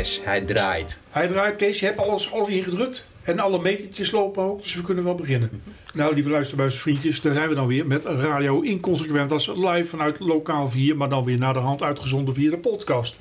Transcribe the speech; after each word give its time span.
Hij 0.00 0.40
draait. 0.40 0.96
Hij 1.10 1.28
draait, 1.28 1.56
Kees, 1.56 1.80
je 1.80 1.86
hebt 1.86 1.98
alles, 1.98 2.32
alles 2.32 2.48
ingedrukt. 2.48 3.04
En 3.22 3.38
alle 3.38 3.60
metertjes 3.60 4.10
lopen 4.10 4.42
ook, 4.42 4.62
dus 4.62 4.74
we 4.74 4.82
kunnen 4.82 5.04
wel 5.04 5.14
beginnen. 5.14 5.62
Nou, 5.94 6.14
lieve 6.14 6.30
luisterbuis, 6.30 6.76
vriendjes, 6.76 7.20
daar 7.20 7.32
zijn 7.32 7.48
we 7.48 7.54
dan 7.54 7.66
weer 7.66 7.86
met 7.86 8.04
Radio 8.04 8.60
Inconsequent. 8.60 9.32
als 9.32 9.46
live 9.46 9.84
vanuit 9.84 10.20
lokaal 10.20 10.70
4, 10.70 10.96
maar 10.96 11.08
dan 11.08 11.24
weer 11.24 11.38
naar 11.38 11.52
de 11.52 11.58
hand 11.58 11.82
uitgezonden 11.82 12.34
via 12.34 12.50
de 12.50 12.58
podcast. 12.58 13.16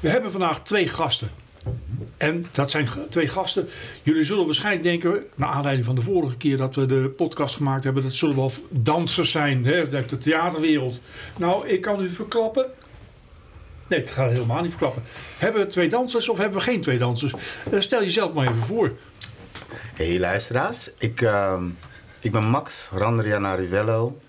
We 0.00 0.08
hebben 0.08 0.30
vandaag 0.30 0.62
twee 0.62 0.88
gasten. 0.88 1.30
En 2.16 2.46
dat 2.52 2.70
zijn 2.70 2.88
twee 3.08 3.28
gasten. 3.28 3.68
Jullie 4.02 4.24
zullen 4.24 4.44
waarschijnlijk 4.44 4.84
denken, 4.84 5.22
naar 5.34 5.48
aanleiding 5.48 5.86
van 5.86 5.94
de 5.94 6.02
vorige 6.02 6.36
keer 6.36 6.56
dat 6.56 6.74
we 6.74 6.86
de 6.86 7.12
podcast 7.16 7.54
gemaakt 7.56 7.84
hebben, 7.84 8.02
dat 8.02 8.14
zullen 8.14 8.36
wel 8.36 8.52
dansers 8.68 9.30
zijn, 9.30 9.64
hè, 9.64 9.90
uit 9.92 10.10
de 10.10 10.18
theaterwereld. 10.18 11.00
Nou, 11.36 11.68
ik 11.68 11.80
kan 11.80 12.02
u 12.02 12.10
verklappen, 12.10 12.66
Nee, 13.86 14.00
ik 14.00 14.10
ga 14.10 14.22
het 14.22 14.32
helemaal 14.32 14.60
niet 14.60 14.70
verklappen. 14.70 15.02
Hebben 15.38 15.62
we 15.62 15.66
twee 15.68 15.88
dansers 15.88 16.28
of 16.28 16.38
hebben 16.38 16.58
we 16.58 16.64
geen 16.64 16.80
twee 16.80 16.98
dansers? 16.98 17.32
Eh, 17.70 17.80
stel 17.80 18.00
jezelf 18.00 18.32
maar 18.32 18.46
even 18.46 18.66
voor. 18.66 18.92
Hey 19.94 20.18
luisteraars, 20.18 20.90
ik, 20.98 21.20
ehm, 21.20 21.68
ik 22.20 22.32
ben 22.32 22.44
Max 22.44 22.90
Randriana 22.92 23.54
Rivello. 23.54 24.20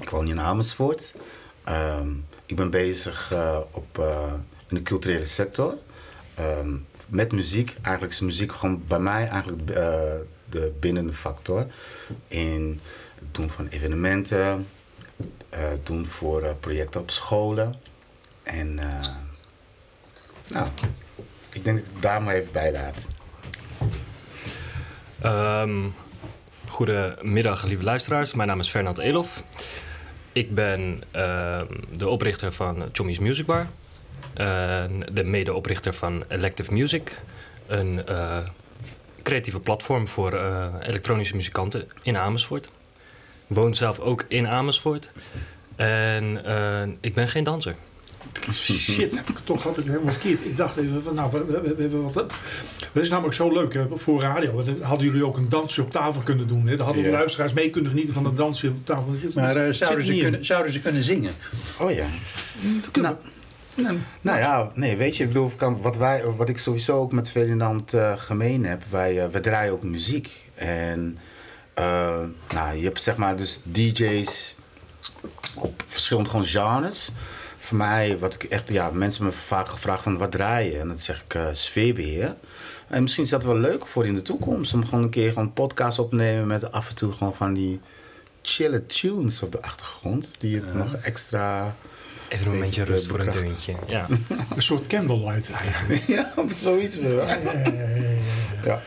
Ik 0.00 0.08
woon 0.08 0.28
in 0.28 0.40
Amersfoort. 0.40 1.12
Ehm, 1.64 2.08
ik 2.46 2.56
ben 2.56 2.70
bezig 2.70 3.32
eh, 3.32 3.58
op, 3.70 3.98
eh, 3.98 4.32
in 4.68 4.76
de 4.76 4.82
culturele 4.82 5.26
sector. 5.26 5.74
Ehm, 6.34 6.76
met 7.06 7.32
muziek. 7.32 7.76
Eigenlijk 7.82 8.14
is 8.14 8.20
muziek 8.20 8.52
gewoon 8.52 8.82
bij 8.86 8.98
mij 8.98 9.28
eigenlijk 9.28 9.66
de 10.48 10.72
bindende 10.80 11.12
factor. 11.12 11.66
In 12.28 12.80
het 13.14 13.34
doen 13.34 13.50
van 13.50 13.68
evenementen, 13.68 14.66
doen 15.82 16.06
voor 16.06 16.56
projecten 16.60 17.00
op 17.00 17.10
scholen. 17.10 17.74
En 18.46 18.78
eh, 18.78 19.08
nou, 20.48 20.68
ik 21.52 21.64
denk 21.64 21.76
dat 21.76 21.86
ik 21.86 21.92
het 21.92 22.02
daar 22.02 22.22
maar 22.22 22.34
even 22.34 22.52
bij 22.52 22.72
laat. 22.72 23.06
Ehm 25.20 25.88
goedemiddag, 26.68 27.64
lieve 27.64 27.82
luisteraars. 27.82 28.34
Mijn 28.34 28.48
naam 28.48 28.60
is 28.60 28.68
Fernand 28.68 28.98
Elof. 28.98 29.44
Ik 30.32 30.54
ben 30.54 31.02
ehm, 31.10 31.66
de 31.92 32.08
oprichter 32.08 32.52
van 32.52 32.88
Chommy's 32.92 33.18
Music 33.18 33.46
Bar. 33.46 33.66
En 34.34 35.06
de 35.12 35.24
medeoprichter 35.24 35.94
van 35.94 36.24
Elective 36.28 36.72
Music. 36.72 37.20
Een 37.66 38.06
eh, 38.06 38.38
creatieve 39.22 39.60
platform 39.60 40.08
voor 40.08 40.32
eh, 40.32 40.66
elektronische 40.80 41.36
muzikanten 41.36 41.88
in 42.02 42.16
Amersfoort. 42.16 42.70
Woon 43.46 43.74
zelf 43.74 43.98
ook 43.98 44.24
in 44.28 44.48
Amersfoort. 44.48 45.12
En 45.76 46.40
ik 47.00 47.14
ben 47.14 47.28
geen 47.28 47.44
danser. 47.44 47.74
Shit, 48.52 49.14
heb 49.16 49.28
ik 49.28 49.38
toch 49.44 49.62
had 49.62 49.70
ik 49.72 49.84
het 49.84 49.86
helemaal 49.92 50.12
verkeerd. 50.12 50.44
Ik 50.44 50.56
dacht 50.56 50.76
even, 50.76 51.02
van, 51.02 51.14
nou, 51.14 51.30
we, 51.32 51.44
we, 51.44 51.74
we, 51.74 51.88
we- 51.88 51.96
wat, 52.00 52.32
dat 52.92 53.02
is 53.02 53.08
namelijk 53.08 53.34
zo 53.34 53.52
leuk 53.52 53.74
hè, 53.74 53.86
voor 53.94 54.20
radio. 54.20 54.62
Dan 54.62 54.80
hadden 54.82 55.06
jullie 55.06 55.26
ook 55.26 55.36
een 55.36 55.48
dansje 55.48 55.82
op 55.82 55.90
tafel 55.90 56.20
kunnen 56.22 56.48
doen. 56.48 56.66
Hè? 56.66 56.76
Dan 56.76 56.84
hadden 56.86 57.04
de 57.04 57.10
Ja. 57.10 57.16
luisteraars 57.16 57.52
mee 57.52 57.70
kunnen 57.70 57.90
genieten 57.90 58.14
van 58.14 58.26
een 58.26 58.34
dansje 58.34 58.68
op 58.68 58.86
tafel. 58.86 59.14
Dat 59.22 59.34
Maar 59.34 59.54
dat 59.54 59.64
eh, 59.66 59.72
zouden, 59.72 60.06
ze 60.06 60.16
kunnen, 60.18 60.44
zouden 60.44 60.72
ze 60.72 60.80
kunnen 60.80 61.04
zingen? 61.04 61.32
Oh 61.80 61.90
ja. 61.90 62.06
Dat 62.80 62.90
kunnen 62.90 63.10
we- 63.22 63.82
Nou, 63.82 63.98
Nou 64.20 64.38
ja, 64.38 64.70
nee, 64.74 64.96
weet 64.96 65.16
je, 65.16 65.22
ik 65.22 65.28
bedoel, 65.28 65.50
kan- 65.56 65.80
wat, 65.82 65.96
wij, 65.96 66.24
wat 66.36 66.48
ik 66.48 66.58
sowieso 66.58 66.96
ook 66.96 67.12
met 67.12 67.30
Ferdinand 67.30 67.94
eh, 67.94 68.12
gemeen 68.16 68.64
heb, 68.64 68.82
wij, 68.90 69.20
eh, 69.22 69.28
wij 69.30 69.40
draaien 69.40 69.72
ook 69.72 69.82
muziek. 69.82 70.30
En 70.54 71.18
eh, 71.74 72.18
nou, 72.54 72.76
je 72.76 72.84
hebt 72.84 73.02
zeg 73.02 73.16
maar 73.16 73.36
dus 73.36 73.60
DJ's 73.64 74.54
op 75.54 75.82
verschillende 75.86 76.28
gewoon 76.30 76.44
genres. 76.46 77.10
Voor 77.66 77.76
mij, 77.76 78.18
wat 78.18 78.34
ik 78.34 78.44
echt, 78.44 78.68
ja, 78.68 78.90
mensen 78.90 79.24
me 79.24 79.32
vaak 79.32 79.68
gevraagd 79.68 80.02
van 80.02 80.18
wat 80.18 80.32
draai 80.32 80.70
je? 80.70 80.78
En 80.78 80.88
dan 80.88 80.98
zeg 80.98 81.22
ik 81.22 81.34
eh, 81.34 81.46
sfeerbeheer. 81.52 82.34
En 82.88 83.02
misschien 83.02 83.24
is 83.24 83.30
dat 83.30 83.44
wel 83.44 83.56
leuk 83.56 83.86
voor 83.86 84.06
in 84.06 84.14
de 84.14 84.22
toekomst, 84.22 84.74
om 84.74 84.84
gewoon 84.84 85.04
een 85.04 85.10
keer 85.10 85.28
gewoon 85.28 85.44
een 85.44 85.52
podcast 85.52 85.98
opnemen 85.98 86.46
met 86.46 86.72
af 86.72 86.88
en 86.88 86.94
toe 86.94 87.12
gewoon 87.12 87.34
van 87.34 87.54
die 87.54 87.80
chille 88.42 88.86
tunes 88.86 89.42
op 89.42 89.52
de 89.52 89.62
achtergrond, 89.62 90.30
die 90.38 90.56
het 90.56 90.74
nog 90.74 90.94
extra... 90.94 91.74
Even 92.28 92.46
een 92.46 92.52
momentje 92.52 92.80
Beetje 92.80 92.94
rust 92.94 93.06
voor 93.06 93.20
een 93.20 93.30
deuntje. 93.30 93.74
Ja. 93.86 94.06
een 94.54 94.62
soort 94.62 94.86
candlelight 94.86 95.50
eigenlijk. 95.50 96.02
Ja, 96.16 96.32
zoiets 96.48 96.98
wel. 96.98 97.26
Ja. 98.64 98.82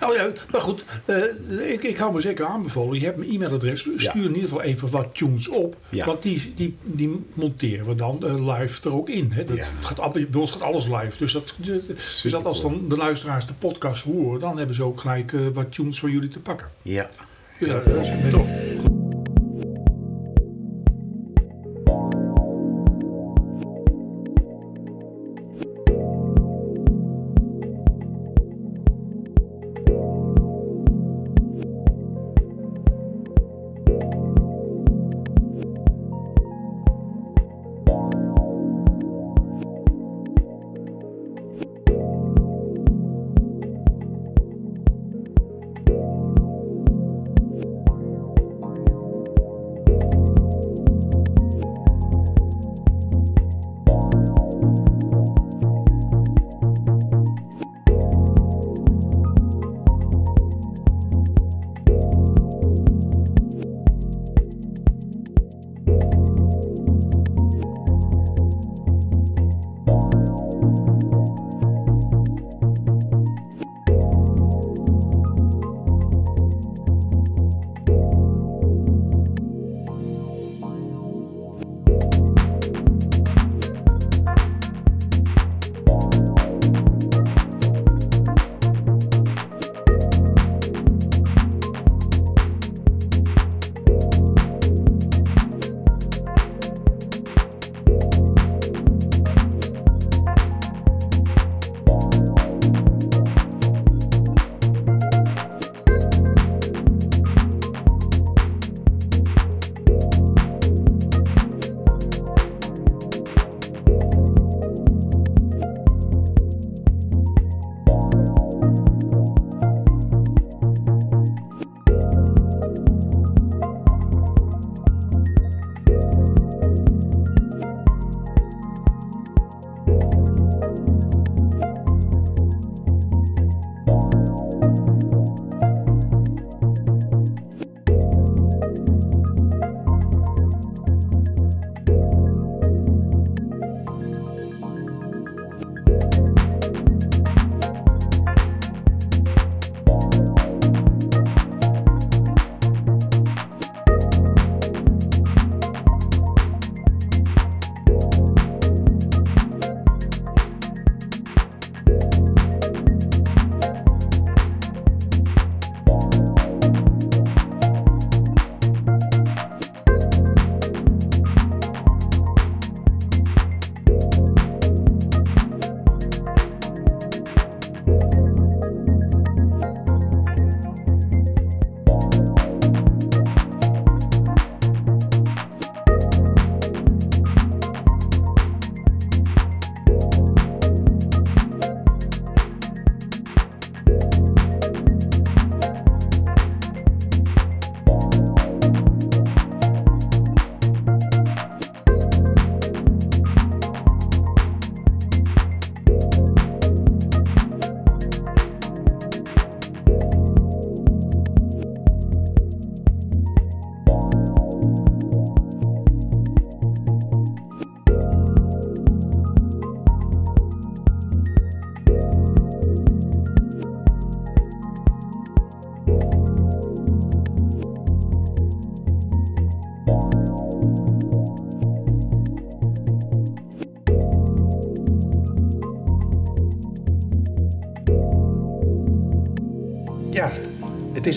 Nou 0.00 0.14
ja, 0.16 0.30
maar 0.50 0.60
goed, 0.60 0.84
eh, 1.04 1.72
ik, 1.72 1.82
ik 1.82 1.96
hou 1.96 2.12
me 2.14 2.20
zeker 2.20 2.46
aanbevolen. 2.46 2.98
Je 2.98 3.04
hebt 3.04 3.16
mijn 3.16 3.30
e-mailadres. 3.30 3.80
Stuur 3.80 4.00
Ja. 4.02 4.12
in 4.14 4.22
ieder 4.34 4.40
geval 4.48 4.62
even 4.62 4.90
wat 4.90 5.14
tunes 5.14 5.48
op. 5.48 5.76
Ja. 5.88 6.06
Want 6.06 6.22
die, 6.22 6.52
die, 6.56 6.76
die 6.82 7.24
monteren 7.34 7.86
we 7.86 7.94
dan 7.94 8.18
eh, 8.24 8.58
live 8.58 8.88
er 8.88 8.94
ook 8.94 9.08
in. 9.08 9.30
Hè. 9.32 9.44
Dat 9.44 9.56
Ja. 9.56 9.64
gaat, 9.80 10.12
bij 10.12 10.26
ons 10.34 10.50
gaat 10.50 10.62
alles 10.62 10.84
live. 10.86 11.12
Dus, 11.18 11.32
dat, 11.32 11.54
dus 11.58 12.22
dat 12.22 12.44
als 12.44 12.62
dan 12.62 12.88
de 12.88 12.96
luisteraars 12.96 13.46
de 13.46 13.52
podcast 13.58 14.02
horen, 14.02 14.40
dan 14.40 14.58
hebben 14.58 14.74
ze 14.76 14.82
ook 14.82 15.00
gelijk 15.00 15.32
eh, 15.32 15.40
wat 15.52 15.72
tunes 15.72 15.98
van 16.00 16.10
jullie 16.10 16.28
te 16.28 16.40
pakken. 16.40 16.68
Ja. 16.82 17.08
Dus 17.58 17.68
dat 17.68 17.84
dat 17.84 18.02
is 18.02 18.30
tof. 18.30 18.48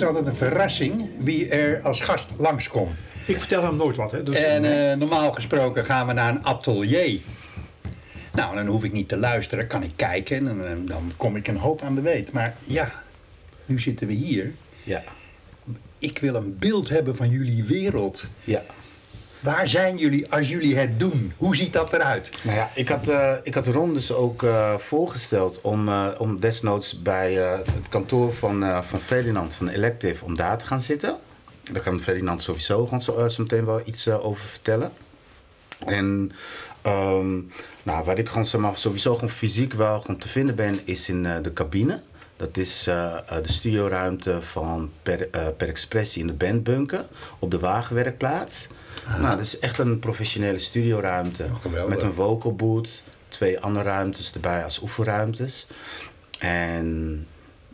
Is 0.01 0.07
altijd 0.07 0.27
een 0.27 0.35
verrassing 0.35 1.09
wie 1.19 1.47
er 1.49 1.81
als 1.81 2.01
gast 2.01 2.29
langskomt. 2.37 2.95
Ik 3.27 3.39
vertel 3.39 3.63
hem 3.63 3.75
nooit 3.75 3.97
wat, 3.97 4.11
hè. 4.11 4.23
Dus, 4.23 4.35
En 4.35 4.89
eh, 4.91 4.97
normaal 4.97 5.31
gesproken 5.31 5.85
gaan 5.85 6.07
we 6.07 6.13
naar 6.13 6.29
een 6.29 6.43
atelier. 6.45 7.21
Nou, 8.33 8.55
dan 8.55 8.67
hoef 8.67 8.83
ik 8.83 8.91
niet 8.91 9.07
te 9.07 9.17
luisteren, 9.17 9.67
kan 9.67 9.83
ik 9.83 9.91
kijken 9.95 10.47
en 10.47 10.57
dan, 10.57 10.85
dan 10.85 11.13
kom 11.17 11.35
ik 11.35 11.47
een 11.47 11.57
hoop 11.57 11.81
aan 11.81 11.95
de 11.95 12.01
weet. 12.01 12.31
Maar 12.31 12.55
ja, 12.63 12.91
nu 13.65 13.79
zitten 13.79 14.07
we 14.07 14.13
hier. 14.13 14.51
Ja, 14.83 15.03
Ik 15.99 16.17
wil 16.19 16.35
een 16.35 16.57
beeld 16.59 16.89
hebben 16.89 17.15
van 17.15 17.29
jullie 17.29 17.63
wereld. 17.63 18.23
ja. 18.43 18.61
Waar 19.41 19.67
zijn 19.67 19.97
jullie 19.97 20.31
als 20.31 20.49
jullie 20.49 20.77
het 20.77 20.99
doen? 20.99 21.33
Hoe 21.37 21.55
ziet 21.55 21.73
dat 21.73 21.93
eruit? 21.93 22.29
Nou 22.43 22.57
ja, 22.57 22.71
ik 22.75 22.89
had, 22.89 23.07
eh, 23.07 23.33
ik 23.43 23.53
had 23.53 23.67
Ron 23.67 23.93
dus 23.93 24.11
ook 24.11 24.43
eh, 24.43 24.77
voorgesteld 24.77 25.61
om, 25.61 25.87
eh, 25.87 26.07
om 26.17 26.39
desnoods 26.39 27.01
bij 27.01 27.33
het 27.33 27.89
kantoor 27.89 28.33
van, 28.33 28.83
van 28.83 28.99
Ferdinand 28.99 29.55
van 29.55 29.67
Elective 29.67 30.25
om 30.25 30.35
daar 30.35 30.57
te 30.57 30.65
gaan 30.65 30.81
zitten. 30.81 31.17
Daar 31.71 31.81
kan 31.81 31.99
Ferdinand 31.99 32.41
sowieso 32.41 32.83
gewoon 32.85 33.01
zo, 33.01 33.29
meteen 33.37 33.65
wel 33.65 33.81
iets 33.85 34.09
over 34.09 34.45
vertellen. 34.45 34.91
En 35.85 36.31
ehm, 36.81 37.39
nou, 37.83 38.05
waar 38.05 38.17
ik 38.17 38.29
gewoon 38.29 38.75
sowieso 38.75 39.13
gewoon 39.13 39.29
fysiek 39.29 39.73
wel 39.73 40.01
gewoon 40.01 40.17
te 40.17 40.27
vinden 40.27 40.55
ben, 40.55 40.79
is 40.85 41.09
in 41.09 41.23
de 41.23 41.53
cabine. 41.53 42.01
Dat 42.41 42.57
is 42.57 42.87
eh, 42.87 43.17
eh, 43.17 43.43
de 43.43 43.51
studioruimte 43.51 44.41
van 44.41 44.91
per, 45.03 45.29
eh, 45.29 45.47
per 45.57 45.67
Expressie 45.67 46.21
in 46.21 46.27
de 46.27 46.33
bandbunker 46.33 47.05
op 47.39 47.51
de 47.51 47.59
wagenwerkplaats. 47.59 48.67
Nou, 49.19 49.35
dat 49.35 49.45
is 49.45 49.59
echt 49.59 49.77
een 49.79 49.99
professionele 49.99 50.59
studioruimte. 50.59 51.45
geweldig. 51.61 51.95
met 51.95 52.03
een 52.03 52.13
vocal 52.13 52.55
booth, 52.55 53.03
twee 53.27 53.59
andere 53.59 53.85
ruimtes 53.85 54.33
erbij 54.33 54.63
als 54.63 54.81
oefenruimtes. 54.81 55.67
En 56.39 57.27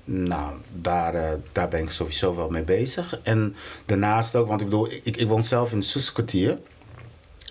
nou, 0.04 0.54
daar, 0.82 1.38
daar 1.52 1.68
ben 1.68 1.82
ik 1.82 1.92
sowieso 1.92 2.36
wel 2.36 2.50
mee 2.50 2.64
bezig. 2.64 3.20
En 3.24 3.56
daarnaast 3.86 4.36
ook, 4.36 4.48
want 4.48 4.62
ik 4.62 4.70
bedoel, 4.70 4.92
ik, 4.92 5.18
ik 5.18 5.28
woon 5.28 5.44
zelf 5.44 5.72
in 5.72 5.78
het 5.78 5.88
Soeskwartier. 5.88 6.58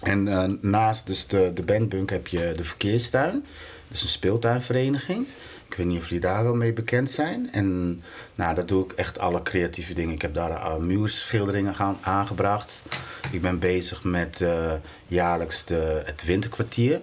En 0.02 0.58
naast 0.60 1.06
dus 1.06 1.26
de, 1.26 1.50
de 1.54 1.62
bandbunk 1.62 2.10
heb 2.10 2.28
je 2.28 2.52
de 2.56 2.64
verkeerstuin. 2.64 3.44
Dat 3.88 3.96
is 3.96 4.02
een 4.02 4.08
speeltuinvereniging. 4.08 5.26
Ik 5.68 5.74
weet 5.74 5.86
niet 5.86 5.98
of 5.98 6.04
jullie 6.04 6.20
daar 6.20 6.44
wel 6.44 6.54
mee 6.54 6.72
bekend 6.72 7.10
zijn. 7.10 7.52
En 7.52 8.02
nou, 8.34 8.54
daar 8.54 8.66
doe 8.66 8.84
ik 8.84 8.92
echt 8.92 9.18
alle 9.18 9.42
creatieve 9.42 9.94
dingen. 9.94 10.14
Ik 10.14 10.22
heb 10.22 10.34
daar 10.34 10.50
uh, 10.50 10.76
muurschilderingen 10.76 11.74
gaan, 11.74 11.98
aangebracht. 12.00 12.82
Ik 13.30 13.42
ben 13.42 13.58
bezig 13.58 14.04
met 14.04 14.40
eh, 14.40 14.72
jaarlijks 15.06 15.64
de, 15.64 16.02
het 16.04 16.24
winterkwartier. 16.24 17.00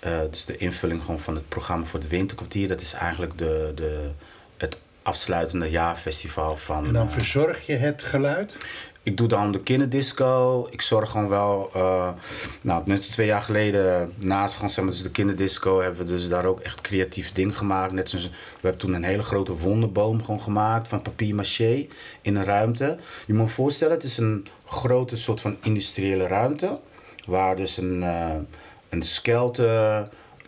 Eh, 0.00 0.18
dus 0.30 0.44
de 0.44 0.56
invulling 0.56 1.04
gewoon 1.04 1.20
van 1.20 1.34
het 1.34 1.48
programma 1.48 1.86
voor 1.86 2.00
het 2.00 2.08
winterkwartier. 2.08 2.68
Dat 2.68 2.80
is 2.80 2.92
eigenlijk 2.92 3.38
de, 3.38 3.72
de, 3.74 4.10
het 4.56 4.76
afsluitende 5.02 5.70
jaarfestival 5.70 6.56
van... 6.56 6.86
En 6.86 6.92
dan 6.92 7.06
eh, 7.06 7.12
verzorg 7.12 7.66
je 7.66 7.76
het 7.76 8.02
geluid. 8.02 8.56
Ik 9.02 9.16
doe 9.16 9.28
dan 9.28 9.52
de 9.52 9.60
kinderdisco. 9.60 10.66
Ik 10.70 10.80
zorg 10.80 11.10
gewoon 11.10 11.28
wel. 11.28 11.70
eh, 11.74 12.12
nou, 12.62 12.82
net 12.86 13.10
twee 13.10 13.26
jaar 13.26 13.42
geleden, 13.42 14.12
naast 14.16 14.54
gewoon, 14.54 14.70
zeg 14.70 14.84
maar, 14.84 14.92
dus 14.92 15.02
de 15.02 15.10
kinderdisco, 15.10 15.80
hebben 15.80 16.06
we 16.06 16.12
dus 16.12 16.28
daar 16.28 16.44
ook 16.44 16.60
echt 16.60 16.80
creatief 16.80 17.32
ding 17.32 17.58
gemaakt. 17.58 17.92
Net 17.92 18.10
zoals, 18.10 18.24
we 18.28 18.32
hebben 18.60 18.80
toen 18.80 18.94
een 18.94 19.04
hele 19.04 19.22
grote 19.22 19.56
wonderboom 19.56 20.24
gewoon 20.24 20.40
gemaakt 20.40 20.88
van 20.88 21.02
papier 21.02 21.34
maché 21.34 21.86
in 22.22 22.36
een 22.36 22.44
ruimte. 22.44 22.98
Je 23.26 23.34
moet 23.34 23.46
je 23.46 23.52
voorstellen, 23.52 23.94
het 23.94 24.04
is 24.04 24.16
een 24.16 24.46
grote 24.64 25.16
soort 25.16 25.40
van 25.40 25.56
industriële 25.62 26.26
ruimte. 26.26 26.78
Waar 27.26 27.56
dus 27.56 27.76
een, 27.76 28.02
eh 28.02 28.36
een 28.88 29.04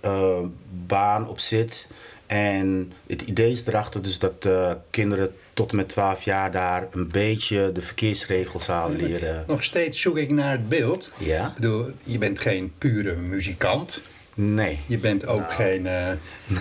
eh, 0.00 0.38
baan 0.86 1.28
op 1.28 1.40
zit. 1.40 1.86
En 2.26 2.92
het 3.06 3.22
idee 3.22 3.52
is 3.52 3.66
erachter 3.66 4.02
dus 4.02 4.18
dat 4.18 4.48
kinderen 4.90 5.34
tot 5.60 5.70
en 5.70 5.76
met 5.76 5.88
12 5.88 6.22
jaar 6.22 6.50
daar 6.50 6.86
een 6.90 7.08
beetje 7.10 7.72
de 7.72 7.80
verkeersregels 7.80 8.68
aan 8.70 8.96
leren. 8.96 9.44
Nog 9.46 9.64
steeds 9.64 10.00
zoek 10.00 10.16
ik 10.18 10.30
naar 10.30 10.52
het 10.52 10.68
beeld. 10.68 11.10
Ja? 11.18 11.46
Ik 11.46 11.54
bedoel, 11.54 11.86
je 12.02 12.18
bent 12.18 12.40
geen 12.40 12.72
pure 12.78 13.14
muzikant. 13.16 14.00
Nee. 14.34 14.78
Je 14.86 14.98
bent 14.98 15.26
ook 15.26 15.38
Nou. 15.38 15.52
geen... 15.52 15.86
eh, 15.86 16.06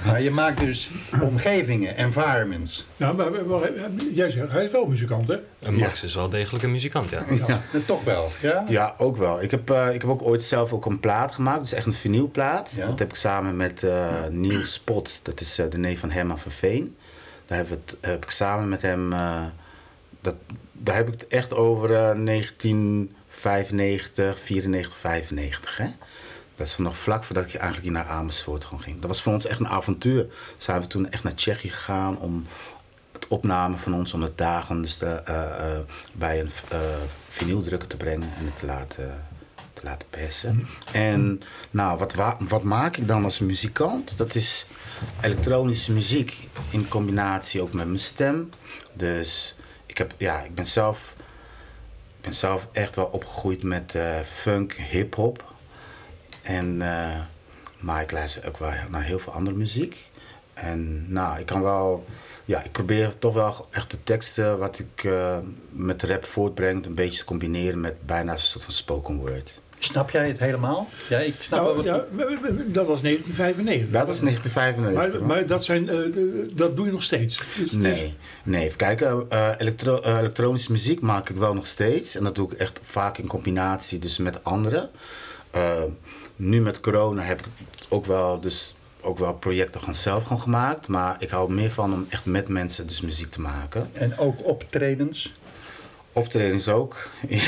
maar 0.06 0.22
je 0.22 0.32
maakt 0.32 0.60
dus 0.60 0.90
omgevingen, 1.22 1.96
environments. 1.98 2.86
nou, 2.98 3.16
maar, 3.16 3.32
maar- 3.32 3.46
maar- 3.46 3.72
jij 4.14 4.30
zegt, 4.30 4.52
hij 4.52 4.64
is 4.66 4.72
wel 4.72 4.86
muzikant, 4.86 5.28
hè? 5.28 5.36
En 5.60 5.74
Max 5.74 6.04
is 6.04 6.16
wel 6.16 6.30
degelijk 6.30 6.64
een 6.64 6.72
muzikant, 6.72 7.10
ja. 7.10 7.24
Ja. 7.48 7.62
toch 7.86 8.04
wel, 8.04 8.32
ja? 8.42 8.66
Ja, 8.68 8.94
ook 8.98 9.18
wel. 9.18 9.42
Ik 9.42 9.52
heb, 9.52 9.70
eh, 9.70 9.88
ik 9.94 10.02
heb 10.02 10.10
ook 10.10 10.22
ooit 10.24 10.44
zelf 10.44 10.74
ook 10.74 10.86
een 10.86 11.00
plaat 11.00 11.32
gemaakt. 11.32 11.62
Dus 11.62 11.74
echt 11.74 11.86
een 11.86 11.94
vinylplaat. 11.94 12.72
Ja. 12.76 12.86
Dat 12.86 13.00
heb 13.00 13.10
ik 13.10 13.16
samen 13.16 13.58
met 13.58 13.84
eh 13.84 14.08
Niels 14.30 14.74
Spot. 14.74 15.20
Dat 15.24 15.42
is 15.42 15.58
eh, 15.60 15.66
de 15.70 15.78
neef 15.78 16.00
van 16.00 16.12
Herman 16.12 16.40
van 16.40 16.52
Veen. 16.52 16.96
Daar 17.50 17.58
heb, 17.58 17.70
het, 17.70 17.96
heb 18.02 18.24
ik 18.24 18.30
samen 18.30 18.70
met 18.70 18.82
hem... 18.82 19.14
eh, 19.14 19.42
dat, 20.22 20.36
daar 20.72 20.96
heb 20.96 21.08
ik 21.08 21.14
het 21.20 21.28
echt 21.28 21.54
over 21.54 21.90
eh 21.96 22.26
1995, 22.26 24.40
94, 24.40 24.98
95. 24.98 25.78
Hè? 25.78 25.88
Dat 26.56 26.68
is 26.68 26.78
nog 26.78 26.98
vlak 26.98 27.24
voordat 27.24 27.44
ik 27.46 27.54
eigenlijk 27.54 27.84
hier 27.84 27.92
naar 27.94 28.08
Amersfoort 28.08 28.64
gewoon 28.64 28.82
ging. 28.84 29.00
Dat 29.00 29.10
was 29.10 29.22
voor 29.22 29.34
ons 29.34 29.46
echt 29.46 29.60
een 29.60 29.68
avontuur. 29.68 30.26
Zijn 30.58 30.82
we 30.82 30.88
toen 30.88 31.10
echt 31.10 31.24
naar 31.24 31.34
Tsjechië 31.36 31.70
gegaan 31.70 32.18
om 32.20 32.46
het 33.12 33.28
opname 33.28 33.78
van 33.78 33.94
ons 33.94 34.14
om 34.14 34.22
het 34.22 34.38
dagen 34.38 34.82
dus 34.82 34.98
de, 34.98 35.06
eh, 35.06 35.44
eh, 35.76 35.80
bij 36.14 36.40
een 36.40 36.52
uh, 36.74 36.80
vinyldrukker 37.28 37.88
te 37.88 37.98
brengen 37.98 38.30
en 38.38 38.46
het 38.46 38.60
te 38.60 38.66
laten, 38.66 39.26
te 39.74 39.82
laten 39.84 40.08
persen. 40.10 40.68
En 40.92 41.42
nou, 41.72 41.98
wat, 41.98 42.14
wa- 42.14 42.38
wat 42.40 42.64
maak 42.64 42.98
ik 42.98 43.08
dan 43.08 43.24
als 43.24 43.40
muzikant? 43.40 44.18
Dat 44.18 44.36
is 44.36 44.66
elektronische 45.22 45.92
muziek 45.92 46.48
in 46.72 46.88
combinatie 46.88 47.62
ook 47.62 47.74
met 47.74 47.86
mijn 47.88 48.00
stem. 48.00 48.50
Dus 48.94 49.56
ik, 49.86 49.98
heb, 49.98 50.14
ja, 50.18 50.42
ik 50.42 50.56
ben 50.56 50.68
zelf 50.68 51.16
ik 52.20 52.26
ben 52.26 52.34
zelf 52.34 52.68
echt 52.72 52.96
wel 52.96 53.06
opgegroeid 53.06 53.64
met 53.64 53.96
eh, 53.96 54.20
funk, 54.20 54.74
hip-hop. 54.74 55.54
En, 56.42 56.82
eh, 56.82 57.20
maar 57.78 58.02
ik 58.02 58.12
luister 58.12 58.48
ook 58.48 58.58
wel 58.58 58.72
naar 58.90 59.04
heel 59.04 59.20
veel 59.20 59.34
andere 59.34 59.58
muziek. 59.58 60.10
En 60.54 61.12
nou, 61.14 61.40
ik 61.40 61.46
kan 61.46 61.62
wel, 61.62 62.06
ja, 62.46 62.64
ik 62.64 62.72
probeer 62.72 63.18
toch 63.18 63.34
wel 63.34 63.68
echt 63.72 63.92
de 63.92 64.04
teksten 64.04 64.58
wat 64.58 64.80
ik 64.80 65.04
eh, 65.04 65.38
met 65.70 66.04
rap 66.04 66.26
voortbreng, 66.26 66.86
een 66.86 66.96
beetje 66.96 67.20
te 67.20 67.26
combineren 67.26 67.82
met 67.82 68.06
bijna 68.06 68.32
een 68.32 68.40
soort 68.40 68.64
van 68.64 68.74
spoken 68.74 69.18
word. 69.18 69.62
Snap 69.80 70.10
jij 70.10 70.28
het 70.28 70.40
helemaal? 70.40 70.88
Ja, 71.10 71.18
ik 71.20 71.36
snap 71.40 71.64
wel 71.64 71.76
Nou, 71.76 71.76
wat... 71.76 71.86
ja, 71.86 72.26
dat 72.66 72.88
was 72.88 73.02
1995. 73.02 73.92
Dat 73.92 74.08
was 74.08 74.20
1995. 74.20 75.20
Maar, 75.20 75.28
maar 75.28 75.46
dat, 75.48 75.64
zijn, 75.66 75.90
eh, 75.90 75.98
dat 76.58 76.76
doe 76.76 76.86
je 76.86 76.92
nog 76.92 77.04
steeds. 77.04 77.44
Dus- 77.58 77.72
Nee, 77.72 78.16
nee. 78.44 78.66
Even 78.66 78.78
kijken. 78.78 79.26
elektro- 79.58 80.00
eh, 80.02 80.18
elektronische 80.20 80.72
muziek 80.72 81.02
maak 81.02 81.30
ik 81.30 81.36
wel 81.36 81.54
nog 81.54 81.68
steeds. 81.68 82.16
En 82.16 82.24
dat 82.24 82.36
doe 82.36 82.52
ik 82.52 82.58
echt 82.58 82.80
vaak 82.84 83.18
in 83.18 83.28
combinatie 83.28 84.00
dus 84.00 84.18
met 84.18 84.44
anderen. 84.44 84.90
Nu 86.36 86.62
met 86.62 86.80
corona 86.80 87.22
heb 87.22 87.40
ik 87.40 87.46
ook 87.90 88.06
wel, 88.06 88.40
dus 88.40 88.76
ook 89.02 89.20
wel 89.20 89.34
projecten 89.34 89.80
gewoon 89.80 89.96
zelf 89.96 90.24
gewoon 90.24 90.42
gemaakt. 90.42 90.88
Maar 90.88 91.16
ik 91.20 91.30
hou 91.30 91.48
er 91.50 91.54
meer 91.56 91.72
van 91.72 91.94
om 91.94 92.06
echt 92.10 92.26
met 92.26 92.50
mensen 92.50 92.88
dus 92.88 93.02
muziek 93.02 93.32
te 93.32 93.42
maken. 93.42 93.90
En 93.94 94.18
ook 94.18 94.46
optredens. 94.48 95.34
Optredens 96.14 96.68
ook. 96.68 96.96
Ja. 97.30 97.42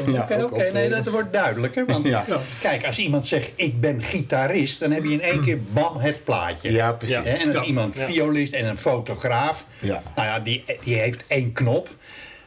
Oké, 0.00 0.10
Ja, 0.10 0.44
oké, 0.44 0.72
nee, 0.72 0.88
dat 0.88 1.10
wordt 1.10 1.32
duidelijker. 1.32 1.86
Want 1.86 2.06
Ja. 2.14 2.24
Ja. 2.26 2.40
kijk, 2.60 2.84
als 2.86 2.98
iemand 2.98 3.26
zegt 3.26 3.50
ik 3.54 3.80
ben 3.80 4.02
gitarist, 4.02 4.80
dan 4.80 4.90
heb 4.90 5.04
je 5.04 5.10
in 5.10 5.20
één 5.20 5.40
keer 5.42 5.58
bam 5.72 5.96
het 5.96 6.24
plaatje. 6.24 6.72
Ja, 6.72 6.92
precies. 6.92 7.16
En 7.16 7.46
als 7.46 7.56
Ja. 7.56 7.62
iemand 7.64 7.94
Ja. 7.94 8.04
violist 8.06 8.52
en 8.52 8.64
een 8.66 8.78
fotograaf, 8.78 9.66
Ja. 9.80 10.02
nou 10.16 10.28
ja, 10.28 10.40
die, 10.40 10.64
die 10.84 10.94
heeft 10.98 11.24
één 11.26 11.52
knop. 11.52 11.88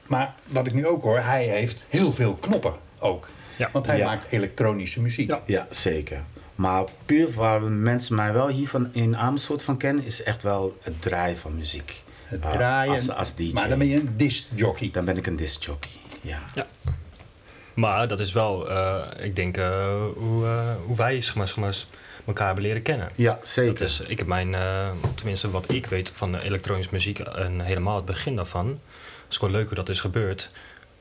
Maar 0.08 0.34
wat 0.46 0.68
ik 0.68 0.74
nu 0.74 0.86
ook 0.88 1.04
hoor, 1.04 1.20
hij 1.20 1.46
heeft 1.46 1.84
heel 1.88 2.12
veel 2.12 2.34
knoppen 2.34 2.74
ook. 3.00 3.30
Ja. 3.56 3.70
Want 3.72 3.86
hij 3.86 3.98
Ja. 3.98 4.06
maakt 4.06 4.32
elektronische 4.32 5.02
muziek. 5.02 5.28
Ja. 5.30 5.42
Ja, 5.46 5.68
zeker. 5.70 6.24
Maar 6.56 6.84
puur 7.06 7.34
waar 7.34 7.62
mensen 7.62 8.16
mij 8.16 8.34
wel 8.34 8.48
hier 8.48 8.68
van 8.68 8.90
in 8.94 9.18
Amersfoort 9.18 9.64
van 9.64 9.78
kennen, 9.78 10.06
is 10.06 10.24
echt 10.24 10.44
wel 10.44 10.78
het 10.82 11.02
draaien 11.02 11.38
van 11.38 11.56
muziek. 11.56 12.04
Het 12.26 12.42
draaien. 12.42 12.94
als, 12.94 13.10
als 13.12 13.36
DJ. 13.36 13.52
Maar 13.54 13.70
dan 13.70 13.78
ben 13.78 13.88
je 13.88 13.96
een 13.96 14.14
discjockey. 14.18 14.90
Dan 14.92 15.06
ben 15.06 15.18
ik 15.18 15.28
een 15.28 15.36
discjockey. 15.36 15.90
Ja. 16.22 16.40
Maar 17.78 18.08
dat 18.08 18.20
is 18.20 18.32
wel, 18.32 18.70
eh, 18.70 19.26
ik 19.26 19.36
denk, 19.36 19.58
eh, 19.58 19.96
hoe, 20.16 20.46
eh, 20.46 20.76
hoe 20.86 20.96
wij 20.96 21.22
zeg 21.22 21.36
maar, 21.36 21.48
zeg 21.48 21.58
maar, 21.58 21.76
elkaar 22.26 22.46
hebben 22.46 22.64
leren 22.64 22.82
kennen. 22.82 23.10
Ja, 23.16 23.40
zeker. 23.44 23.74
Dat 23.74 23.88
is, 23.88 24.00
ik 24.00 24.18
heb 24.18 24.28
mijn, 24.28 24.56
tenminste 25.16 25.50
wat 25.50 25.72
ik 25.72 25.86
weet 25.86 26.12
van 26.16 26.36
elektronische 26.36 26.94
muziek 26.94 27.20
en 27.20 27.60
helemaal 27.60 27.96
het 27.96 28.06
begin 28.06 28.36
daarvan. 28.36 28.68
Het 28.68 29.30
is 29.30 29.38
gewoon 29.38 29.54
leuk 29.54 29.68
hoe 29.68 29.76
dat 29.76 29.90
is 29.90 30.00
gebeurd. 30.00 30.50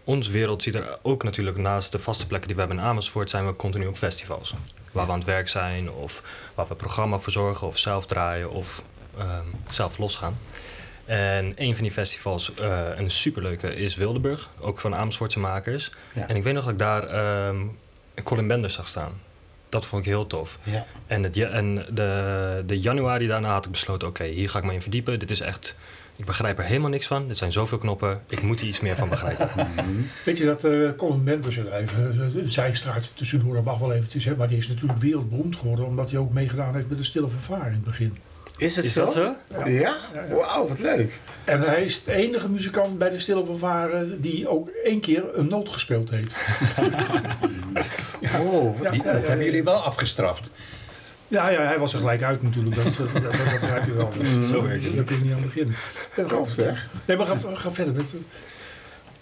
Ons 0.04 0.28
wereld 0.28 0.62
ziet 0.62 0.74
er 0.74 0.98
ook 1.02 1.22
natuurlijk 1.22 1.56
naast 1.56 1.92
de 1.92 1.98
vaste 1.98 2.26
plekken 2.26 2.48
die 2.48 2.56
we 2.56 2.62
hebben 2.62 2.80
in 2.80 2.90
Amersfoort, 2.90 3.30
zijn 3.30 3.46
we 3.46 3.56
continu 3.56 3.86
op 3.86 3.96
festivals. 3.96 4.54
Waar 4.92 5.06
we 5.06 5.12
aan 5.12 5.18
het 5.18 5.26
werk 5.26 5.48
zijn 5.48 5.90
of 5.90 6.22
waar 6.54 6.66
we 6.68 6.74
programma 6.74 7.18
verzorgen 7.18 7.66
of 7.66 7.78
zelf 7.78 8.06
draaien 8.06 8.50
of 8.50 8.82
ehm, 9.18 9.46
zelf 9.68 9.98
losgaan. 9.98 10.38
En 11.06 11.52
een 11.56 11.74
van 11.74 11.82
die 11.82 11.92
festivals, 11.92 12.54
eh, 12.54 12.88
een 12.96 13.10
superleuke, 13.10 13.74
is 13.74 13.96
Wildeburg, 13.96 14.50
ook 14.60 14.80
van 14.80 14.94
Amersfoortse 14.94 15.38
makers. 15.38 15.90
Ja. 16.12 16.28
En 16.28 16.36
ik 16.36 16.42
weet 16.42 16.54
nog 16.54 16.64
dat 16.64 16.72
ik 16.72 16.78
daar 16.78 17.08
ehm 17.08 17.56
Colin 18.22 18.46
Benders 18.46 18.74
zag 18.74 18.88
staan. 18.88 19.12
Dat 19.68 19.86
vond 19.86 20.02
ik 20.02 20.08
heel 20.08 20.26
tof. 20.26 20.58
Ja. 20.62 20.86
En, 21.06 21.22
het, 21.22 21.36
en 21.36 21.86
de, 21.90 22.62
de 22.66 22.80
januari 22.80 23.26
daarna 23.26 23.52
had 23.52 23.64
ik 23.64 23.70
besloten, 23.70 24.08
oké, 24.08 24.24
hier 24.24 24.48
ga 24.48 24.58
ik 24.58 24.64
me 24.64 24.72
in 24.72 24.80
verdiepen. 24.80 25.18
Dit 25.18 25.30
is 25.30 25.40
echt 25.40 25.76
Ik 26.16 26.24
begrijp 26.24 26.58
er 26.58 26.64
helemaal 26.64 26.90
niks 26.90 27.06
van. 27.06 27.28
Dit 27.28 27.36
zijn 27.36 27.52
zoveel 27.52 27.78
knoppen. 27.78 28.20
Ik 28.28 28.42
moet 28.42 28.60
hier 28.60 28.68
iets 28.68 28.80
meer 28.80 28.96
van 28.96 29.08
begrijpen. 29.08 29.50
Weet 30.24 30.38
je 30.38 30.44
dat 30.44 30.64
uh, 30.64 30.90
Colin 30.96 31.24
Benders, 31.24 31.56
even 31.56 32.20
een 32.20 32.50
zijstraatje 32.50 33.10
tussendoor, 33.14 33.54
dat 33.54 33.64
mag 33.64 33.78
wel 33.78 33.92
eventjes, 33.92 34.24
hè, 34.24 34.36
maar 34.36 34.48
die 34.48 34.58
is 34.58 34.68
natuurlijk 34.68 35.00
wereldberoemd 35.00 35.56
geworden 35.56 35.86
omdat 35.86 36.10
hij 36.10 36.18
ook 36.18 36.32
meegedaan 36.32 36.74
heeft 36.74 36.88
met 36.88 36.98
de 36.98 37.04
Stille 37.04 37.28
Vervaar 37.28 37.66
in 37.66 37.72
het 37.72 37.84
begin. 37.84 38.16
Is 38.56 38.76
het 38.76 38.84
Is 38.84 38.92
zo? 38.92 39.00
dat 39.04 39.12
zo? 39.12 39.34
Ja? 39.64 39.66
ja? 39.66 39.96
Wauw, 40.30 40.68
wat 40.68 40.78
leuk. 40.78 41.20
En 41.44 41.60
hij 41.60 41.84
is 41.84 42.04
de 42.04 42.12
enige 42.12 42.48
muzikant 42.48 42.98
bij 42.98 43.10
de 43.10 43.18
Stille 43.18 43.46
Vervaren 43.46 44.20
die 44.20 44.48
ook 44.48 44.68
één 44.84 45.00
keer 45.00 45.24
een 45.38 45.48
noot 45.48 45.68
gespeeld 45.68 46.10
heeft. 46.10 46.36
Oh, 48.40 48.78
wat 48.78 48.82
Ja, 48.82 48.90
Die, 48.90 49.02
ja, 49.02 49.12
dat 49.12 49.22
ja, 49.22 49.28
hebben 49.28 49.38
ja. 49.38 49.44
jullie 49.44 49.64
wel 49.64 49.82
afgestraft. 49.82 50.48
Ja, 51.28 51.48
ja, 51.48 51.60
hij 51.60 51.78
was 51.78 51.92
er 51.92 51.98
gelijk 51.98 52.22
uit 52.22 52.42
natuurlijk, 52.42 52.76
dat, 52.76 52.84
dat, 52.84 53.12
dat, 53.12 53.22
dat 53.22 53.60
begrijp 53.60 53.84
je 53.84 53.92
wel. 53.94 54.12
Zo 54.50 54.62
werkt 54.62 54.84
het. 54.84 54.96
Dat 54.96 55.10
is 55.10 55.18
niet 55.18 55.32
aan 55.32 55.42
het 55.42 55.54
begin. 55.54 55.74
Tof, 56.28 56.50
zeg. 56.50 56.88
Nee, 57.04 57.16
maar 57.16 57.26
ga, 57.26 57.36
ga 57.54 57.72
verder 57.72 57.94
met... 57.94 58.14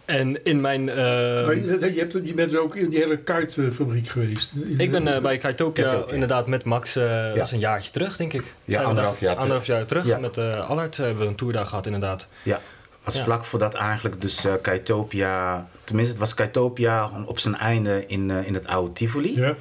En 0.05 0.45
in 0.45 0.61
mijn... 0.61 0.89
eh, 0.89 0.97
maar 0.97 1.55
je, 1.57 1.91
je, 1.95 1.99
hebt, 1.99 2.13
je 2.25 2.35
bent 2.35 2.57
ook 2.57 2.77
in 2.77 2.89
die 2.89 2.99
hele 2.99 3.17
kuitfabriek 3.19 4.09
geweest. 4.09 4.51
Ik 4.77 4.91
ben 4.91 5.15
eh, 5.15 5.21
bij 5.23 5.37
Kaitopia 5.39 5.83
Kaitopia. 5.85 6.13
inderdaad 6.15 6.47
met 6.47 6.65
Max, 6.65 6.97
eh 6.97 7.29
dat 7.35 7.43
is 7.47 7.51
een 7.51 7.59
jaartje 7.59 7.91
terug 7.91 8.17
denk 8.17 8.33
ik. 8.33 8.55
Zijn 8.67 8.81
we 8.83 8.87
anderhalf 8.89 9.19
daar- 9.19 9.29
jaar 9.29 9.37
anderhalf 9.39 9.67
jaar 9.67 9.87
terug. 9.87 10.07
Ja. 10.07 10.19
Met 10.19 10.37
eh 10.37 10.69
Allard 10.71 10.97
hebben 10.97 11.19
we 11.23 11.29
een 11.29 11.35
toerdag 11.35 11.69
gehad 11.69 11.87
inderdaad. 11.87 12.29
Ja, 12.43 12.61
was 13.05 13.17
Ja. 13.17 13.25
vlak 13.25 13.45
voordat 13.45 13.75
eigenlijk 13.75 14.21
dus 14.21 14.45
eh 14.45 14.53
Kaitopia, 14.63 15.67
tenminste 15.85 16.13
het 16.13 16.21
was 16.23 16.35
Kaitopia 16.35 17.11
op 17.27 17.39
zijn 17.39 17.57
einde 17.57 18.05
in, 18.07 18.31
eh, 18.31 18.47
in 18.47 18.55
het 18.55 18.67
oude 18.67 18.93
Tivoli. 18.93 19.41
Ja, 19.41 19.55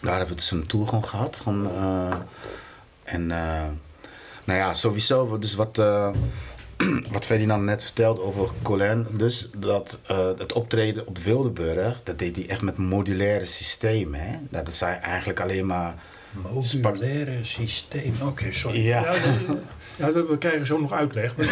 Daar 0.00 0.16
hebben 0.16 0.28
we 0.28 0.40
dus 0.40 0.50
een 0.50 0.66
tour 0.66 0.86
gewoon 0.88 1.04
gehad. 1.06 1.36
Gewoon, 1.42 1.70
eh, 1.76 2.16
en 3.04 3.30
eh, 3.30 3.62
nou 4.44 4.58
ja, 4.58 4.74
sowieso, 4.74 5.38
dus 5.38 5.54
wat, 5.54 5.78
eh, 5.78 6.10
wat 7.12 7.24
Ferdinand 7.24 7.62
net 7.62 7.82
vertelde 7.82 8.20
over 8.22 8.48
Colin, 8.62 9.06
dus 9.10 9.48
dat 9.56 10.00
eh, 10.06 10.26
het 10.38 10.52
optreden 10.52 11.06
op 11.06 11.18
Wildeburg, 11.18 12.00
dat 12.04 12.18
deed 12.18 12.36
hij 12.36 12.48
echt 12.48 12.62
met 12.62 12.76
modulaire 12.76 13.46
systemen. 13.46 14.20
Hè? 14.20 14.36
Nou, 14.50 14.64
dat 14.64 14.74
zei 14.74 14.96
eigenlijk 14.96 15.40
alleen 15.40 15.66
maar, 15.66 15.94
Modulaire 16.82 17.38
systeem. 17.44 18.14
Oké, 18.22 18.52
sorry. 18.52 18.86
ja, 18.86 19.00
ja, 19.00 19.10
dat- 19.12 19.56
ja, 19.96 20.10
dat, 20.12 20.28
we 20.28 20.38
krijgen 20.38 20.66
zo 20.66 20.80
nog 20.80 20.92
uitleg. 20.92 21.36
Maar 21.36 21.46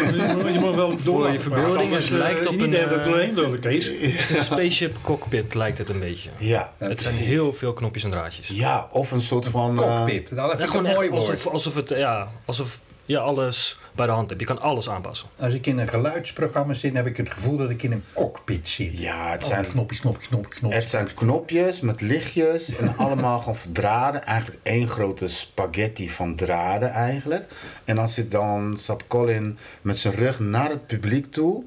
je, 0.53 0.59
moet- 0.59 0.75
wel 0.75 0.95
door 1.03 1.31
je 1.31 1.39
verbeelding, 1.39 1.93
het 1.93 2.09
lijkt 2.09 2.45
eh, 2.45 2.51
op 2.51 2.57
niet 2.59 2.73
een, 2.73 2.89
eh, 2.89 3.03
doorheen 3.35 3.59
Kees. 3.59 3.85
Het 3.85 3.95
is 4.01 4.29
een 4.29 4.43
spaceship 4.43 4.97
cockpit 5.01 5.53
lijkt 5.53 5.77
het 5.77 5.89
een 5.89 5.99
beetje. 5.99 6.29
ja, 6.37 6.73
het 6.77 7.01
zijn 7.01 7.15
heel 7.15 7.53
veel 7.53 7.73
knopjes 7.73 8.03
en 8.03 8.09
draadjes. 8.11 8.47
Ja, 8.47 8.87
of 8.91 9.11
een 9.11 9.21
soort 9.21 9.47
van... 9.47 9.83
eh, 9.83 9.97
Cockpit, 9.97 10.29
dat 10.35 10.57
Ja, 10.57 10.63
ik 10.63 10.69
gewoon 10.69 10.91
mooi 10.91 11.09
woord. 11.09 11.21
alsof, 11.29 11.47
alsof, 11.47 11.75
het, 11.75 11.89
ja, 11.89 12.27
alsof 12.45 12.79
je 13.05 13.19
alles 13.19 13.77
bij 13.95 14.05
de 14.05 14.11
hand 14.11 14.29
hebt. 14.29 14.41
Je 14.41 14.47
kan 14.47 14.61
alles 14.61 14.89
aanpassen. 14.89 15.27
Als 15.39 15.53
ik 15.53 15.65
in 15.65 15.77
een 15.77 15.87
geluidsprogramma 15.87 16.73
zit, 16.73 16.93
heb 16.93 17.05
ik 17.05 17.17
het 17.17 17.29
gevoel 17.29 17.57
dat 17.57 17.69
ik 17.69 17.83
in 17.83 17.91
een 17.91 18.03
cockpit 18.13 18.67
zit. 18.67 18.99
ja, 18.99 19.31
het 19.31 19.43
Oh, 19.43 19.49
zijn 19.49 19.67
knopjes, 19.67 19.99
knopjes, 19.99 20.27
knopjes, 20.27 20.59
knopjes. 20.59 20.79
Het 20.81 20.89
zijn 20.89 21.13
knopjes 21.13 21.79
met 21.79 22.01
lichtjes 22.01 22.75
en 22.75 22.93
allemaal 22.97 23.39
gewoon 23.39 23.57
draden. 23.71 24.25
Eigenlijk 24.25 24.59
één 24.63 24.89
grote 24.89 25.27
spaghetti 25.27 26.09
van 26.09 26.35
draden 26.35 26.91
eigenlijk. 26.91 27.51
En 27.83 27.95
dan, 27.95 28.09
zit 28.09 28.31
dan 28.31 28.77
zat 28.77 29.07
Colin 29.07 29.57
met 29.81 29.97
zijn 29.97 30.13
rug 30.13 30.39
naar 30.39 30.69
het 30.69 30.87
publiek 30.87 31.31
toe. 31.31 31.63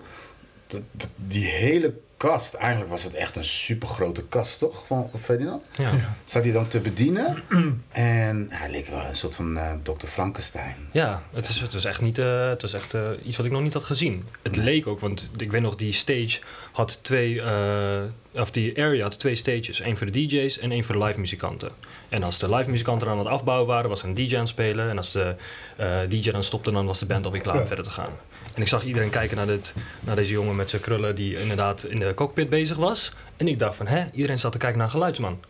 Die 1.17 1.45
hele 1.45 1.95
kast, 2.19 2.55
eigenlijk 2.55 2.91
was 2.91 3.03
het 3.03 3.15
echt 3.15 3.37
een 3.37 3.45
super 3.45 3.89
grote 3.89 4.25
kast, 4.29 4.59
toch? 4.59 4.87
Van 4.87 5.11
Ferdinand? 5.21 5.63
Ja. 5.77 5.91
Zat 6.25 6.43
hij 6.45 6.53
dan 6.53 6.69
te 6.69 6.81
bedienen. 6.81 7.43
en 7.91 8.47
hij 8.51 8.71
leek 8.71 8.87
wel 8.87 9.05
een 9.05 9.17
soort 9.17 9.35
van 9.37 9.57
eh 9.59 9.73
Dr. 9.83 10.07
Frankenstein. 10.07 10.77
Ja, 10.93 11.23
het 11.33 11.49
is, 11.49 11.61
het 11.61 11.75
is 11.75 11.85
echt, 11.85 12.01
niet, 12.01 12.19
eh, 12.19 12.49
het 12.49 12.63
is 12.63 12.73
echt 12.73 12.95
eh, 12.95 13.03
iets 13.23 13.37
wat 13.37 13.47
ik 13.47 13.53
nog 13.53 13.63
niet 13.63 13.73
had 13.73 13.85
gezien. 13.85 14.25
Het 14.43 14.57
leek 14.57 14.87
ook, 14.87 15.01
want 15.01 15.29
ik 15.37 15.51
weet 15.51 15.63
nog, 15.63 15.75
die 15.77 15.93
stage 15.93 16.41
had 16.73 16.99
twee, 17.03 17.43
eh, 17.43 18.01
of 18.33 18.51
die 18.51 18.79
area 18.83 19.03
had 19.03 19.19
twee 19.19 19.35
stages. 19.35 19.81
Eén 19.81 19.97
voor 19.97 20.07
de 20.11 20.27
DJ's 20.27 20.59
en 20.59 20.71
één 20.73 20.85
voor 20.85 20.95
de 20.99 21.05
live 21.05 21.21
muzikanten. 21.21 21.71
En 22.09 22.23
als 22.23 22.39
de 22.39 22.55
live 22.55 22.71
muzikanten 22.71 23.09
aan 23.09 23.19
het 23.19 23.27
afbouwen 23.29 23.67
waren, 23.67 23.89
was 23.89 24.03
er 24.03 24.09
een 24.09 24.15
DJ 24.15 24.35
aan 24.35 24.41
het 24.41 24.49
spelen. 24.49 24.91
En 24.91 24.97
als 24.97 25.13
de 25.13 25.35
eh, 25.77 25.99
DJ 26.09 26.31
dan 26.31 26.43
stopte, 26.43 26.73
dan 26.73 26.87
was 26.87 26.99
de 26.99 27.07
band 27.07 27.25
alweer 27.25 27.41
klaar 27.43 27.55
om 27.55 27.61
Ja. 27.61 27.67
verder 27.67 27.85
te 27.85 27.91
gaan. 27.91 28.13
En 28.59 28.65
ik 28.65 28.71
zag 28.71 28.85
iedereen 28.85 29.11
kijken 29.11 29.37
naar, 29.37 29.47
dit, 29.47 29.75
naar 30.01 30.17
deze 30.17 30.33
jongen 30.33 30.57
met 30.57 30.71
zijn 30.71 30.83
krullen 30.83 31.15
die 31.15 31.41
inderdaad 31.41 31.85
in 31.85 31.99
de 31.99 32.15
cockpit 32.15 32.49
bezig 32.49 32.77
was. 32.77 33.13
En 33.37 33.49
ik 33.49 33.59
dacht 33.59 33.77
van, 33.77 33.87
hè, 33.87 34.05
iedereen 34.13 34.39
zat 34.39 34.53
te 34.53 34.59
kijken 34.59 34.79
naar 34.79 34.87
een 34.87 34.93
geluidsman. 34.93 35.41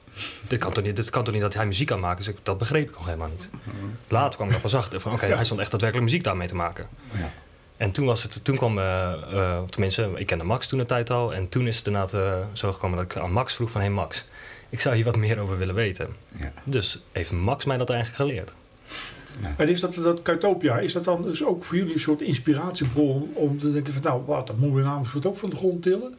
Dit 0.48 0.58
kan, 0.58 0.72
toch 0.72 0.84
niet, 0.84 0.96
dit 0.96 1.10
kan 1.10 1.24
toch 1.24 1.34
niet 1.34 1.42
dat 1.42 1.54
hij 1.54 1.66
muziek 1.66 1.86
kan 1.86 2.00
maken? 2.00 2.16
Dus 2.16 2.28
ik, 2.28 2.36
dat 2.42 2.58
begreep 2.58 2.88
ik 2.88 2.94
nog 2.94 3.04
helemaal 3.04 3.28
niet. 3.28 3.48
Later 4.08 4.34
kwam 4.34 4.48
ik 4.48 4.54
er 4.54 4.60
pas 4.60 4.74
achter 4.74 5.00
van, 5.00 5.12
oké, 5.12 5.26
hij 5.26 5.44
stond 5.44 5.60
echt 5.60 5.70
daadwerkelijk 5.70 6.10
muziek 6.10 6.24
daarmee 6.24 6.48
te 6.48 6.54
maken. 6.54 6.88
Ja. 7.12 7.30
En 7.76 7.90
toen 7.90 8.06
was 8.06 8.22
het, 8.22 8.44
toen 8.44 8.56
kwam, 8.56 8.78
eh, 8.78 9.12
eh, 9.12 9.62
tenminste, 9.62 10.10
ik 10.14 10.26
kende 10.26 10.44
Max 10.44 10.66
toen 10.66 10.78
de 10.78 10.86
tijd 10.86 11.10
al. 11.10 11.34
En 11.34 11.48
toen 11.48 11.66
is 11.66 11.76
het 11.76 11.86
inderdaad 11.86 12.14
eh, 12.14 12.38
zo 12.52 12.72
gekomen 12.72 12.98
dat 12.98 13.12
ik 13.12 13.22
aan 13.22 13.32
Max 13.32 13.54
vroeg 13.54 13.70
van, 13.70 13.80
hey 13.80 13.90
Max, 13.90 14.24
ik 14.68 14.80
zou 14.80 14.94
hier 14.94 15.04
wat 15.04 15.16
meer 15.16 15.38
over 15.38 15.58
willen 15.58 15.74
weten. 15.74 16.16
Ja. 16.40 16.52
Dus 16.64 17.02
heeft 17.12 17.32
Max 17.32 17.64
mij 17.64 17.76
dat 17.76 17.90
eigenlijk 17.90 18.20
geleerd. 18.20 18.52
En 19.56 19.68
is 19.68 19.80
dat, 19.80 19.94
dat 19.94 20.22
Kuitopia, 20.22 20.78
is 20.78 20.92
dat 20.92 21.04
dan 21.04 21.22
dus 21.22 21.44
ook 21.44 21.64
voor 21.64 21.76
jullie 21.76 21.92
een 21.92 22.00
soort 22.00 22.22
inspiratiebron 22.22 23.30
om 23.34 23.60
te 23.60 23.72
denken 23.72 23.92
van 23.92 24.02
nou, 24.02 24.22
wat, 24.26 24.46
dat 24.46 24.56
moeten 24.56 24.76
we 24.76 24.82
namens 24.82 25.26
ook 25.26 25.36
van 25.36 25.50
de 25.50 25.56
grond 25.56 25.82
tillen? 25.82 26.14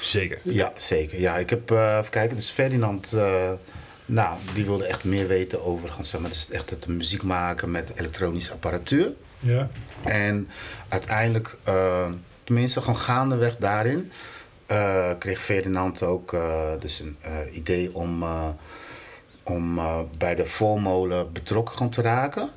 Zeker. 0.00 0.38
Ja, 0.42 0.72
zeker. 0.76 1.20
Ja, 1.20 1.36
ik 1.36 1.50
heb, 1.50 1.70
eh 1.70 1.96
even 1.98 2.10
kijken, 2.10 2.36
dus 2.36 2.50
Ferdinand, 2.50 3.12
eh, 3.12 3.50
nou, 4.06 4.38
die 4.54 4.64
wilde 4.64 4.84
echt 4.84 5.04
meer 5.04 5.26
weten 5.26 5.64
over, 5.64 5.88
gewoon, 5.88 6.04
zeg 6.04 6.20
maar, 6.20 6.30
dus 6.30 6.48
echt 6.50 6.70
het 6.70 6.86
muziek 6.86 7.22
maken 7.22 7.70
met 7.70 7.92
elektronische 7.96 8.52
apparatuur. 8.52 9.12
Ja. 9.38 9.68
En 10.04 10.48
uiteindelijk, 10.88 11.56
eh, 11.62 12.06
tenminste 12.44 12.80
gewoon 12.80 12.96
gaandeweg 12.96 13.56
daarin, 13.56 14.10
eh, 14.66 15.10
kreeg 15.18 15.42
Ferdinand 15.42 16.02
ook 16.02 16.32
eh, 16.32 16.70
dus 16.80 17.00
een 17.00 17.16
eh, 17.20 17.56
idee 17.56 17.94
om, 17.94 18.22
eh, 18.22 18.48
om 19.42 19.78
eh, 19.78 19.98
bij 20.18 20.34
de 20.34 20.46
volmolen 20.46 21.32
betrokken 21.32 21.76
gewoon 21.76 21.92
te 21.92 22.02
raken. 22.02 22.50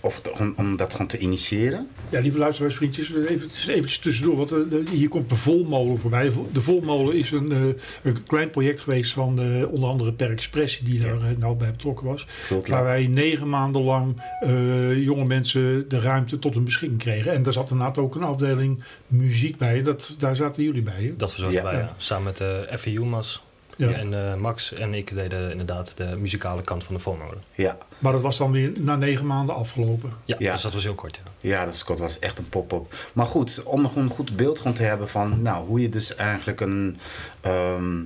Of 0.00 0.20
te- 0.20 0.32
om, 0.38 0.52
om 0.56 0.76
dat 0.76 0.92
gewoon 0.92 1.06
te 1.06 1.18
initiëren. 1.18 1.88
Ja, 2.10 2.20
lieve 2.20 2.38
luisteraarsvriendjes, 2.38 3.12
even, 3.12 3.50
eventjes 3.68 3.98
tussendoor, 3.98 4.36
want 4.36 4.52
eh, 4.52 4.58
de- 4.70 4.82
hier 4.90 5.08
komt 5.08 5.28
de 5.28 5.36
Volmolen 5.36 5.98
voorbij. 5.98 6.32
De 6.52 6.60
Volmolen 6.62 7.14
is 7.16 7.30
een, 7.30 7.52
eh, 7.52 7.82
een 8.12 8.22
klein 8.26 8.50
project 8.50 8.80
geweest 8.80 9.12
van 9.12 9.40
eh, 9.40 9.72
onder 9.72 9.88
andere 9.90 10.12
Per 10.12 10.30
Expressie, 10.30 10.84
die 10.84 11.00
daar 11.00 11.16
nou 11.38 11.56
bij 11.56 11.70
betrokken 11.70 12.06
was. 12.06 12.26
Waar 12.66 12.84
wij 12.84 13.06
negen 13.06 13.48
maanden 13.48 13.82
lang 13.82 14.22
eh, 14.40 15.02
jonge 15.04 15.24
mensen 15.24 15.88
de 15.88 16.00
ruimte 16.00 16.38
tot 16.38 16.54
hun 16.54 16.64
beschikking 16.64 17.00
kregen. 17.00 17.32
En 17.32 17.42
daar 17.42 17.52
zat 17.52 17.70
inderdaad 17.70 17.98
ook 17.98 18.14
een 18.14 18.22
afdeling 18.22 18.82
muziek 19.06 19.56
bij. 19.56 19.82
Dat, 19.82 20.14
daar 20.18 20.36
zaten 20.36 20.62
jullie 20.62 20.82
bij. 20.82 21.02
Hè? 21.02 21.16
Dat 21.16 21.30
verzorgden 21.30 21.62
Ja. 21.62 21.70
wij, 21.70 21.78
Ja. 21.80 21.94
Samen 21.96 22.24
met 22.24 22.40
uh, 22.40 22.72
Effie 22.72 22.92
Joemas. 22.92 23.42
Ja. 23.78 23.88
En 23.90 24.30
eh, 24.32 24.34
Max 24.34 24.72
en 24.72 24.94
ik 24.94 25.14
deden 25.14 25.50
inderdaad 25.50 25.96
de 25.96 26.16
muzikale 26.18 26.62
kant 26.62 26.84
van 26.84 26.94
de 26.94 27.00
volmolen. 27.00 27.42
Ja, 27.54 27.76
Maar 27.98 28.12
dat 28.12 28.20
was 28.20 28.36
dan 28.36 28.52
weer 28.52 28.72
na 28.76 28.96
negen 28.96 29.26
maanden 29.26 29.54
afgelopen. 29.54 30.12
Ja, 30.24 30.36
Ja. 30.38 30.52
dus 30.52 30.62
dat 30.62 30.72
was 30.72 30.82
heel 30.82 30.94
kort. 30.94 31.20
Ja. 31.40 31.48
Ja, 31.50 31.64
dat 31.64 31.76
Scott 31.76 31.98
was 32.00 32.18
echt 32.18 32.38
een 32.38 32.48
pop-up. 32.48 32.94
Maar 33.12 33.26
goed, 33.26 33.62
om 33.62 33.82
nog 33.82 33.96
een 33.96 34.10
goed 34.10 34.36
beeld 34.36 34.58
gewoon 34.58 34.72
te 34.72 34.82
hebben 34.82 35.08
van 35.08 35.42
nou, 35.42 35.66
hoe 35.66 35.80
je 35.80 35.88
dus 35.88 36.14
eigenlijk 36.14 36.60
een, 36.60 36.98
ehm, 37.40 38.02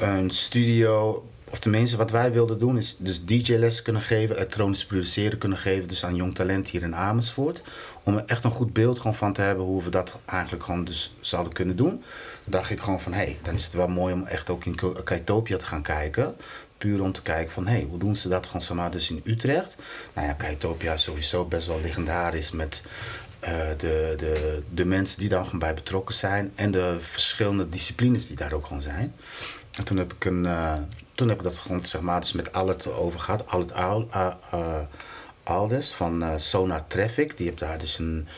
een 0.00 0.30
studio, 0.30 1.24
of 1.50 1.58
tenminste 1.58 1.96
wat 1.96 2.10
wij 2.10 2.32
wilden 2.32 2.58
doen, 2.58 2.76
is 2.78 2.96
dus 2.98 3.24
DJ-les 3.24 3.82
kunnen 3.82 4.02
geven, 4.02 4.36
elektronisch 4.36 4.86
produceren 4.86 5.38
kunnen 5.38 5.58
geven, 5.58 5.88
dus 5.88 6.04
aan 6.04 6.14
jong 6.14 6.34
talent 6.34 6.68
hier 6.68 6.82
in 6.82 6.94
Amersfoort. 6.96 7.62
Om 8.04 8.16
er 8.16 8.22
echt 8.26 8.44
een 8.44 8.50
goed 8.50 8.72
beeld 8.72 8.98
gewoon 8.98 9.14
van 9.14 9.32
te 9.32 9.40
hebben 9.40 9.64
hoe 9.64 9.82
we 9.82 9.90
dat 9.90 10.20
eigenlijk 10.24 10.64
gewoon 10.64 10.84
dus 10.84 11.14
zouden 11.20 11.52
kunnen 11.52 11.76
doen. 11.76 12.02
Dacht 12.44 12.70
ik 12.70 12.80
gewoon 12.80 13.00
van 13.00 13.12
hé, 13.12 13.24
hey, 13.24 13.38
dan 13.42 13.54
is 13.54 13.64
het 13.64 13.72
wel 13.72 13.88
mooi 13.88 14.14
om 14.14 14.26
echt 14.26 14.50
ook 14.50 14.64
in 14.64 14.78
Kaitopia 15.04 15.56
te 15.56 15.64
gaan 15.64 15.82
kijken. 15.82 16.36
Puur 16.78 17.02
om 17.02 17.12
te 17.12 17.22
kijken 17.22 17.52
van 17.52 17.66
hé, 17.66 17.72
hey, 17.72 17.86
hoe 17.88 17.98
doen 17.98 18.16
ze 18.16 18.28
dat 18.28 18.46
gewoon 18.46 18.62
zeg 18.62 18.76
maar 18.76 18.90
dus 18.90 19.10
in 19.10 19.20
Utrecht. 19.24 19.76
Nou 20.14 20.26
ja, 20.26 20.32
Kaitopia 20.32 20.92
is 20.92 21.02
sowieso 21.02 21.44
best 21.44 21.66
wel 21.66 21.80
legendarisch 21.80 22.50
met 22.50 22.82
eh, 23.40 23.68
de, 23.78 24.14
de, 24.16 24.62
de 24.74 24.84
mensen 24.84 25.18
die 25.18 25.28
daar 25.28 25.44
gewoon 25.44 25.58
bij 25.58 25.74
betrokken 25.74 26.14
zijn. 26.14 26.52
En 26.54 26.70
de 26.70 26.96
verschillende 27.00 27.68
disciplines 27.68 28.26
die 28.26 28.36
daar 28.36 28.52
ook 28.52 28.66
gewoon 28.66 28.82
zijn. 28.82 29.14
En 29.72 29.84
toen 29.84 29.96
heb 29.96 30.12
ik, 30.12 30.24
een, 30.24 30.46
eh, 30.46 30.74
toen 31.14 31.28
heb 31.28 31.36
ik 31.36 31.42
dat 31.42 31.56
gewoon 31.56 31.86
zeg 31.86 32.00
maar 32.00 32.20
dus 32.20 32.32
met 32.32 32.52
Albert 32.52 32.92
over 32.92 33.20
gehad. 33.20 33.46
Albert 33.46 33.72
Al, 33.72 34.08
Aldes 35.42 35.92
van 35.92 36.22
eh, 36.22 36.32
Sonar 36.36 36.86
Traffic. 36.86 37.36
Die 37.36 37.46
heeft 37.46 37.58
daar 37.58 37.78
dus 37.78 37.98
een... 37.98 38.28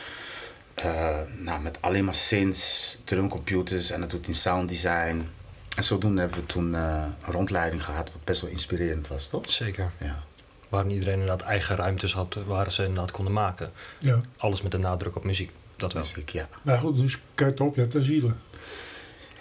eh, 0.75 1.19
nou, 1.37 1.61
met 1.61 1.77
alleen 1.81 2.05
maar 2.05 2.15
synths, 2.15 2.97
drumcomputers 3.03 3.89
en 3.89 3.99
dat 3.99 4.09
doet 4.09 4.27
in 4.27 4.35
sound 4.35 4.69
design. 4.69 5.29
En 5.75 5.83
zodoende 5.83 6.19
hebben 6.19 6.39
we 6.39 6.45
toen 6.45 6.75
eh, 6.75 7.03
een 7.25 7.33
rondleiding 7.33 7.85
gehad, 7.85 8.11
wat 8.11 8.23
best 8.23 8.41
wel 8.41 8.49
inspirerend 8.49 9.07
was, 9.07 9.29
toch? 9.29 9.49
Zeker. 9.49 9.91
Ja. 9.99 10.23
Waarin 10.69 10.91
iedereen 10.91 11.19
inderdaad 11.19 11.41
eigen 11.41 11.75
ruimtes 11.75 12.13
had 12.13 12.37
waar 12.45 12.71
ze 12.71 12.81
inderdaad 12.83 13.11
konden 13.11 13.33
maken. 13.33 13.71
Ja. 13.99 14.21
Alles 14.37 14.61
met 14.61 14.73
een 14.73 14.81
nadruk 14.81 15.15
op 15.15 15.23
muziek. 15.23 15.51
Dat 15.75 15.93
wel. 15.93 16.01
Dus 16.01 16.13
ik, 16.13 16.29
ja. 16.29 16.47
Maar 16.61 16.77
goed, 16.77 16.97
dus 16.97 17.19
Kuitopia 17.35 17.87
ten 17.87 18.05
ziele. 18.05 18.33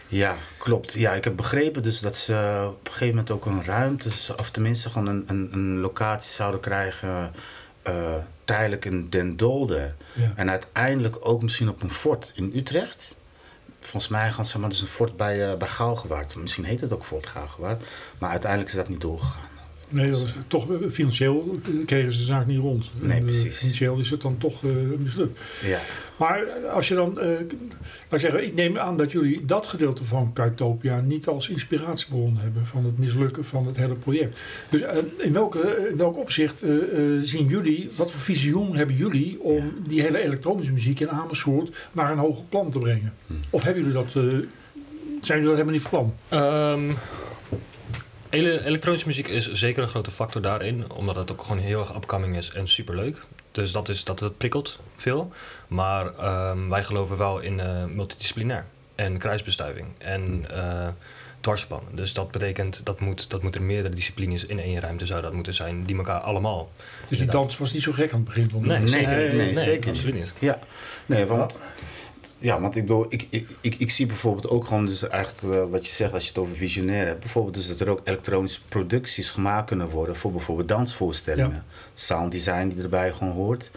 Ja, 0.09 0.37
klopt. 0.59 0.93
Ja, 0.93 1.13
ik 1.13 1.25
heb 1.25 1.37
begrepen 1.37 1.83
dus 1.83 2.01
dat 2.01 2.17
ze 2.17 2.65
op 2.67 2.87
een 2.87 2.93
gegeven 2.93 3.09
moment 3.09 3.31
ook 3.31 3.47
een 3.47 3.65
ruimte, 3.65 4.09
of 4.37 4.51
tenminste 4.51 4.91
gewoon 4.91 5.07
een, 5.07 5.25
een, 5.27 5.49
een 5.53 5.79
locatie 5.79 6.33
zouden 6.33 6.61
krijgen 6.61 7.33
eh, 7.85 8.15
tijdelijk 8.45 8.85
in 8.85 9.09
Den 9.09 9.37
Dolder. 9.37 9.95
Ja. 10.13 10.33
En 10.37 10.51
uiteindelijk 10.51 11.17
ook 11.21 11.43
misschien 11.43 11.69
op 11.69 11.83
een 11.83 11.91
fort 11.91 12.33
in 12.35 12.53
Utrecht. 12.55 13.15
Volgens 13.81 14.09
mij 14.09 14.33
gaan 14.33 14.47
ze 14.47 14.59
maar 14.59 14.69
dus 14.69 14.81
een 14.81 14.87
fort 14.87 15.17
bij, 15.17 15.51
eh 15.51 15.57
bij 15.57 15.69
Gaalgewaard. 15.69 16.35
Misschien 16.35 16.65
heet 16.65 16.81
het 16.81 16.93
ook 16.93 17.05
Fort 17.05 17.27
Gaalgewaard. 17.27 17.83
Maar 18.19 18.31
uiteindelijk 18.31 18.71
is 18.71 18.77
dat 18.77 18.89
niet 18.89 19.01
doorgegaan. 19.01 19.49
Nee, 19.95 20.11
dat 20.11 20.21
was, 20.21 20.35
toch 20.47 20.73
eh, 20.73 20.77
financieel 20.91 21.59
eh, 21.65 21.87
kregen 21.87 22.13
ze 22.13 22.19
de 22.19 22.25
zaak 22.25 22.47
niet 22.47 22.59
rond. 22.59 22.91
Nee, 22.99 23.11
En, 23.11 23.19
eh, 23.19 23.25
precies. 23.25 23.57
Financieel 23.59 23.99
is 23.99 24.11
het 24.11 24.21
dan 24.21 24.39
toch 24.39 24.65
eh, 24.65 24.71
mislukt. 24.99 25.41
Ja, 25.65 25.79
Maar 26.17 26.47
als 26.73 26.89
je 26.89 26.95
dan, 26.95 27.21
eh, 27.21 27.27
laat 27.29 27.43
ik 28.11 28.21
zeggen, 28.21 28.45
ik 28.45 28.55
neem 28.55 28.79
aan 28.79 28.97
dat 28.97 29.13
jullie 29.13 29.45
dat 29.45 29.67
gedeelte 29.67 30.05
van 30.05 30.33
Kaitopia 30.33 31.01
niet 31.01 31.27
als 31.27 31.49
inspiratiebron 31.49 32.37
hebben 32.37 32.67
van 32.67 32.85
het 32.85 32.99
mislukken 32.99 33.45
van 33.45 33.67
het 33.67 33.77
hele 33.77 33.95
project. 33.95 34.41
Dus 34.71 34.81
in, 35.19 35.33
welke, 35.33 35.87
in 35.91 35.97
welk 35.97 36.17
opzicht 36.17 36.63
eh, 36.63 36.71
eh, 36.77 37.21
zien 37.23 37.47
jullie, 37.47 37.91
wat 37.97 38.11
voor 38.11 38.21
visioen 38.21 38.77
hebben 38.77 38.97
jullie 38.97 39.41
om 39.41 39.73
die 39.89 40.01
hele 40.01 40.19
elektronische 40.23 40.73
muziek 40.73 41.01
in 41.01 41.11
Amersfoort 41.11 41.89
naar 41.93 42.13
een 42.13 42.19
hoger 42.19 42.45
plan 42.49 42.71
te 42.71 42.79
brengen? 42.79 43.13
Of 43.51 43.63
hebben 43.63 43.83
jullie 43.83 43.97
dat, 43.99 44.15
eh, 44.15 44.23
zijn 45.21 45.39
jullie 45.41 45.45
dat 45.45 45.53
helemaal 45.53 45.73
niet 45.73 45.83
van 45.83 45.91
plan? 45.91 46.15
Ehm, 46.29 46.93
ele- 48.35 48.65
elektronische 48.65 49.07
muziek 49.07 49.29
is 49.29 49.53
zeker 49.53 49.83
een 49.83 49.89
grote 49.89 50.11
factor 50.11 50.43
daarin, 50.43 50.93
omdat 50.93 51.17
het 51.17 51.33
ook 51.33 51.43
gewoon 51.43 51.59
heel 51.59 51.81
erg 51.81 51.95
upcoming 51.95 52.37
is 52.37 52.51
en 52.51 52.69
superleuk. 52.69 53.27
Dus 53.53 53.73
dat, 53.73 53.89
is, 53.89 54.05
dat, 54.05 54.19
dat 54.19 54.37
prikkelt 54.39 54.81
veel. 54.97 55.33
Maar 55.69 56.15
ehm, 56.15 56.69
wij 56.69 56.85
geloven 56.85 57.17
wel 57.17 57.41
in 57.41 57.61
eh, 57.61 57.85
multidisciplinair 57.85 58.65
en 58.95 59.19
kruisbestuiving 59.19 59.87
en 59.99 60.47
eh 60.51 60.89
dwarspannen. 61.41 61.97
Dus 61.97 62.13
dat 62.13 62.31
betekent 62.31 62.81
dat, 62.85 63.01
moet, 63.01 63.31
dat 63.31 63.43
moeten 63.43 63.67
meerdere 63.67 63.95
disciplines 63.95 64.45
in 64.47 64.59
één 64.61 64.81
ruimte 64.81 65.07
zou 65.07 65.23
dat 65.23 65.33
moeten 65.33 65.55
zijn, 65.55 65.85
die 65.85 65.97
elkaar 65.97 66.21
allemaal. 66.21 66.71
Dus 67.09 67.19
die 67.19 67.27
dans 67.27 67.59
was 67.59 67.73
niet 67.73 67.83
zo 67.83 67.93
gek 67.93 68.13
aan 68.13 68.17
het 68.17 68.25
begin 68.25 68.51
van 68.51 68.63
de 68.63 68.69
Nee, 68.69 68.79
Nee, 68.79 68.89
zeker 68.89 69.09
nee, 69.17 69.29
niet. 69.29 69.55
nee, 69.55 69.65
zeker 69.65 69.91
absoluut 69.91 70.15
niet. 70.15 70.23
niet. 70.25 70.35
ja. 70.39 70.59
Nee, 71.07 71.25
want, 71.25 71.61
ja, 72.39 72.61
want 72.61 72.77
ik 72.77 72.83
bedoel, 72.83 73.07
ik, 73.09 73.27
ik, 73.31 73.49
ik, 73.61 73.75
ik 73.75 73.91
zie 73.91 74.07
bijvoorbeeld 74.07 74.49
ook 74.49 74.67
gewoon 74.67 74.87
dus 74.87 75.09
eigenlijk 75.09 75.55
eh, 75.55 75.71
wat 75.71 75.87
je 75.87 75.93
zegt 75.93 76.13
als 76.13 76.23
je 76.23 76.29
het 76.29 76.39
over 76.39 76.57
visionair 76.57 77.07
hebt. 77.07 77.21
Bijvoorbeeld 77.21 77.55
dus 77.55 77.67
dat 77.67 77.81
er 77.81 77.89
ook 77.89 78.01
elektronische 78.05 78.61
producties 78.69 79.31
gemaakt 79.31 79.67
kunnen 79.67 79.89
worden 79.89 80.17
voor 80.17 80.33
bijvoorbeeld 80.33 80.69
dansvoorstellingen. 80.69 81.65
Ja. 81.69 81.85
Sounddesign 81.95 82.69
die 82.69 82.83
erbij 82.83 83.13
gewoon 83.13 83.33
hoort. 83.33 83.71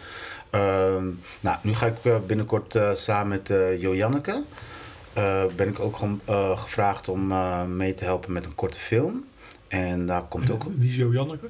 Ehm, 0.50 1.06
nou, 1.40 1.56
nu 1.62 1.74
ga 1.74 1.86
ik 1.86 2.04
eh, 2.04 2.16
binnenkort 2.26 2.74
eh, 2.74 2.94
samen 2.94 3.28
met 3.28 3.50
eh, 3.50 5.44
ben 5.56 5.68
ik 5.68 5.80
ook 5.80 5.96
gewoon 5.96 6.20
gevraagd 6.58 7.08
om 7.08 7.32
mee 7.76 7.94
te 7.94 8.04
helpen 8.04 8.32
met 8.32 8.44
een 8.44 8.54
korte 8.54 8.78
film. 8.80 9.24
En 9.68 10.06
daar 10.06 10.22
komt 10.22 10.50
ook 10.50 10.64
Wie 10.76 10.88
is 10.88 10.96
Jo 10.96 11.12
Janneke? 11.12 11.48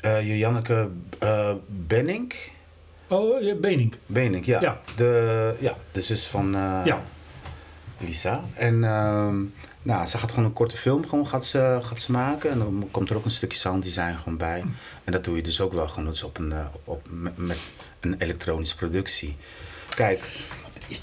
eh 0.00 1.54
Oh, 3.10 3.42
ja, 3.42 3.54
Benink. 3.54 3.94
Benink, 4.06 4.44
ja. 4.44 4.60
Ja. 4.60 4.80
De, 4.96 5.54
ja, 5.58 5.76
de 5.92 6.00
zus 6.00 6.26
van 6.26 6.54
eh, 6.54 6.80
Ja. 6.84 7.02
Lisa. 7.98 8.44
En 8.54 8.84
ehm, 8.84 9.44
nou, 9.82 10.06
ze 10.06 10.18
gaat 10.18 10.30
gewoon 10.30 10.44
een 10.44 10.52
korte 10.52 10.76
film 10.76 11.08
gewoon 11.08 11.26
gaat 11.26 11.44
ze, 11.44 11.78
gaat 11.82 12.00
ze 12.00 12.12
maken. 12.12 12.50
En 12.50 12.58
dan 12.58 12.88
komt 12.90 13.10
er 13.10 13.16
ook 13.16 13.24
een 13.24 13.30
stukje 13.30 13.58
sounddesign 13.58 14.16
gewoon 14.16 14.38
bij. 14.38 14.64
En 15.04 15.12
dat 15.12 15.24
doe 15.24 15.36
je 15.36 15.42
dus 15.42 15.60
ook 15.60 15.72
wel 15.72 15.88
gewoon 15.88 16.08
dus 16.08 16.22
op 16.22 16.38
een, 16.38 16.52
eh, 16.52 16.66
op, 16.84 17.06
met, 17.10 17.36
met 17.36 17.58
een 18.00 18.14
elektronische 18.18 18.76
productie. 18.76 19.36
Kijk, 19.88 20.22
Is, 20.88 21.00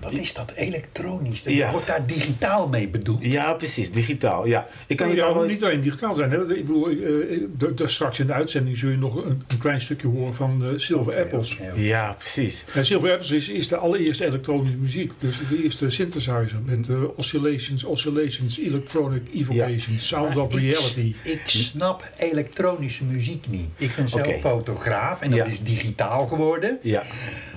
wat 0.00 0.12
is 0.12 0.34
dat 0.34 0.52
elektronisch? 0.56 1.42
Dat 1.42 1.52
Ja. 1.52 1.70
Wordt 1.72 1.86
daar 1.86 2.06
digitaal 2.06 2.68
mee 2.68 2.88
bedoeld? 2.88 3.24
ja 3.24 3.52
precies, 3.52 3.92
digitaal. 3.92 4.46
Ja. 4.46 4.66
Ik 4.86 4.96
kan 4.96 5.14
ja, 5.14 5.34
wel... 5.34 5.44
niet 5.44 5.64
alleen 5.64 5.80
digitaal 5.80 6.14
zijn. 6.14 6.30
Hè? 6.30 6.40
Ik 6.54 6.66
bedoel, 6.66 6.88
eh, 6.88 6.92
eh, 7.32 7.40
de- 7.58 7.74
de- 7.74 7.88
straks 7.88 8.18
in 8.18 8.26
de 8.26 8.32
uitzending 8.32 8.76
zul 8.76 8.90
je 8.90 8.96
nog 8.96 9.24
een, 9.24 9.42
een 9.48 9.58
klein 9.58 9.80
stukje 9.80 10.08
horen 10.08 10.34
van 10.34 10.64
eh, 10.64 10.70
Silver 10.76 11.18
Apples. 11.18 11.56
Ja. 11.60 11.72
Ja, 11.74 12.12
precies. 12.18 12.64
En 12.74 12.86
Silver 12.86 13.10
Apples 13.10 13.30
is, 13.30 13.48
is 13.48 13.68
de 13.68 13.76
allereerste 13.76 14.24
elektronische 14.24 14.76
muziek. 14.76 15.12
Dus 15.18 15.36
de 15.48 15.62
eerste 15.62 15.90
synthesizer 15.90 16.58
met 16.64 16.88
eh, 16.88 16.96
oscillations, 17.16 17.84
oscillations, 17.84 18.58
electronic 18.58 19.22
evocations, 19.34 20.06
sound 20.06 20.36
of 20.36 20.52
ik- 20.54 20.60
reality. 20.60 21.14
Ik 21.22 21.40
snap 21.44 22.04
elektronische 22.18 23.04
muziek 23.04 23.44
niet. 23.48 23.68
Ik 23.76 23.94
ben 23.96 24.08
zelf 24.08 24.40
fotograaf 24.40 25.20
en 25.20 25.30
dat 25.30 25.38
Ja. 25.38 25.44
is 25.44 25.62
digitaal 25.62 26.26
geworden. 26.26 26.78
Ja, 26.82 27.02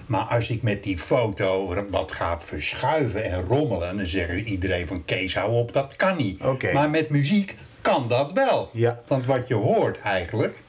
Maar 0.06 0.22
als 0.22 0.50
ik 0.50 0.62
met 0.62 0.84
die 0.84 0.98
foto 0.98 1.76
wat 1.90 2.12
gaat 2.24 2.44
verschuiven 2.44 3.24
en 3.24 3.42
rommelen, 3.42 3.98
dan 3.98 4.06
zegt 4.06 4.46
iedereen 4.46 4.88
van 4.88 5.06
Kees, 5.06 5.36
hou 5.36 5.52
op, 5.52 5.74
dat 5.74 5.96
kan 5.96 6.18
niet. 6.18 6.74
Maar 6.74 6.90
met 6.90 7.10
muziek 7.10 7.56
kan 7.82 8.08
dat 8.08 8.32
wel. 8.32 8.70
Ja. 8.74 9.02
Want 9.08 9.26
wat 9.26 9.48
je 9.48 9.54
hoort 9.54 10.00
eigenlijk, 10.00 10.62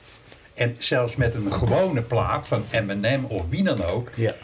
en 0.54 0.76
zelfs 0.78 1.16
met 1.16 1.34
een 1.34 1.52
gewone 1.52 2.02
plaat 2.02 2.46
van 2.46 2.64
Eminem 2.70 3.24
of 3.24 3.42
wie 3.48 3.62
dan 3.62 3.84
ook, 3.84 4.10
ja. 4.14 4.34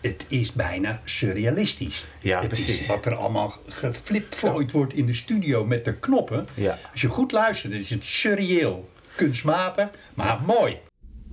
het 0.00 0.24
is 0.28 0.52
bijna 0.52 1.00
surrealistisch. 1.04 2.06
Ja, 2.20 2.38
het 2.38 2.48
precies. 2.48 2.80
Is 2.80 2.86
wat 2.86 3.04
er 3.04 3.14
allemaal 3.14 3.54
geflipflooid 3.66 4.72
wordt 4.72 4.92
in 4.92 5.06
de 5.06 5.14
studio 5.14 5.64
met 5.64 5.84
de 5.84 5.94
knoppen. 5.94 6.48
Ja. 6.54 6.78
Als 6.92 7.00
je 7.00 7.08
goed 7.08 7.32
luistert, 7.32 7.72
is 7.72 7.90
het 7.90 8.04
surreëel. 8.04 8.88
Kunstmatig, 9.14 9.88
maar 10.14 10.40
mooi. 10.46 10.78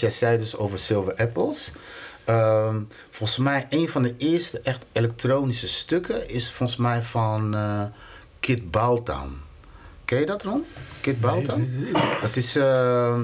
wat 0.00 0.10
jij 0.10 0.18
zei 0.18 0.38
dus 0.38 0.56
over 0.56 0.78
Silver 0.78 1.14
Apples. 1.14 1.72
Ehm, 2.24 2.82
volgens 3.10 3.38
mij 3.38 3.66
een 3.70 3.88
van 3.88 4.02
de 4.02 4.14
eerste 4.18 4.60
echt 4.60 4.84
elektronische 4.92 5.68
stukken 5.68 6.28
is 6.28 6.50
volgens 6.50 6.78
mij 6.78 7.02
van 7.02 7.54
eh 7.54 7.82
Kid 8.40 8.70
Baltan. 8.70 9.40
Ken 10.04 10.18
je 10.20 10.26
dat, 10.26 10.42
Ron? 10.42 10.64
Kid 11.00 11.20
Baltan? 11.20 11.68
Dat 12.22 12.36
is, 12.36 12.56
ehm, 12.56 13.22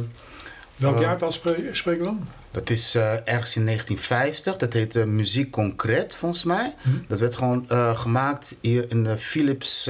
Welk 0.76 0.94
Eh, 0.94 1.00
jaartal 1.00 1.32
spreek, 1.32 1.74
spreken 1.76 2.00
we 2.00 2.06
dan? 2.06 2.28
dat 2.50 2.70
is 2.70 2.94
eh, 2.94 3.12
ergens 3.12 3.56
in 3.56 3.64
1950. 3.64 4.56
Dat 4.56 4.72
heet 4.72 4.96
eh, 4.96 5.04
Muziek 5.04 5.50
Concreet, 5.50 6.14
volgens 6.14 6.44
mij. 6.44 6.74
Hm. 6.82 6.90
Dat 7.08 7.18
werd 7.18 7.34
gewoon 7.34 7.66
gemaakt 7.96 8.54
hier 8.60 8.90
in 8.90 9.04
de 9.04 9.18
Philips... 9.18 9.87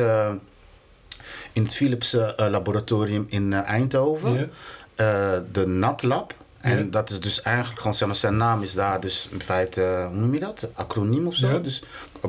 in 1.52 1.62
het 1.62 1.74
Philips 1.74 2.16
laboratorium 2.36 3.26
in 3.28 3.52
Eindhoven. 3.52 4.50
Ja. 4.94 5.42
de 5.52 5.66
NatLab. 5.66 6.34
En 6.64 6.90
dat 6.90 7.10
is 7.10 7.20
dus 7.20 7.42
eigenlijk 7.42 7.78
gewoon, 7.78 7.94
zeg 7.94 8.08
maar, 8.08 8.16
zijn 8.16 8.36
naam 8.36 8.62
is 8.62 8.72
daar 8.72 9.00
dus 9.00 9.28
in 9.30 9.42
feite, 9.42 9.82
eh, 9.82 10.06
hoe 10.06 10.16
noem 10.16 10.34
je 10.34 10.40
dat? 10.40 10.66
Acroniem 10.72 11.26
of 11.26 11.34
zo. 11.34 11.48
Ja. 11.48 11.58
Dus 11.58 11.82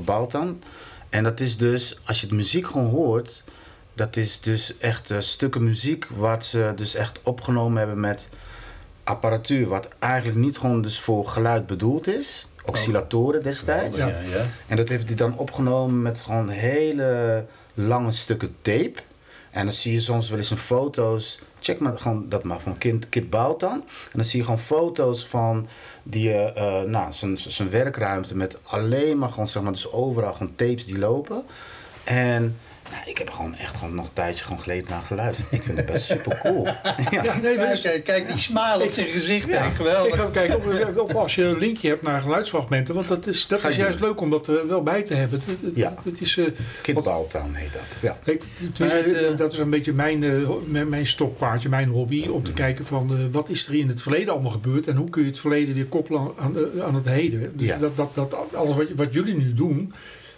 Baltan. 0.06 0.62
En 1.10 1.24
dat 1.24 1.40
is 1.40 1.58
dus, 1.58 1.98
als 2.06 2.22
je 2.22 2.28
de 2.28 2.36
muziek 2.36 2.68
gewoon 2.68 2.90
hoort, 2.90 3.44
dat 3.94 4.16
is 4.16 4.40
dus 4.40 4.78
echt 4.78 5.12
eh, 5.12 5.20
stukken 5.20 5.64
muziek 5.64 6.08
wat 6.16 6.46
ze 6.46 6.74
dus 6.76 6.96
echt 6.96 7.20
opgenomen 7.24 7.78
hebben 7.78 8.00
met 8.00 8.28
apparatuur, 9.04 9.68
wat 9.68 9.88
eigenlijk 10.00 10.38
niet 10.38 10.58
gewoon 10.58 10.82
dus 10.82 11.00
voor 11.00 11.28
geluid 11.28 11.68
bedoeld 11.68 12.08
is. 12.08 12.48
Oscillatoren 12.66 13.44
destijds. 13.44 13.98
Ja, 13.98 14.08
ja. 14.08 14.42
En 14.68 14.78
dat 14.78 14.90
heeft 14.90 15.08
hij 15.08 15.16
dan 15.16 15.38
opgenomen 15.38 16.02
met 16.02 16.20
gewoon 16.20 16.50
hele 16.50 17.46
lange 17.74 18.12
stukken 18.12 18.56
tape. 18.62 18.94
En 19.56 19.64
dan 19.64 19.74
zie 19.74 19.94
je 19.94 20.02
soms 20.02 20.30
wel 20.30 20.38
eens 20.38 20.50
een 20.50 20.58
foto's. 20.58 21.40
Check 21.60 21.80
maar 21.80 21.98
gewoon 21.98 22.30
dat 22.30 22.44
maar 22.44 22.60
van 22.60 22.78
Kid, 22.78 23.10
Kid 23.10 23.30
Baltan. 23.30 23.72
En 23.82 24.12
dan 24.14 24.26
zie 24.26 24.40
je 24.40 24.46
gewoon 24.46 24.60
foto's 24.60 25.26
van 25.26 25.68
die, 26.04 26.34
eh, 26.34 26.82
nou, 26.84 27.12
zijn, 27.12 27.38
zijn 27.38 27.70
werkruimte 27.70 28.36
met 28.36 28.58
alleen 28.64 29.18
maar 29.18 29.30
gewoon, 29.30 29.48
zeg 29.48 29.64
maar, 29.64 29.72
dus 29.72 29.92
overal 29.92 30.34
gewoon 30.34 30.56
tapes 30.56 30.86
die 30.86 31.00
lopen. 31.00 31.44
En 32.04 32.58
nou, 32.92 33.04
ik 33.10 33.18
heb 33.18 33.30
gewoon 33.30 33.56
echt 33.56 33.78
gewoon 33.78 33.96
nog 33.96 34.06
een 34.08 34.14
tijdje 34.14 34.44
gewoon 34.44 34.60
geleden 34.60 34.90
naar 34.92 35.02
geluisterd. 35.02 35.52
Ik 35.52 35.62
vind 35.64 35.78
het 35.78 35.86
best 35.86 36.06
super 36.06 36.40
cool. 36.44 36.64
ja. 37.12 37.24
Ja, 37.24 37.38
nee, 37.42 37.56
is, 37.58 37.82
Kijk, 37.82 38.04
kijk 38.04 38.28
die 38.28 38.38
smile 38.38 38.84
op 38.84 38.92
zijn 38.92 39.08
gezicht. 39.08 39.48
ik 39.50 39.60
geweldig. 39.76 40.16
ga 40.16 40.30
kijken 40.32 40.58
of, 40.58 40.96
of 40.98 41.16
als 41.16 41.36
je 41.36 41.44
een 41.44 41.58
linkje 41.58 41.88
hebt 41.90 42.02
naar 42.02 42.22
geluidsfragmenten. 42.22 42.96
Want 42.96 43.08
dat 43.08 43.28
is, 43.28 43.48
dat 43.48 43.60
Ga 43.60 43.68
is 43.70 43.76
je 43.76 43.82
juist 43.82 44.00
doen. 44.00 44.08
leuk 44.08 44.22
om 44.22 44.30
dat 44.30 44.48
er 44.48 44.68
wel 44.68 44.84
bij 44.84 45.04
te 45.04 45.14
hebben. 45.14 45.40
Het, 45.46 45.58
het, 45.62 45.76
Ja. 45.76 45.94
het 46.04 46.22
is, 46.22 46.38
eh, 46.86 46.96
Baltan 47.04 47.54
heet 47.54 47.74
dat. 47.74 47.82
Ja. 48.02 48.18
Kijk, 48.24 48.44
eh, 48.80 49.38
dat 49.38 49.54
is 49.54 49.60
een 49.60 49.70
beetje 49.70 49.94
mijn, 49.94 50.24
eh, 50.24 50.84
mijn, 50.86 51.06
stokpaardje, 51.08 51.70
mijn 51.70 51.90
hobby. 51.90 52.28
Om 52.28 52.44
te 52.44 52.50
Mm. 52.50 52.56
kijken 52.56 52.86
van 52.86 53.12
eh, 53.12 53.18
wat 53.32 53.50
is 53.50 53.68
er 53.68 53.76
in 53.76 53.88
het 53.88 54.02
verleden 54.02 54.34
allemaal 54.34 54.52
gebeurd. 54.52 54.88
En 54.88 54.96
hoe 54.96 55.10
kun 55.10 55.22
je 55.24 55.28
het 55.30 55.40
verleden 55.40 55.76
weer 55.76 55.86
koppelen 55.86 56.32
aan, 56.40 56.58
eh, 56.58 56.84
aan 56.84 56.96
het 56.96 57.06
heden. 57.06 57.58
Dus 57.58 57.68
Ja. 57.68 57.78
dat, 57.78 57.96
dat, 57.98 58.16
dat 58.16 58.56
alles 58.56 58.76
wat, 58.78 58.86
wat 58.96 59.14
jullie 59.14 59.36
nu 59.36 59.54
doen, 59.54 59.94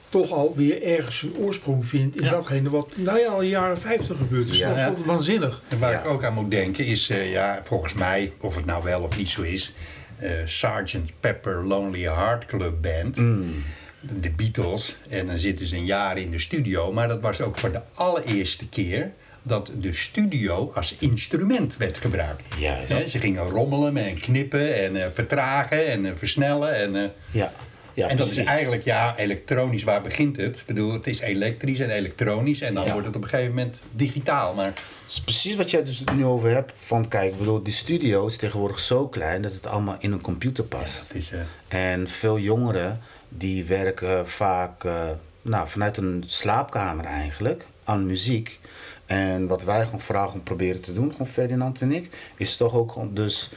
toch 0.09 0.31
alweer 0.31 0.83
ergens 0.83 1.21
een 1.21 1.35
oorsprong 1.37 1.85
vindt 1.85 2.15
in 2.19 2.23
Ja. 2.25 2.31
datgene 2.31 2.69
wat 2.69 2.89
nou 2.95 3.19
ja, 3.19 3.27
al 3.27 3.35
in 3.35 3.39
de 3.43 3.49
jaren 3.49 3.77
50 3.79 4.17
gebeurd 4.17 4.49
is. 4.49 4.57
Ja. 4.57 4.85
Dat 4.89 4.97
is 4.97 5.03
waanzinnig. 5.05 5.61
En 5.67 5.79
waar 5.79 5.91
Ja. 5.91 5.99
ik 5.99 6.05
ook 6.05 6.23
aan 6.23 6.33
moet 6.33 6.51
denken 6.51 6.85
is, 6.85 7.09
eh, 7.09 7.31
ja, 7.31 7.61
volgens 7.63 7.93
mij, 7.93 8.33
of 8.41 8.55
het 8.55 8.65
nou 8.65 8.83
wel 8.83 9.01
of 9.01 9.17
niet 9.17 9.29
zo 9.29 9.41
is, 9.41 9.73
eh 10.17 10.31
Sgt. 10.45 10.97
Pepper 11.19 11.65
Lonely 11.65 12.01
Heart 12.01 12.45
Club 12.45 12.81
Band, 12.81 13.17
Mm. 13.17 13.63
de 13.99 14.29
Beatles. 14.29 14.97
En 15.09 15.27
dan 15.27 15.37
zitten 15.37 15.65
ze 15.65 15.75
een 15.75 15.85
jaar 15.85 16.17
in 16.17 16.31
de 16.31 16.39
studio, 16.39 16.93
maar 16.93 17.07
dat 17.07 17.21
was 17.21 17.41
ook 17.41 17.57
voor 17.57 17.71
de 17.71 17.81
allereerste 17.93 18.69
keer 18.69 19.11
dat 19.43 19.71
de 19.79 19.93
studio 19.93 20.71
als 20.75 20.95
instrument 20.99 21.77
werd 21.77 21.97
gebruikt. 21.97 22.43
Juist. 22.59 23.09
Ze 23.09 23.19
gingen 23.19 23.49
rommelen 23.49 23.97
en 23.97 24.19
knippen 24.19 24.75
en 24.83 24.95
eh, 25.03 25.07
vertragen 25.13 25.87
en 25.87 26.17
versnellen. 26.17 26.75
En, 26.75 26.95
eh, 26.95 27.03
Ja. 27.31 27.51
Ja, 27.97 28.07
en 28.07 28.17
dat 28.17 28.25
is 28.27 28.33
precies. 28.33 28.51
eigenlijk, 28.51 28.83
ja, 28.83 29.17
elektronisch, 29.17 29.83
waar 29.83 30.01
begint 30.01 30.37
het? 30.37 30.57
Ik 30.57 30.65
bedoel, 30.65 30.93
het 30.93 31.07
is 31.07 31.19
elektrisch 31.19 31.79
en 31.79 31.89
elektronisch 31.89 32.61
en 32.61 32.73
dan 32.73 32.85
Ja. 32.85 32.91
wordt 32.91 33.07
het 33.07 33.15
op 33.15 33.23
een 33.23 33.29
gegeven 33.29 33.53
moment 33.55 33.75
digitaal. 33.91 34.53
Maar 34.55 34.65
Het 34.65 34.75
is 35.11 35.21
precies 35.21 35.55
wat 35.55 35.71
jij 35.71 35.83
dus 35.83 36.03
nu 36.15 36.25
over 36.25 36.49
hebt. 36.49 36.73
Van 36.75 37.07
kijk, 37.07 37.31
ik 37.31 37.37
bedoel, 37.37 37.63
die 37.63 37.73
studio 37.73 38.25
is 38.25 38.37
tegenwoordig 38.37 38.79
zo 38.79 39.07
klein 39.07 39.41
dat 39.41 39.53
het 39.53 39.67
allemaal 39.67 39.95
in 39.99 40.11
een 40.11 40.21
computer 40.21 40.63
past. 40.63 41.07
het 41.07 41.17
is... 41.17 41.31
eh, 41.31 41.89
En 41.91 42.07
veel 42.09 42.39
jongeren 42.39 42.99
die 43.29 43.65
werken 43.65 44.27
vaak 44.27 44.83
eh, 44.83 45.09
nou, 45.41 45.67
vanuit 45.67 45.97
een 45.97 46.23
slaapkamer 46.27 47.05
eigenlijk 47.05 47.65
aan 47.83 48.05
muziek. 48.05 48.59
En 49.05 49.47
wat 49.47 49.63
wij 49.63 49.83
gewoon 49.85 50.01
vooral 50.01 50.27
gewoon 50.27 50.43
proberen 50.43 50.81
te 50.81 50.91
doen, 50.91 51.11
gewoon 51.11 51.27
Ferdinand 51.27 51.81
en 51.81 51.91
ik, 51.91 52.09
is 52.37 52.55
toch 52.57 52.73
ook 52.75 53.15
dus 53.15 53.49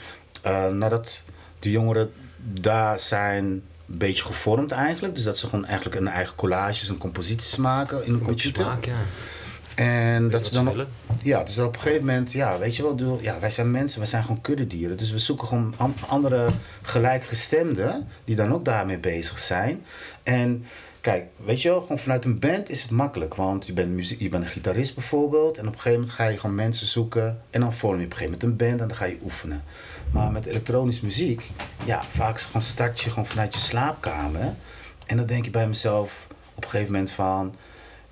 eh, 0.42 0.68
nadat 0.68 1.22
de 1.58 1.70
jongeren 1.70 2.12
daar 2.60 3.00
zijn 3.00 3.62
een 3.90 3.98
beetje 3.98 4.24
gevormd 4.24 4.72
eigenlijk. 4.72 5.14
Dus 5.14 5.24
dat 5.24 5.38
ze 5.38 5.48
gewoon 5.48 5.64
eigenlijk 5.64 6.00
een 6.00 6.08
eigen 6.08 6.34
collages 6.34 6.88
en 6.88 6.98
composities 6.98 7.56
maken 7.56 8.04
in 8.06 8.12
een 8.12 8.22
computer. 8.22 8.64
smaak, 8.64 8.84
ja. 8.84 8.98
En 9.74 10.30
dat 10.30 10.46
ze 10.46 10.52
dan 10.52 10.68
op, 10.68 10.86
ja, 11.22 11.42
dus 11.44 11.58
op 11.58 11.74
een 11.74 11.80
gegeven 11.80 12.06
moment, 12.06 12.32
ja, 12.32 12.58
weet 12.58 12.76
je 12.76 12.82
wel, 12.82 12.94
bedoel, 12.94 13.18
ja, 13.22 13.40
wij 13.40 13.50
zijn 13.50 13.70
mensen, 13.70 13.98
wij 13.98 14.08
zijn 14.08 14.22
gewoon 14.22 14.40
kuddedieren. 14.40 14.96
Dus 14.96 15.10
we 15.10 15.18
zoeken 15.18 15.48
gewoon 15.48 15.74
an- 15.76 15.94
andere 16.08 16.50
gelijkgestemden 16.82 18.08
die 18.24 18.36
dan 18.36 18.52
ook 18.52 18.64
daarmee 18.64 18.98
bezig 18.98 19.38
zijn. 19.38 19.84
En 20.22 20.64
kijk, 21.00 21.26
weet 21.36 21.62
je 21.62 21.68
wel, 21.68 21.80
gewoon 21.80 21.98
vanuit 21.98 22.24
een 22.24 22.38
band 22.38 22.70
is 22.70 22.82
het 22.82 22.90
makkelijk. 22.90 23.34
Want 23.34 23.66
je 23.66 23.72
bent, 23.72 23.90
muziek, 23.90 24.20
je 24.20 24.28
bent 24.28 24.44
een 24.44 24.50
gitarist 24.50 24.94
bijvoorbeeld. 24.94 25.58
En 25.58 25.66
op 25.66 25.72
een 25.72 25.78
gegeven 25.78 25.98
moment 26.00 26.16
ga 26.16 26.26
je 26.26 26.38
gewoon 26.38 26.56
mensen 26.56 26.86
zoeken. 26.86 27.42
En 27.50 27.60
dan 27.60 27.74
vorm 27.74 27.98
je 27.98 28.04
op 28.04 28.10
een 28.10 28.16
gegeven 28.16 28.38
moment 28.40 28.60
een 28.60 28.66
band 28.68 28.80
en 28.80 28.88
dan 28.88 28.96
ga 28.96 29.04
je 29.04 29.18
oefenen. 29.22 29.64
Maar 30.12 30.32
met 30.32 30.46
elektronische 30.46 31.04
muziek, 31.04 31.50
ja, 31.84 32.02
vaak 32.02 32.34
het 32.34 32.44
gewoon 32.44 32.62
start 32.62 33.00
je 33.00 33.10
gewoon 33.10 33.26
vanuit 33.26 33.54
je 33.54 33.60
slaapkamer. 33.60 34.54
En 35.06 35.16
dan 35.16 35.26
denk 35.26 35.44
je 35.44 35.50
bij 35.50 35.68
mezelf 35.68 36.26
op 36.54 36.64
een 36.64 36.70
gegeven 36.70 36.92
moment 36.92 37.10
van 37.10 37.54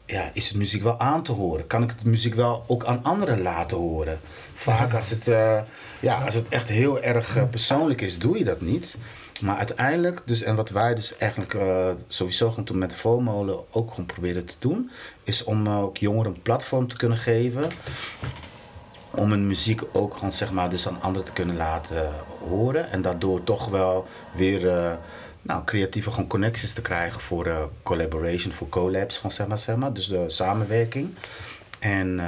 ja, 0.09 0.31
is 0.33 0.53
de 0.53 0.59
muziek 0.59 0.83
wel 0.83 1.01
aan 1.01 1.22
te 1.22 1.33
horen? 1.33 1.66
Kan 1.66 1.83
ik 1.83 2.03
de 2.03 2.09
muziek 2.09 2.35
wel 2.35 2.64
ook 2.66 2.85
aan 2.85 3.03
anderen 3.03 3.42
laten 3.42 3.77
horen? 3.77 4.20
Vaak 4.55 4.94
als 4.94 5.11
het, 5.11 5.29
eh, 5.29 5.61
ja, 6.01 6.24
als 6.24 6.35
het 6.35 6.48
echt 6.48 6.68
heel 6.68 7.03
erg 7.03 7.37
eh, 7.37 7.48
persoonlijk 7.48 8.01
is, 8.01 8.18
doe 8.18 8.38
je 8.38 8.44
dat 8.44 8.61
niet. 8.61 8.96
Maar 9.40 9.57
uiteindelijk, 9.57 10.22
dus, 10.24 10.42
en 10.42 10.57
wat 10.57 10.70
wij 10.70 10.94
dus 10.94 11.16
eigenlijk 11.16 11.55
eh, 11.55 11.90
sowieso 12.09 12.48
gewoon 12.48 12.64
toen 12.64 12.79
met 12.79 12.90
de 12.90 12.96
Volmolen 12.96 13.72
ook 13.72 13.90
gewoon 13.90 14.07
proberen 14.07 14.44
te 14.44 14.55
doen, 14.59 14.90
is 15.22 15.44
om 15.44 15.68
ook 15.68 15.96
jongeren 15.96 16.35
een 16.35 16.42
platform 16.42 16.88
te 16.88 16.96
kunnen 16.96 17.18
geven. 17.18 17.70
Om 19.11 19.31
hun 19.31 19.46
muziek 19.46 19.83
ook 19.92 20.14
gewoon 20.14 20.33
zeg 20.33 20.53
maar 20.53 20.70
dus 20.70 20.88
aan 20.88 21.01
anderen 21.01 21.27
te 21.27 21.33
kunnen 21.33 21.57
laten 21.57 22.12
horen. 22.48 22.90
En 22.90 23.03
daardoor 23.03 23.44
toch 23.44 23.68
wel 23.68 24.07
weer 24.35 24.68
eh, 24.68 24.92
nou, 25.42 25.64
creatieve 25.64 26.11
gewoon 26.11 26.29
connecties 26.29 26.72
te 26.72 26.83
krijgen 26.83 27.20
voor 27.20 27.46
eh, 27.46 27.62
collaboration, 27.83 28.53
voor 28.53 28.68
collabs, 28.68 29.16
gewoon 29.16 29.33
zeg 29.33 29.46
maar, 29.46 29.59
zeg 29.59 29.77
maar. 29.77 29.92
Dus 29.92 30.07
de 30.07 30.31
samenwerking. 30.31 31.14
En, 31.79 32.20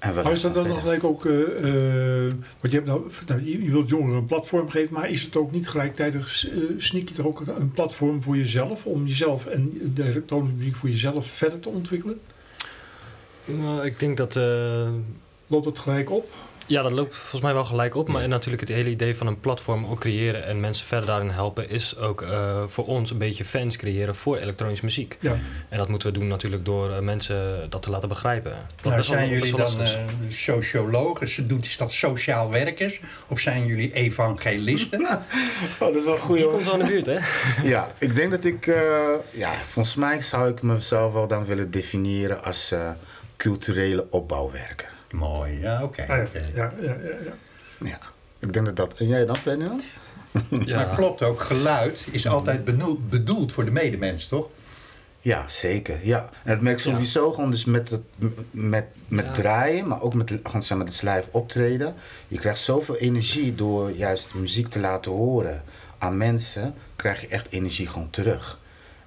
Maar 0.00 0.32
is 0.32 0.40
dat 0.40 0.54
dan 0.54 0.68
nog 0.68 0.80
gelijk 0.80 1.04
ook, 1.04 1.26
eh, 1.26 1.42
eh, 1.42 2.32
want 2.60 2.72
je, 2.72 2.76
hebt 2.76 2.86
nou, 2.86 3.10
nou, 3.26 3.44
je 3.44 3.70
wilt 3.70 3.88
jongeren 3.88 4.16
een 4.18 4.26
platform 4.26 4.68
geven, 4.68 4.94
maar 4.94 5.10
is 5.10 5.22
het 5.22 5.36
ook 5.36 5.52
niet 5.52 5.68
gelijktijdig, 5.68 6.48
eh 6.48 6.52
sneak 6.78 7.08
je 7.08 7.14
er 7.16 7.26
ook 7.26 7.40
een 7.46 7.72
platform 7.72 8.22
voor 8.22 8.36
jezelf, 8.36 8.84
om 8.84 9.06
jezelf 9.06 9.46
en 9.46 9.92
de 9.94 10.04
elektronische 10.04 10.56
muziek 10.56 10.76
voor 10.76 10.88
jezelf 10.88 11.26
verder 11.26 11.60
te 11.60 11.68
ontwikkelen? 11.68 12.20
Nou, 13.44 13.84
ik 13.84 13.98
denk 14.00 14.16
dat... 14.16 14.36
eh, 14.36 14.88
Loopt 15.50 15.64
dat 15.64 15.78
gelijk 15.78 16.10
op? 16.10 16.30
Ja, 16.68 16.82
dat 16.82 16.92
loopt 16.92 17.16
volgens 17.16 17.40
mij 17.40 17.54
wel 17.54 17.64
gelijk 17.64 17.94
op. 17.94 18.08
Maar 18.08 18.28
natuurlijk 18.28 18.60
het 18.68 18.76
hele 18.76 18.90
idee 18.90 19.16
van 19.16 19.26
een 19.26 19.40
platform 19.40 19.86
ook 19.86 20.00
creëren 20.00 20.44
en 20.44 20.60
mensen 20.60 20.86
verder 20.86 21.06
daarin 21.06 21.30
helpen, 21.30 21.70
is 21.70 21.96
ook 21.96 22.22
eh, 22.22 22.62
voor 22.66 22.86
ons 22.86 23.10
een 23.10 23.18
beetje 23.18 23.44
fans 23.44 23.76
creëren 23.76 24.16
voor 24.16 24.36
elektronische 24.36 24.84
muziek. 24.84 25.16
Ja. 25.20 25.36
En 25.68 25.78
dat 25.78 25.88
moeten 25.88 26.12
we 26.12 26.18
doen 26.18 26.28
natuurlijk 26.28 26.64
door 26.64 26.90
eh, 26.92 26.98
mensen 26.98 27.66
dat 27.70 27.82
te 27.82 27.90
laten 27.90 28.08
begrijpen. 28.08 28.50
Nou, 28.50 28.96
best 28.96 29.08
wel- 29.08 29.18
zijn 29.18 29.28
best 29.28 29.40
jullie 29.52 29.56
wel 29.56 29.76
dan 29.76 29.86
eh, 29.86 30.02
sociologen? 30.28 31.48
Doet 31.48 31.64
is 31.64 31.76
dat 31.76 31.92
sociaal 31.92 32.50
werkers? 32.50 33.00
Of 33.28 33.40
zijn 33.40 33.66
jullie 33.66 33.92
evangelisten? 33.92 35.06
Oh, 35.80 35.86
dat 35.86 35.94
is 35.94 36.04
wel 36.04 36.14
een 36.14 36.20
goede 36.20 36.40
Die 36.42 36.50
komt 36.50 36.64
wel 36.64 36.72
in 36.74 36.84
de 36.84 36.90
buurt, 36.90 37.06
hè? 37.06 37.18
Ja, 37.68 37.92
ik 37.98 38.14
denk 38.14 38.30
dat 38.30 38.44
ik, 38.44 38.66
eh, 38.66 39.00
ja, 39.30 39.52
volgens 39.62 39.94
mij 39.94 40.20
zou 40.22 40.50
ik 40.50 40.62
mezelf 40.62 41.12
wel 41.12 41.26
dan 41.28 41.44
willen 41.46 41.70
definiëren 41.70 42.44
als 42.44 42.70
eh, 42.72 42.90
culturele 43.36 44.06
opbouwwerker. 44.10 44.88
Mooi, 45.10 45.60
ja, 45.60 45.82
oké. 45.82 46.02
Ah, 46.02 46.08
ja, 46.08 46.40
ja, 46.54 46.72
ja, 46.80 46.96
ja, 47.02 47.16
ja. 47.24 47.32
Ja, 47.88 47.98
ik 48.38 48.52
denk 48.52 48.66
dat 48.66 48.76
dat. 48.76 48.94
En 49.00 49.06
jij 49.06 49.26
dan, 49.26 49.36
Ferdinand? 49.36 49.82
Ja. 50.64 50.76
Maar 50.76 50.96
klopt 50.96 51.22
ook, 51.22 51.40
geluid 51.40 52.04
is 52.10 52.26
altijd 52.26 52.64
bedoeld 53.08 53.52
voor 53.52 53.64
de 53.64 53.70
medemens, 53.70 54.26
toch? 54.26 54.48
Ja, 55.20 55.48
zeker. 55.48 55.98
Ja. 56.02 56.30
En 56.44 56.52
dat 56.52 56.60
merk 56.60 56.76
ik 56.76 56.82
sowieso 56.82 57.32
gewoon 57.32 57.50
dus 57.50 57.64
met, 57.64 57.90
het, 57.90 58.00
met, 58.50 58.86
met 59.08 59.24
Ja. 59.24 59.32
draaien, 59.32 59.88
maar 59.88 60.02
ook 60.02 60.14
met 60.14 60.32
gewoon 60.42 60.62
zeg 60.62 60.78
maar, 60.78 60.86
het 60.86 61.02
live 61.02 61.24
optreden. 61.30 61.94
Je 62.28 62.38
krijgt 62.38 62.60
zoveel 62.60 62.96
energie 62.96 63.54
door 63.54 63.90
juist 63.90 64.34
muziek 64.34 64.68
te 64.68 64.78
laten 64.78 65.12
horen 65.12 65.62
aan 65.98 66.16
mensen, 66.16 66.74
krijg 66.96 67.20
je 67.20 67.28
echt 67.28 67.46
energie 67.50 67.86
gewoon 67.88 68.10
terug. 68.10 68.58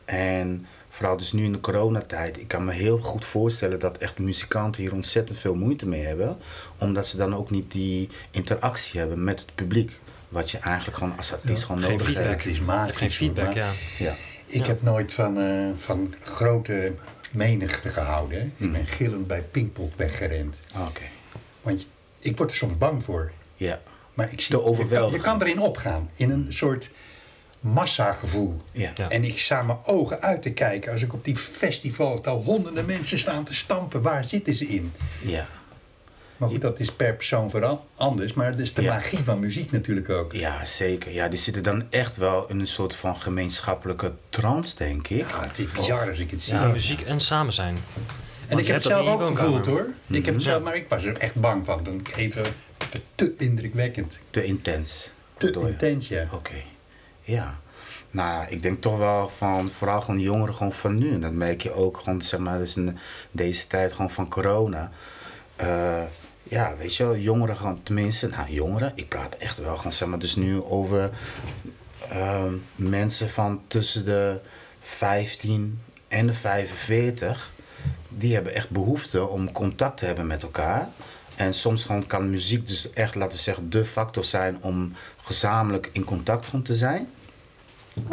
En 0.06 0.66
vooral 1.02 1.18
dus 1.20 1.32
nu 1.32 1.44
in 1.44 1.52
de 1.52 1.60
coronatijd, 1.60 2.38
ik 2.40 2.48
kan 2.48 2.66
me 2.66 2.72
heel 2.72 2.98
goed 2.98 3.26
voorstellen 3.26 3.80
dat 3.80 3.98
echt 3.98 4.20
muzikanten 4.20 4.82
hier 4.82 4.94
ontzettend 4.94 5.40
veel 5.40 5.56
moeite 5.56 5.88
mee 5.88 6.02
hebben. 6.06 6.38
Omdat 6.80 7.08
ze 7.08 7.18
dan 7.18 7.36
ook 7.36 7.50
niet 7.50 7.72
die 7.72 8.10
interactie 8.32 9.00
hebben 9.00 9.24
met 9.24 9.40
het 9.40 9.56
publiek. 9.56 10.00
Wat 10.30 10.52
je 10.52 10.58
eigenlijk 10.58 10.98
gewoon 10.98 11.18
als 11.18 11.34
artiest 11.34 11.64
gewoon 11.64 11.82
Geen 11.82 11.92
nodig 11.92 12.06
feedback. 12.06 12.26
hebt. 12.28 12.44
Het 12.44 12.52
is 12.52 12.58
Je 12.58 12.64
magisch. 12.64 12.98
geen 12.98 13.12
feedback, 13.12 13.54
ja. 13.54 13.72
Ja. 13.98 14.16
Ik 14.46 14.62
Ja. 14.62 14.68
heb 14.68 14.82
nooit 14.82 15.14
van, 15.14 15.38
eh, 15.40 15.70
van 15.78 16.14
grote 16.24 16.94
menigte 17.32 17.90
gehouden. 17.90 18.42
Ik 18.42 18.52
Mhm. 18.58 18.72
ben 18.72 18.88
gillend 18.88 19.28
bij 19.28 19.42
Pinkpop 19.42 19.94
weggerend. 19.96 20.56
Oké. 20.88 21.02
Want 21.62 21.86
ik 22.20 22.38
word 22.38 22.52
er 22.52 22.58
soms 22.58 22.78
bang 22.78 23.04
voor. 23.04 23.32
Ja. 23.56 23.82
Maar 24.14 24.32
ik 24.32 24.42
zie, 24.42 24.50
Te 24.50 24.58
je, 24.58 24.64
kan, 24.64 24.72
overweldigend. 24.72 25.24
je 25.24 25.30
kan 25.30 25.42
erin 25.42 25.60
opgaan. 25.60 26.10
In 26.16 26.30
een 26.30 26.46
soort 26.54 26.90
massagevoel. 27.62 28.62
Ja. 28.72 28.92
Ja. 28.96 29.10
En 29.10 29.24
ik 29.24 29.40
sta 29.40 29.62
mijn 29.62 29.78
ogen 29.86 30.22
uit 30.22 30.42
te 30.42 30.52
kijken 30.52 30.92
als 30.92 31.02
ik 31.02 31.14
op 31.14 31.24
die 31.24 31.36
festivals 31.38 32.22
daar 32.22 32.34
honderden 32.34 32.86
mensen 32.86 33.20
staan 33.20 33.44
te 33.44 33.54
stampen. 33.54 34.02
Waar 34.02 34.26
zitten 34.26 34.54
ze 34.54 34.66
in? 34.68 34.94
Ja. 35.24 35.48
Maar 36.38 36.50
goed, 36.50 36.62
dat 36.62 36.80
is 36.80 36.92
per 36.92 37.14
persoon 37.16 37.50
vooral 37.50 37.86
anders. 37.96 38.34
Maar 38.34 38.52
dat 38.52 38.60
is 38.60 38.74
de 38.74 38.82
Ja. 38.82 38.94
magie 38.94 39.20
van 39.24 39.40
muziek 39.40 39.72
natuurlijk 39.72 40.10
ook. 40.10 40.34
Ja, 40.34 40.66
zeker. 40.66 41.12
Ja, 41.12 41.28
die 41.28 41.40
zitten 41.40 41.64
dan 41.64 41.84
echt 41.90 42.18
wel 42.18 42.46
in 42.50 42.60
een 42.60 42.68
soort 42.68 42.96
van 42.96 43.16
gemeenschappelijke 43.16 44.14
trance, 44.30 44.76
denk 44.78 45.08
ik. 45.08 45.30
Ja, 45.30 45.48
het 45.48 45.60
is 45.60 45.72
bizar 45.72 46.10
als 46.10 46.20
ik 46.20 46.32
het 46.32 46.42
zie. 46.42 46.54
Ja, 46.54 46.68
muziek 46.68 47.02
en 47.02 47.20
samen 47.20 47.54
zijn. 47.54 47.76
En 47.76 47.82
Want 48.48 48.60
ik 48.60 48.66
heb 48.68 48.76
het 48.76 48.86
zelf 48.86 49.08
ook 49.22 49.38
gevoeld 49.38 49.66
hoor. 49.66 49.88
Ik 50.08 50.16
heb 50.16 50.26
het 50.26 50.34
Mhm. 50.34 50.40
zelf, 50.44 50.64
maar 50.64 50.76
ik 50.76 50.86
was 50.90 51.04
er 51.04 51.18
echt 51.18 51.36
bang 51.36 51.66
van. 51.66 51.84
Toen 51.84 52.00
ik 52.00 52.18
even 52.18 52.44
te, 53.16 53.34
indrukwekkend. 53.38 54.14
Te 54.30 54.44
intens. 54.46 55.12
Te 55.38 55.52
intens, 55.68 56.08
ja. 56.08 56.28
Oké. 56.34 56.52
Ja. 57.22 57.60
Nou, 58.12 58.46
ik 58.50 58.62
denk 58.62 58.82
toch 58.82 58.98
wel 58.98 59.30
van, 59.30 59.70
vooral 59.70 60.02
gewoon 60.02 60.20
jongeren 60.20 60.56
gewoon 60.56 60.74
van 60.74 60.98
nu. 60.98 61.14
En 61.14 61.22
dat 61.22 61.32
merk 61.32 61.62
je 61.62 61.74
ook 61.74 61.98
gewoon, 61.98 62.22
zeg 62.22 62.40
maar, 62.40 62.58
dus 62.58 62.76
in 62.76 62.98
deze 63.32 63.68
tijd 63.68 63.94
gewoon 63.94 64.12
van 64.12 64.30
corona. 64.30 64.92
Eh, 65.56 66.02
ja, 66.44 66.76
weet 66.78 66.96
je 66.96 67.04
wel, 67.04 67.18
jongeren 67.18 67.58
gewoon, 67.58 67.84
tenminste, 67.84 68.28
nou 68.28 68.52
jongeren, 68.52 68.92
ik 68.96 69.08
praat 69.08 69.36
echt 69.36 69.58
wel 69.58 69.78
gewoon, 69.78 69.94
zeg 69.94 70.08
maar, 70.08 70.20
dus 70.20 70.36
nu 70.36 70.64
over 70.64 71.12
ehm, 72.10 72.54
mensen 72.76 73.30
van 73.30 73.62
tussen 73.68 74.06
de 74.06 74.40
15 74.80 75.80
en 76.08 76.28
de 76.28 76.34
45. 76.34 77.52
Die 78.10 78.34
hebben 78.34 78.54
echt 78.54 78.70
behoefte 78.70 79.28
om 79.28 79.52
contact 79.52 79.98
te 79.98 80.06
hebben 80.06 80.28
met 80.28 80.42
elkaar. 80.42 80.90
En 81.36 81.54
soms 81.54 81.84
gewoon 81.84 82.08
kan 82.08 82.30
muziek 82.30 82.68
dus 82.68 82.94
echt, 82.94 83.16
laten 83.16 83.38
we 83.38 83.44
zeggen, 83.44 83.70
de 83.70 83.86
factor 83.86 84.24
zijn 84.24 84.64
om 84.64 84.94
gezamenlijk 85.24 85.90
in 85.92 86.04
contact 86.04 86.46
gewoon 86.46 86.64
te 86.64 86.76
zijn. 86.76 87.08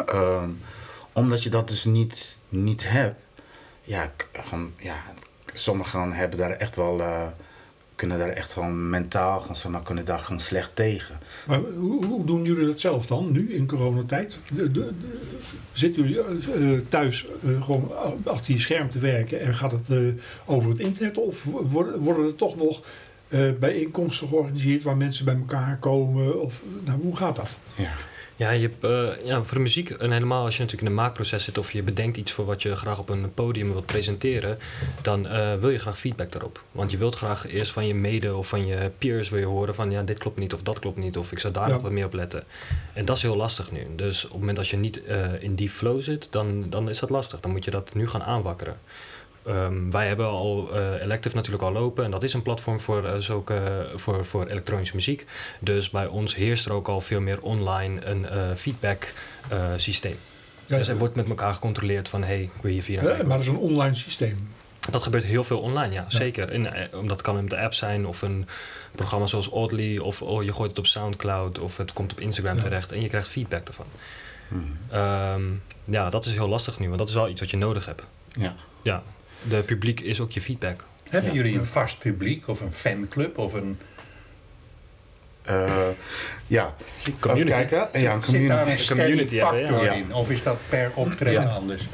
Ehm, 0.07 0.51
omdat 1.12 1.42
je 1.42 1.51
dat 1.51 1.68
dus 1.68 1.85
niet, 1.85 2.37
niet 2.49 2.88
hebt, 2.88 3.21
ja, 3.83 4.12
gewoon, 4.33 4.73
ja, 4.77 4.97
sommigen 5.53 6.12
hebben 6.12 6.38
daar 6.38 6.51
echt 6.51 6.77
wel, 6.77 7.01
eh, 7.01 7.27
kunnen 7.94 8.18
daar 8.18 8.29
echt 8.29 8.53
gewoon 8.53 8.90
mentaal, 8.90 9.40
gewoon, 9.40 9.57
zeg 9.57 9.83
kunnen 9.83 10.05
daar 10.05 10.18
gewoon 10.18 10.40
slecht 10.40 10.71
tegen. 10.77 11.18
Maar 11.47 11.61
hoe, 11.61 12.05
hoe 12.05 12.25
doen 12.25 12.44
jullie 12.44 12.66
dat 12.66 12.81
zelf 12.81 13.07
dan, 13.07 13.33
nu 13.33 13.55
in 13.55 13.66
coronatijd? 13.66 14.40
De, 14.53 14.71
de, 14.71 14.90
zitten 15.73 16.03
jullie 16.03 16.23
eh, 16.23 16.81
thuis 16.88 17.27
eh, 17.27 17.62
gewoon 17.62 17.92
achter 18.25 18.53
je 18.53 18.61
scherm 18.61 18.90
te 18.90 18.99
werken 18.99 19.40
en 19.40 19.55
gaat 19.55 19.73
het 19.73 20.14
over 20.44 20.71
het 20.71 20.79
internet? 20.79 21.18
Of 21.18 21.44
worden, 21.44 22.01
worden 22.01 22.27
er 22.27 22.35
toch 22.35 22.57
nog 22.57 22.83
eh, 23.29 23.51
bijeenkomsten 23.61 24.29
georganiseerd 24.29 24.83
waar 24.83 24.97
mensen 24.97 25.25
bij 25.25 25.35
elkaar 25.37 25.77
komen? 25.79 26.41
Of, 26.43 26.62
nou, 26.85 27.01
hoe 27.03 27.17
gaat 27.17 27.37
dat? 27.37 27.57
Ja, 27.77 27.93
Ja, 28.37 28.51
je 28.51 28.69
hebt, 28.69 28.85
eh, 28.85 29.27
ja, 29.27 29.43
voor 29.43 29.57
de 29.57 29.62
muziek, 29.62 29.91
en 29.91 30.11
helemaal 30.11 30.45
als 30.45 30.57
je 30.57 30.62
natuurlijk 30.62 30.91
in 30.91 30.97
een 30.97 31.03
maakproces 31.05 31.45
zit 31.45 31.59
of 31.59 31.73
je 31.73 31.83
bedenkt 31.83 32.17
iets 32.17 32.33
voor 32.33 32.45
wat 32.45 32.62
je 32.62 32.77
graag 32.77 32.99
op 32.99 33.09
een 33.09 33.35
podium 33.35 33.73
wilt 33.73 33.87
presenteren, 33.87 34.59
dan 35.03 35.27
eh, 35.27 35.55
wil 35.55 35.71
je 35.71 35.79
graag 35.79 35.99
feedback 35.99 36.33
daarop. 36.33 36.62
Want 36.73 36.91
je 36.91 36.97
wilt 36.97 37.17
graag 37.17 37.47
eerst 37.47 37.73
van 37.73 37.87
je 37.87 37.95
mede 37.95 38.35
of 38.37 38.49
van 38.49 38.67
je 38.67 38.91
peers 38.99 39.29
wil 39.29 39.38
je 39.41 39.47
horen 39.47 39.75
van 39.75 39.91
ja, 39.91 40.03
dit 40.03 40.19
klopt 40.19 40.38
niet 40.38 40.55
of 40.55 40.62
dat 40.62 40.79
klopt 40.79 40.97
niet 40.97 41.17
of 41.17 41.33
ik 41.33 41.38
zou 41.38 41.53
daar 41.53 41.67
Ja. 41.69 41.73
nog 41.73 41.83
wat 41.83 41.93
meer 41.93 42.05
op 42.05 42.12
letten. 42.12 42.45
En 42.93 43.05
dat 43.05 43.17
is 43.17 43.23
heel 43.23 43.37
lastig 43.37 43.71
nu. 43.73 43.87
Dus 43.97 44.25
op 44.25 44.31
het 44.31 44.38
moment 44.41 44.59
als 44.59 44.71
je 44.71 44.77
niet 44.77 45.05
eh, 45.05 45.43
in 45.43 45.55
die 45.55 45.71
flow 45.71 46.01
zit, 46.03 46.29
dan, 46.31 46.71
dan 46.71 46.88
is 46.88 46.99
dat 46.99 47.11
lastig. 47.11 47.41
Dan 47.41 47.51
moet 47.51 47.64
je 47.64 47.71
dat 47.71 47.95
nu 47.95 48.09
gaan 48.09 48.23
aanwakkeren. 48.23 48.77
Ehm, 49.49 49.91
wij 49.91 50.07
hebben 50.07 50.27
al 50.27 50.71
eh, 50.75 51.03
Elective 51.03 51.37
natuurlijk 51.37 51.65
al 51.65 51.73
lopen 51.73 52.05
en 52.05 52.11
dat 52.11 52.23
is 52.23 52.33
een 52.35 52.43
platform 52.43 52.81
voor, 52.81 53.05
eh, 53.05 53.19
zulke, 53.19 53.89
voor, 53.95 54.25
voor 54.25 54.47
elektronische 54.47 54.95
muziek. 54.95 55.27
Dus 55.61 55.91
bij 55.91 56.07
ons 56.07 56.35
heerst 56.35 56.67
er 56.67 56.73
ook 56.73 56.89
al 56.89 57.01
veel 57.01 57.21
meer 57.21 57.41
online 57.41 58.07
een 58.07 58.29
eh, 58.29 58.55
feedback 58.55 59.13
eh, 59.49 59.73
systeem. 59.77 60.17
Ja, 60.67 60.77
dus 60.77 60.89
er 60.89 60.99
wordt 60.99 61.15
met 61.15 61.29
elkaar 61.29 61.55
gecontroleerd 61.55 62.09
van 62.09 62.23
hey, 62.25 62.51
wil 62.61 62.73
je 62.73 62.83
via 62.83 63.03
eh, 63.03 63.19
een 63.19 63.27
maar 63.27 63.37
dat 63.37 63.47
is 63.47 63.53
een 63.53 63.59
online 63.59 63.95
systeem. 63.95 64.49
Dat 64.91 65.03
gebeurt 65.03 65.25
heel 65.25 65.45
veel 65.45 65.59
online, 65.61 65.93
ja, 65.95 66.05
zeker. 66.09 66.49
En, 66.49 66.93
omdat 66.95 67.23
kan 67.23 67.35
met 67.35 67.51
de 67.51 67.59
app 67.59 67.75
zijn 67.75 68.07
of 68.07 68.23
een 68.23 68.47
programma 68.95 69.27
zoals 69.27 69.49
Oddly 69.49 69.99
of 69.99 70.23
oh, 70.23 70.43
je 70.43 70.53
gooit 70.53 70.71
het 70.71 70.79
op 70.79 70.87
Soundcloud 70.87 71.59
of 71.59 71.77
het 71.77 71.93
komt 71.93 72.13
op 72.13 72.21
Instagram 72.21 72.57
Ja. 72.57 72.63
terecht 72.63 72.93
en 72.93 73.01
je 73.01 73.09
krijgt 73.09 73.29
feedback 73.29 73.69
ervan. 73.69 73.87
Mhm. 74.49 74.63
Ehm, 74.91 75.43
ja, 75.85 76.11
dat 76.11 76.25
is 76.25 76.33
heel 76.33 76.49
lastig 76.49 76.79
nu, 76.79 76.87
want 76.87 76.99
dat 76.99 77.09
is 77.09 77.15
wel 77.15 77.29
iets 77.29 77.41
wat 77.41 77.51
je 77.51 77.57
nodig 77.57 77.87
hebt. 77.87 78.03
ja. 78.33 78.55
Ja, 78.83 79.03
de 79.48 79.62
publiek 79.62 80.01
is 80.01 80.20
ook 80.20 80.31
je 80.33 80.40
feedback. 80.40 80.85
Hebben 81.11 81.31
Ja. 81.31 81.37
jullie 81.37 81.59
een 81.59 81.66
vast 81.66 81.98
publiek 81.98 82.48
of 82.48 82.61
een 82.61 82.72
fanclub 82.72 83.38
of 83.38 83.53
een... 83.53 83.79
Eh, 85.42 85.87
ja. 86.46 86.74
Community. 87.20 87.51
Even 87.53 87.68
kijken. 87.68 88.01
Ja, 88.01 88.14
een 88.14 88.22
Zit 88.24 88.48
daar 88.48 88.64
community. 88.64 88.81
een 88.81 88.87
community 88.96 89.37
hebben, 89.37 89.61
factor 89.68 89.85
ja. 89.85 89.92
in? 89.92 90.14
Of 90.14 90.31
is 90.31 90.42
dat 90.42 90.57
per 90.68 90.90
optreden 90.94 91.42
Ja. 91.42 91.48
anders? 91.48 91.88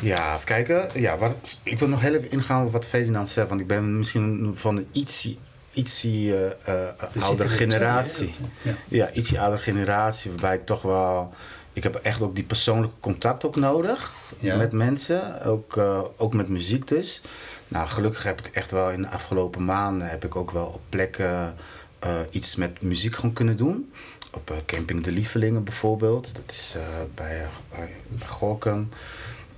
Ja, 0.00 0.34
even 0.34 0.46
kijken. 0.46 0.88
Ja, 1.00 1.16
wat, 1.18 1.60
ik 1.62 1.78
wil 1.78 1.88
nog 1.88 2.00
heel 2.00 2.14
even 2.14 2.30
ingaan 2.30 2.66
op 2.66 2.72
wat 2.72 2.86
Ferdinand 2.86 3.28
zegt, 3.28 3.48
want 3.48 3.60
ik 3.60 3.66
ben 3.66 3.98
misschien 3.98 4.52
van 4.54 4.76
een 4.76 4.86
ietsie, 4.92 5.38
ietsie 5.72 6.34
eh, 6.34 6.44
eh, 6.64 6.88
Er 7.14 7.22
oudere 7.22 7.48
er 7.48 7.54
generatie. 7.54 8.30
twee? 8.30 8.48
Ja. 8.62 8.74
Ja, 8.88 9.12
ietsie 9.12 9.40
oudere 9.40 9.62
generatie, 9.62 10.30
waarbij 10.30 10.54
ik 10.54 10.66
toch 10.66 10.82
wel... 10.82 11.34
Ik 11.74 11.82
heb 11.82 11.94
echt 11.94 12.20
ook 12.20 12.34
die 12.34 12.44
persoonlijke 12.44 13.00
contact 13.00 13.44
ook 13.44 13.56
nodig 13.56 14.12
Ja. 14.38 14.56
met 14.56 14.72
mensen, 14.72 15.42
ook, 15.44 15.76
eh, 15.76 16.00
ook 16.16 16.34
met 16.34 16.48
muziek 16.48 16.88
dus. 16.88 17.20
Nou, 17.68 17.88
gelukkig 17.88 18.22
heb 18.22 18.40
ik 18.46 18.54
echt 18.54 18.70
wel 18.70 18.90
in 18.90 19.02
de 19.02 19.08
afgelopen 19.08 19.64
maanden 19.64 20.10
heb 20.10 20.24
ik 20.24 20.36
ook 20.36 20.50
wel 20.50 20.66
op 20.66 20.80
plekken 20.88 21.54
eh, 21.98 22.10
iets 22.30 22.54
met 22.54 22.82
muziek 22.82 23.14
gewoon 23.14 23.32
kunnen 23.32 23.56
doen. 23.56 23.92
Op 24.32 24.50
eh, 24.50 24.56
Camping 24.66 25.04
de 25.04 25.12
Lievelingen 25.12 25.64
bijvoorbeeld, 25.64 26.34
dat 26.34 26.52
is 26.52 26.76
bij, 27.14 27.46
bij, 27.70 27.90
Gorkum. 28.26 28.88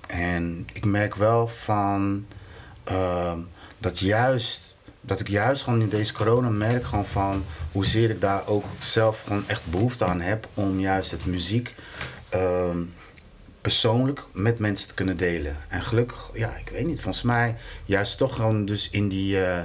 En 0.07 0.67
ik 0.73 0.85
merk 0.85 1.15
wel 1.15 1.49
van 1.49 2.27
dat 3.79 3.99
juist 3.99 4.76
dat 5.07 5.21
ik 5.21 5.29
juist 5.29 5.63
gewoon 5.63 5.81
in 5.81 5.89
deze 5.89 6.13
corona 6.13 6.49
merk 6.49 6.85
gewoon 6.85 7.07
van 7.07 7.45
hoezeer 7.73 8.11
ik 8.11 8.21
daar 8.21 8.47
ook 8.47 8.65
zelf 8.79 9.23
gewoon 9.25 9.49
echt 9.49 9.71
behoefte 9.71 10.05
aan 10.05 10.21
heb 10.21 10.49
om 10.55 10.81
juist 10.81 11.11
het 11.11 11.27
muziek 11.27 11.75
ehm, 12.29 12.83
persoonlijk 13.61 14.23
met 14.33 14.59
mensen 14.59 14.89
te 14.89 14.95
kunnen 14.95 15.17
delen. 15.17 15.57
En 15.69 15.83
gelukkig, 15.83 16.31
ja, 16.33 16.57
ik 16.57 16.69
weet 16.69 16.87
niet, 16.87 17.01
volgens 17.01 17.25
mij 17.25 17.57
juist 17.85 18.19
toch 18.19 18.35
gewoon 18.35 18.65
dus 18.65 18.91
in 18.91 19.09
die, 19.09 19.45
eh, 19.45 19.63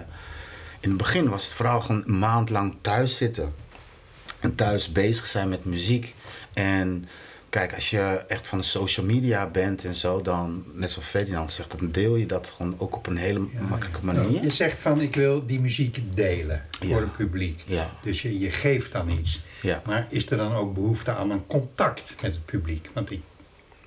in 0.80 0.89
het 0.89 0.97
begin 0.97 1.30
was 1.30 1.43
het 1.43 1.54
vooral 1.54 1.82
gewoon 1.82 2.04
een 2.06 2.19
maand 2.19 2.49
lang 2.49 2.75
thuis 2.82 3.17
zitten. 3.17 3.54
En 4.39 4.56
thuis 4.56 4.91
bezig 4.91 5.27
zijn 5.27 5.49
met 5.49 5.65
muziek. 5.65 6.15
En 6.54 7.08
kijk, 7.51 7.73
als 7.73 7.89
je 7.89 8.23
echt 8.27 8.47
van 8.47 8.57
de 8.57 8.63
social 8.63 9.05
media 9.05 9.45
bent 9.47 9.85
en 9.85 9.95
zo, 9.95 10.21
dan, 10.21 10.65
net 10.73 10.91
zoals 10.91 11.07
Ferdinand 11.07 11.51
zegt, 11.51 11.79
dan 11.79 11.91
deel 11.91 12.15
je 12.15 12.25
dat 12.25 12.53
gewoon 12.55 12.75
ook 12.77 12.95
op 12.95 13.07
een 13.07 13.17
hele 13.17 13.47
makkelijke 13.69 14.05
manier. 14.05 14.43
Je 14.43 14.49
zegt 14.49 14.79
van 14.79 15.01
ik 15.01 15.15
wil 15.15 15.45
die 15.45 15.59
muziek 15.59 15.99
delen 16.13 16.65
Ja. 16.79 16.87
voor 16.87 17.01
het 17.01 17.15
publiek. 17.15 17.63
Ja. 17.65 17.91
Dus 18.01 18.21
je, 18.21 18.39
je 18.39 18.51
geeft 18.51 18.91
dan 18.91 19.09
iets. 19.09 19.41
Ja, 19.61 19.81
Maar 19.85 20.07
is 20.09 20.29
er 20.31 20.37
dan 20.37 20.53
ook 20.53 20.73
behoefte 20.73 21.11
aan 21.13 21.31
een 21.31 21.47
contact 21.47 22.15
met 22.21 22.31
het 22.31 22.45
publiek? 22.45 22.89
Want 22.93 23.11
ik, 23.11 23.21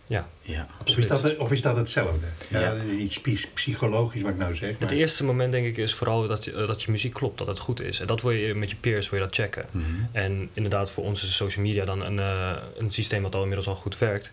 Ja, 0.07 0.29
ja. 0.41 0.61
of, 0.81 0.97
is 0.97 1.09
absoluut. 1.09 1.23
dat, 1.23 1.37
of 1.37 1.53
is 1.53 1.63
dat 1.63 1.77
hetzelfde? 1.77 2.27
Ja, 2.51 2.75
dat 2.75 2.85
iets 2.85 3.21
psy- 3.21 3.49
psychologisch 3.55 4.23
wat 4.23 4.31
ik 4.31 4.37
nou 4.39 4.55
zeg. 4.55 4.69
Het 4.71 4.81
maar- 4.81 4.91
eerste 4.91 5.25
moment 5.25 5.53
denk 5.53 5.67
ik 5.67 5.77
is 5.77 5.95
vooral 5.95 6.29
dat 6.29 6.45
je, 6.45 6.53
eh, 6.53 6.67
dat 6.67 6.83
je 6.83 6.91
muziek 6.91 7.13
klopt, 7.15 7.39
dat 7.39 7.47
het 7.47 7.59
goed 7.59 7.81
is. 7.81 8.01
En 8.01 8.07
dat 8.07 8.23
wil 8.23 8.31
je 8.31 8.55
met 8.55 8.71
je 8.71 8.77
peers 8.77 9.11
wil 9.11 9.19
je 9.19 9.25
dat 9.25 9.35
checken. 9.35 9.67
Mhm. 9.71 9.85
En 10.13 10.51
inderdaad 10.53 10.91
voor 10.91 11.05
ons 11.05 11.23
is 11.25 11.37
social 11.37 11.65
media 11.65 11.85
dan 11.85 12.01
een, 12.03 12.19
eh, 12.19 12.53
een 12.77 12.91
systeem 12.91 13.23
wat 13.23 13.35
al 13.35 13.41
inmiddels 13.41 13.69
al 13.69 13.75
goed 13.75 13.99
werkt. 13.99 14.33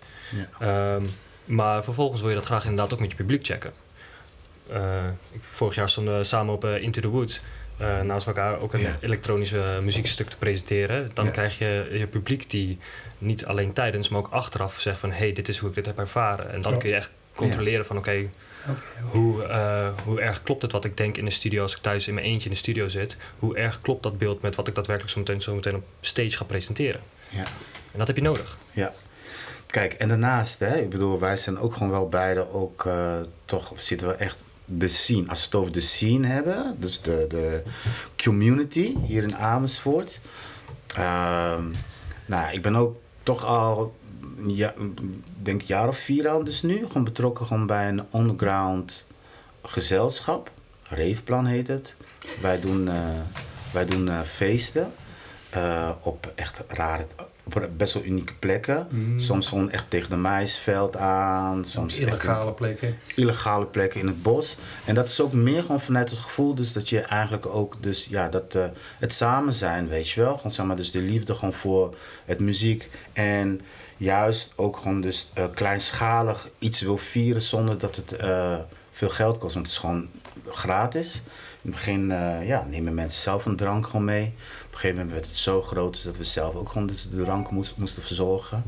Ja. 0.59 0.95
Ehm, 0.95 1.03
maar 1.45 1.83
vervolgens 1.83 2.21
wil 2.21 2.29
je 2.29 2.35
dat 2.35 2.45
graag 2.45 2.63
inderdaad 2.63 2.93
ook 2.93 2.99
met 2.99 3.09
je 3.11 3.15
publiek 3.17 3.45
checken. 3.45 3.73
Eh, 4.69 5.07
ik- 5.31 5.41
vorig 5.51 5.75
jaar 5.75 5.89
stonden 5.89 6.17
we 6.17 6.23
samen 6.23 6.53
op 6.53 6.65
Into 6.65 7.01
the 7.01 7.07
Woods. 7.07 7.41
Eh, 7.81 8.01
naast 8.01 8.27
elkaar 8.27 8.59
ook 8.59 8.73
een 8.73 8.79
Ja. 8.79 8.97
elektronische 9.01 9.79
muziekstuk 9.83 10.29
te 10.29 10.37
presenteren. 10.37 11.11
Dan 11.13 11.25
Ja. 11.25 11.31
krijg 11.31 11.57
je 11.57 11.87
je 11.91 12.07
publiek 12.07 12.49
die 12.49 12.77
niet 13.17 13.45
alleen 13.45 13.73
tijdens, 13.73 14.09
maar 14.09 14.19
ook 14.19 14.29
achteraf 14.31 14.79
zegt 14.79 14.99
van... 14.99 15.11
hé, 15.11 15.17
hey, 15.17 15.33
dit 15.33 15.47
is 15.47 15.57
hoe 15.57 15.69
ik 15.69 15.75
dit 15.75 15.85
heb 15.85 15.97
ervaren. 15.99 16.51
En 16.51 16.61
dan 16.61 16.79
kun 16.79 16.89
je 16.89 16.95
echt 16.95 17.09
controleren 17.35 17.85
van 17.85 17.97
oké, 17.97 18.29
hoe, 19.01 19.43
eh, 19.43 19.89
hoe 20.03 20.21
erg 20.21 20.43
klopt 20.43 20.61
het 20.61 20.71
wat 20.71 20.85
ik 20.85 20.97
denk 20.97 21.17
in 21.17 21.25
de 21.25 21.31
studio 21.31 21.61
als 21.61 21.75
ik 21.75 21.81
thuis 21.81 22.07
in 22.07 22.13
mijn 22.13 22.25
eentje 22.25 22.45
in 22.45 22.51
de 22.51 22.57
studio 22.59 22.87
zit? 22.87 23.17
Hoe 23.39 23.55
erg 23.57 23.81
klopt 23.81 24.03
dat 24.03 24.17
beeld 24.17 24.41
met 24.41 24.55
wat 24.55 24.67
ik 24.67 24.75
daadwerkelijk 24.75 25.13
zo 25.13 25.19
meteen, 25.19 25.41
zo 25.41 25.55
meteen 25.55 25.75
op 25.75 25.83
stage 26.01 26.37
ga 26.37 26.43
presenteren? 26.43 27.01
Ja. 27.29 27.43
En 27.91 27.97
dat 27.97 28.07
heb 28.07 28.15
je 28.15 28.21
nodig. 28.21 28.57
Ja. 28.73 28.93
kijk, 29.67 29.93
en 29.93 30.07
daarnaast, 30.07 30.59
hè, 30.59 30.77
ik 30.77 30.89
bedoel, 30.89 31.19
wij 31.19 31.37
zijn 31.37 31.57
ook 31.59 31.73
gewoon 31.73 31.91
wel 31.91 32.09
beide 32.09 32.53
ook 32.53 32.85
eh, 32.85 33.13
toch, 33.45 33.71
zitten 33.75 34.07
we 34.07 34.13
echt 34.13 34.43
de 34.77 34.87
scene. 34.87 35.29
Als 35.29 35.39
we 35.39 35.45
het 35.45 35.55
over 35.55 35.71
de 35.71 35.81
scene 35.81 36.27
hebben, 36.27 36.75
dus 36.79 37.01
de, 37.01 37.25
de 37.29 37.63
community 38.23 38.95
hier 39.05 39.23
in 39.23 39.35
Amersfoort. 39.35 40.19
Ehm, 40.95 41.71
nou, 42.25 42.53
ik 42.53 42.61
ben 42.61 42.75
ook 42.75 42.95
toch 43.23 43.45
al, 43.45 43.95
ja, 44.47 44.73
denk 45.41 45.61
een 45.61 45.67
jaar 45.67 45.87
of 45.87 45.97
vier 45.97 46.27
al 46.27 46.43
dus 46.43 46.61
nu, 46.61 46.85
gewoon 46.85 47.03
betrokken 47.03 47.47
gewoon 47.47 47.65
bij 47.65 47.87
een 47.87 48.03
underground 48.13 49.07
gezelschap. 49.63 50.51
Reefplan 50.83 51.45
heet 51.45 51.67
het. 51.67 51.95
Wij 52.41 52.59
doen, 52.59 52.87
eh, 52.87 52.95
wij 53.73 53.85
doen 53.85 54.09
eh, 54.09 54.21
feesten 54.21 54.93
eh, 55.49 55.89
op 56.01 56.31
echt 56.35 56.63
rare, 56.67 57.05
best 57.77 57.93
wel 57.93 58.03
unieke 58.03 58.33
plekken. 58.39 58.87
Soms 59.17 59.47
gewoon 59.47 59.69
echt 59.69 59.85
tegen 59.89 60.09
de 60.09 60.15
maisveld 60.15 60.97
aan. 60.97 61.65
Soms 61.65 61.97
in- 61.97 62.07
Illegale 62.07 62.51
plekken. 62.51 62.97
illegale 63.15 63.65
plekken 63.65 63.99
in 63.99 64.07
het 64.07 64.21
bos. 64.23 64.57
En 64.85 64.95
dat 64.95 65.05
is 65.07 65.21
ook 65.21 65.33
meer 65.33 65.61
gewoon 65.61 65.81
vanuit 65.81 66.09
het 66.09 66.19
gevoel 66.19 66.55
dus 66.55 66.73
dat 66.73 66.89
je 66.89 66.99
eigenlijk 67.01 67.45
ook 67.45 67.75
dus 67.79 68.05
ja 68.09 68.29
dat 68.29 68.55
eh, 68.55 68.63
het 68.99 69.13
samen 69.13 69.53
zijn, 69.53 69.87
weet 69.87 70.09
je 70.09 70.21
wel, 70.21 70.35
gewoon 70.37 70.51
zeg 70.51 70.65
maar 70.65 70.75
dus 70.75 70.91
de 70.91 70.99
liefde 71.01 71.35
gewoon 71.35 71.53
voor 71.53 71.95
het 72.25 72.39
muziek 72.39 72.89
en 73.13 73.61
juist 73.97 74.53
ook 74.55 74.77
gewoon 74.77 75.01
dus 75.01 75.29
eh, 75.33 75.45
kleinschalig 75.53 76.49
iets 76.59 76.81
wil 76.81 76.97
vieren 76.97 77.41
zonder 77.41 77.77
dat 77.77 77.95
het 77.95 78.11
eh, 78.15 78.57
veel 78.91 79.09
geld 79.09 79.37
kost, 79.37 79.53
want 79.53 79.65
het 79.65 79.75
is 79.75 79.81
gewoon 79.81 80.07
gratis. 80.47 81.21
In 81.61 81.71
het 81.71 81.79
begin 81.79 82.07
ja, 82.45 82.65
nemen 82.69 82.93
mensen 82.93 83.21
zelf 83.21 83.45
een 83.45 83.55
drank 83.55 83.85
gewoon 83.85 84.05
mee. 84.05 84.33
Op 84.71 84.77
een 84.77 84.83
gegeven 84.83 85.05
moment 85.05 85.21
werd 85.21 85.31
het 85.31 85.41
zo 85.41 85.61
groot 85.61 85.93
dus 85.93 86.03
dat 86.03 86.17
we 86.17 86.23
zelf 86.23 86.55
ook 86.55 86.71
gewoon 86.71 86.87
dus 86.87 87.09
de 87.09 87.23
drank 87.23 87.51
moest, 87.51 87.77
moesten 87.77 88.03
verzorgen. 88.03 88.63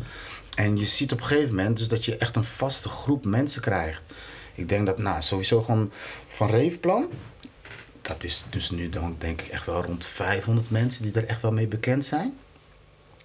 En 0.56 0.78
je 0.78 0.86
ziet 0.86 1.12
op 1.12 1.20
een 1.20 1.26
gegeven 1.26 1.56
moment 1.56 1.78
dus 1.78 1.88
dat 1.88 2.06
je 2.06 2.18
echt 2.18 2.36
een 2.36 2.44
vaste 2.44 2.90
groep 2.90 3.26
mensen 3.26 3.62
krijgt. 3.62 4.02
Ik 4.56 4.70
denk 4.70 4.86
dat, 4.86 4.98
nou, 4.98 5.22
sowieso 5.22 5.62
gewoon 5.62 5.92
van 6.28 6.50
Reefplan. 6.50 7.10
Dat 8.02 8.24
is 8.24 8.46
dus 8.50 8.70
nu 8.70 8.90
dan 8.90 9.16
denk 9.20 9.42
ik 9.42 9.48
echt 9.48 9.66
wel 9.66 9.84
rond 9.84 10.06
500 10.06 10.70
mensen 10.70 11.04
die 11.04 11.14
er 11.14 11.26
echt 11.26 11.42
wel 11.42 11.52
mee 11.52 11.68
bekend 11.68 12.06
zijn. 12.06 12.38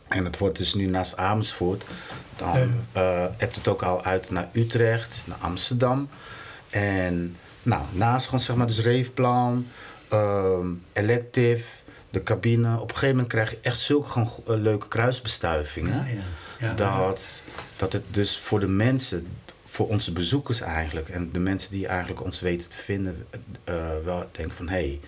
En 0.09 0.25
het 0.25 0.39
wordt 0.39 0.59
dus 0.59 0.75
nu 0.75 0.87
naast 0.87 1.17
Amersfoort. 1.17 1.85
Dan 2.37 2.85
eh 2.93 3.27
hebt 3.37 3.57
het 3.57 3.69
ook 3.69 3.83
al 3.83 4.05
uit 4.05 4.31
naar 4.31 4.49
Utrecht, 4.53 5.21
naar 5.25 5.39
Amsterdam. 5.41 6.09
En 6.71 7.37
nou, 7.63 7.83
naast 7.91 8.25
gewoon 8.25 8.41
zeg 8.41 8.57
maar 8.57 8.67
dus 8.67 8.81
Reefplan, 8.81 9.67
ehm 10.09 10.73
Elective, 10.93 11.65
de 12.11 12.23
cabine. 12.23 12.75
Op 12.75 12.83
een 12.83 12.95
gegeven 12.95 13.09
moment 13.15 13.29
krijg 13.33 13.51
je 13.51 13.59
echt 13.63 13.81
zulke 13.81 14.11
gewoon 14.11 14.31
eh, 14.47 14.55
leuke 14.57 14.89
kruisbestuivingen. 14.89 16.07
Ja, 16.59 16.67
ja. 16.67 16.75
dat, 16.75 17.43
dat 17.77 17.93
het 17.93 18.03
dus 18.11 18.39
voor 18.39 18.61
de 18.61 18.69
mensen, 18.69 19.27
voor 19.67 19.89
onze 19.89 20.13
bezoekers 20.13 20.61
eigenlijk, 20.61 21.09
en 21.09 21.33
de 21.33 21.39
mensen 21.39 21.71
die 21.73 21.87
eigenlijk 21.87 22.25
ons 22.25 22.41
weten 22.41 22.69
te 22.69 22.79
vinden, 22.79 23.27
eh, 23.65 23.75
wel 24.05 24.29
denken 24.33 24.57
van 24.57 24.69
hé, 24.69 24.75
hey, 24.77 25.01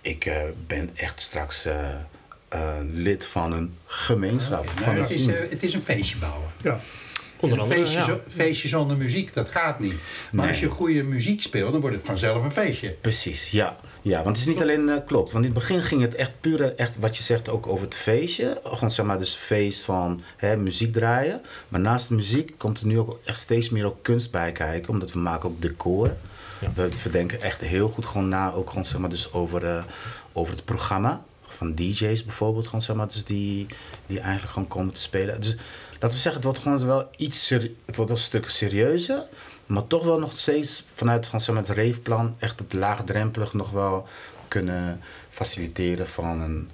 ik 0.00 0.24
eh, 0.24 0.42
ben 0.66 0.90
echt 0.94 1.20
straks 1.20 1.66
lid 2.92 3.26
van 3.26 3.52
een 3.52 3.76
gemeenschap. 3.86 4.68
Van 4.68 4.94
het, 4.96 5.10
is, 5.10 5.26
het 5.26 5.62
is 5.62 5.74
een 5.74 5.82
feestje 5.82 6.16
bouwen. 6.18 6.48
Ja. 6.62 6.80
Onder 7.40 7.58
En 7.58 7.64
een 7.64 7.70
andere, 7.70 7.80
feestje, 7.80 7.98
ja. 7.98 8.04
zo- 8.04 8.20
feestje 8.28 8.68
zonder 8.68 8.96
muziek, 8.96 9.34
dat 9.34 9.48
gaat 9.50 9.80
niet. 9.80 9.94
Maar 10.30 10.40
Nee. 10.44 10.48
als 10.48 10.60
je 10.60 10.68
goede 10.68 11.02
muziek 11.02 11.42
speelt, 11.42 11.72
dan 11.72 11.80
wordt 11.80 11.96
het 11.96 12.04
vanzelf 12.06 12.44
een 12.44 12.52
feestje. 12.52 12.90
Precies, 12.90 13.50
ja. 13.50 13.76
Ja, 14.02 14.22
want 14.22 14.36
het 14.36 14.46
is 14.46 14.52
niet 14.52 14.62
alleen 14.62 14.88
eh, 14.88 14.96
klopt. 15.06 15.32
Want 15.32 15.44
in 15.44 15.50
het 15.50 15.58
begin 15.58 15.82
ging 15.82 16.00
het 16.00 16.14
echt 16.14 16.30
puur, 16.40 16.74
echt 16.74 16.98
wat 16.98 17.16
je 17.16 17.22
zegt 17.22 17.48
ook 17.48 17.66
over 17.66 17.84
het 17.84 17.94
feestje. 17.94 18.60
Gewoon 18.64 18.90
zeg 18.90 19.06
maar 19.06 19.18
dus 19.18 19.34
feest 19.34 19.84
van 19.84 20.22
hè, 20.36 20.56
muziek 20.56 20.92
draaien. 20.92 21.40
Maar 21.68 21.80
naast 21.80 22.08
de 22.08 22.14
muziek 22.14 22.54
komt 22.56 22.80
er 22.80 22.86
nu 22.86 22.98
ook 22.98 23.18
echt 23.24 23.38
steeds 23.38 23.68
meer 23.68 23.84
ook 23.84 24.02
kunst 24.02 24.30
bij 24.30 24.52
kijken. 24.52 24.92
Omdat 24.92 25.12
we 25.12 25.18
maken 25.18 25.48
ook 25.48 25.62
decor. 25.62 26.16
Ja. 26.60 26.72
We, 26.74 26.88
we 27.02 27.10
denken 27.10 27.40
echt 27.40 27.60
heel 27.60 27.88
goed 27.88 28.06
gewoon 28.06 28.28
na, 28.28 28.52
ook 28.52 28.68
gewoon 28.68 28.84
zeg 28.84 29.00
maar 29.00 29.10
dus 29.10 29.32
over, 29.32 29.64
eh, 29.64 29.84
over 30.32 30.54
het 30.54 30.64
programma. 30.64 31.24
Van 31.46 31.74
DJ's 31.74 32.24
bijvoorbeeld, 32.24 32.66
gewoon 32.66 32.82
zeg 32.82 32.96
maar, 32.96 33.06
dus 33.06 33.24
die, 33.24 33.66
die 34.06 34.20
eigenlijk 34.20 34.52
gewoon 34.52 34.68
komen 34.68 34.94
te 34.94 35.00
spelen. 35.00 35.40
Dus 35.40 35.56
laten 35.92 36.16
we 36.16 36.22
zeggen, 36.22 36.34
het 36.34 36.44
wordt 36.44 36.58
gewoon 36.58 36.86
wel 36.86 37.08
iets, 37.16 37.48
het 37.48 37.70
wordt 37.84 37.96
wel 37.96 38.08
een 38.10 38.18
stuk 38.18 38.50
serieuzer. 38.50 39.24
Maar 39.66 39.86
toch 39.86 40.04
wel 40.04 40.18
nog 40.18 40.38
steeds 40.38 40.84
vanuit 40.94 41.26
gewoon, 41.26 41.40
zeg 41.40 41.54
maar, 41.54 41.64
het 41.64 41.72
reefplan 41.76 42.34
echt 42.38 42.58
het 42.58 42.72
laagdrempelig 42.72 43.52
nog 43.52 43.70
wel 43.70 44.06
kunnen 44.48 45.00
faciliteren 45.30 46.08
van 46.08 46.40
een 46.40 46.68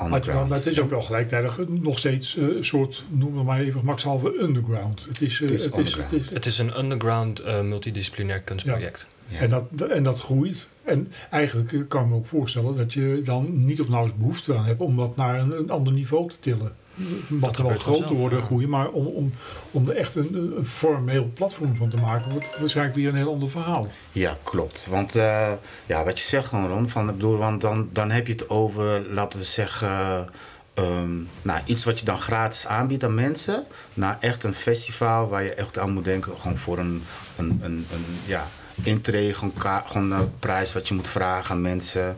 underground. 0.00 0.48
maar 0.48 0.58
het 0.58 0.66
is 0.66 0.80
ook 0.80 0.90
wel 0.90 1.00
gelijktijdig 1.00 1.68
nog 1.68 1.98
steeds 1.98 2.36
eh, 2.36 2.42
een 2.42 2.64
soort, 2.64 3.04
noem 3.08 3.36
het 3.36 3.46
maar 3.46 3.60
even, 3.60 3.84
makshalve 3.84 4.38
underground. 4.40 5.04
Het 5.08 5.22
is, 5.22 5.40
eh, 5.40 5.48
Het 5.48 5.50
is 5.50 5.64
het 5.64 5.76
is, 5.76 5.94
het 5.94 5.96
underground. 6.02 6.12
is, 6.12 6.30
Het 6.30 6.46
is 6.46 6.58
een 6.58 6.78
underground 6.78 7.40
eh, 7.40 7.60
multidisciplinair 7.60 8.40
kunstproject. 8.40 9.08
Ja. 9.26 9.38
En, 9.38 9.50
dat, 9.50 9.90
en 9.90 10.02
dat 10.02 10.20
groeit. 10.20 10.66
En 10.84 11.12
eigenlijk 11.30 11.72
eh, 11.72 11.80
kan 11.88 12.02
ik 12.02 12.08
me 12.08 12.14
ook 12.14 12.26
voorstellen 12.26 12.76
dat 12.76 12.92
je 12.92 13.20
dan 13.24 13.64
niet 13.64 13.80
of 13.80 13.88
nauwelijks 13.88 14.20
behoefte 14.20 14.56
aan 14.56 14.64
hebt 14.64 14.80
om 14.80 14.96
dat 14.96 15.16
naar 15.16 15.38
een, 15.38 15.58
een 15.58 15.70
ander 15.70 15.92
niveau 15.92 16.28
te 16.28 16.36
tillen. 16.40 16.72
Het 16.96 17.30
mag 17.30 17.40
Dat 17.50 17.58
er 17.58 17.64
wel 17.66 17.78
groter 17.78 18.14
worden, 18.16 18.38
ja. 18.38 18.44
groeien, 18.44 18.68
maar 18.68 18.88
om, 18.88 19.06
om, 19.06 19.32
om 19.70 19.88
er 19.88 19.96
echt 19.96 20.14
een, 20.14 20.34
een- 20.34 20.56
een 20.56 20.66
formeel 20.66 21.30
platform 21.34 21.76
van 21.76 21.88
te 21.88 21.96
maken, 21.96 22.30
wordt 22.30 22.50
het 22.50 22.58
waarschijnlijk 22.60 22.96
weer 22.96 23.08
een 23.08 23.14
heel 23.16 23.32
ander 23.32 23.50
verhaal. 23.50 23.88
Ja, 24.12 24.38
klopt. 24.42 24.86
Want 24.90 25.14
eh, 25.16 25.52
ja, 25.86 26.04
wat 26.04 26.18
je 26.18 26.24
zegt 26.24 26.48
gewoon, 26.48 26.68
Ron, 26.68 26.88
van, 26.88 27.08
ik 27.08 27.14
bedoel, 27.14 27.36
want 27.36 27.60
dan, 27.60 27.88
dan 27.92 28.10
heb 28.10 28.26
je 28.26 28.32
het 28.32 28.48
over, 28.50 29.00
laten 29.08 29.38
we 29.38 29.44
zeggen, 29.44 30.28
ehm, 30.74 31.10
nou, 31.42 31.60
iets 31.64 31.84
wat 31.84 31.98
je 31.98 32.04
dan 32.04 32.18
gratis 32.20 32.66
aanbiedt 32.66 33.04
aan 33.04 33.14
mensen. 33.14 33.64
Naar 33.94 34.16
echt 34.20 34.44
een 34.44 34.54
festival 34.54 35.28
waar 35.28 35.42
je 35.42 35.54
echt 35.54 35.78
aan 35.78 35.92
moet 35.92 36.04
denken, 36.04 36.32
gewoon 36.40 36.56
voor 36.58 36.78
een, 36.78 37.02
een, 37.36 37.60
een, 37.62 37.86
een 37.92 38.04
ja, 38.24 38.48
intree, 38.82 39.34
gewoon, 39.34 39.54
ka- 39.58 39.84
gewoon 39.86 40.10
een 40.12 40.30
prijs 40.38 40.72
wat 40.72 40.88
je 40.88 40.94
moet 40.94 41.08
vragen 41.08 41.54
aan 41.54 41.60
mensen. 41.60 42.16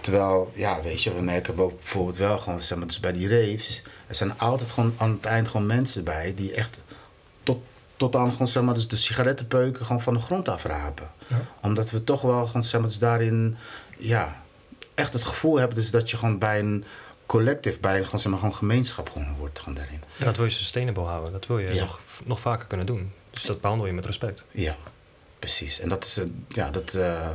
Terwijl, 0.00 0.52
ja, 0.54 0.78
weet 0.82 1.02
je, 1.02 1.14
we 1.14 1.20
merken 1.22 1.54
bijvoorbeeld 1.54 2.16
wel 2.16 2.38
gewoon, 2.38 2.62
zeg 2.62 2.78
maar, 2.78 2.86
dus 2.86 3.00
bij 3.00 3.12
die 3.12 3.28
raves, 3.28 3.82
er 4.08 4.14
zijn 4.14 4.38
altijd 4.38 4.70
gewoon 4.70 4.94
aan 4.96 5.10
het 5.10 5.24
eind 5.24 5.48
gewoon 5.48 5.66
mensen 5.66 6.04
bij 6.04 6.34
die 6.34 6.52
echt 6.54 6.80
tot, 7.42 7.62
tot 7.96 8.16
aan 8.16 8.32
gewoon, 8.32 8.48
zeg 8.48 8.62
maar, 8.62 8.74
dus 8.74 8.88
de 8.88 8.96
sigarettenpeuken 8.96 9.86
gewoon 9.86 10.02
van 10.02 10.14
de 10.14 10.20
grond 10.20 10.48
afrapen 10.48 11.10
Ja. 11.26 11.40
omdat 11.62 11.90
we 11.90 12.04
toch 12.04 12.22
wel 12.22 12.46
gewoon, 12.46 12.64
zeg 12.64 12.80
maar, 12.80 12.88
dus 12.88 12.98
daarin, 12.98 13.56
ja, 13.98 14.42
echt 14.94 15.12
het 15.12 15.24
gevoel 15.24 15.58
hebben 15.58 15.76
dus 15.76 15.90
dat 15.90 16.10
je 16.10 16.16
gewoon 16.16 16.38
bij 16.38 16.58
een 16.58 16.84
collectief, 17.26 17.80
bij 17.80 17.98
een 17.98 18.04
gewoon, 18.04 18.20
zeg 18.20 18.30
maar, 18.30 18.40
gewoon 18.40 18.54
gemeenschap 18.54 19.10
gewoon 19.10 19.34
wordt 19.38 19.58
gewoon 19.58 19.74
daarin. 19.74 20.02
Ja, 20.16 20.24
dat 20.24 20.36
wil 20.36 20.44
je 20.44 20.50
sustainable 20.50 21.02
houden. 21.04 21.32
Dat 21.32 21.46
wil 21.46 21.58
je 21.58 21.74
Ja. 21.74 21.80
nog, 21.80 22.00
nog 22.24 22.40
vaker 22.40 22.66
kunnen 22.66 22.86
doen. 22.86 23.12
Dus 23.30 23.42
dat 23.42 23.60
behandel 23.60 23.86
je 23.86 23.92
met 23.92 24.06
respect. 24.06 24.42
Ja, 24.50 24.76
precies. 25.38 25.80
En 25.80 25.88
dat 25.88 26.04
is, 26.04 26.16
eh, 26.16 26.24
ja, 26.48 26.70
dat, 26.70 26.94
eh, 26.94 27.28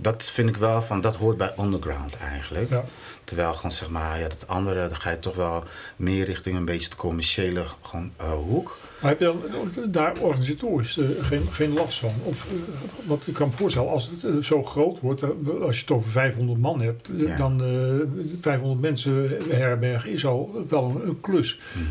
dat 0.00 0.24
vind 0.30 0.48
ik 0.48 0.56
wel 0.56 0.82
van, 0.82 1.00
dat 1.00 1.16
hoort 1.16 1.36
bij 1.36 1.52
underground 1.60 2.16
eigenlijk. 2.16 2.70
Ja. 2.70 2.84
Terwijl 3.24 3.52
gewoon, 3.52 3.70
zeg 3.72 3.88
maar, 3.88 4.18
ja, 4.18 4.28
dat 4.28 4.44
andere, 4.46 4.88
dan 4.88 4.96
ga 5.00 5.10
je 5.10 5.18
toch 5.18 5.34
wel 5.36 5.64
meer 5.96 6.24
richting 6.24 6.56
een 6.56 6.64
beetje 6.64 6.88
de 6.88 6.96
commerciële 6.96 7.64
gewoon, 7.82 8.12
eh, 8.16 8.32
hoek. 8.32 8.78
Maar 9.00 9.10
heb 9.10 9.18
je 9.20 9.34
dan 9.52 9.90
daar 9.92 10.18
organisatorisch 10.18 10.98
eh, 10.98 11.08
geen, 11.20 11.48
geen 11.52 11.72
last 11.72 11.98
van? 11.98 12.14
Of, 12.24 12.44
eh, 12.44 12.60
want 13.06 13.26
ik 13.26 13.34
kan 13.34 13.48
me 13.48 13.54
voorstellen, 13.56 13.90
als 13.90 14.10
het 14.20 14.44
zo 14.44 14.62
groot 14.62 15.00
wordt, 15.00 15.22
als 15.62 15.76
je 15.76 15.80
het 15.82 15.90
over 15.90 16.10
500 16.10 16.60
man 16.60 16.80
hebt, 16.80 17.08
Ja. 17.12 17.36
dan 17.36 17.62
eh 17.64 18.22
500 18.40 18.80
mensen 18.80 19.36
herbergen 19.48 20.10
is 20.10 20.26
al 20.26 20.64
wel 20.68 20.84
een, 20.84 21.08
een 21.08 21.20
klus. 21.20 21.58
Mhm. 21.74 21.84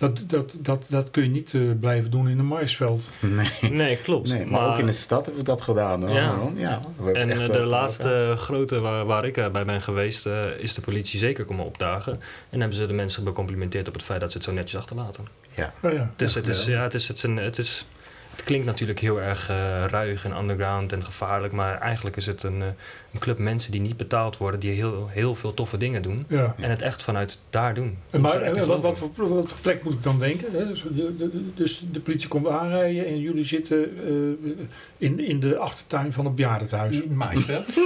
Dat, 0.00 0.22
dat, 0.26 0.56
dat, 0.60 0.84
dat 0.88 1.10
kun 1.10 1.22
je 1.22 1.28
niet 1.28 1.54
eh, 1.54 1.60
blijven 1.80 2.10
doen 2.10 2.28
in 2.28 2.38
een 2.38 2.46
maisveld. 2.46 3.02
Nee. 3.20 3.70
Nee, 3.70 3.96
klopt. 3.96 4.28
Nee, 4.28 4.46
maar, 4.46 4.72
ook 4.72 4.78
in 4.78 4.86
de 4.86 4.92
stad 4.92 5.24
hebben 5.24 5.44
we 5.44 5.48
dat 5.48 5.60
gedaan 5.60 6.02
hoor. 6.02 6.16
Ja. 6.16 6.34
Ja 6.54 6.80
we 6.96 7.12
En 7.12 7.30
echt, 7.30 7.40
eh, 7.40 7.46
de 7.46 7.52
locaties. 7.52 7.70
laatste 7.70 8.34
grote 8.36 8.80
waar, 8.80 9.04
waar 9.04 9.24
ik 9.24 9.36
eh, 9.36 9.50
bij 9.50 9.64
ben 9.64 9.82
geweest, 9.82 10.26
eh, 10.26 10.58
is 10.58 10.74
de 10.74 10.80
politie 10.80 11.18
zeker 11.18 11.44
komen 11.44 11.64
opdagen. 11.64 12.20
En 12.50 12.60
hebben 12.60 12.78
ze 12.78 12.86
de 12.86 12.92
mensen 12.92 13.24
becomplimenteerd 13.24 13.88
op 13.88 13.94
het 13.94 14.02
feit 14.02 14.20
dat 14.20 14.30
ze 14.30 14.36
het 14.36 14.46
zo 14.46 14.52
netjes 14.52 14.80
achterlaten. 14.80 15.24
Ja. 15.54 15.72
Ja, 15.82 15.90
ja. 15.90 16.10
Dus 16.16 16.34
het, 16.34 16.46
is, 16.46 16.64
ja, 16.64 16.82
het, 16.82 16.94
is, 16.94 17.08
het, 17.08 17.16
is 17.16 17.22
een, 17.22 17.36
het, 17.36 17.58
is, 17.58 17.86
het 18.30 18.44
klinkt 18.44 18.66
natuurlijk 18.66 18.98
heel 18.98 19.20
erg 19.20 19.48
eh, 19.48 19.84
ruig 19.86 20.24
en 20.24 20.38
underground 20.38 20.92
en 20.92 21.04
gevaarlijk. 21.04 21.52
Maar 21.52 21.80
eigenlijk 21.80 22.16
is 22.16 22.26
het 22.26 22.42
een, 22.42 22.62
eh, 22.62 22.68
een 23.12 23.18
club 23.20 23.38
mensen 23.38 23.72
die 23.72 23.80
niet 23.80 23.96
betaald 23.96 24.36
worden, 24.36 24.60
die 24.60 24.70
heel, 24.70 25.08
heel 25.08 25.34
veel 25.34 25.54
toffe 25.54 25.76
dingen 25.76 26.02
doen. 26.02 26.24
ja. 26.28 26.54
En 26.58 26.70
het 26.70 26.82
echt 26.82 27.02
vanuit 27.02 27.38
daar 27.50 27.74
doen. 27.74 27.98
En 28.10 28.20
maar 28.20 28.42
en 28.42 28.52
te 28.52 28.66
wat, 28.66 28.98
voor, 28.98 29.28
wat 29.28 29.48
voor 29.48 29.58
plek 29.60 29.82
moet 29.82 29.92
ik 29.92 30.02
dan 30.02 30.18
denken? 30.18 30.52
Hè? 30.52 30.66
Dus, 30.66 30.82
de, 30.82 31.16
de, 31.16 31.54
dus 31.54 31.82
de 31.92 32.00
politie 32.00 32.28
komt 32.28 32.48
aanrijden 32.48 33.06
en 33.06 33.18
jullie 33.20 33.44
zitten 33.44 33.84
eh, 34.48 34.66
in, 34.98 35.20
in 35.20 35.40
de 35.40 35.56
achtertuin 35.56 36.12
van 36.12 36.24
het 36.24 36.34
bejaardentehuis. 36.34 37.04
Maisveld. 37.06 37.66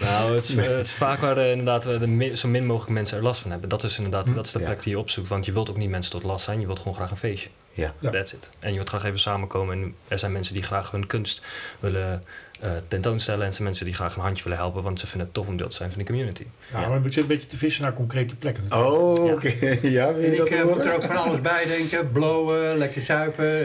Nou, 0.00 0.34
het 0.34 0.44
is, 0.48 0.56
eh, 0.56 0.64
het 0.76 0.84
is 0.84 0.94
vaak 0.94 1.18
waar 1.18 1.36
eh, 1.36 1.50
inderdaad 1.50 1.84
we 1.84 1.98
de 1.98 2.36
zo 2.36 2.48
min 2.48 2.66
mogelijk 2.66 2.92
mensen 2.92 3.16
er 3.16 3.22
last 3.22 3.40
van 3.40 3.50
hebben. 3.50 3.68
Dat 3.68 3.82
is 3.82 3.96
inderdaad 3.96 4.28
Hm. 4.28 4.34
dat 4.34 4.44
is 4.46 4.52
de 4.52 4.58
Ja. 4.58 4.64
plek 4.64 4.82
die 4.82 4.92
je 4.92 4.98
opzoekt. 4.98 5.28
Want 5.28 5.44
je 5.44 5.52
wilt 5.52 5.70
ook 5.70 5.76
niet 5.76 5.90
mensen 5.90 6.10
tot 6.12 6.22
last 6.22 6.44
zijn. 6.44 6.60
Je 6.60 6.66
wilt 6.66 6.78
gewoon 6.78 6.94
graag 6.94 7.10
een 7.10 7.16
feestje. 7.16 7.48
Ja. 7.72 7.94
Ja. 7.98 8.10
That's 8.10 8.32
it. 8.32 8.50
En 8.58 8.68
je 8.68 8.74
wilt 8.74 8.88
graag 8.88 9.04
even 9.04 9.18
samenkomen. 9.18 9.82
En 9.82 9.94
er 10.08 10.18
zijn 10.18 10.32
mensen 10.32 10.54
die 10.54 10.62
graag 10.62 10.90
hun 10.90 11.06
kunst 11.06 11.42
willen 11.80 12.24
eh, 12.60 12.70
tentoonstellen. 12.88 13.46
En 13.46 13.52
zijn 13.52 13.64
mensen 13.64 13.84
die 13.84 13.94
graag 13.94 14.14
een 14.16 14.22
handje 14.22 14.42
willen 14.44 14.58
helpen, 14.58 14.82
want 14.82 15.00
ze 15.00 15.06
vinden 15.06 15.26
het 15.26 15.34
tof 15.34 15.46
om 15.46 15.56
deel 15.56 15.68
te 15.68 15.76
zijn 15.76 15.88
van 15.88 15.98
die 15.98 16.06
community. 16.06 16.44
Ja, 16.72 16.88
maar 16.88 16.96
we 16.98 17.02
zitten 17.02 17.22
een 17.22 17.28
beetje 17.28 17.46
te 17.48 17.56
vissen 17.58 17.82
naar 17.82 17.92
concrete 17.92 18.36
plekken. 18.36 18.64
natuurlijk. 18.68 18.92
Oh, 18.92 19.26
Ja. 19.26 19.32
oké. 19.32 19.48
Ja, 19.88 20.12
wil 20.14 20.22
je 20.24 20.30
En 20.30 20.36
dat 20.36 20.46
ik 20.46 20.52
eh, 20.52 20.64
moet 20.64 20.78
er 20.84 20.94
ook 20.94 21.02
van 21.04 21.16
alles 21.16 21.40
bij 21.40 21.64
denken. 21.66 22.12
Blowen, 22.12 22.76
lekker 22.76 23.00
zuipen. 23.02 23.64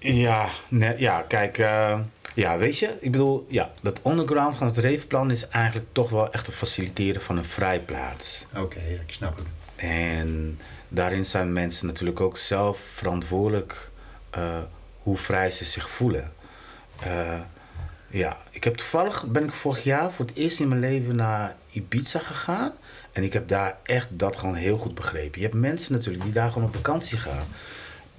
eh. 0.00 0.16
Ja, 0.16 0.48
nee, 0.68 0.94
ja 0.98 1.24
kijk, 1.28 1.58
eh, 1.58 2.00
ja, 2.34 2.58
weet 2.58 2.78
je, 2.78 2.96
ik 3.00 3.10
bedoel, 3.12 3.46
ja, 3.48 3.70
dat 3.82 4.00
underground 4.06 4.56
van 4.56 4.66
het 4.66 4.78
reefplan 4.78 5.30
is 5.30 5.48
eigenlijk 5.48 5.86
toch 5.92 6.10
wel 6.10 6.32
echt 6.32 6.46
het 6.46 6.54
faciliteren 6.54 7.22
van 7.22 7.36
een 7.38 7.44
vrijplaats. 7.44 8.46
Oké, 8.56 8.78
ik 9.06 9.12
snap 9.14 9.36
het. 9.36 9.46
En 9.76 10.58
daarin 10.88 11.24
zijn 11.26 11.52
mensen 11.52 11.86
natuurlijk 11.86 12.20
ook 12.20 12.38
zelf 12.38 12.78
verantwoordelijk 12.94 13.88
eh, 14.30 14.58
hoe 15.02 15.16
vrij 15.16 15.50
ze 15.50 15.64
zich 15.64 15.90
voelen. 15.90 16.32
Ja, 18.12 18.36
ik 18.50 18.64
heb 18.64 18.74
toevallig, 18.74 19.26
ben 19.26 19.44
ik 19.44 19.52
vorig 19.52 19.84
jaar 19.84 20.12
voor 20.12 20.26
het 20.26 20.36
eerst 20.36 20.60
in 20.60 20.68
mijn 20.68 20.80
leven 20.80 21.16
naar 21.16 21.56
Ibiza 21.70 22.18
gegaan. 22.18 22.72
En 23.12 23.22
ik 23.22 23.32
heb 23.32 23.48
daar 23.48 23.78
echt 23.82 24.08
dat 24.10 24.36
gewoon 24.36 24.54
heel 24.54 24.78
goed 24.78 24.94
begrepen. 24.94 25.40
Je 25.40 25.46
hebt 25.46 25.58
mensen 25.58 25.92
natuurlijk 25.92 26.24
die 26.24 26.32
daar 26.32 26.52
gewoon 26.52 26.68
op 26.68 26.74
vakantie 26.74 27.18
gaan. 27.18 27.46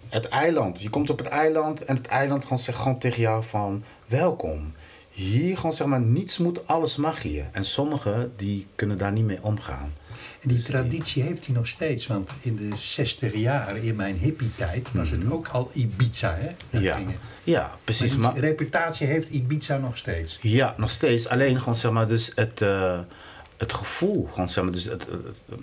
Het 0.10 0.28
eiland, 0.28 0.82
je 0.82 0.90
komt 0.90 1.10
op 1.10 1.18
het 1.18 1.28
eiland 1.28 1.86
en 1.86 1.96
het 1.96 2.08
eiland 2.08 2.44
gewoon 2.44 2.60
zegt 2.60 2.78
gewoon 2.78 3.00
tegen 3.00 3.22
jou 3.22 3.44
van 3.44 3.84
welkom. 4.06 4.74
Hier 5.12 5.56
gewoon 5.56 5.74
zeg 5.74 5.88
maar 5.88 6.02
niets 6.02 6.38
moet, 6.38 6.68
alles 6.68 6.96
mag 6.96 7.22
hier. 7.22 7.46
En 7.52 7.66
sommigen 7.66 8.34
die 8.36 8.68
kunnen 8.76 8.98
daar 8.98 9.12
niet 9.12 9.26
mee 9.26 9.44
omgaan. 9.44 9.94
En 10.42 10.50
die 10.50 10.64
traditie 10.64 11.24
heeft 11.24 11.46
hij 11.46 11.56
nog 11.56 11.68
steeds. 11.68 12.08
Want 12.08 12.30
in 12.42 12.56
de 12.56 12.78
60 12.78 13.36
jaren, 13.36 13.82
in 13.82 13.96
mijn 13.96 14.18
hippie-tijd, 14.18 14.88
was 14.94 15.10
het 15.10 15.32
ook 15.32 15.48
al 15.48 15.72
Ibiza. 15.74 16.36
Hè? 16.36 16.52
Dat 16.70 16.82
Ja, 16.82 17.00
ja 17.44 17.78
precies. 17.84 18.16
Maar 18.16 18.38
reputatie 18.38 19.08
heeft 19.08 19.30
Ibiza 19.30 19.78
nog 19.78 19.98
steeds. 19.98 20.38
Ja, 20.42 20.74
nog 20.78 20.90
steeds. 20.90 21.28
Alleen 21.28 21.60
gewoon 21.60 21.76
zeg 21.76 21.92
maar 21.92 22.08
dus 22.08 22.32
het, 22.36 22.62
eh, 22.62 23.00
het 23.58 23.74
gevoel, 23.74 24.28
gewoon 24.32 24.50
zeg 24.50 24.64
maar 24.64 24.74
dus 24.74 24.86
het, 24.86 25.06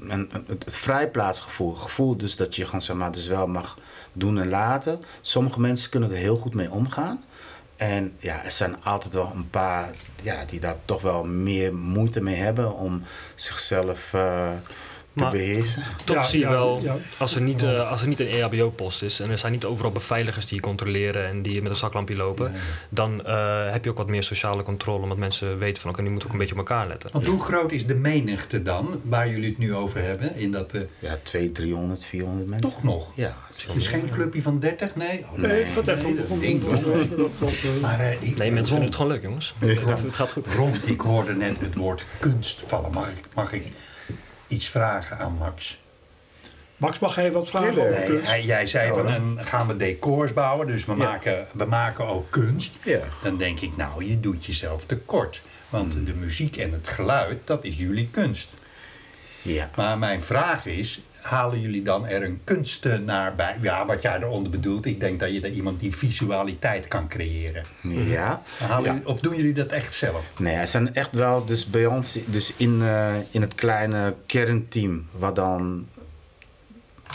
het, 0.08 0.64
het 0.64 0.76
vrijplaatsgevoel. 0.76 1.72
Het 1.72 1.82
gevoel 1.82 2.16
dus 2.16 2.36
dat 2.36 2.56
je 2.56 2.64
gewoon 2.64 2.82
zeg 2.82 2.96
maar 2.96 3.12
dus 3.12 3.26
wel 3.26 3.46
mag 3.46 3.78
doen 4.12 4.38
en 4.38 4.48
laten. 4.48 5.00
Sommige 5.20 5.60
mensen 5.60 5.90
kunnen 5.90 6.10
er 6.10 6.16
heel 6.16 6.36
goed 6.36 6.54
mee 6.54 6.70
omgaan. 6.70 7.24
En 7.78 8.16
ja, 8.18 8.44
er 8.44 8.50
zijn 8.50 8.84
altijd 8.84 9.14
wel 9.14 9.32
een 9.34 9.50
paar 9.50 9.90
ja, 10.22 10.44
die 10.44 10.60
daar 10.60 10.76
toch 10.84 11.02
wel 11.02 11.24
meer 11.24 11.74
moeite 11.74 12.20
mee 12.20 12.34
hebben 12.34 12.72
om 12.74 13.02
zichzelf 13.34 14.14
eh, 14.14 14.50
Maar- 15.20 15.30
beheersen. 15.30 15.82
Toch 16.04 16.16
Ja, 16.16 16.22
zie 16.22 16.38
je 16.38 16.44
ja, 16.44 16.50
wel, 16.50 16.80
ja. 16.82 16.96
als, 17.18 17.34
er 17.34 17.40
niet, 17.42 17.62
eh, 17.62 17.90
als 17.90 18.02
er 18.02 18.08
niet 18.08 18.20
een 18.20 18.26
EHBO-post 18.26 19.02
is 19.02 19.20
en 19.20 19.30
er 19.30 19.38
zijn 19.38 19.52
niet 19.52 19.64
overal 19.64 19.90
beveiligers 19.92 20.46
die 20.46 20.54
je 20.56 20.62
controleren 20.62 21.26
en 21.26 21.42
die 21.42 21.62
met 21.62 21.70
een 21.70 21.76
zaklampje 21.78 22.16
lopen, 22.16 22.52
dan 22.88 23.24
eh, 23.26 23.70
heb 23.70 23.84
je 23.84 23.90
ook 23.90 23.96
wat 23.96 24.08
meer 24.08 24.22
sociale 24.22 24.62
controle, 24.62 25.02
omdat 25.02 25.18
mensen 25.18 25.58
weten 25.58 25.82
van 25.82 25.90
oké, 25.90 26.02
nu 26.02 26.10
moeten 26.10 26.28
we 26.28 26.34
ook 26.34 26.40
een 26.40 26.46
beetje 26.48 26.62
op 26.62 26.68
elkaar 26.70 26.88
letten. 26.88 27.10
Want 27.12 27.26
hoe 27.26 27.40
groot 27.40 27.72
is 27.72 27.86
de 27.86 27.94
menigte 27.94 28.62
dan, 28.62 29.00
waar 29.04 29.28
jullie 29.28 29.48
het 29.48 29.58
nu 29.58 29.74
over 29.74 30.02
hebben? 30.02 30.34
In 30.36 30.50
dat, 30.52 30.72
eh, 30.72 30.80
Ja, 30.98 31.18
200, 31.22 31.54
300, 31.54 32.04
400 32.04 32.48
mensen. 32.48 32.70
toch 32.70 32.82
nog? 32.82 33.06
Ja, 33.14 33.36
zo. 33.56 33.72
Dus 33.74 33.86
geen 33.86 34.10
clubje 34.10 34.42
van 34.42 34.58
30? 34.58 34.96
Nee? 34.96 35.24
Oh, 35.32 35.38
Nee, 35.38 35.64
het 35.64 35.72
gaat 35.72 35.88
echt 35.88 36.04
om, 36.28 36.42
ik, 36.42 36.62
Nee, 38.36 38.50
mensen 38.52 38.66
vinden 38.66 38.84
het 38.84 38.94
gewoon 38.94 39.12
leuk, 39.12 39.22
jongens. 39.22 39.54
Het, 39.58 40.02
het 40.02 40.14
gaat 40.14 40.32
goed. 40.32 40.46
Ron, 40.46 40.72
ik 40.84 41.00
hoorde 41.00 41.32
net 41.34 41.60
het 41.60 41.74
woord 41.74 42.04
kunst 42.18 42.62
vallen. 42.66 42.90
Mag 42.92 43.08
ik, 43.08 43.16
mag 43.34 43.52
ik 43.52 43.62
iets 44.48 44.68
vragen 44.68 45.18
aan 45.18 45.32
Max? 45.32 45.78
Max, 46.76 46.98
mag 46.98 47.14
jij 47.14 47.32
wat 47.32 47.48
vragen 47.48 47.68
Tuurlijk. 47.68 47.88
over 47.88 48.00
Nee, 48.00 48.08
kunst? 48.08 48.28
hij, 48.30 48.44
jij 48.44 48.66
zei 48.66 48.90
Oh, 48.90 48.96
van, 48.96 49.04
dan. 49.06 49.38
en 49.38 49.46
gaan 49.46 49.66
we 49.66 49.76
decors 49.76 50.32
bouwen, 50.32 50.66
dus 50.66 50.84
we, 50.84 50.92
Ja. 50.92 50.98
maken, 51.04 51.46
we 51.52 51.64
maken 51.64 52.06
ook 52.06 52.30
kunst. 52.30 52.76
Ja. 52.84 53.00
Dan 53.22 53.36
denk 53.36 53.60
ik, 53.60 53.76
nou, 53.76 54.04
je 54.04 54.20
doet 54.20 54.44
jezelf 54.44 54.84
tekort. 54.84 55.40
Want 55.68 55.92
Hmm. 55.92 56.04
de 56.04 56.12
muziek 56.14 56.56
en 56.56 56.72
het 56.72 56.88
geluid, 56.88 57.38
dat 57.46 57.64
is 57.64 57.76
jullie 57.76 58.08
kunst. 58.08 58.48
Ja. 59.42 59.70
Maar 59.76 59.98
mijn 59.98 60.22
vraag 60.22 60.66
is, 60.66 61.00
halen 61.28 61.60
jullie 61.60 61.82
dan 61.82 62.06
er 62.06 62.22
een 62.22 62.40
kunstenaar 62.44 63.34
bij? 63.34 63.56
Ja, 63.60 63.86
wat 63.86 64.02
jij 64.02 64.18
eronder 64.22 64.50
bedoelt, 64.50 64.86
ik 64.86 65.00
denk 65.00 65.20
dat 65.20 65.32
je 65.32 65.40
er 65.40 65.50
iemand 65.50 65.80
die 65.80 65.96
visualiteit 65.96 66.88
kan 66.88 67.08
creëren. 67.08 67.64
Ja. 67.82 68.42
Halen 68.58 68.84
Ja. 68.84 68.92
jullie- 68.92 69.06
of 69.08 69.20
doen 69.20 69.36
jullie 69.36 69.52
dat 69.54 69.66
echt 69.66 69.94
zelf? 69.94 70.24
Nee, 70.38 70.54
er 70.54 70.68
zijn 70.68 70.94
echt 70.94 71.14
wel, 71.14 71.44
dus 71.44 71.66
bij 71.66 71.86
ons, 71.86 72.18
dus 72.26 72.52
in, 72.56 72.82
eh, 72.82 73.14
in 73.30 73.40
het 73.40 73.54
kleine 73.54 74.14
kernteam, 74.26 75.06
wat 75.10 75.36
dan 75.36 75.86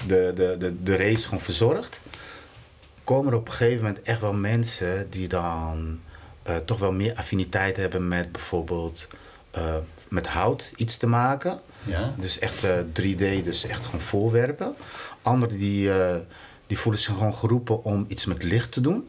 de, 0.07 0.31
de, 0.35 0.55
de, 0.59 0.83
de 0.83 0.95
race 0.95 1.27
gewoon 1.27 1.43
verzorgt, 1.43 1.99
komen 3.03 3.31
er 3.31 3.37
op 3.37 3.47
een 3.47 3.53
gegeven 3.53 3.83
moment 3.85 4.01
echt 4.01 4.19
wel 4.21 4.33
mensen 4.33 5.07
die 5.09 5.27
dan 5.27 5.99
eh, 6.43 6.55
toch 6.55 6.79
wel 6.79 6.91
meer 6.91 7.13
affiniteit 7.15 7.77
hebben 7.77 8.07
met 8.07 8.31
bijvoorbeeld 8.31 9.07
eh, 9.51 9.75
met 10.09 10.27
hout 10.27 10.73
iets 10.75 10.97
te 10.97 11.07
maken. 11.07 11.59
Ja? 11.85 12.13
Dus 12.17 12.39
echt 12.39 12.63
eh, 12.63 12.71
3D, 12.79 13.43
dus 13.43 13.65
echt 13.65 13.85
gewoon 13.85 14.01
voorwerpen. 14.01 14.75
Anderen 15.21 15.57
die, 15.57 15.93
eh, 15.93 16.15
die 16.67 16.77
voelen 16.79 17.01
zich 17.01 17.13
gewoon 17.13 17.35
geroepen 17.35 17.83
om 17.83 18.05
iets 18.07 18.25
met 18.25 18.43
licht 18.43 18.71
te 18.71 18.81
doen. 18.81 19.07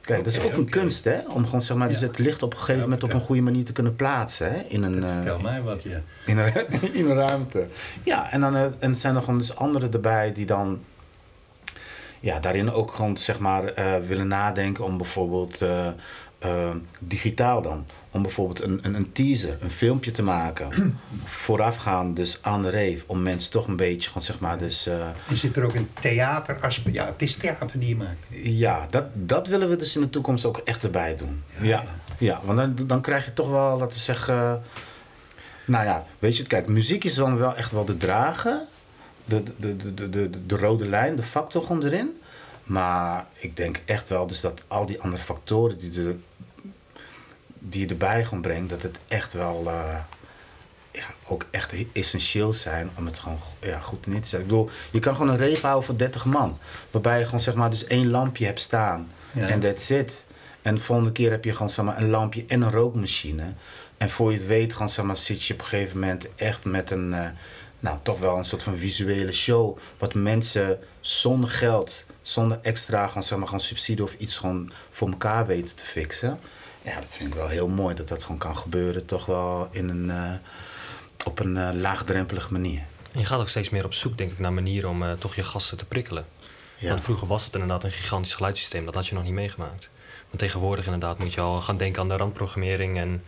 Kijk, 0.00 0.24
dat 0.24 0.32
is 0.32 0.40
ook 0.40 0.52
een 0.52 0.68
kunst, 0.70 1.04
hè? 1.04 1.18
Om 1.28 1.44
gewoon 1.44 1.62
zeg 1.62 1.76
maar, 1.76 1.88
dus 1.88 2.00
Ja. 2.00 2.06
het 2.06 2.18
licht 2.18 2.42
op 2.42 2.50
een 2.52 2.58
gegeven 2.58 2.80
Ja, 2.80 2.82
moment 2.86 3.02
op 3.04 3.12
een 3.12 3.20
goede 3.20 3.42
manier 3.42 3.64
te 3.64 3.72
kunnen 3.72 3.96
plaatsen, 3.96 4.52
hè? 4.52 4.58
In 4.68 4.82
een, 4.82 5.04
eh, 5.04 5.14
Vertel 5.16 5.38
mij 5.40 5.62
wat 5.62 5.82
je... 5.82 6.00
in 6.26 6.38
een, 6.38 6.52
in 6.92 7.06
een 7.10 7.14
ruimte. 7.16 7.68
Ja, 8.02 8.30
en 8.32 8.40
dan 8.40 8.56
eh, 8.56 8.62
en 8.78 8.90
er 8.90 8.96
zijn 8.96 9.14
er 9.16 9.22
gewoon 9.22 9.38
dus 9.38 9.56
anderen 9.56 9.92
erbij 9.92 10.32
die 10.32 10.46
dan 10.46 10.80
ja, 12.20 12.40
daarin 12.40 12.70
ook 12.72 12.90
gewoon 12.92 13.16
zeg 13.16 13.38
maar 13.38 13.64
eh, 13.64 13.92
willen 14.06 14.28
nadenken 14.28 14.84
om 14.84 14.96
bijvoorbeeld 14.96 15.62
eh, 15.62 15.86
eh, 16.38 16.70
digitaal 16.98 17.62
dan. 17.62 17.86
Om 18.10 18.22
bijvoorbeeld 18.22 18.62
een, 18.62 18.78
een, 18.82 18.94
een 18.94 19.12
teaser, 19.12 19.56
een 19.60 19.70
filmpje 19.70 20.10
te 20.10 20.22
maken. 20.22 20.98
Voorafgaan 21.24 22.14
dus 22.14 22.38
aan 22.42 22.62
de 22.62 22.70
rave. 22.70 22.98
Om 23.06 23.22
mensen 23.22 23.50
toch 23.50 23.66
een 23.66 23.76
beetje 23.76 24.08
gewoon 24.08 24.22
zeg 24.22 24.38
maar 24.38 24.58
dus... 24.58 24.86
eh, 24.86 25.06
Er 25.30 25.36
zit 25.36 25.56
er 25.56 25.64
ook 25.64 25.74
een 25.74 25.88
theateraspect. 26.00 26.94
Ja, 26.94 27.06
het 27.06 27.22
is 27.22 27.34
theater 27.34 27.78
die 27.78 27.88
je 27.88 27.96
maakt. 27.96 28.26
ja, 28.42 28.86
dat, 28.90 29.04
dat 29.14 29.46
willen 29.48 29.68
we 29.68 29.76
dus 29.76 29.96
in 29.96 30.02
de 30.02 30.10
toekomst 30.10 30.44
ook 30.44 30.56
echt 30.64 30.82
erbij 30.82 31.16
doen. 31.16 31.42
Ja, 31.60 31.64
Ja, 31.66 31.84
ja. 32.18 32.40
want 32.44 32.58
dan, 32.76 32.86
dan 32.86 33.00
krijg 33.00 33.24
je 33.24 33.32
toch 33.32 33.48
wel, 33.50 33.78
laten 33.78 33.96
we 33.96 34.04
zeggen... 34.04 34.62
nou 35.66 35.84
ja, 35.84 36.04
weet 36.18 36.36
je, 36.36 36.46
kijk, 36.46 36.68
muziek 36.68 37.04
is 37.04 37.14
dan 37.14 37.38
wel 37.38 37.54
echt 37.56 37.72
wel 37.72 37.84
de 37.84 37.96
drager. 37.96 38.60
De, 39.24 39.42
de, 39.58 39.76
de, 39.76 39.94
de, 39.94 40.08
de, 40.10 40.46
de 40.46 40.56
rode 40.56 40.86
lijn, 40.86 41.16
de 41.16 41.22
factor 41.22 41.62
gewoon 41.62 41.84
erin. 41.84 42.20
Maar 42.68 43.26
ik 43.34 43.56
denk 43.56 43.80
echt 43.84 44.08
wel 44.08 44.26
dus 44.26 44.40
dat 44.40 44.62
al 44.66 44.86
die 44.86 45.00
andere 45.00 45.22
factoren 45.22 45.78
die, 45.78 45.90
de, 45.90 46.16
die 47.58 47.80
je 47.80 47.86
erbij 47.86 48.24
gewoon 48.24 48.42
brengt... 48.42 48.70
dat 48.70 48.82
het 48.82 48.98
echt 49.08 49.32
wel... 49.32 49.62
eh, 49.66 49.98
ja, 50.90 51.04
ook 51.26 51.46
echt 51.50 51.74
essentieel 51.92 52.52
zijn 52.52 52.90
om 52.96 53.06
het 53.06 53.18
gewoon 53.18 53.38
ja, 53.60 53.80
goed 53.80 54.06
neer 54.06 54.20
te 54.20 54.28
zetten. 54.28 54.40
Ik 54.40 54.46
bedoel, 54.46 54.70
je 54.90 54.98
kan 54.98 55.14
gewoon 55.14 55.28
een 55.28 55.48
rave 55.48 55.66
houden 55.66 55.84
voor 55.84 55.96
30 55.96 56.24
man. 56.24 56.58
Waarbij 56.90 57.18
je 57.18 57.24
gewoon 57.24 57.40
zeg 57.40 57.54
maar 57.54 57.70
dus 57.70 57.84
één 57.84 58.10
lampje 58.10 58.44
hebt 58.46 58.60
staan. 58.60 59.10
Ja. 59.32 59.48
En 59.48 59.60
that's 59.60 59.90
it. 59.90 60.24
En 60.62 60.74
de 60.74 60.80
volgende 60.80 61.12
keer 61.12 61.30
heb 61.30 61.44
je 61.44 61.52
gewoon 61.52 61.70
zeg 61.70 61.84
maar 61.84 61.98
een 61.98 62.10
lampje 62.10 62.44
en 62.48 62.62
een 62.62 62.70
rookmachine. 62.70 63.52
En 63.96 64.10
voor 64.10 64.32
je 64.32 64.38
het 64.38 64.46
weet 64.46 64.72
gewoon 64.72 64.90
zeg 64.90 65.04
maar 65.04 65.16
zit 65.16 65.44
je 65.44 65.54
op 65.54 65.60
een 65.60 65.66
gegeven 65.66 65.98
moment 65.98 66.34
echt 66.34 66.64
met 66.64 66.90
een... 66.90 67.14
eh, 67.14 67.28
nou, 67.80 67.98
toch 68.02 68.18
wel 68.18 68.38
een 68.38 68.44
soort 68.44 68.62
van 68.62 68.76
visuele 68.78 69.32
show. 69.32 69.78
Wat 69.98 70.14
mensen 70.14 70.78
zonder 71.00 71.50
geld, 71.50 72.04
zonder 72.20 72.58
extra 72.62 73.06
gewoon, 73.08 73.22
zeg 73.22 73.38
maar, 73.38 73.46
gewoon 73.46 73.62
subsidie 73.62 74.04
of 74.04 74.14
iets 74.14 74.36
gewoon 74.36 74.72
voor 74.90 75.08
elkaar 75.08 75.46
weten 75.46 75.74
te 75.74 75.86
fixen. 75.86 76.40
Ja, 76.82 77.00
dat 77.00 77.16
vind 77.16 77.28
ik 77.28 77.34
wel 77.34 77.48
heel 77.48 77.68
mooi 77.68 77.94
dat 77.94 78.08
dat 78.08 78.22
gewoon 78.22 78.38
kan 78.38 78.56
gebeuren. 78.56 79.06
Toch 79.06 79.26
wel 79.26 79.68
in 79.70 79.88
een, 79.88 80.10
eh, 80.10 80.32
op 81.24 81.38
een 81.38 81.56
eh, 81.56 81.68
laagdrempelige 81.72 82.52
manier. 82.52 82.82
En 83.12 83.20
je 83.20 83.26
gaat 83.26 83.40
ook 83.40 83.48
steeds 83.48 83.70
meer 83.70 83.84
op 83.84 83.94
zoek, 83.94 84.18
denk 84.18 84.32
ik, 84.32 84.38
naar 84.38 84.52
manieren 84.52 84.90
om 84.90 85.02
eh, 85.02 85.12
toch 85.12 85.34
je 85.34 85.42
gasten 85.42 85.76
te 85.76 85.84
prikkelen. 85.84 86.26
Ja. 86.76 86.88
Want 86.88 87.02
vroeger 87.02 87.26
was 87.26 87.44
het 87.44 87.54
inderdaad 87.54 87.84
een 87.84 87.90
gigantisch 87.90 88.34
geluidssysteem, 88.34 88.84
dat 88.84 88.94
had 88.94 89.06
je 89.06 89.14
nog 89.14 89.24
niet 89.24 89.32
meegemaakt. 89.32 89.90
Maar 90.30 90.38
tegenwoordig 90.38 90.84
inderdaad 90.84 91.18
moet 91.18 91.34
je 91.34 91.40
al 91.40 91.60
gaan 91.60 91.76
denken 91.76 92.02
aan 92.02 92.08
de 92.08 92.16
randprogrammering 92.16 92.98
en 92.98 93.24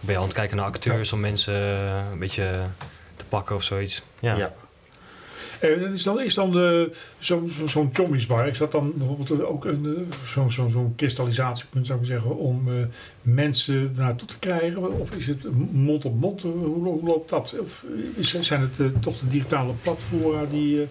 ben 0.00 0.12
je 0.12 0.16
aan 0.16 0.24
het 0.24 0.32
kijken 0.32 0.56
naar 0.56 0.66
acteurs 0.66 1.12
om 1.12 1.20
mensen 1.20 1.54
een 1.54 2.18
beetje 2.18 2.66
te 3.16 3.24
pakken 3.24 3.56
of 3.56 3.62
zoiets. 3.62 4.02
Ja. 4.18 4.36
ja. 4.36 4.54
En 5.60 5.92
is 5.92 6.02
dan, 6.02 6.20
is 6.20 6.34
dan 6.34 6.50
de, 6.50 6.96
zo, 7.18 7.46
zo'n 7.64 7.90
Tommy's-bar, 7.92 8.46
is 8.48 8.58
dat 8.58 8.72
dan 8.72 8.92
bijvoorbeeld 8.96 9.42
ook 9.42 9.64
een, 9.64 9.84
eh, 9.96 10.26
zo'n 10.26 10.50
zo, 10.50 10.68
zo'n 10.68 10.94
kristallisatiepunt, 10.94 11.86
zou 11.86 11.98
ik 12.00 12.04
zeggen, 12.06 12.36
om 12.36 12.68
eh, 12.68 12.86
mensen 13.20 13.92
naartoe 13.96 14.28
te 14.28 14.38
krijgen? 14.38 14.92
Of 14.98 15.10
is 15.12 15.26
het 15.26 15.44
mond 15.72 16.04
op 16.04 16.14
mond? 16.20 16.44
Eh, 16.44 16.50
Hoe, 16.50 16.82
lo- 16.84 16.92
hoe 16.92 17.04
loopt 17.08 17.28
dat? 17.30 17.58
Of 17.60 17.84
zijn 18.16 18.60
het 18.60 18.80
eh, 18.80 18.86
toch 19.00 19.18
de 19.18 19.26
digitale 19.26 19.74
platformen 19.74 20.48
die... 20.48 20.82
eh, 20.82 20.88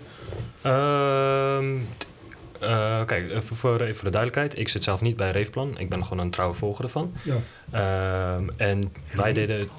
Ehm, 0.61 1.86
t- 2.59 2.63
eh, 2.63 3.05
kijk, 3.05 3.29
even 3.31 3.55
voor, 3.55 3.81
even 3.81 3.95
voor 3.95 4.03
de 4.03 4.09
duidelijkheid. 4.09 4.59
Ik 4.59 4.69
zit 4.69 4.83
zelf 4.83 5.01
niet 5.01 5.15
bij 5.15 5.31
Reefplan. 5.31 5.77
Ik 5.77 5.89
ben 5.89 6.03
gewoon 6.05 6.23
een 6.25 6.31
trouwe 6.31 6.53
volger 6.55 6.83
ervan. 6.83 7.13
ja. 7.23 7.35
Ehm, 7.71 8.43
en 8.57 8.93
wij 9.15 9.33
deden, 9.33 9.69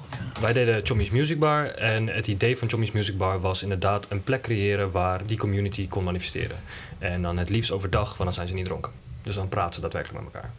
wij 0.41 0.53
deden 0.53 0.81
Chommy's 0.85 1.09
Music 1.09 1.39
Bar. 1.39 1.65
En 1.65 2.07
het 2.07 2.27
idee 2.27 2.57
van 2.57 2.69
Chommy's 2.69 2.91
Music 2.91 3.17
Bar 3.17 3.39
was 3.41 3.63
inderdaad 3.63 4.05
een 4.09 4.23
plek 4.23 4.41
creëren 4.41 4.91
waar 4.91 5.25
die 5.25 5.37
community 5.37 5.87
kon 5.87 6.03
manifesteren. 6.03 6.57
En 6.99 7.21
dan 7.21 7.37
het 7.37 7.49
liefst 7.49 7.71
overdag, 7.71 8.07
want 8.09 8.23
dan 8.23 8.33
zijn 8.33 8.47
ze 8.47 8.53
niet 8.53 8.65
dronken. 8.65 8.91
Dus 9.23 9.35
dan 9.35 9.49
praten 9.49 9.73
ze 9.73 9.81
daadwerkelijk 9.81 10.23
met 10.23 10.33
elkaar. 10.33 10.51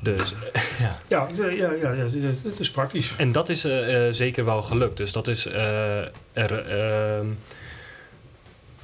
Dus 0.00 0.34
ja. 0.80 0.98
Ja, 1.08 1.28
ja, 1.36 1.48
ja, 1.48 1.72
ja, 1.72 1.92
ja, 1.92 2.06
het 2.44 2.58
is 2.58 2.70
praktisch. 2.70 3.16
En 3.16 3.32
dat 3.32 3.48
is 3.48 3.64
eh, 3.64 4.06
eh, 4.08 4.12
zeker 4.14 4.44
wel 4.44 4.62
gelukt. 4.62 4.96
Dus 4.96 5.12
dat 5.12 5.28
is 5.28 5.46
eh, 5.46 5.98
er. 6.32 6.64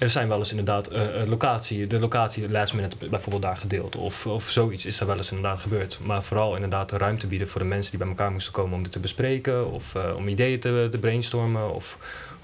Er 0.01 0.11
zijn 0.11 0.28
wel 0.28 0.38
eens 0.38 0.51
inderdaad 0.51 0.86
eh, 0.88 1.26
locatie, 1.26 1.86
de 1.86 1.98
locatie 1.98 2.51
last 2.51 2.74
minute 2.74 2.96
bijvoorbeeld 3.11 3.42
daar 3.42 3.57
gedeeld. 3.57 3.96
Of, 3.96 4.26
of 4.26 4.51
zoiets 4.51 4.86
is 4.86 5.01
er 5.01 5.07
wel 5.07 5.16
eens 5.16 5.30
inderdaad 5.30 5.59
gebeurd. 5.61 5.98
Maar 6.03 6.22
vooral 6.22 6.55
inderdaad 6.55 6.88
de 6.90 6.96
ruimte 6.96 7.26
bieden 7.26 7.48
voor 7.48 7.61
de 7.61 7.66
mensen 7.66 7.90
die 7.90 8.01
bij 8.01 8.09
elkaar 8.09 8.32
moesten 8.32 8.53
komen 8.53 8.76
om 8.76 8.82
dit 8.82 8.92
te 8.92 8.98
bespreken. 8.98 9.72
Of 9.72 9.94
eh, 9.94 10.16
om 10.16 10.28
ideeën 10.28 10.61
te, 10.61 10.88
te 10.90 10.98
brainstormen. 10.98 11.74
Of 11.74 11.98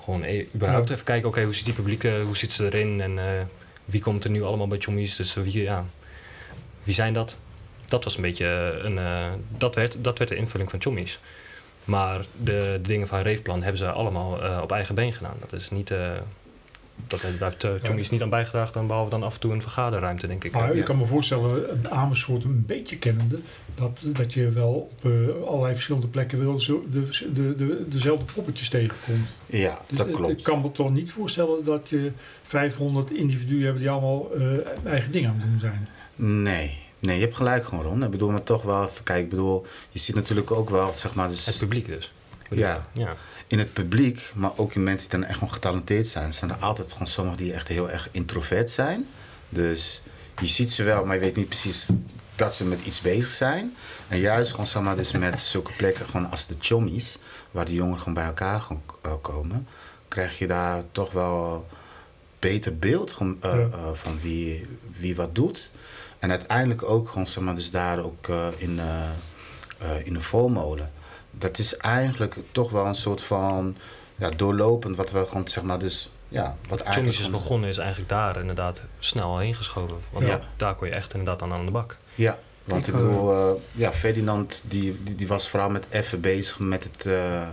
gewoon 0.05 0.23
e- 0.23 0.47
überhaupt 0.55 0.89
Ja. 0.89 0.95
even 0.95 1.07
kijken, 1.07 1.29
oké, 1.29 1.43
hoe 1.43 1.55
ziet 1.55 1.65
die 1.65 1.75
publiek, 1.75 2.03
hoe 2.03 2.37
zit 2.37 2.53
ze 2.53 2.65
erin? 2.65 3.01
En 3.01 3.19
wie 3.85 4.01
komt 4.01 4.25
er 4.25 4.31
nu 4.31 4.43
allemaal 4.43 4.69
bij 4.69 4.79
Chommies? 4.79 5.17
Dus 5.17 5.35
wie, 5.35 5.63
ja, 5.63 5.85
wie 6.85 6.95
zijn 6.95 7.13
dat? 7.15 7.39
Dat 7.87 8.05
was 8.05 8.17
een 8.17 8.23
beetje 8.23 8.81
een, 8.83 8.99
dat, 9.59 9.75
werd, 9.75 9.97
dat 10.01 10.19
werd 10.19 10.31
de 10.31 10.37
invulling 10.37 10.71
van 10.71 10.81
Chommies. 10.81 11.19
Maar 11.85 12.19
de, 12.43 12.59
de 12.59 12.81
dingen 12.83 13.07
van 13.09 13.21
Reefplan 13.21 13.63
hebben 13.63 13.79
ze 13.79 13.91
allemaal 13.91 14.61
op 14.63 14.73
eigen 14.73 14.95
been 14.95 15.13
gedaan. 15.13 15.37
Dat 15.41 15.53
is 15.53 15.71
niet... 15.71 15.93
eh, 16.97 17.03
dat 17.07 17.23
heeft- 17.23 17.39
daar 17.39 17.51
heeft 17.51 17.65
uh, 17.65 17.71
Chommies 17.83 18.11
niet 18.11 18.23
aan 18.23 18.29
bijgedragen, 18.31 18.73
dan 18.73 18.87
behalve 18.87 19.11
dan 19.11 19.23
af 19.23 19.35
en 19.35 19.41
toe 19.41 19.53
een 19.53 19.63
vergaderruimte, 19.63 20.27
denk 20.27 20.45
ik. 20.45 20.53
Maar 20.53 20.73
Ja. 20.73 20.79
ik 20.79 20.85
kan 20.85 20.99
me 20.99 21.07
voorstellen, 21.07 21.71
een 21.73 21.91
Amersfoort 21.91 22.45
een 22.45 22.65
beetje 22.67 22.99
kennende, 22.99 23.39
dat, 23.75 24.01
dat 24.05 24.35
je 24.35 24.51
wel 24.51 24.73
op 24.73 25.05
eh, 25.11 25.47
allerlei 25.47 25.73
verschillende 25.75 26.07
plekken 26.09 26.45
wel 26.45 26.59
zo 26.61 26.85
de, 26.91 27.09
de, 27.33 27.55
de, 27.57 27.85
dezelfde 27.89 28.33
poppetjes 28.35 28.69
tegenkomt. 28.69 29.29
Ja, 29.47 29.79
Dus 29.89 29.99
dat 29.99 30.11
klopt. 30.11 30.39
Ik 30.39 30.43
kan 30.45 30.61
me 30.61 30.73
toch 30.73 30.91
niet 30.91 31.13
voorstellen 31.13 31.65
dat 31.65 31.89
je 31.89 32.13
500 32.43 33.11
individuen 33.11 33.65
hebt 33.67 33.79
die 33.79 33.91
allemaal 33.91 34.31
eh, 34.35 34.43
eigen 34.85 35.13
dingen 35.13 35.31
aan 35.31 35.37
het 35.41 35.51
doen 35.51 35.59
zijn. 35.59 35.89
Nee, 36.43 36.79
nee, 36.99 37.17
je 37.17 37.23
hebt 37.23 37.37
gelijk 37.37 37.65
gewoon, 37.67 37.85
Ron. 37.85 38.05
Ik 38.05 38.11
bedoel, 38.11 38.31
maar 38.31 38.43
toch 38.43 38.63
wel 38.63 38.83
even 38.89 39.03
kijken. 39.05 39.25
Ik 39.25 39.31
bedoel, 39.31 39.67
je 39.91 39.99
ziet 39.99 40.15
natuurlijk 40.15 40.51
ook 40.51 40.71
wel, 40.71 40.93
zeg 40.95 41.15
maar, 41.15 41.29
dus... 41.29 41.47
Het 41.47 41.59
publiek 41.59 41.87
dus. 41.87 42.13
Ja. 42.51 42.87
ja. 42.93 43.17
in 43.47 43.59
het 43.59 43.73
publiek, 43.73 44.31
maar 44.35 44.51
ook 44.57 44.75
in 44.75 44.83
mensen 44.83 45.11
die 45.11 45.19
dan 45.19 45.29
echt 45.29 45.39
gewoon 45.39 45.53
getalenteerd 45.53 46.09
zijn, 46.09 46.35
zijn 46.35 46.51
er 46.51 46.57
altijd 46.57 46.93
gewoon 46.93 47.07
sommigen 47.07 47.39
die 47.39 47.53
echt 47.53 47.69
heel 47.69 47.91
erg 47.91 48.09
introvert 48.11 48.71
zijn. 48.71 49.07
Dus 49.49 50.03
je 50.41 50.47
ziet 50.47 50.73
ze 50.73 50.83
wel, 50.83 51.05
maar 51.05 51.15
je 51.15 51.21
weet 51.21 51.37
niet 51.37 51.49
precies 51.49 51.87
dat 52.37 52.55
ze 52.55 52.65
met 52.65 52.81
iets 52.83 53.01
bezig 53.01 53.31
zijn. 53.31 53.77
En 54.09 54.19
juist 54.19 54.51
gewoon 54.51 54.67
zeg 54.67 54.83
maar, 54.83 54.97
dus 54.97 55.13
met 55.13 55.39
zulke 55.53 55.73
plekken, 55.77 56.07
gewoon 56.07 56.31
als 56.31 56.47
de 56.47 56.57
chommies, 56.61 57.19
waar 57.51 57.65
de 57.65 57.75
jongeren 57.75 57.99
gewoon 57.99 58.15
bij 58.15 58.25
elkaar 58.25 58.61
gewoon, 58.61 58.83
eh, 59.03 59.13
komen, 59.21 59.67
krijg 60.09 60.39
je 60.39 60.47
daar 60.47 60.83
toch 60.93 61.13
wel 61.13 61.67
beter 62.39 62.79
beeld 62.79 63.13
gewoon, 63.13 63.37
eh, 63.41 63.63
eh, 63.63 63.71
van 63.93 64.21
wie, 64.21 64.67
wie 64.99 65.17
wat 65.17 65.35
doet. 65.35 65.71
En 66.19 66.31
uiteindelijk 66.31 66.83
ook 66.83 67.09
gewoon, 67.09 67.27
zeg 67.27 67.45
maar, 67.45 67.55
dus 67.55 67.71
daar 67.71 67.99
ook 67.99 68.29
in, 68.57 68.81
in 70.05 70.13
de 70.13 70.21
volmolen. 70.21 70.93
Dat 71.39 71.59
is 71.59 71.76
eigenlijk 71.76 72.37
toch 72.53 72.70
wel 72.70 72.87
een 72.87 72.95
soort 72.95 73.22
van 73.22 73.76
ja, 74.16 74.30
doorlopend 74.30 74.97
wat 74.97 75.11
we 75.11 75.26
gewoon, 75.28 75.49
zeg 75.49 75.64
maar, 75.64 75.78
dus 75.78 76.11
ja, 76.28 76.57
wat 76.68 76.80
eigenlijk... 76.80 77.18
Is 77.18 77.30
begonnen, 77.30 77.68
is 77.68 77.78
eigenlijk 77.78 78.09
daar 78.09 78.41
inderdaad 78.41 78.82
snel 78.99 79.39
heen 79.39 79.55
geschoven. 79.55 79.97
Want 80.11 80.26
Ja. 80.26 80.41
daar 80.57 80.74
kon 80.74 80.89
je 80.89 80.95
echt 80.95 81.14
inderdaad 81.14 81.43
aan 81.43 81.53
aan 81.53 81.64
de 81.64 81.70
bak. 81.70 81.97
Ja, 82.14 82.39
want 82.64 82.87
ik, 82.87 82.95
Ik, 82.95 83.01
bedoel, 83.01 83.32
eh, 83.32 83.61
ja, 83.72 83.93
Ferdinand 83.93 84.62
die, 84.66 85.03
die, 85.03 85.14
die 85.14 85.28
was 85.28 85.49
vooral 85.49 85.68
met 85.68 85.87
even 85.91 86.20
bezig 86.20 86.59
met 86.59 86.84
het 86.84 87.07
eh, 87.07 87.43
eh, 87.43 87.47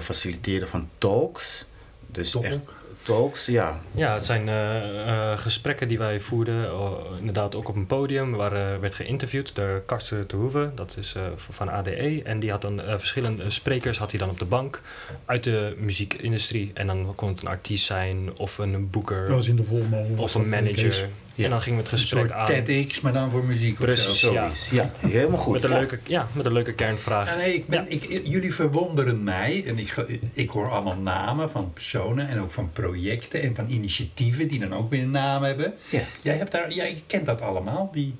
faciliteren 0.00 0.68
van 0.68 0.88
talks. 0.98 1.64
Dus 2.06 2.30
Talk? 2.30 2.44
echt 2.44 2.58
talks, 3.06 3.46
ja. 3.46 3.80
Ja, 3.90 4.12
het 4.12 4.24
zijn 4.24 4.48
eh, 4.48 5.32
eh, 5.32 5.38
gesprekken 5.38 5.88
die 5.88 5.98
wij 5.98 6.20
voerden, 6.20 6.64
eh, 6.64 6.90
inderdaad 7.18 7.54
ook 7.54 7.68
op 7.68 7.76
een 7.76 7.86
podium, 7.86 8.32
waar 8.32 8.80
werd 8.80 8.94
geïnterviewd 8.94 9.54
door 9.54 9.82
Karsten 9.86 10.24
de 10.28 10.36
Hoeve, 10.36 10.70
dat 10.74 10.96
is 10.98 11.14
eh, 11.14 11.22
van 11.36 11.70
ADE. 11.70 12.22
En 12.24 12.38
die 12.40 12.50
had 12.50 12.62
dan 12.62 12.82
verschillende 12.86 13.50
sprekers 13.50 13.98
had 13.98 14.10
hij 14.10 14.20
dan 14.20 14.30
op 14.30 14.38
de 14.38 14.44
bank 14.44 14.82
uit 15.24 15.44
de 15.44 15.74
muziekindustrie. 15.78 16.70
En 16.74 16.86
dan 16.86 17.12
kon 17.14 17.28
het 17.28 17.40
een 17.40 17.48
artiest 17.48 17.84
zijn, 17.84 18.36
of 18.36 18.58
een 18.58 18.90
boeker, 18.90 19.26
Wel 19.28 19.36
eens 19.36 19.48
in 19.48 19.56
de 19.56 20.14
of 20.16 20.34
een 20.34 20.48
manager. 20.48 21.08
Ja. 21.36 21.44
En 21.44 21.50
dan 21.50 21.62
gingen 21.62 21.78
we 21.78 21.82
het 21.84 21.92
Een 21.92 21.98
gesprek 21.98 22.20
soort 22.28 22.32
aan. 22.32 22.46
TEDx, 22.46 23.00
maar 23.00 23.12
dan 23.12 23.30
voor 23.30 23.44
muziek 23.44 23.78
Precies. 23.78 24.20
zo. 24.20 24.32
Ja. 24.70 24.90
Helemaal 25.00 25.38
goed. 25.38 25.52
Met 25.52 25.64
een, 25.64 25.70
ja. 25.70 25.76
leuke, 25.78 25.98
ja, 26.04 26.28
met 26.32 26.46
een 26.46 26.52
leuke 26.52 26.72
kernvraag. 26.72 27.30
Ja, 27.30 27.36
nee, 27.36 27.54
ik 27.54 27.66
ben, 27.66 27.84
ik, 27.88 28.20
jullie 28.24 28.54
verwonderen 28.54 29.24
mij 29.24 29.64
en 29.66 29.78
ik, 29.78 29.94
ik 30.32 30.50
hoor 30.50 30.70
allemaal 30.70 30.96
namen 30.96 31.50
van 31.50 31.72
personen 31.72 32.28
en 32.28 32.40
ook 32.40 32.50
van 32.52 32.70
projecten 32.72 33.42
en 33.42 33.54
van 33.54 33.68
initiatieven 33.68 34.48
die 34.48 34.58
dan 34.58 34.74
ook 34.74 34.90
weer 34.90 35.02
een 35.02 35.10
naam 35.10 35.42
hebben. 35.42 35.74
Ja. 35.88 36.00
Jij, 36.22 36.36
hebt 36.36 36.52
daar, 36.52 36.72
jij 36.72 37.02
kent 37.06 37.26
dat 37.26 37.40
allemaal, 37.40 37.90
die, 37.92 38.14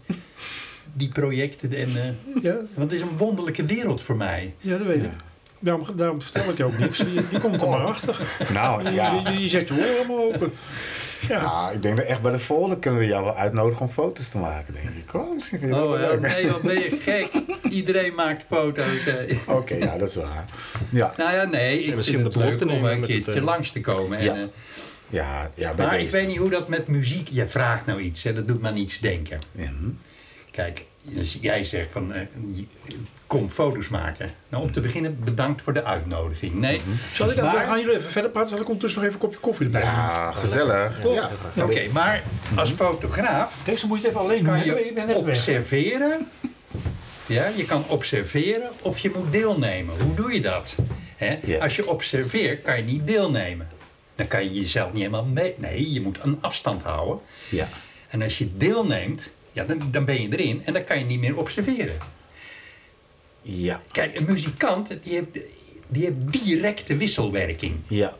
die 0.93 1.09
projecten. 1.09 1.73
En, 1.73 1.89
eh, 1.97 2.43
Ja, 2.43 2.55
want 2.55 2.91
het 2.91 2.93
is 2.93 3.01
een 3.01 3.17
wonderlijke 3.17 3.65
wereld 3.65 4.03
voor 4.03 4.17
mij. 4.17 4.55
ja, 4.61 4.77
dat 4.79 4.87
weet 4.87 5.03
ik. 5.03 5.11
Daarom, 5.59 5.87
daarom 5.97 6.23
vertel 6.23 6.51
ik 6.51 6.57
je 6.57 6.65
ook 6.65 6.79
niks. 6.79 6.99
Je, 6.99 7.25
je 7.31 7.41
komt 7.41 7.63
er 7.63 7.69
maar 7.69 7.85
achter. 7.85 8.19
Nou, 8.53 8.85
Je, 8.85 8.91
ja. 8.91 9.23
je, 9.31 9.39
je 9.39 9.49
zet 9.49 9.69
je 9.69 9.75
oren 9.75 9.97
allemaal 9.97 10.33
open. 10.35 10.53
Ja. 11.29 11.41
Ja, 11.41 11.71
ik 11.71 11.83
denk 11.83 11.97
dat 11.97 12.05
echt 12.07 12.23
bij 12.23 12.33
de 12.33 12.39
volgende 12.39 12.79
kunnen 12.79 13.01
we 13.01 13.07
jou 13.07 13.25
wel 13.25 13.37
uitnodigen 13.37 13.87
om 13.87 13.93
foto's 13.93 14.29
te 14.29 14.39
maken, 14.39 14.75
denk 14.75 14.89
ik. 14.89 15.15
Oh, 15.15 15.35
misschien 15.35 15.59
vind 15.59 15.71
je 15.71 15.77
dat 15.79 15.87
Oh 15.87 15.93
wel 15.93 16.01
ja, 16.01 16.09
leuk. 16.21 16.21
nee, 16.35 16.51
wat 16.51 16.63
ben 16.63 16.75
je 16.75 16.99
gek. 17.01 17.31
Iedereen 17.81 18.15
maakt 18.15 18.45
foto's. 18.51 19.05
hè. 19.05 19.25
Oké, 19.47 19.75
ja, 19.75 19.99
dat 19.99 20.09
is 20.09 20.17
waar. 20.17 20.45
Ja, 20.91 21.15
Nou 21.17 21.35
ja, 21.35 21.45
nee, 21.45 21.83
ik 21.85 21.95
misschien 21.95 22.21
vind 22.21 22.35
het 22.35 22.43
de 22.43 22.49
leuk 22.67 22.79
om 22.79 22.85
een 22.85 22.99
het, 23.01 23.07
keertje 23.11 23.33
eh, 23.33 23.43
langs 23.43 23.71
te 23.71 23.81
komen. 23.81 24.19
En, 24.19 24.25
Ja. 24.25 24.35
eh, 24.35 24.43
ja, 25.09 25.51
ja 25.55 25.75
bij 25.75 25.87
maar 25.87 26.01
ik 26.01 26.11
weet 26.11 26.27
niet 26.27 26.37
hoe 26.39 26.51
dat 26.51 26.69
met 26.69 26.87
muziek... 26.89 27.29
Je 27.33 27.49
vraagt 27.49 27.87
nou 27.87 28.01
iets 28.01 28.25
en 28.25 28.35
dat 28.35 28.49
doet 28.49 28.61
me 28.61 28.69
aan 28.69 28.77
iets 28.77 28.99
denken. 29.01 29.39
Ja, 29.53 29.65
hm. 29.67 29.89
Kijk, 30.51 30.85
dus 31.03 31.39
jij 31.41 31.65
zegt 31.65 31.89
van, 31.93 32.13
eh, 32.13 32.21
je- 32.55 32.67
kom 33.27 33.51
foto's 33.51 33.89
maken. 33.89 34.31
Nou, 34.49 34.63
om 34.63 34.73
te 34.73 34.81
beginnen, 34.81 35.19
bedankt 35.25 35.63
voor 35.63 35.73
de 35.73 35.85
uitnodiging. 35.85 36.55
Nee, 36.55 36.81
Zal 37.13 37.31
ik 37.31 37.37
dan, 37.37 37.45
Maar- 37.45 37.55
dan 37.55 37.65
gaan 37.65 37.81
jullie 37.81 37.97
even 37.97 38.11
verder 38.11 38.31
praten, 38.31 38.51
zal 38.51 38.59
ik 38.61 38.65
ondertussen 38.67 39.01
nog 39.01 39.09
even 39.11 39.21
een 39.23 39.27
kopje 39.29 39.43
koffie 39.45 39.67
erbij 39.67 39.81
doen. 39.81 39.91
ja 39.91 40.33
gezellig. 40.33 41.01
Ja, 41.05 41.31
Ja. 41.55 41.65
oké, 41.65 41.83
maar 41.93 42.23
als 42.57 42.71
fotograaf 42.73 43.55
Deze 43.65 43.87
moet 43.87 44.01
je 44.03 44.09
even 44.09 44.21
alleen 44.21 44.45
doen, 44.45 44.55
kan 44.55 44.65
je 44.65 44.87
ik 44.89 44.95
ben 44.95 45.07
net 45.07 45.23
weg. 45.23 45.35
observeren. 45.37 46.29
Ja, 47.27 47.47
je 47.57 47.65
kan 47.65 47.85
observeren 47.89 48.71
of 48.83 48.99
je 48.99 49.11
moet 49.15 49.33
deelnemen. 49.33 50.01
Hoe 50.01 50.15
doe 50.15 50.33
je 50.33 50.41
dat? 50.41 50.75
Hè? 51.17 51.39
Ja. 51.45 51.59
Als 51.59 51.77
je 51.77 51.89
observeert, 51.89 52.63
kan 52.63 52.77
je 52.77 52.83
niet 52.83 53.07
deelnemen. 53.07 53.69
Dan 54.15 54.27
kan 54.27 54.45
je 54.45 54.61
jezelf 54.61 54.93
niet 54.93 54.99
helemaal 55.03 55.25
mee. 55.25 55.55
Nee, 55.57 55.93
je 55.93 56.01
moet 56.01 56.19
een 56.23 56.39
afstand 56.41 56.83
houden. 56.83 57.19
Ja. 57.49 57.69
En 58.09 58.23
als 58.23 58.39
je 58.39 58.57
deelneemt, 58.57 59.29
ja, 59.53 59.65
dan, 59.65 59.81
dan 59.91 60.05
ben 60.05 60.23
je 60.23 60.29
erin 60.37 60.63
en 60.65 60.73
dan 60.73 60.85
kan 60.85 60.99
je 60.99 61.05
niet 61.05 61.21
meer 61.21 61.37
observeren. 61.37 61.97
Ja. 63.49 63.81
Kijk, 63.93 64.19
een 64.19 64.25
muzikant 64.29 64.89
die 65.03 65.13
heeft, 65.13 65.27
die 65.89 66.05
heeft 66.05 66.17
directe 66.45 66.97
wisselwerking. 66.97 67.75
Ja. 67.87 68.15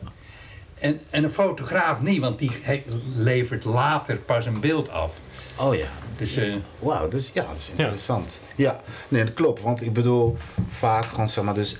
En, 0.79 0.99
en 1.09 1.23
een 1.23 1.31
fotograaf 1.31 2.01
niet, 2.01 2.19
want 2.19 2.39
die 2.39 2.51
he- 2.61 2.83
levert 3.15 3.63
later 3.65 4.17
pas 4.17 4.45
een 4.45 4.59
beeld 4.59 4.89
af. 4.89 5.11
Oh 5.59 5.75
ja. 5.75 5.87
Dus 6.17 6.35
eh, 6.35 6.53
Wauw, 6.79 7.07
dus 7.09 7.31
ja, 7.33 7.45
dat 7.45 7.55
is 7.55 7.71
interessant. 7.75 8.39
Ja. 8.55 8.81
nee, 9.07 9.23
dat 9.23 9.33
klopt. 9.33 9.61
Want 9.61 9.81
ik 9.81 9.93
bedoel, 9.93 10.37
vaak 10.69 11.05
gewoon 11.05 11.29
zeg 11.29 11.43
maar, 11.43 11.53
dus 11.53 11.77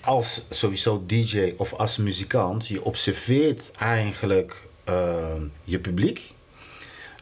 als 0.00 0.44
sowieso 0.50 1.02
DJ 1.06 1.54
of 1.56 1.72
als 1.74 1.96
muzikant, 1.96 2.66
je 2.68 2.84
observeert 2.84 3.70
eigenlijk 3.78 4.66
eh, 4.84 5.34
je 5.64 5.78
publiek. 5.78 6.32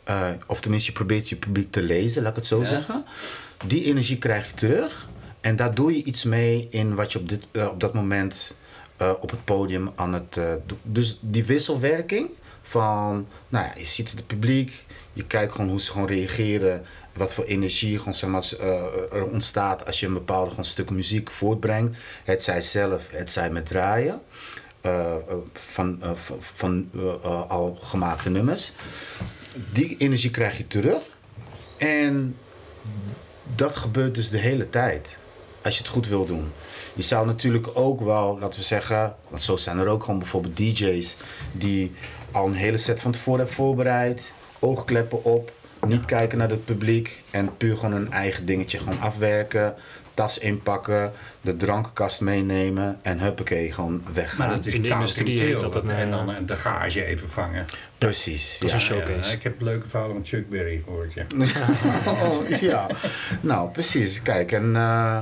Eh, 0.04 0.28
of 0.46 0.60
tenminste, 0.60 0.90
je 0.90 0.96
probeert 0.96 1.28
je 1.28 1.36
publiek 1.36 1.72
te 1.72 1.82
lezen, 1.82 2.22
laat 2.22 2.30
ik 2.30 2.36
het 2.36 2.46
zo 2.46 2.60
Ja. 2.60 2.66
zeggen. 2.66 3.04
Die 3.66 3.84
energie 3.84 4.18
krijg 4.18 4.46
je 4.46 4.54
terug. 4.54 5.08
En 5.40 5.56
daar 5.56 5.74
doe 5.74 5.96
je 5.96 6.02
iets 6.02 6.24
mee 6.24 6.66
in 6.70 6.94
wat 6.94 7.12
je 7.12 7.18
op, 7.18 7.28
dit, 7.28 7.44
eh, 7.50 7.66
op 7.66 7.80
dat 7.80 7.94
moment 7.94 8.54
eh, 8.96 9.12
op 9.20 9.30
het 9.30 9.44
podium 9.44 9.90
aan 9.94 10.12
het 10.12 10.36
eh, 10.36 10.52
doen. 10.66 10.78
Dus 10.82 11.18
die 11.20 11.44
wisselwerking 11.44 12.30
van, 12.62 13.28
nou 13.48 13.66
ja, 13.66 13.72
je 13.76 13.84
ziet 13.84 14.10
het 14.10 14.26
publiek, 14.26 14.84
je 15.12 15.24
kijkt 15.24 15.52
gewoon 15.52 15.70
hoe 15.70 15.80
ze 15.80 15.92
gewoon 15.92 16.06
reageren, 16.06 16.84
wat 17.14 17.34
voor 17.34 17.44
energie 17.44 17.98
gewoon, 17.98 18.14
zeg 18.14 18.30
maar, 18.30 18.52
er 19.12 19.26
ontstaat 19.26 19.86
als 19.86 20.00
je 20.00 20.06
een 20.06 20.12
bepaald 20.12 20.48
gewoon, 20.48 20.64
stuk 20.64 20.90
muziek 20.90 21.30
voortbrengt. 21.30 21.96
Het 22.24 22.42
zij 22.42 22.60
zelf, 22.60 23.10
het 23.10 23.32
zij 23.32 23.50
met 23.50 23.66
draaien. 23.66 24.20
van, 25.52 26.02
van, 26.40 26.90
al 27.48 27.78
gemaakte 27.82 28.30
nummers. 28.30 28.72
Die 29.72 29.96
energie 29.96 30.30
krijg 30.30 30.58
je 30.58 30.66
terug. 30.66 31.02
En 31.76 32.36
dat 33.54 33.76
gebeurt 33.76 34.14
dus 34.14 34.30
de 34.30 34.38
hele 34.38 34.70
tijd. 34.70 35.16
Als 35.62 35.76
je 35.76 35.82
het 35.82 35.92
goed 35.92 36.08
wil 36.08 36.26
doen. 36.26 36.52
Je 36.94 37.02
zou 37.02 37.26
natuurlijk 37.26 37.68
ook 37.74 38.00
wel, 38.00 38.38
laten 38.40 38.60
we 38.60 38.66
zeggen, 38.66 39.14
want 39.28 39.42
zo 39.42 39.56
zijn 39.56 39.78
er 39.78 39.86
ook 39.86 40.04
gewoon 40.04 40.18
bijvoorbeeld 40.18 40.56
DJ's 40.56 41.16
die 41.52 41.92
al 42.30 42.46
een 42.46 42.54
hele 42.54 42.78
set 42.78 43.00
van 43.00 43.12
tevoren 43.12 43.38
hebben 43.38 43.56
voorbereid, 43.56 44.32
oogkleppen 44.58 45.24
op, 45.24 45.52
niet 45.86 46.04
kijken 46.04 46.38
naar 46.38 46.50
het 46.50 46.64
publiek 46.64 47.22
en 47.30 47.56
puur 47.56 47.76
gewoon 47.76 47.94
een 47.94 48.12
eigen 48.12 48.46
dingetje 48.46 48.78
gewoon 48.78 49.00
afwerken. 49.00 49.74
tas 50.14 50.38
inpakken, 50.38 51.12
de 51.40 51.56
drankenkast 51.56 52.20
meenemen 52.20 52.98
en 53.02 53.20
huppakee, 53.20 53.72
gewoon 53.72 54.02
weggaan. 54.12 54.48
Maar 54.48 54.56
het 54.56 54.66
is 54.66 54.74
In 54.74 54.82
de 54.82 54.88
industrie 54.88 55.40
heet 55.40 55.60
dat 55.60 55.74
een, 55.74 55.90
En 55.90 56.10
dan 56.10 56.32
eh, 56.32 56.36
de 56.46 56.56
gage 56.56 57.04
even 57.04 57.30
vangen. 57.30 57.66
Precies. 57.98 58.56
Dat 58.58 58.68
is 58.68 58.74
een 58.74 58.80
showcase. 58.80 59.30
Ja, 59.30 59.36
ik 59.36 59.42
heb 59.42 59.60
leuke 59.60 59.88
verhalen 59.88 60.14
van 60.14 60.24
Chuck 60.24 60.48
Berry 60.48 60.82
gehoord, 60.84 61.12
ja. 61.12 61.26
Oh, 62.24 62.48
ja, 62.60 62.86
nou 63.40 63.70
precies. 63.70 64.22
Kijk, 64.22 64.52
en 64.52 64.76
eh, 64.76 65.18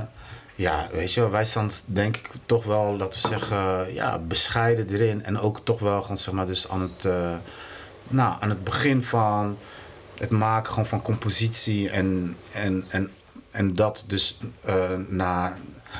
ja, 0.57 0.87
weet 0.91 1.13
je 1.13 1.21
wel, 1.21 1.29
wij 1.29 1.45
staan 1.45 1.71
denk 1.85 2.17
ik 2.17 2.29
toch 2.45 2.65
wel, 2.65 2.97
laten 2.97 3.21
we 3.21 3.27
zeggen, 3.27 3.93
ja, 3.93 4.19
bescheiden 4.19 4.89
erin. 4.89 5.23
En 5.23 5.39
ook 5.39 5.59
toch 5.63 5.79
wel 5.79 6.01
gewoon, 6.01 6.17
zeg 6.17 6.33
maar, 6.33 6.45
dus 6.45 6.69
aan 6.69 6.81
het, 6.81 7.05
eh, 7.05 7.35
nou, 8.07 8.35
aan 8.39 8.49
het 8.49 8.63
begin 8.63 9.03
van 9.03 9.57
het 10.17 10.29
maken 10.29 10.71
gewoon 10.71 10.87
van 10.87 11.01
compositie 11.01 11.89
en, 11.89 12.37
en, 12.53 12.85
en, 12.87 13.11
en 13.51 13.75
dat 13.75 14.03
dus 14.07 14.37
eh, 14.61 14.89
naar, 15.07 15.57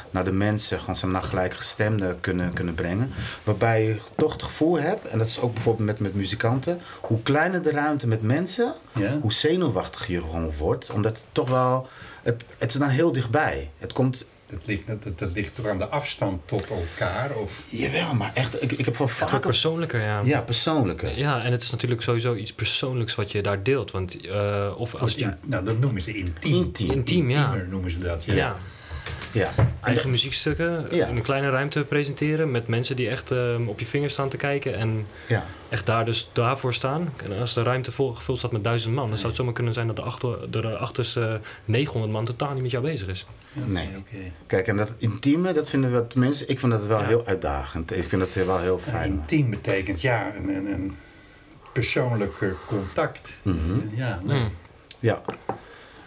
naar 0.10 0.26
de 0.26 0.32
mensen, 0.32 0.80
gewoon 0.80 0.96
zeg 0.96 1.10
maar, 1.10 1.22
naar 1.22 1.30
gelijkgestemden 1.30 2.20
kunnen, 2.20 2.54
kunnen 2.54 2.74
brengen. 2.74 3.12
Waarbij 3.44 3.84
je 3.86 4.00
toch 4.16 4.34
het 4.34 4.44
gevoel 4.44 4.80
hebt, 4.80 5.06
en 5.08 5.18
dat 5.18 5.28
is 5.28 5.40
ook 5.40 5.54
bijvoorbeeld 5.54 5.88
met, 5.88 6.00
met 6.00 6.14
muzikanten, 6.14 6.82
hoe 7.02 7.22
kleiner 7.22 7.64
de 7.64 7.72
ruimte 7.72 8.08
met 8.08 8.22
mensen, 8.22 8.74
Ja? 8.94 9.20
hoe 9.20 9.34
zenuwachtig 9.34 10.08
je 10.08 10.22
gewoon 10.22 10.56
wordt. 10.56 10.90
Omdat 10.92 11.18
het 11.18 11.26
toch 11.32 11.50
wel, 11.50 11.88
het, 12.24 12.46
het 12.58 12.74
is 12.74 12.80
dan 12.80 12.90
heel 12.90 13.12
dichtbij. 13.12 13.72
Het 13.78 13.94
komt, 13.94 14.26
Dat 14.50 14.66
ligt, 14.66 14.88
dat, 14.88 15.20
dat 15.20 15.32
ligt 15.32 15.56
toch 15.56 15.68
aan 15.68 15.78
de 15.78 15.88
afstand 15.88 16.48
tot 16.48 16.68
elkaar? 16.70 17.36
Of, 17.36 17.64
jawel, 17.70 18.14
maar 18.14 18.32
echt, 18.34 18.62
ik, 18.62 18.72
ik 18.72 18.78
heb 18.78 18.86
Het 18.86 18.98
wordt 18.98 19.14
vaak... 19.14 19.42
persoonlijker, 19.42 20.02
ja. 20.02 20.22
Ja, 20.24 20.42
persoonlijke. 20.42 21.16
Ja, 21.16 21.44
en 21.44 21.52
het 21.52 21.62
is 21.62 21.72
natuurlijk 21.72 22.02
sowieso 22.02 22.36
iets 22.36 22.54
persoonlijks 22.54 23.16
wat 23.16 23.32
je 23.32 23.42
daar 23.42 23.64
deelt. 23.64 23.92
Want 23.92 24.26
eh, 24.26 24.74
of 24.78 24.96
als 24.96 25.14
je... 25.14 25.34
nou, 25.44 25.66
dat 25.66 25.80
noemen 25.80 26.02
ze 26.02 26.18
intiem. 26.18 26.54
Intiem. 26.56 26.92
Intiem, 26.92 27.30
ja. 27.30 27.46
Intiemer 27.46 27.68
noemen 27.68 27.92
ze 27.92 28.00
dat, 28.00 28.24
ja. 28.24 28.34
Ja, 28.34 28.58
Ja. 29.38 29.52
eigen 29.82 30.10
muziekstukken 30.10 30.86
Ja. 30.92 31.08
in 31.08 31.16
een 31.16 31.22
kleine 31.22 31.50
ruimte 31.50 31.84
presenteren 31.84 32.52
met 32.52 32.68
mensen 32.68 32.96
die 32.96 33.10
echt 33.10 33.32
ehm, 33.32 33.68
op 33.68 33.80
je 33.80 33.86
vingers 33.86 34.14
staan 34.14 34.30
te 34.30 34.38
kijken 34.38 34.76
en 34.76 35.06
Ja. 35.28 35.46
echt 35.70 35.86
daar 35.86 36.06
dus 36.06 36.30
daarvoor 36.34 36.74
staan. 36.74 37.14
En 37.24 37.40
als 37.40 37.54
de 37.54 37.64
ruimte 37.64 37.92
vol 37.92 38.14
gevuld 38.14 38.38
staat 38.38 38.52
met 38.52 38.64
duizend 38.64 38.94
man, 38.94 39.08
dan 39.08 39.16
zou 39.18 39.28
het 39.28 39.36
zomaar 39.36 39.54
kunnen 39.54 39.74
zijn 39.74 39.88
dat 39.88 39.96
de, 39.96 40.02
achter, 40.02 40.52
de 40.52 40.78
achterste 40.78 41.40
900 41.66 42.14
man 42.14 42.26
totaal 42.26 42.54
niet 42.54 42.62
met 42.62 42.72
jou 42.72 42.84
bezig 42.84 43.08
is. 43.08 43.26
Nee. 43.54 43.88
Oké. 43.98 44.18
Kijk, 44.48 44.68
en 44.68 44.78
dat 44.78 44.94
intieme, 44.98 45.54
dat 45.54 45.70
vinden 45.70 45.94
we, 45.94 46.08
tenminste, 46.08 46.46
ik 46.46 46.60
vind 46.60 46.72
dat 46.72 46.88
wel 46.88 47.00
Ja. 47.00 47.06
heel 47.08 47.26
uitdagend. 47.26 47.92
Ik 47.98 48.04
vind 48.04 48.22
dat 48.22 48.34
wel 48.46 48.60
heel 48.60 48.80
fijn. 48.80 49.12
intiem 49.12 49.50
betekent 49.50 50.02
ja, 50.02 50.32
een, 50.36 50.50
een, 50.50 50.66
een 50.72 50.96
persoonlijk 51.74 52.42
eh, 52.42 52.50
contact. 52.68 53.30
Mhm. 53.42 53.58
Ja, 53.96 54.22
nee. 54.24 54.40
Mm. 54.40 54.52
Ja, 55.00 55.22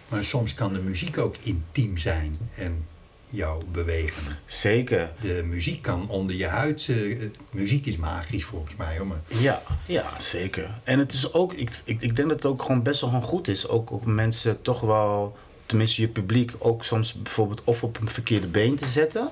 maar 0.09 0.25
soms 0.25 0.55
kan 0.55 0.73
de 0.73 0.79
muziek 0.81 1.19
ook 1.19 1.35
intiem 1.43 1.99
zijn 1.99 2.37
en 2.55 2.87
jou 3.31 3.63
bewegen. 3.73 4.23
zeker. 4.45 5.11
De 5.21 5.43
muziek 5.47 5.83
kan 5.83 6.09
onder 6.09 6.37
je 6.37 6.47
huid. 6.47 6.87
eh, 6.89 7.17
muziek 7.51 7.87
is 7.87 7.97
magisch 7.97 8.45
volgens 8.45 8.77
mij. 8.77 8.97
Hoor. 8.97 9.07
Maar 9.07 9.21
Ja, 9.27 9.63
ja, 9.87 10.21
zeker. 10.21 10.71
En 10.85 10.99
het 10.99 11.13
is 11.13 11.33
ook, 11.33 11.53
ik, 11.53 11.71
ik, 11.85 12.01
ik 12.03 12.17
denk 12.17 12.29
dat 12.29 12.37
het 12.37 12.47
ook 12.47 12.63
gewoon 12.63 12.83
best 12.83 13.01
wel 13.01 13.11
gewoon 13.11 13.25
goed 13.25 13.49
is. 13.49 13.69
Ook 13.69 13.91
om 13.91 14.15
mensen 14.15 14.63
toch 14.63 14.81
wel, 14.81 15.37
tenminste 15.67 16.01
je 16.01 16.09
publiek, 16.09 16.53
ook 16.59 16.85
soms 16.85 17.13
bijvoorbeeld 17.13 17.63
of 17.65 17.83
op 17.83 18.01
een 18.01 18.11
verkeerde 18.11 18.47
been 18.47 18.77
te 18.77 18.87
zetten. 18.87 19.29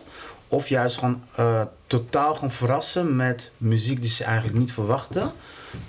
Of 0.48 0.68
juist 0.68 0.98
gewoon 0.98 1.22
eh, 1.34 1.62
totaal 1.86 2.34
gewoon 2.34 2.52
verrassen 2.52 3.16
met 3.16 3.50
muziek 3.56 4.00
die 4.00 4.10
ze 4.10 4.24
eigenlijk 4.24 4.58
niet 4.58 4.72
verwachten. 4.72 5.32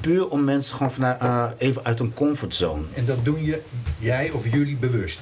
Puur 0.01 0.27
om 0.29 0.43
mensen 0.43 0.75
gewoon 0.75 0.91
vanuit, 0.91 1.21
eh, 1.21 1.49
even 1.57 1.83
uit 1.85 1.99
een 1.99 2.13
comfortzone. 2.13 2.83
En 2.93 3.05
dat 3.05 3.25
doen 3.25 3.43
je, 3.43 3.61
jij 3.99 4.29
of 4.31 4.51
jullie 4.51 4.75
bewust. 4.77 5.19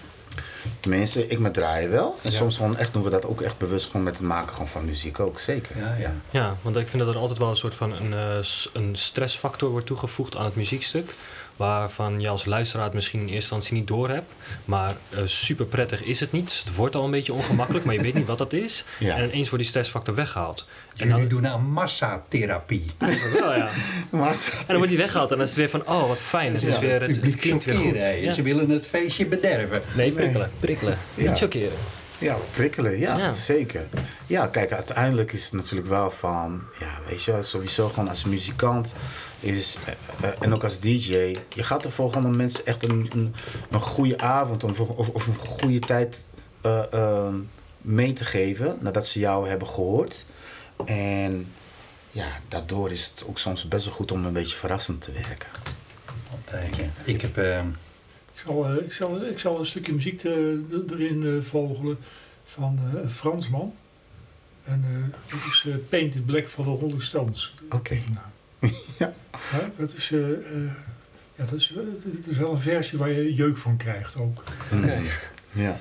Tenminste, 0.79 1.27
ik 1.27 1.39
met 1.39 1.53
draaien 1.53 1.89
wel. 1.89 2.15
En 2.23 2.31
Ja. 2.31 2.35
soms 2.37 2.55
gewoon 2.57 2.77
echt 2.77 2.93
doen 2.93 3.03
we 3.03 3.09
dat 3.09 3.25
ook 3.25 3.41
echt 3.41 3.57
bewust 3.57 3.85
gewoon 3.85 4.03
met 4.03 4.17
het 4.17 4.27
maken 4.27 4.53
gewoon 4.53 4.67
van 4.67 4.85
muziek 4.85 5.19
ook, 5.19 5.39
zeker. 5.39 5.77
Ja, 5.77 5.95
ja. 5.95 6.13
Ja, 6.29 6.55
want 6.61 6.75
ik 6.75 6.87
vind 6.89 7.03
dat 7.03 7.13
er 7.15 7.19
altijd 7.19 7.39
wel 7.39 7.49
een 7.49 7.55
soort 7.57 7.75
van 7.75 7.91
een, 7.93 8.13
eh, 8.13 8.45
een 8.73 8.95
stressfactor 8.95 9.69
wordt 9.69 9.85
toegevoegd 9.85 10.35
aan 10.35 10.45
het 10.45 10.55
muziekstuk. 10.55 11.13
Waarvan 11.57 12.21
je 12.21 12.27
als 12.27 12.45
luisteraar 12.45 12.85
het 12.85 12.93
misschien 12.93 13.19
in 13.19 13.25
eerste 13.25 13.35
instantie 13.53 13.73
niet 13.73 13.87
door 13.87 14.09
hebt. 14.09 14.31
Maar 14.65 14.95
eh, 15.09 15.19
super 15.25 15.65
prettig 15.65 16.03
is 16.03 16.19
het 16.19 16.31
niet. 16.31 16.61
Het 16.65 16.75
wordt 16.75 16.95
al 16.95 17.05
een 17.05 17.11
beetje 17.11 17.33
ongemakkelijk, 17.33 17.85
maar 17.85 17.93
je 17.93 18.01
weet 18.01 18.13
niet 18.13 18.27
wat 18.27 18.37
dat 18.37 18.53
is. 18.53 18.83
Ja. 18.99 19.15
En 19.15 19.23
ineens 19.23 19.49
wordt 19.49 19.63
die 19.63 19.71
stressfactor 19.73 20.15
weggehaald. 20.15 20.65
En 20.95 21.09
dan, 21.09 21.27
doen 21.27 21.47
aan 21.47 21.69
massatherapie. 21.71 22.91
wel, 23.39 23.53
ja. 23.55 23.69
Maar, 24.09 24.29
En 24.29 24.65
dan 24.67 24.75
wordt 24.75 24.89
die 24.89 24.97
weggehaald 24.97 25.31
en 25.31 25.37
dan 25.37 25.45
is 25.45 25.55
het 25.55 25.59
weer 25.59 25.69
van, 25.69 25.87
oh 25.87 26.07
wat 26.07 26.21
fijn. 26.21 26.53
Het, 26.53 26.65
is 26.65 26.73
Ja, 26.73 26.79
weer, 26.79 27.01
het, 27.01 27.01
het 27.01 27.15
publiek 27.19 27.39
klinkt 27.39 27.65
weer 27.65 27.75
goed. 27.75 28.03
Ja. 28.21 28.31
Ze 28.33 28.41
willen 28.41 28.69
het 28.69 28.87
feestje 28.87 29.25
bederven. 29.25 29.81
Nee, 29.95 30.11
prikkelen. 30.11 30.51
Prikkelen. 30.59 30.97
Ja. 31.13 31.29
Niet 31.29 31.37
chockeren. 31.37 31.77
Ja, 32.17 32.37
prikkelen, 32.51 32.99
ja, 32.99 33.17
Ja. 33.17 33.33
zeker. 33.33 33.85
Ja, 34.27 34.47
kijk, 34.47 34.71
uiteindelijk 34.71 35.31
is 35.33 35.43
het 35.43 35.53
natuurlijk 35.53 35.87
wel 35.89 36.11
van, 36.11 36.61
ja, 36.79 36.99
weet 37.07 37.23
je, 37.23 37.37
sowieso 37.41 37.89
gewoon 37.89 38.09
als 38.09 38.23
muzikant 38.23 38.93
is, 39.39 39.77
eh, 39.85 39.93
eh, 40.29 40.35
en 40.39 40.53
ook 40.53 40.63
als 40.63 40.79
DJ, 40.79 41.37
je 41.53 41.63
gaat 41.63 41.85
ervoor 41.85 42.11
gewoon 42.11 42.25
om 42.31 42.35
mensen 42.35 42.65
echt 42.65 42.83
een, 42.83 43.09
een, 43.13 43.35
een 43.71 43.81
goede 43.81 44.17
avond 44.19 44.63
of, 44.63 44.79
of, 44.79 45.09
of 45.09 45.27
een 45.27 45.35
goede 45.35 45.79
tijd 45.79 46.21
eh, 46.61 46.93
eh, 46.93 47.33
mee 47.77 48.13
te 48.13 48.25
geven 48.25 48.77
nadat 48.81 49.07
ze 49.07 49.19
jou 49.19 49.49
hebben 49.49 49.67
gehoord. 49.67 50.25
En 50.85 51.47
ja, 52.11 52.25
daardoor 52.47 52.91
is 52.91 53.05
het 53.15 53.23
ook 53.27 53.39
soms 53.39 53.67
best 53.67 53.85
wel 53.85 53.93
goed 53.93 54.11
om 54.11 54.25
een 54.25 54.33
beetje 54.33 54.57
verrassend 54.57 55.01
te 55.01 55.11
werken. 55.11 55.47
Ja. 56.77 56.89
Ik 57.03 57.21
heb... 57.21 57.37
eh, 57.37 57.59
Ik 58.33 58.43
zal, 58.45 58.73
ik 58.75 58.93
zal, 58.93 59.21
ik 59.25 59.39
zal 59.39 59.59
een 59.59 59.65
stukje 59.65 59.93
muziek 59.93 60.23
eh, 60.23 60.31
er- 60.31 60.83
erin 60.91 61.43
vogelen 61.49 61.97
van 62.45 62.79
een 62.95 63.09
Fransman. 63.09 63.73
En 64.63 64.83
eh, 64.87 65.19
dat 65.31 65.39
is 65.51 65.65
Painted 65.89 66.25
Black 66.25 66.47
van 66.47 66.63
de 66.63 66.69
Rolling 66.69 67.03
Stones. 67.03 67.53
Oké. 67.69 67.93
Nou, 67.93 68.25
Ja. 68.99 69.13
ja, 69.51 69.69
dat, 69.77 69.93
is, 69.93 70.11
eh, 70.11 70.29
eh, 70.29 70.37
ja, 71.35 71.43
dat, 71.45 71.53
is, 71.53 71.73
eh, 71.77 72.11
dit 72.11 72.27
is 72.27 72.37
wel 72.37 72.51
een 72.51 72.59
versie 72.59 72.97
waar 72.97 73.09
je 73.09 73.33
jeuk 73.33 73.57
van 73.57 73.77
krijgt 73.77 74.15
ook. 74.17 74.43
Mm. 74.71 74.89
Ja. 75.51 75.77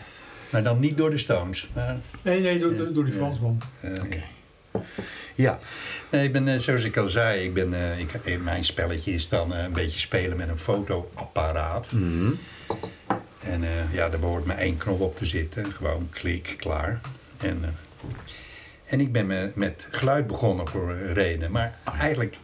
maar 0.51 0.63
dan 0.63 0.81
niet 0.81 0.97
door 0.97 1.11
de 1.11 1.19
Stones. 1.19 1.69
Maar, 1.75 1.97
Nee, 2.23 2.41
nee, 2.41 2.59
door, 2.59 2.75
door- 2.75 2.93
door 2.93 3.05
die 3.05 3.13
Ja. 3.13 3.19
Fransman. 3.19 3.61
eh, 3.81 3.91
Oké. 4.05 4.23
Ja, 5.35 5.59
Nee, 6.11 6.25
ik 6.25 6.33
ben, 6.33 6.49
eh, 6.49 6.59
zoals 6.59 6.85
ik 6.85 6.97
al 6.97 7.09
zei, 7.09 7.45
ik 7.45 7.55
ben, 7.55 7.75
eh, 7.75 7.99
ik, 7.99 8.13
eh, 8.15 8.39
mijn 8.39 8.65
spelletje 8.65 9.13
is 9.13 9.29
dan 9.29 9.55
eh, 9.55 9.63
een 9.63 9.73
beetje 9.73 9.99
spelen 9.99 10.37
met 10.37 10.49
een 10.49 10.59
fotoapparaat. 10.59 11.93
mhm. 11.93 12.33
En 13.43 13.65
eh, 13.65 13.95
ja, 13.95 14.09
daar 14.09 14.21
behoort 14.21 14.45
maar 14.45 14.59
één 14.59 14.77
knop 14.77 15.01
op 15.01 15.17
te 15.17 15.27
zitten. 15.27 15.73
Gewoon 15.73 16.09
klik, 16.11 16.55
klaar. 16.59 17.01
En, 17.37 17.59
eh, 17.65 17.69
en 18.87 19.01
ik 19.01 19.13
ben 19.13 19.27
me 19.27 19.51
met 19.55 19.87
geluid 19.91 20.27
begonnen 20.27 20.69
voor 20.69 20.97
reden. 21.13 21.51
Maar 21.51 21.79
eigenlijk 21.99 22.37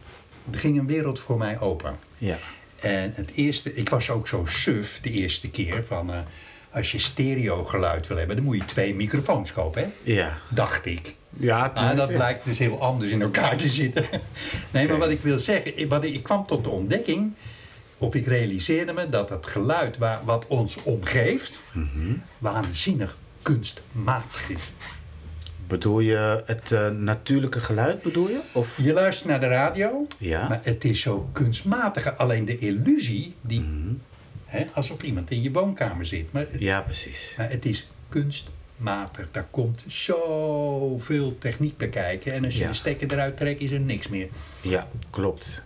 er 0.51 0.59
ging 0.59 0.79
een 0.79 0.87
wereld 0.87 1.19
voor 1.19 1.37
mij 1.37 1.59
open. 1.59 1.95
ja. 2.17 2.37
En 2.79 3.11
het 3.15 3.29
eerste, 3.33 3.73
ik 3.75 3.89
was 3.89 4.09
ook 4.09 4.27
zo 4.27 4.45
suf 4.45 4.99
de 5.01 5.09
eerste 5.09 5.49
keer 5.49 5.83
van... 5.87 6.13
eh, 6.13 6.19
als 6.71 6.91
je 6.91 6.99
stereo 6.99 7.63
geluid 7.63 8.07
wil 8.07 8.17
hebben, 8.17 8.35
dan 8.35 8.45
moet 8.45 8.55
je 8.57 8.65
twee 8.65 8.95
microfoons 8.95 9.53
kopen, 9.53 9.81
hè? 9.83 10.11
Ja. 10.13 10.37
Dacht 10.49 10.85
ik. 10.85 11.13
Ja, 11.29 11.71
Maar 11.75 11.95
dat 11.95 12.13
blijkt 12.13 12.45
dus 12.45 12.57
heel 12.57 12.81
anders 12.81 13.11
in 13.11 13.21
elkaar 13.21 13.57
te 13.57 13.69
zitten. 13.69 14.05
Nee, 14.71 14.87
maar 14.87 14.97
wat 14.97 15.09
ik 15.09 15.21
wil 15.21 15.39
zeggen, 15.39 15.77
ik- 15.79 15.89
wat 15.89 16.03
ik, 16.03 16.13
ik 16.13 16.23
kwam 16.23 16.45
tot 16.47 16.63
de 16.63 16.69
ontdekking, 16.69 17.33
of 17.97 18.15
ik 18.15 18.25
realiseerde 18.27 18.93
me 18.93 19.09
dat 19.09 19.29
het 19.29 19.45
geluid 19.47 19.97
waar, 19.97 20.21
wat 20.25 20.47
ons 20.47 20.77
omgeeft, 20.83 21.59
Mhm. 21.71 22.13
waanzinnig 22.37 23.17
kunstmatig 23.41 24.49
is. 24.49 24.71
Bedoel 25.67 25.99
je 25.99 26.43
het 26.45 26.71
eh, 26.71 26.89
natuurlijke 26.89 27.59
geluid, 27.59 28.01
bedoel 28.01 28.29
je? 28.29 28.39
Of? 28.53 28.77
Je 28.77 28.93
luistert 28.93 29.29
naar 29.29 29.39
de 29.39 29.47
radio, 29.47 30.07
Ja. 30.19 30.47
maar 30.47 30.59
het 30.63 30.85
is 30.85 31.01
zo 31.01 31.29
kunstmatig. 31.31 32.17
Alleen 32.17 32.45
de 32.45 32.57
illusie, 32.57 33.35
die, 33.41 33.59
Mhm. 33.61 33.93
hè, 34.45 34.65
alsof 34.73 35.01
iemand 35.01 35.31
in 35.31 35.41
je 35.41 35.51
woonkamer 35.51 36.05
zit. 36.05 36.31
Maar, 36.31 36.45
Ja, 36.59 36.81
precies. 36.81 37.33
maar 37.37 37.49
het 37.49 37.65
is 37.65 37.87
kunstmatig. 38.09 39.27
Daar 39.31 39.47
komt 39.51 39.83
zoveel 39.87 41.37
techniek 41.37 41.77
bij 41.77 41.89
kijken. 41.89 42.31
En 42.33 42.45
als 42.45 42.53
je 42.53 42.59
Ja. 42.61 42.67
de 42.67 42.73
stekker 42.73 43.11
eruit 43.11 43.37
trekt, 43.37 43.61
is 43.61 43.71
er 43.71 43.79
niks 43.79 44.07
meer. 44.07 44.27
Ja, 44.61 44.87
klopt. 45.09 45.61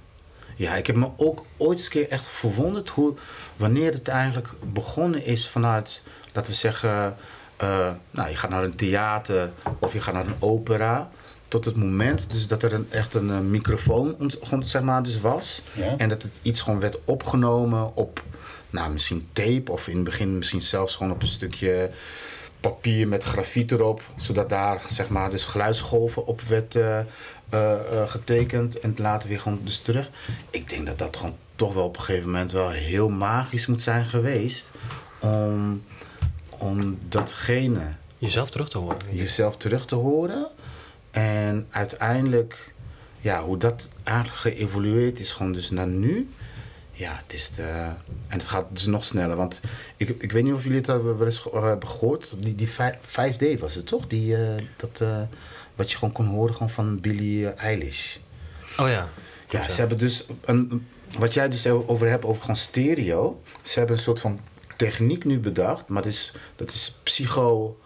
Ja, 0.55 0.75
ik 0.75 0.87
heb 0.87 0.95
me 0.95 1.09
ook 1.17 1.45
ooit 1.57 1.77
eens 1.77 1.85
een 1.87 1.91
keer 1.91 2.09
echt 2.09 2.27
verwonderd 2.27 2.89
hoe, 2.89 3.13
wanneer 3.55 3.93
het 3.93 4.07
eigenlijk 4.07 4.47
begonnen 4.73 5.25
is 5.25 5.49
vanuit, 5.49 6.01
laten 6.33 6.51
we 6.51 6.57
zeggen, 6.57 7.15
eh, 7.57 7.89
nou, 8.11 8.29
je 8.29 8.35
gaat 8.35 8.49
naar 8.49 8.63
een 8.63 8.75
theater 8.75 9.51
of 9.79 9.93
je 9.93 10.01
gaat 10.01 10.13
naar 10.13 10.25
een 10.27 10.35
opera. 10.39 11.09
Tot 11.47 11.65
het 11.65 11.77
moment 11.77 12.31
dus 12.31 12.47
dat 12.47 12.63
er 12.63 12.73
een, 12.73 12.87
echt 12.91 13.13
een 13.13 13.29
eh, 13.29 13.39
microfoon 13.39 14.15
ont- 14.19 14.67
zeg 14.67 14.81
maar, 14.81 15.03
dus 15.03 15.19
was. 15.19 15.63
Ja. 15.73 15.97
En 15.97 16.09
dat 16.09 16.21
het 16.21 16.39
iets 16.41 16.61
gewoon 16.61 16.79
werd 16.79 16.97
opgenomen 17.05 17.95
op, 17.95 18.23
nou, 18.69 18.91
misschien 18.91 19.27
tape 19.33 19.71
of 19.71 19.87
in 19.87 19.95
het 19.95 20.03
begin 20.03 20.37
misschien 20.37 20.61
zelfs 20.61 20.95
gewoon 20.95 21.11
op 21.11 21.21
een 21.21 21.27
stukje 21.27 21.91
papier 22.59 23.07
met 23.07 23.23
grafiet 23.23 23.71
erop. 23.71 24.01
Zodat 24.15 24.49
daar, 24.49 24.81
zeg 24.89 25.09
maar, 25.09 25.29
dus 25.29 25.45
geluidsgolven 25.45 26.25
op 26.25 26.41
werd 26.41 26.75
eh, 26.75 26.99
getekend. 28.07 28.79
En 28.79 28.93
later 28.97 29.29
weer 29.29 29.41
gewoon 29.41 29.59
dus 29.63 29.77
terug. 29.77 30.09
Ik 30.49 30.69
denk 30.69 30.85
dat 30.85 30.97
dat 30.97 31.17
gewoon 31.17 31.35
toch 31.55 31.73
wel 31.73 31.83
op 31.85 31.97
een 31.97 32.03
gegeven 32.03 32.29
moment 32.29 32.51
wel 32.51 32.69
heel 32.69 33.09
magisch 33.09 33.65
moet 33.65 33.81
zijn 33.81 34.05
geweest. 34.05 34.71
Om, 35.21 35.83
om 36.59 36.97
datgene 37.09 37.81
Jezelf 38.17 38.49
terug 38.49 38.69
te 38.69 38.77
horen. 38.77 38.97
jezelf 39.11 39.57
terug 39.57 39.85
te 39.85 39.95
horen. 39.95 40.47
En 41.11 41.67
uiteindelijk, 41.69 42.73
ja, 43.19 43.43
hoe 43.43 43.57
dat 43.57 43.87
eigenlijk 44.03 44.37
geëvolueerd 44.39 45.19
is, 45.19 45.31
gewoon 45.31 45.51
dus 45.53 45.69
naar 45.69 45.87
nu. 45.87 46.29
Ja, 46.91 47.21
het 47.25 47.33
is 47.33 47.51
de, 47.55 47.61
en 48.27 48.37
het 48.39 48.47
gaat 48.47 48.65
dus 48.69 48.85
nog 48.85 49.05
sneller. 49.05 49.35
Want 49.35 49.59
ik, 49.97 50.09
ik 50.09 50.31
weet 50.31 50.43
niet 50.43 50.53
of 50.53 50.63
jullie 50.63 50.77
het 50.77 50.87
wel 50.87 51.25
eens 51.25 51.39
ge- 51.39 51.57
hebben 51.59 51.89
gehoord. 51.89 52.33
Die, 52.39 52.55
die 52.55 52.69
vij- 52.69 52.99
5D 53.05 53.59
was 53.59 53.75
het 53.75 53.85
toch? 53.87 54.07
Die, 54.07 54.35
eh, 54.35 54.63
dat, 54.75 55.01
eh, 55.01 55.21
wat 55.75 55.91
je 55.91 55.97
gewoon 55.97 56.13
kon 56.13 56.25
horen 56.25 56.53
gewoon 56.53 56.69
van 56.69 56.99
Billie 56.99 57.47
Eilish. 57.47 58.17
Oh 58.77 58.87
ja. 58.87 59.07
Ja, 59.49 59.69
ze 59.69 59.79
hebben 59.79 59.97
dus 59.97 60.25
een, 60.45 60.87
wat 61.17 61.33
jij 61.33 61.49
dus 61.49 61.67
over 61.67 62.07
hebt 62.09 62.25
over 62.25 62.41
gewoon 62.41 62.55
stereo. 62.55 63.41
Ze 63.61 63.79
hebben 63.79 63.95
een 63.97 64.01
soort 64.03 64.19
van 64.19 64.39
techniek 64.77 65.25
nu 65.25 65.39
bedacht, 65.39 65.89
maar 65.89 66.01
dat 66.01 66.11
is, 66.11 66.31
dat 66.55 66.69
is 66.71 66.99
psycho 67.03 67.77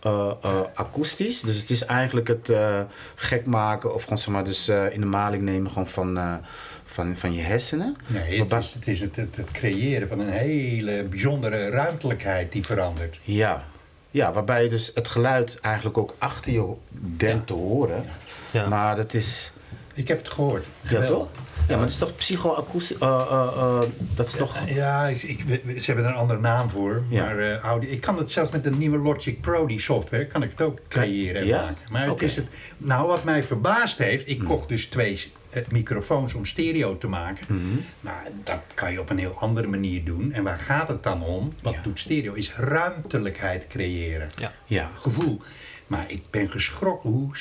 eh, 0.00 0.30
eh, 0.42 0.60
akoestisch. 0.74 1.40
Dus 1.40 1.56
het 1.60 1.70
is 1.70 1.84
eigenlijk 1.84 2.28
het 2.28 2.48
eh, 2.48 2.80
gek 3.14 3.46
maken 3.46 3.94
of 3.94 4.02
gewoon 4.02 4.18
zeg 4.18 4.28
maar 4.34 4.44
dus 4.44 4.68
in 4.68 5.00
de 5.00 5.06
maling 5.06 5.42
nemen 5.42 5.70
gewoon 5.70 5.88
van, 5.88 6.40
van, 6.84 7.16
van 7.16 7.32
je 7.32 7.40
hersenen. 7.42 7.96
Nee, 8.06 8.22
het 8.28 8.38
Waarbij- 8.38 8.58
is, 8.58 8.72
het, 8.74 8.86
is 8.88 9.00
het, 9.00 9.16
het, 9.16 9.36
het 9.36 9.50
creëren 9.50 10.08
van 10.08 10.18
een 10.20 10.30
hele 10.30 11.04
bijzondere 11.04 11.68
ruimtelijkheid 11.68 12.52
die 12.52 12.64
verandert. 12.64 13.18
Ja. 13.22 13.64
ja, 14.10 14.32
waarbij 14.32 14.62
je 14.62 14.68
dus 14.68 14.90
het 14.94 15.08
geluid 15.08 15.58
eigenlijk 15.60 15.98
ook 15.98 16.14
achter 16.18 16.52
je 16.52 16.74
denkt 17.16 17.46
te 17.46 17.52
horen. 17.52 18.04
Ja. 18.50 18.68
Maar 18.68 18.96
dat 18.96 19.14
is, 19.14 19.52
Ik 19.94 20.08
heb 20.08 20.18
het 20.18 20.28
gehoord. 20.32 20.64
ja 20.80 20.88
Geweldig. 20.88 21.08
toch? 21.18 21.30
Ja, 21.70 21.76
maar 21.76 21.84
dat 21.84 21.94
is 21.94 21.98
toch 21.98 22.16
psychoakoestisch? 22.16 22.98
eh 22.98 23.08
eh 23.30 23.48
eh, 23.56 23.80
dat 24.14 24.26
is 24.26 24.32
toch... 24.32 24.68
Ja, 24.68 25.06
ik, 25.08 25.22
ik, 25.22 25.40
ze 25.80 25.86
hebben 25.86 26.04
er 26.04 26.10
een 26.10 26.16
andere 26.16 26.40
naam 26.40 26.68
voor. 26.70 27.02
Ja. 27.08 27.24
Maar 27.24 27.38
eh, 27.38 27.56
audio, 27.56 27.90
ik 27.90 28.00
kan 28.00 28.18
het 28.18 28.30
zelfs 28.30 28.50
met 28.50 28.64
de 28.64 28.70
nieuwe 28.70 28.98
Logic 28.98 29.40
Pro, 29.40 29.66
die 29.66 29.80
software, 29.80 30.26
kan 30.26 30.42
ik 30.42 30.50
het 30.50 30.60
ook 30.62 30.78
creëren 30.88 31.40
en 31.40 31.46
Ja? 31.46 31.60
maken. 31.60 31.76
Maar 31.90 32.06
het 32.08 32.22
is 32.22 32.36
het, 32.36 32.46
nou, 32.76 33.06
wat 33.06 33.24
mij 33.24 33.44
verbaasd 33.44 33.98
heeft, 33.98 34.28
ik 34.28 34.38
kocht 34.44 34.68
dus 34.68 34.86
twee 34.86 35.32
eh, 35.50 35.62
microfoons 35.70 36.34
om 36.34 36.44
stereo 36.46 36.98
te 36.98 37.06
maken. 37.06 37.46
Mhm. 37.48 37.62
Maar 38.00 38.22
dat 38.44 38.60
kan 38.74 38.92
je 38.92 39.00
op 39.00 39.10
een 39.10 39.18
heel 39.18 39.34
andere 39.38 39.66
manier 39.66 40.04
doen. 40.04 40.32
En 40.32 40.42
waar 40.42 40.58
gaat 40.58 40.88
het 40.88 41.02
dan 41.02 41.22
om? 41.22 41.52
Wat 41.62 41.74
Ja. 41.74 41.82
doet 41.82 41.98
stereo? 41.98 42.32
Is 42.32 42.54
ruimtelijkheid 42.54 43.66
creëren. 43.66 44.28
Ja, 44.66 44.90
Gevoel. 44.94 45.40
Maar 45.86 46.04
ik 46.06 46.22
ben 46.30 46.50
geschrokken 46.50 47.10
hoe 47.10 47.36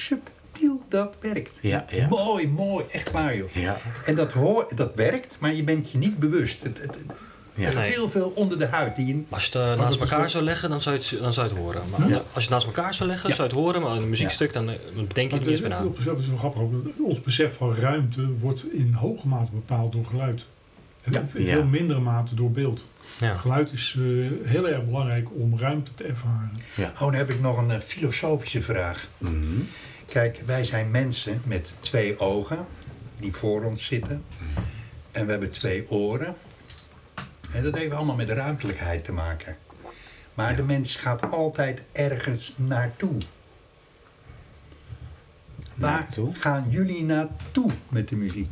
subtiel 0.59 0.81
dat 0.89 1.15
werkt. 1.19 1.49
Ja, 1.61 1.85
ja. 1.89 2.07
Mooi, 2.07 2.47
mooi, 2.47 2.85
echt 2.91 3.11
waar 3.11 3.35
joh. 3.37 3.49
ja, 3.53 3.77
En 4.05 4.15
dat, 4.15 4.31
hoor, 4.31 4.67
dat 4.75 4.95
werkt, 4.95 5.35
maar 5.39 5.53
je 5.53 5.63
bent 5.63 5.91
je 5.91 5.97
niet 5.97 6.17
bewust. 6.19 6.63
Het, 6.63 6.81
het, 6.81 6.95
ja. 7.55 7.67
er 7.67 7.75
Nee. 7.75 7.91
heel 7.91 8.09
veel 8.09 8.31
onder 8.35 8.59
de 8.59 8.65
huid 8.65 8.95
die. 8.95 9.15
Maar 9.15 9.23
als 9.29 9.45
je 9.45 9.57
het 9.57 9.77
eh, 9.77 9.83
naast 9.83 9.99
elkaar 9.99 10.29
zou 10.29 10.43
leggen, 10.43 10.69
dan 10.69 10.81
zou 10.81 10.95
je 10.95 11.01
het, 11.01 11.19
dan 11.23 11.33
zou 11.33 11.47
je 11.47 11.53
het 11.53 11.61
horen. 11.61 11.81
Maar 11.89 12.09
Ja. 12.09 12.15
als 12.15 12.23
je 12.33 12.39
het 12.39 12.49
naast 12.49 12.65
elkaar 12.65 12.93
zou 12.93 13.09
leggen, 13.09 13.29
Ja. 13.29 13.35
zou 13.35 13.47
je 13.49 13.53
het 13.55 13.63
horen. 13.63 13.81
Maar 13.81 13.95
in 13.95 14.01
een 14.01 14.09
muziekstuk, 14.09 14.53
dan, 14.53 14.69
eh, 14.69 14.75
dan 14.95 15.05
denk 15.07 15.15
je 15.15 15.35
Maar 15.35 15.39
niet 15.39 15.47
eens 15.47 15.61
meer 15.61 15.69
het- 15.69 15.79
aan. 15.79 15.85
op 15.87 15.95
zichzelf 15.95 16.19
is 16.19 16.27
wel 16.27 16.37
grappig 16.37 16.61
ook. 16.61 16.71
Ons 17.03 17.21
besef 17.21 17.55
van 17.57 17.75
ruimte 17.75 18.27
wordt 18.39 18.63
in 18.73 18.93
hoge 18.93 19.27
mate 19.27 19.51
bepaald 19.51 19.91
door 19.91 20.05
geluid. 20.05 20.45
En 21.03 21.11
Ja. 21.11 21.19
in 21.19 21.27
veel 21.29 21.41
Ja. 21.45 21.63
mindere 21.63 21.99
mate 21.99 22.35
door 22.35 22.51
beeld. 22.51 22.85
Ja. 23.19 23.37
Geluid 23.37 23.71
is 23.71 23.95
eh, 23.97 24.03
heel 24.49 24.69
erg 24.69 24.85
belangrijk 24.85 25.27
om 25.35 25.59
ruimte 25.59 25.91
te 25.95 26.03
ervaren. 26.03 26.51
Oh, 26.93 26.99
dan 26.99 27.13
heb 27.13 27.29
ik 27.29 27.41
nog 27.41 27.57
een 27.57 27.81
filosofische 27.81 28.61
vraag. 28.61 29.07
Mhm. 29.17 29.33
Kijk, 30.09 30.41
wij 30.45 30.63
zijn 30.63 30.91
mensen 30.91 31.41
met 31.45 31.73
twee 31.79 32.19
ogen 32.19 32.65
die 33.19 33.33
voor 33.33 33.63
ons 33.63 33.85
zitten. 33.85 34.23
En 35.11 35.25
we 35.25 35.31
hebben 35.31 35.51
twee 35.51 35.91
oren. 35.91 36.35
En 37.53 37.63
dat 37.63 37.75
heeft 37.75 37.91
allemaal 37.91 38.15
met 38.15 38.29
ruimtelijkheid 38.29 39.03
te 39.03 39.11
maken. 39.11 39.57
Maar 40.33 40.55
de 40.55 40.63
mens 40.63 40.95
gaat 40.95 41.31
altijd 41.31 41.81
ergens 41.91 42.53
naartoe. 42.57 43.17
Waar 45.73 46.07
gaan 46.33 46.65
jullie 46.69 47.03
naartoe 47.03 47.71
met 47.89 48.09
de 48.09 48.15
muziek? 48.15 48.49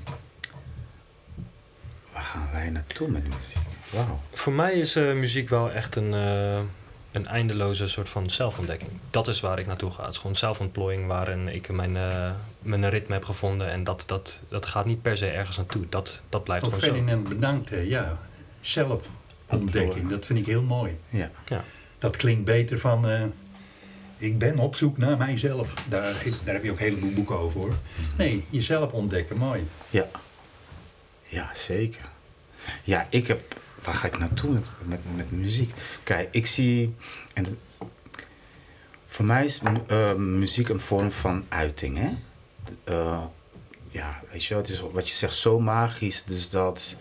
Waar 2.14 2.24
gaan 2.24 2.52
wij 2.52 2.70
naartoe 2.70 3.10
met 3.10 3.24
de 3.24 3.30
muziek? 3.38 3.58
Wauw. 3.92 4.20
Voor 4.34 4.54
mij 4.54 4.74
is 4.74 4.96
eh, 4.96 5.14
muziek 5.14 5.50
wel 5.50 5.72
echt 5.72 5.96
een, 5.96 6.14
eh, 6.14 6.62
een 7.12 7.28
eindeloze 7.28 7.88
soort 7.88 8.10
van 8.10 8.30
zelfontdekking. 8.30 8.92
Dat 9.12 9.28
is 9.28 9.40
waar 9.40 9.60
ik 9.60 9.66
naartoe 9.66 9.92
ga. 9.92 10.04
Het 10.04 10.12
is 10.12 10.18
gewoon 10.18 10.36
zelfontplooiing 10.36 11.08
waarin 11.08 11.48
ik 11.48 11.70
mijn, 11.70 11.98
eh, 11.98 12.32
mijn 12.60 12.90
ritme 12.90 13.14
heb 13.14 13.26
gevonden. 13.26 13.70
En 13.70 13.84
dat, 13.84 14.04
dat, 14.06 14.40
dat 14.48 14.66
gaat 14.66 14.86
niet 14.86 15.02
per 15.02 15.18
se 15.18 15.28
ergens 15.28 15.58
naartoe. 15.58 15.86
Dat, 15.90 16.22
dat 16.30 16.44
blijft 16.44 16.64
Wat 16.64 16.74
gewoon 16.74 16.90
zo. 16.90 16.96
Ferdinand 16.96 17.30
bedankt, 17.30 17.70
hè. 17.70 17.80
ja. 17.80 18.18
Zelfontdekking, 18.62 20.10
dat 20.10 20.26
vind 20.26 20.40
ik 20.40 20.46
heel 20.46 20.64
mooi. 20.64 20.98
Ja. 21.10 21.30
Ja. 21.48 21.64
Dat 22.00 22.18
klinkt 22.18 22.46
beter 22.46 22.80
van, 22.80 23.10
eh, 23.10 23.24
ik 24.18 24.38
ben 24.38 24.60
op 24.60 24.76
zoek 24.76 24.98
naar 24.98 25.18
mijzelf. 25.18 25.74
Daar, 25.90 26.14
daar 26.44 26.54
heb 26.54 26.64
je 26.64 26.72
ook 26.72 26.80
een 26.80 26.84
heleboel 26.84 27.14
boeken 27.14 27.38
over 27.38 27.60
hoor. 27.60 27.76
Nee, 28.18 28.46
jezelf 28.50 28.92
ontdekken, 28.92 29.38
mooi. 29.38 29.68
Ja. 29.90 30.08
Ja, 31.24 31.50
zeker. 31.54 32.02
Ja, 32.84 33.08
ik 33.10 33.28
heb... 33.28 33.60
Waar 33.88 33.96
ga 33.96 34.08
ik 34.08 34.18
naartoe 34.18 34.52
met, 34.52 34.66
met, 34.86 35.00
met 35.16 35.32
muziek? 35.32 35.74
Kijk, 36.04 36.28
ik 36.32 36.48
zie... 36.48 36.96
En 37.34 37.60
voor 39.06 39.26
mij 39.26 39.46
is 39.46 39.60
eh, 39.88 40.16
muziek 40.16 40.70
een 40.70 40.80
vorm 40.80 41.12
van 41.12 41.46
uiting, 41.50 41.98
hè? 41.98 42.10
Eh, 42.84 43.24
ja, 43.90 44.22
weet 44.32 44.44
je 44.44 44.56
het 44.56 44.70
is 44.70 44.80
wat 44.80 45.10
je 45.10 45.16
zegt 45.16 45.34
zo 45.34 45.60
magisch, 45.60 46.24
dus 46.24 46.50
dat 46.50 46.96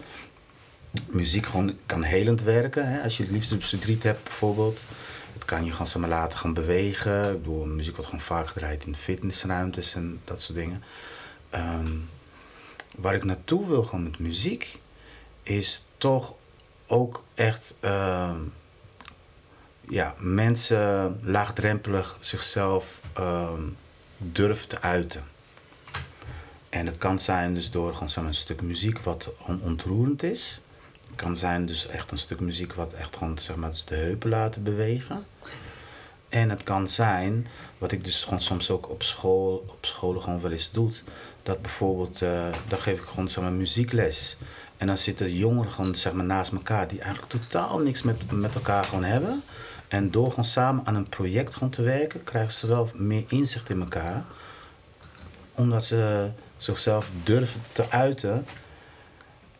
muziek 1.07 1.47
gewoon 1.47 1.79
kan 1.87 2.03
helend 2.03 2.43
werken. 2.43 2.89
Hè? 2.89 3.03
Als 3.03 3.17
je 3.17 3.23
het 3.23 3.33
liefst 3.33 3.55
verdriet 3.59 4.03
hebt 4.03 4.25
bijvoorbeeld. 4.25 4.85
Het 5.33 5.45
kan 5.45 5.65
je 5.65 5.73
gewoon 5.73 5.87
zeg 5.87 6.01
maar, 6.01 6.11
laten 6.11 6.39
gaan 6.39 6.55
bewegen. 6.55 7.31
Ik 7.33 7.43
bedoel, 7.43 7.65
muziek 7.65 7.95
wordt 7.95 8.11
gewoon 8.11 8.25
vaak 8.25 8.49
gedraaid 8.49 8.85
in 8.87 8.97
fitnessruimtes 8.97 9.95
en 9.95 10.21
dat 10.25 10.43
soort 10.43 10.59
dingen. 10.59 10.83
Ehm, 11.51 11.93
waar 12.97 13.15
ik 13.15 13.25
naartoe 13.25 13.67
wil 13.67 13.83
gewoon 13.83 14.05
met 14.05 14.19
muziek, 14.19 14.79
is 15.43 15.87
toch 15.99 16.35
ook 16.87 17.25
echt 17.35 17.75
ehm, 17.81 18.41
ja, 19.89 20.15
mensen 20.19 21.21
laagdrempelig 21.23 22.17
zichzelf 22.21 23.01
ehm, 23.13 23.63
durven 24.19 24.69
te 24.69 24.81
uiten. 24.81 25.25
En 26.69 26.87
het 26.87 26.99
kan 26.99 27.21
zijn 27.21 27.55
dus 27.55 27.71
door 27.71 27.95
gewoon 27.95 28.27
een 28.27 28.35
stuk 28.35 28.63
muziek 28.63 28.99
wat 28.99 29.33
on- 29.47 29.63
ontroerend 29.63 30.23
is. 30.23 30.61
Het 31.07 31.17
kan 31.17 31.37
zijn 31.37 31.67
dus 31.67 31.87
echt 31.87 32.11
een 32.11 32.19
stuk 32.19 32.41
muziek 32.41 32.73
wat 32.75 32.93
echt 32.93 33.17
gewoon 33.17 33.39
zeg 33.39 33.57
maar, 33.57 33.73
de 33.85 33.95
heupen 33.95 34.31
laten 34.31 34.63
bewegen. 34.63 35.27
En 36.37 36.51
het 36.51 36.63
kan 36.63 36.89
zijn, 36.89 37.47
wat 37.79 37.93
ik 37.93 38.05
dus 38.05 38.25
gewoon 38.25 38.41
soms 38.41 38.71
ook 38.71 38.91
op 38.91 39.03
school, 39.03 39.65
op 39.69 39.87
scholen 39.87 40.23
gewoon 40.23 40.41
wel 40.41 40.51
eens 40.51 40.71
doe, 40.71 40.91
dat 41.43 41.63
bijvoorbeeld, 41.63 42.23
eh 42.23 42.49
dan 42.69 42.79
geef 42.79 42.99
ik 42.99 43.07
gewoon 43.07 43.29
zeg 43.29 43.45
maar 43.45 43.53
muziekles. 43.53 44.37
En 44.77 44.87
dan 44.87 44.99
zitten 44.99 45.37
jongeren 45.37 45.73
gewoon 45.73 45.95
zeg 45.95 46.13
maar 46.13 46.25
naast 46.25 46.53
elkaar 46.53 46.89
die 46.89 47.01
eigenlijk 47.01 47.33
totaal 47.33 47.79
niks 47.79 48.03
met, 48.03 48.31
met 48.31 48.55
elkaar 48.55 48.85
gewoon 48.85 49.05
hebben. 49.05 49.43
En 49.89 50.11
door 50.11 50.31
gewoon 50.31 50.45
samen 50.45 50.87
aan 50.87 50.95
een 50.95 51.09
project 51.09 51.55
gewoon 51.55 51.71
te 51.71 51.83
werken, 51.83 52.25
krijgen 52.25 52.53
ze 52.53 52.67
wel 52.67 52.91
meer 52.95 53.25
inzicht 53.29 53.71
in 53.71 53.81
elkaar. 53.81 54.25
Omdat 55.55 55.85
ze 55.85 56.31
zichzelf 56.57 57.11
durven 57.23 57.63
te 57.73 57.91
uiten 57.91 58.47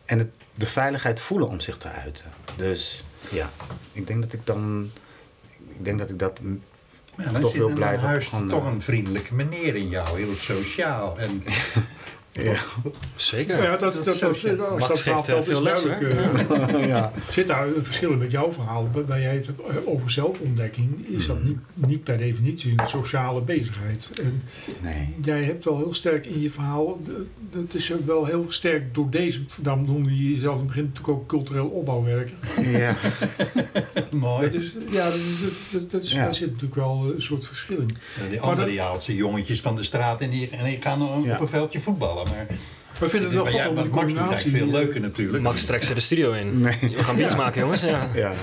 en 0.05 0.31
de 0.53 0.67
veiligheid 0.67 1.19
voelen 1.19 1.47
om 1.47 1.59
zich 1.59 1.77
te 1.77 1.89
uiten. 1.89 2.25
Dus 2.55 3.03
ja, 3.31 3.49
ik 3.91 4.07
denk 4.07 4.21
dat 4.21 4.33
ik 4.33 4.45
dan, 4.45 4.91
ik 5.69 5.85
denk 5.85 5.97
dat 5.97 6.09
ik 6.09 6.19
dat 6.19 6.39
Toch 7.39 7.53
wil 7.53 7.73
blijven 7.73 8.07
huis 8.07 8.29
toch 8.49 8.65
een 8.65 8.81
vriendelijke 8.81 9.33
meneer 9.33 9.75
in 9.75 9.89
jou, 9.89 10.19
heel 10.21 10.35
sociaal. 10.35 11.19
En 11.19 11.43
ja, 12.37 12.55
Zeker. 13.15 13.63
Ja, 13.63 13.77
dat, 13.77 13.93
dat, 13.93 14.05
dat, 14.05 14.19
dat, 14.19 14.69
Max 14.69 14.87
dat 14.87 14.99
geeft, 14.99 15.29
eh, 15.29 15.41
veel 15.41 15.67
is 15.67 15.83
les, 15.83 15.83
duidelijk, 15.83 16.71
eh, 16.71 16.87
ja, 16.93 17.11
Zit 17.29 17.47
daar 17.47 17.67
een 17.67 17.83
verschil 17.83 18.15
met 18.15 18.31
jouw 18.31 18.53
verhaal? 18.53 18.89
Waar 19.07 19.21
jij 19.21 19.35
het 19.35 19.45
hebt 19.45 19.61
over 19.85 20.11
zelfontdekking, 20.11 21.07
is 21.07 21.27
dat 21.27 21.43
niet, 21.43 21.57
niet 21.73 22.03
per 22.03 22.17
definitie 22.17 22.73
een 22.77 22.87
sociale 22.87 23.41
bezigheid. 23.41 24.09
En 24.23 24.43
nee. 24.81 25.15
jij 25.21 25.43
hebt 25.43 25.63
wel 25.63 25.77
heel 25.77 25.93
sterk 25.93 26.25
in 26.25 26.41
je 26.41 26.49
verhaal, 26.49 27.01
dat 27.51 27.73
is 27.73 27.93
ook 27.93 28.05
wel 28.05 28.25
heel 28.25 28.45
sterk 28.49 28.93
door 28.93 29.09
deze, 29.09 29.39
daarom 29.55 29.85
noemde 29.85 30.09
je 30.17 30.33
jezelf 30.33 30.53
in 30.53 30.59
het 30.59 30.67
begin 30.67 30.83
natuurlijk 30.83 31.17
ook 31.17 31.27
cultureel 31.27 31.67
opbouwwerker. 31.67 32.35
Ja, 32.61 32.95
mooi. 34.11 34.49
Dat 34.49 34.61
is, 34.61 34.75
ja, 34.89 35.09
dat, 35.09 35.19
dat, 35.71 35.91
dat 35.91 36.03
is, 36.03 36.11
Ja. 36.11 36.23
daar 36.23 36.35
zit 36.35 36.47
natuurlijk 36.47 36.75
wel 36.75 37.11
een 37.15 37.21
soort 37.21 37.45
verschil 37.45 37.77
in. 37.77 37.97
Ja, 38.21 38.29
die 38.29 38.41
andere 38.41 38.67
die 38.69 38.81
haalt 38.81 39.03
ze 39.03 39.15
jongetjes 39.15 39.61
van 39.61 39.75
de 39.75 39.83
straat 39.83 40.21
en 40.21 40.29
die, 40.29 40.49
en 40.49 40.65
die 40.65 40.81
gaan 40.81 41.01
op 41.01 41.25
Ja. 41.25 41.39
een 41.39 41.47
veldje 41.47 41.79
voetballen. 41.79 42.26
Maar, 42.29 42.45
Maar 42.93 43.03
ik 43.03 43.09
vind 43.09 43.23
het 43.23 43.33
wel 43.33 43.45
grappig 43.45 43.69
om 43.71 43.77
is 43.85 43.89
combinatie. 43.89 44.51
veel 44.51 44.67
leuker 44.67 45.01
natuurlijk. 45.01 45.43
Max 45.43 45.65
trekt 45.65 45.85
ze 45.85 45.93
de 45.93 45.99
studio 45.99 46.31
in. 46.31 46.59
Nee. 46.61 46.77
We 46.81 47.03
gaan 47.03 47.15
beats 47.15 47.35
maken, 47.35 47.61
jongens. 47.61 47.81
Ja. 47.81 48.09
ja. 48.13 48.33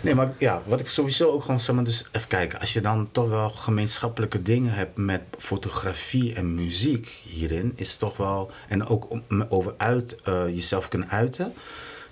Nee, 0.00 0.14
maar 0.14 0.32
ja, 0.38 0.62
wat 0.66 0.80
ik 0.80 0.88
sowieso 0.88 1.30
ook 1.30 1.40
gewoon 1.44 1.60
zeg 1.60 1.74
maar, 1.74 1.84
dus 1.84 2.04
even 2.12 2.28
kijken. 2.28 2.60
Als 2.60 2.72
je 2.72 2.80
dan 2.80 3.08
toch 3.12 3.28
wel 3.28 3.50
gemeenschappelijke 3.50 4.42
dingen 4.42 4.72
hebt 4.72 4.96
met 4.96 5.20
fotografie 5.38 6.34
en 6.34 6.54
muziek 6.54 7.08
hierin, 7.24 7.72
is 7.76 7.96
toch 7.96 8.16
wel, 8.16 8.50
en 8.68 8.86
ook 8.86 9.10
om, 9.10 9.22
over 9.48 9.74
uit, 9.76 10.16
eh, 10.24 10.42
jezelf 10.48 10.88
kunnen 10.88 11.10
uiten. 11.10 11.54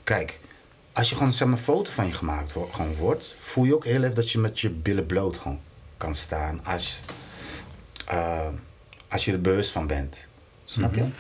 Kijk, 0.05 0.41
als 0.93 1.09
je 1.11 1.17
gewoon 1.17 1.33
zeg 1.33 1.49
maar, 1.49 1.57
een 1.59 1.65
foto 1.65 1.91
van 1.91 2.07
je 2.07 2.13
gemaakt 2.13 2.53
wo- 2.53 2.69
gewoon 2.73 2.95
wordt, 2.95 3.37
voel 3.41 3.65
je 3.65 3.75
ook 3.75 3.85
heel 3.85 4.03
even 4.03 4.15
dat 4.15 4.31
je 4.31 4.39
met 4.39 4.61
je 4.61 4.71
billen 4.71 5.07
bloot 5.07 5.39
gewoon 5.39 5.61
kan 5.97 6.15
staan 6.15 6.61
als, 6.65 7.03
eh, 8.07 8.49
als 9.09 9.25
je 9.25 9.33
er 9.33 9.41
bewust 9.41 9.71
van 9.71 9.87
bent. 9.87 10.27
Snap 10.65 10.95
je? 10.95 11.01
Mhm. 11.01 11.11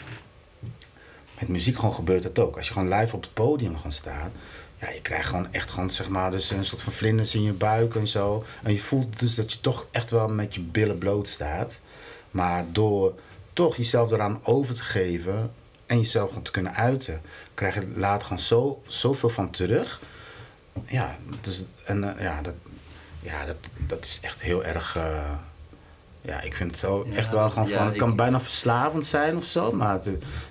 Met 1.39 1.49
muziek 1.49 1.77
gewoon 1.79 1.95
gebeurt 1.95 2.23
dat 2.23 2.39
ook. 2.39 2.57
Als 2.57 2.67
je 2.67 2.73
gewoon 2.73 2.95
live 2.99 3.17
op 3.17 3.23
het 3.23 3.35
podium 3.35 3.79
gaat 3.79 3.93
staan, 3.93 4.33
ja, 4.79 4.91
je 4.91 5.01
krijgt 5.01 5.29
gewoon 5.29 5.53
echt 5.53 5.71
gewoon, 5.71 5.91
zeg 5.91 6.09
maar, 6.09 6.31
dus 6.31 6.51
een 6.51 6.65
soort 6.65 6.83
van 6.83 6.93
vlinders 6.93 7.35
in 7.35 7.43
je 7.43 7.53
buik 7.53 7.95
en 7.95 8.07
zo. 8.07 8.45
En 8.63 8.73
je 8.73 8.81
voelt 8.81 9.19
dus 9.21 9.35
dat 9.35 9.53
je 9.53 9.61
toch 9.61 9.87
echt 9.91 10.11
wel 10.11 10.29
met 10.29 10.55
je 10.55 10.61
billen 10.61 10.99
bloot 10.99 11.29
staat. 11.29 11.81
Maar 12.31 12.65
door 12.73 13.15
toch 13.53 13.77
jezelf 13.77 14.11
eraan 14.11 14.41
over 14.43 14.75
te 14.75 14.83
geven 14.83 15.53
en 15.87 15.99
jezelf 15.99 16.29
gewoon 16.29 16.43
te 16.45 16.51
kunnen 16.51 16.75
uiten, 16.75 17.21
krijg 17.55 17.75
je 17.75 17.93
later 17.97 18.27
gewoon 18.27 18.43
zo, 18.43 18.83
zoveel 18.87 19.29
van 19.29 19.51
terug. 19.51 20.01
Ja, 20.85 21.17
dus, 21.41 21.65
en, 21.85 22.17
eh, 22.17 22.23
ja, 22.25 22.43
dat, 22.43 22.55
ja 23.21 23.45
dat, 23.45 23.57
dat 23.87 24.05
is 24.05 24.19
echt 24.23 24.41
heel 24.41 24.65
erg. 24.65 24.97
eh, 24.97 25.33
ja, 26.25 26.41
ik 26.41 26.55
vind 26.55 26.71
het 26.71 26.81
zo 26.81 27.05
Ja, 27.11 27.17
echt 27.17 27.33
wel 27.33 27.51
gewoon 27.51 27.69
ja, 27.69 27.77
van. 27.77 27.87
Het 27.87 27.97
kan 27.97 28.11
ik- 28.11 28.17
bijna 28.17 28.41
verslavend 28.41 29.07
zijn 29.07 29.37
of 29.37 29.45
zo, 29.45 29.73
maar 29.73 29.93
het, 29.93 30.05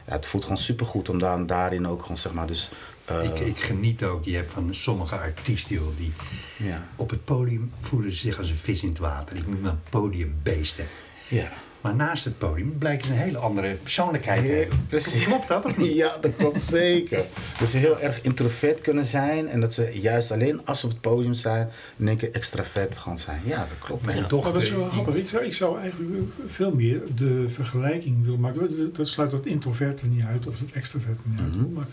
ja, 0.05 0.13
het 0.13 0.25
voelt 0.25 0.43
gewoon 0.43 0.57
supergoed 0.57 1.09
om 1.09 1.19
dan 1.19 1.45
daarin 1.45 1.87
ook 1.87 2.01
gewoon 2.01 2.17
zeg 2.17 2.33
maar 2.33 2.47
dus. 2.47 2.69
eh, 3.05 3.23
Ik, 3.23 3.39
ik 3.39 3.57
geniet 3.57 4.03
ook, 4.03 4.23
je 4.25 4.35
hebt 4.35 4.51
van 4.51 4.73
sommige 4.75 5.15
artiesten 5.15 5.75
joh, 5.75 5.97
die 5.97 6.13
ja, 6.57 6.87
op 6.95 7.09
het 7.09 7.25
podium 7.25 7.71
voelen 7.81 8.11
ze 8.11 8.17
zich 8.17 8.37
als 8.37 8.49
een 8.49 8.57
vis 8.57 8.83
in 8.83 8.89
het 8.89 8.97
water. 8.97 9.37
Ik 9.37 9.47
noem 9.47 9.63
dat 9.63 9.75
podiumbeesten. 9.89 10.85
ja. 11.27 11.51
Maar 11.83 11.95
naast 11.95 12.23
het 12.25 12.37
podium 12.37 12.77
blijkt 12.77 13.05
ze 13.05 13.11
een 13.11 13.17
hele 13.17 13.37
andere 13.37 13.73
persoonlijkheid 13.73 14.45
te 14.45 14.51
hebben. 14.51 14.85
precies. 14.87 15.25
Klopt 15.25 15.47
dat 15.47 15.65
of 15.65 15.77
niet? 15.77 15.95
Ja, 16.03 16.17
dat 16.21 16.35
klopt 16.35 16.61
zeker. 16.61 17.25
Dat 17.59 17.69
ze 17.69 17.77
heel 17.77 17.99
erg 17.99 18.21
introvert 18.21 18.81
kunnen 18.81 19.05
zijn 19.05 19.47
en 19.47 19.59
dat 19.61 19.73
ze 19.73 19.89
juist 20.01 20.31
alleen 20.31 20.65
als 20.65 20.79
ze 20.79 20.85
op 20.85 20.91
het 20.91 21.01
podium 21.01 21.33
zijn, 21.33 21.69
in 21.97 22.07
één 22.07 22.17
keer 22.17 22.31
extravert 22.31 22.97
gaan 22.97 23.17
zijn. 23.19 23.41
Ja, 23.45 23.57
dat 23.57 23.67
klopt. 23.79 24.01
Mijn 24.05 24.15
Ja. 24.15 24.21
Maar 24.21 24.29
dochter, 24.31 24.53
dat 24.53 24.61
is 24.61 24.69
wel 24.69 24.89
grappig. 24.89 25.15
Ik 25.15 25.29
zou, 25.29 25.45
ik 25.45 25.53
zou 25.53 25.79
eigenlijk 25.79 26.11
veel 26.47 26.75
meer 26.75 27.01
de 27.15 27.45
vergelijking 27.49 28.23
willen 28.23 28.39
maken. 28.39 28.59
Dat- 28.77 28.95
Dat 28.95 29.07
sluit 29.07 29.31
dat 29.31 29.45
introverte 29.45 30.05
niet 30.07 30.23
uit 30.23 30.47
of 30.47 30.57
dat 30.57 30.69
extraverte 30.73 31.21
niet 31.25 31.39
uit. 31.39 31.55
Mhm. 31.55 31.73
Maar 31.73 31.85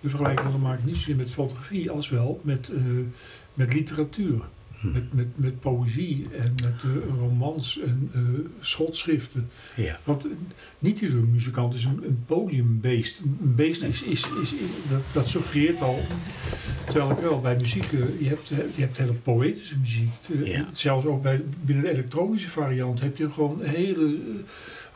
de 0.00 0.08
vergelijking 0.08 0.46
willen 0.46 0.60
maken 0.62 0.86
niet 0.86 0.96
zozeer 0.96 1.16
met 1.16 1.30
fotografie 1.30 1.90
als 1.90 2.08
wel 2.08 2.40
met, 2.42 2.68
eh, 2.68 2.80
met 3.54 3.72
literatuur. 3.74 4.40
Mhm. 4.80 4.92
Met, 4.92 5.14
met, 5.14 5.26
met 5.34 5.60
poëzie 5.60 6.26
en 6.36 6.54
met 6.62 6.82
eh, 6.82 7.18
romans 7.18 7.78
en 7.78 8.10
eh, 8.14 8.20
schotschriften. 8.60 9.48
Ja. 9.76 9.98
Want 10.04 10.24
eh, 10.24 10.30
niet 10.78 11.00
iedere 11.00 11.20
muzikant 11.20 11.74
is 11.74 11.84
een, 11.84 12.04
een 12.04 12.24
podiumbeest. 12.26 13.20
Een 13.20 13.54
beest 13.54 13.82
is, 13.82 14.02
is, 14.02 14.24
is, 14.42 14.52
dat, 14.90 15.02
dat 15.12 15.28
suggereert 15.28 15.82
al. 15.82 15.98
Terwijl 16.84 17.10
ik 17.10 17.18
wel 17.18 17.40
bij 17.40 17.56
muziek, 17.56 17.90
je, 17.90 18.28
hebt, 18.28 18.48
je 18.48 18.80
hebt 18.80 18.96
hele 18.96 19.12
poëtische 19.12 19.78
muziek. 19.78 20.10
Ja. 20.44 20.68
Zelfs 20.72 21.06
ook 21.06 21.22
bij, 21.22 21.44
binnen 21.64 21.84
de 21.84 21.90
elektronische 21.90 22.50
variant 22.50 23.00
heb 23.00 23.16
je 23.16 23.30
gewoon 23.30 23.62
hele 23.62 24.18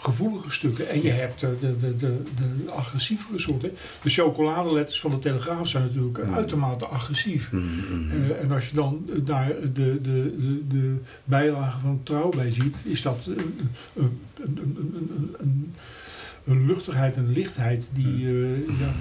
gevoelige 0.03 0.51
stukken. 0.51 0.89
En 0.89 1.03
je 1.03 1.11
hebt 1.11 1.43
eh, 1.43 1.51
de, 1.61 1.77
de, 1.77 1.97
de, 1.97 2.23
de 2.37 2.71
agressievere 2.71 3.39
soorten. 3.39 3.73
De 4.03 4.11
chocoladeletters 4.11 5.01
van 5.01 5.11
de 5.11 5.19
Telegraaf 5.19 5.69
zijn 5.69 5.83
natuurlijk 5.83 6.21
Mm. 6.25 6.35
uitermate 6.35 6.87
agressief. 6.87 7.53
Mm, 7.53 7.61
mm. 7.91 8.11
Eh, 8.11 8.43
en 8.43 8.51
als 8.53 8.69
je 8.69 8.75
dan 8.75 9.05
eh, 9.09 9.17
daar 9.25 9.49
de, 9.49 9.71
de, 9.73 10.01
de, 10.03 10.63
de 10.69 10.97
bijlage 11.25 11.81
van 11.81 12.01
trouw 12.03 12.29
bij 12.29 12.51
ziet, 12.51 12.77
is 12.85 13.03
dat 13.03 13.27
een, 13.27 13.71
een, 13.97 14.21
een, 14.37 15.37
een, 15.39 15.75
een, 16.45 16.67
luchtigheid 16.67 17.17
en 17.17 17.33
lichtheid 17.33 17.89
die 17.93 18.27
eh, 18.27 18.79
ja, 18.81 18.93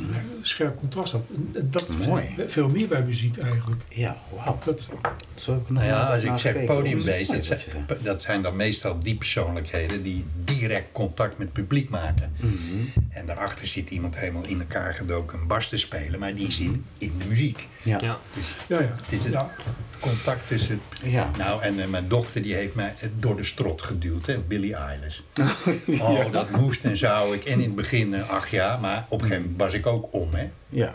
scherp 0.41 0.77
contrast 0.77 1.11
had. 1.11 1.23
En 1.53 1.67
Dat 1.71 1.89
Hmm. 2.01 2.07
Mooi. 2.07 2.25
veel 2.47 2.69
meer 2.69 2.87
bij 2.87 3.03
muziek 3.03 3.37
eigenlijk. 3.37 3.81
Ja, 3.89 4.17
wauw. 4.35 4.59
Dat, 4.63 4.87
Zo 5.35 5.51
heb 5.51 5.61
ik 5.61 5.69
nog 5.69 5.77
Nou 5.77 5.93
ja, 5.93 6.13
als 6.13 6.23
ik 6.23 6.37
zeg 6.37 6.65
podiumbeest, 6.65 7.29
Dat 7.29 7.43
zijn, 7.43 7.87
dat 8.01 8.21
zijn 8.21 8.41
dan 8.41 8.55
meestal 8.55 8.99
die 8.99 9.15
persoonlijkheden 9.15 10.03
die 10.03 10.25
direct 10.43 10.91
contact 10.91 11.37
met 11.37 11.47
het 11.47 11.55
publiek 11.55 11.89
maken. 11.89 12.31
Mhm. 12.37 13.01
En 13.09 13.25
daarachter 13.25 13.67
zit 13.67 13.89
iemand 13.89 14.15
helemaal 14.15 14.45
in 14.45 14.59
elkaar 14.59 14.93
gedoken 14.93 15.39
een 15.39 15.47
bas 15.47 15.69
te 15.69 15.77
spelen, 15.77 16.19
maar 16.19 16.35
die 16.35 16.51
zit 16.51 16.71
in 16.97 17.13
de 17.17 17.25
muziek. 17.27 17.67
Ja. 17.83 17.97
Ja. 18.01 18.17
Dus 18.33 18.55
ja, 18.67 18.79
ja. 18.79 18.95
het 19.01 19.11
is 19.11 19.23
het 19.23 19.33
ja. 19.33 19.51
contact 19.99 20.47
tussen... 20.47 20.81
Ja. 21.03 21.31
Nou, 21.37 21.61
en 21.61 21.79
eh, 21.79 21.87
mijn 21.87 22.07
dochter 22.07 22.41
die 22.41 22.55
heeft 22.55 22.75
mij 22.75 22.95
door 23.19 23.35
de 23.35 23.43
strot 23.43 23.81
geduwd, 23.81 24.25
hè, 24.25 24.39
Billie 24.39 24.75
Eilish. 24.75 25.19
Oh, 26.01 26.31
dat 26.31 26.49
moest 26.51 26.83
en 26.83 26.97
zou 26.97 27.30
ik. 27.33 27.43
En 27.45 27.53
in 27.59 27.61
het 27.65 27.75
begin, 27.75 28.13
eh, 28.13 28.29
ach 28.29 28.49
ja, 28.49 28.77
maar 28.77 29.05
op 29.09 29.21
een 29.21 29.27
gegeven 29.27 29.41
moment 29.51 29.61
was 29.61 29.73
ik 29.73 29.85
ook 29.87 30.07
om, 30.11 30.33
hè. 30.33 30.49
Ja. 30.69 30.93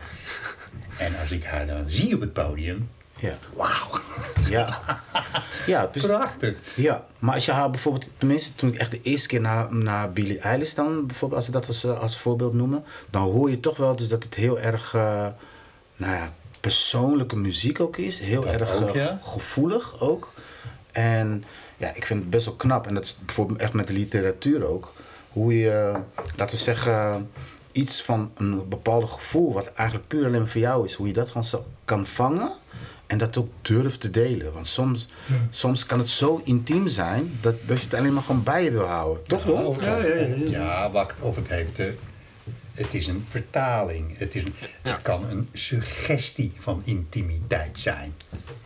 En 0.99 1.18
als 1.20 1.30
ik 1.30 1.45
haar 1.45 1.66
dan 1.66 1.84
zie 1.87 2.14
op 2.14 2.20
het 2.20 2.32
podium, 2.32 2.91
Ja. 3.18 3.34
wauw, 3.55 4.01
Ja. 4.49 4.78
Ja, 5.66 5.87
dus, 5.93 6.07
prachtig. 6.07 6.57
ja, 6.74 7.05
maar 7.18 7.34
als 7.34 7.45
je 7.45 7.53
haar 7.53 7.70
bijvoorbeeld, 7.70 8.09
tenminste 8.18 8.55
toen 8.55 8.68
ik 8.72 8.78
echt 8.78 8.91
de 8.91 9.01
eerste 9.03 9.28
keer 9.28 9.41
naar, 9.41 9.74
naar 9.74 10.12
Billie 10.12 10.39
Eilish 10.39 10.72
dan, 10.74 11.07
bijvoorbeeld 11.07 11.41
als 11.41 11.47
we 11.51 11.53
dat 11.59 11.66
als, 11.66 11.84
eh, 11.84 12.01
als 12.01 12.18
voorbeeld 12.18 12.53
noemen, 12.55 12.84
dan 13.11 13.22
hoor 13.22 13.51
je 13.51 13.61
toch 13.61 13.76
wel 13.76 13.97
dus 13.97 14.09
dat 14.09 14.24
het 14.24 14.34
heel 14.34 14.61
erg, 14.61 14.95
eh, 14.95 15.26
nou 15.97 16.14
ja, 16.14 16.32
persoonlijke 16.61 17.37
muziek 17.37 17.80
ook 17.80 17.97
is. 17.97 18.18
Heel 18.18 18.41
Dat 18.41 18.53
erg 18.53 18.74
ook, 18.82 18.95
ja. 18.95 19.18
gevoelig 19.22 20.01
ook. 20.01 20.32
En 20.93 21.45
ja, 21.76 21.95
ik 21.95 22.07
vind 22.07 22.20
het 22.20 22.30
best 22.30 22.45
wel 22.47 22.55
knap. 22.55 22.87
En 22.87 22.95
dat 22.95 23.05
is 23.05 23.18
bijvoorbeeld 23.24 23.59
echt 23.59 23.72
met 23.72 23.87
de 23.87 23.93
literatuur 23.93 24.66
ook. 24.66 24.93
Hoe 25.37 25.59
je, 25.59 25.93
laten 26.37 26.57
we 26.57 26.62
zeggen, 26.62 27.30
iets 27.72 28.03
van 28.03 28.30
een 28.34 28.68
bepaalde 28.68 29.07
gevoel, 29.07 29.53
wat 29.53 29.72
eigenlijk 29.74 30.09
puur 30.09 30.26
alleen 30.26 30.49
voor 30.49 30.61
jou 30.61 30.84
is, 30.87 30.95
hoe 30.95 31.07
je 31.07 31.12
dat 31.12 31.26
gewoon 31.28 31.45
zo 31.45 31.66
kan 31.84 32.07
vangen 32.07 32.51
en 33.07 33.18
dat 33.18 33.37
ook 33.37 33.49
durft 33.62 34.01
te 34.01 34.11
delen. 34.11 34.53
Want 34.53 34.66
soms, 34.66 35.09
Ja. 35.26 35.34
soms 35.51 35.87
kan 35.87 35.99
het 35.99 36.11
zo 36.11 36.41
intiem 36.45 36.89
zijn 36.89 37.39
dat, 37.41 37.55
dat 37.66 37.78
je 37.78 37.84
het 37.84 37.95
alleen 37.95 38.12
maar 38.14 38.22
gewoon 38.22 38.43
bij 38.43 38.64
je 38.64 38.70
wil 38.70 38.84
houden. 38.87 39.24
Toch 39.26 39.45
Ja, 39.47 39.53
wel? 39.53 39.80
Ja, 39.82 39.97
ja, 39.97 40.26
ja, 40.47 40.91
wacht, 40.91 41.14
of 41.20 41.37
het 41.37 41.49
heeft 41.49 41.76
de, 41.76 41.95
het 42.72 42.95
is 42.95 43.07
een 43.07 43.24
vertaling. 43.28 44.18
Het, 44.18 44.34
is 44.34 44.45
een, 44.45 44.55
Ja. 44.82 44.91
het 44.93 45.03
kan 45.03 45.24
een 45.30 45.49
suggestie 45.53 46.53
van 46.59 46.82
intimiteit 46.84 47.78
zijn. 47.78 48.14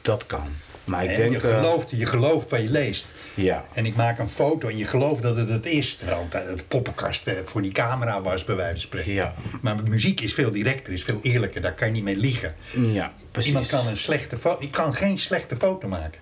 Dat 0.02 0.26
kan. 0.26 0.48
Maar 0.84 1.04
ik 1.04 1.16
denk, 1.16 1.30
je, 1.40 1.48
eh, 1.48 1.56
gelooft, 1.58 1.90
je 1.90 2.06
gelooft 2.06 2.50
wat 2.50 2.60
je 2.60 2.68
leest. 2.70 3.06
Ja, 3.34 3.64
En 3.72 3.86
ik 3.86 3.96
maak 3.96 4.18
een 4.18 4.28
foto 4.28 4.68
en 4.68 4.76
je 4.76 4.84
gelooft 4.84 5.22
dat 5.22 5.36
het 5.36 5.48
het 5.48 5.66
is. 5.66 5.96
Terwijl 5.96 6.26
het 6.30 6.46
het 6.48 6.68
poppenkast 6.68 7.26
eh, 7.26 7.34
voor 7.44 7.62
die 7.62 7.72
camera 7.72 8.22
was, 8.22 8.44
bij 8.44 8.56
wijze 8.56 8.72
van 8.72 8.80
spreken. 8.80 9.12
ja, 9.12 9.34
Maar 9.62 9.82
muziek 9.82 10.20
is 10.20 10.34
veel 10.34 10.50
directer, 10.50 10.92
is 10.92 11.02
veel 11.04 11.18
eerlijker. 11.22 11.60
Daar 11.60 11.74
kan 11.74 11.86
je 11.86 11.92
niet 11.92 12.04
mee 12.04 12.16
liegen. 12.16 12.54
ja, 12.72 13.12
precies. 13.30 13.50
Iemand 13.50 13.68
kan 13.68 13.86
een 13.86 13.96
slechte 13.96 14.36
foto, 14.36 14.62
ik 14.62 14.70
kan 14.72 14.94
geen 14.94 15.18
slechte 15.18 15.56
foto 15.56 15.88
maken. 15.88 16.20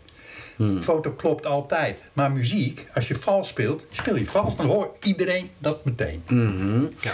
Hmm. 0.57 0.75
De 0.77 0.83
foto 0.83 1.11
klopt 1.11 1.47
altijd. 1.47 1.99
Maar 2.13 2.33
muziek, 2.33 2.85
als 2.95 3.09
je 3.09 3.15
vals 3.15 3.49
speelt, 3.49 3.85
speel 3.91 4.17
je 4.17 4.27
vals, 4.27 4.57
dan 4.57 4.67
hoort 4.67 5.05
iedereen 5.05 5.51
dat 5.59 5.85
meteen. 5.85 6.23
Mhm. 6.29 6.81
Ja. 7.01 7.13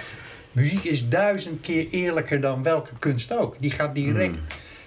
Muziek 0.53 0.85
is 0.85 1.09
duizend 1.09 1.61
keer 1.61 1.87
eerlijker 1.91 2.41
dan 2.41 2.63
welke 2.63 2.91
kunst 2.99 3.33
ook. 3.33 3.57
Die 3.59 3.71
gaat 3.71 3.95
direct, 3.95 4.35
Hmm. 4.35 4.45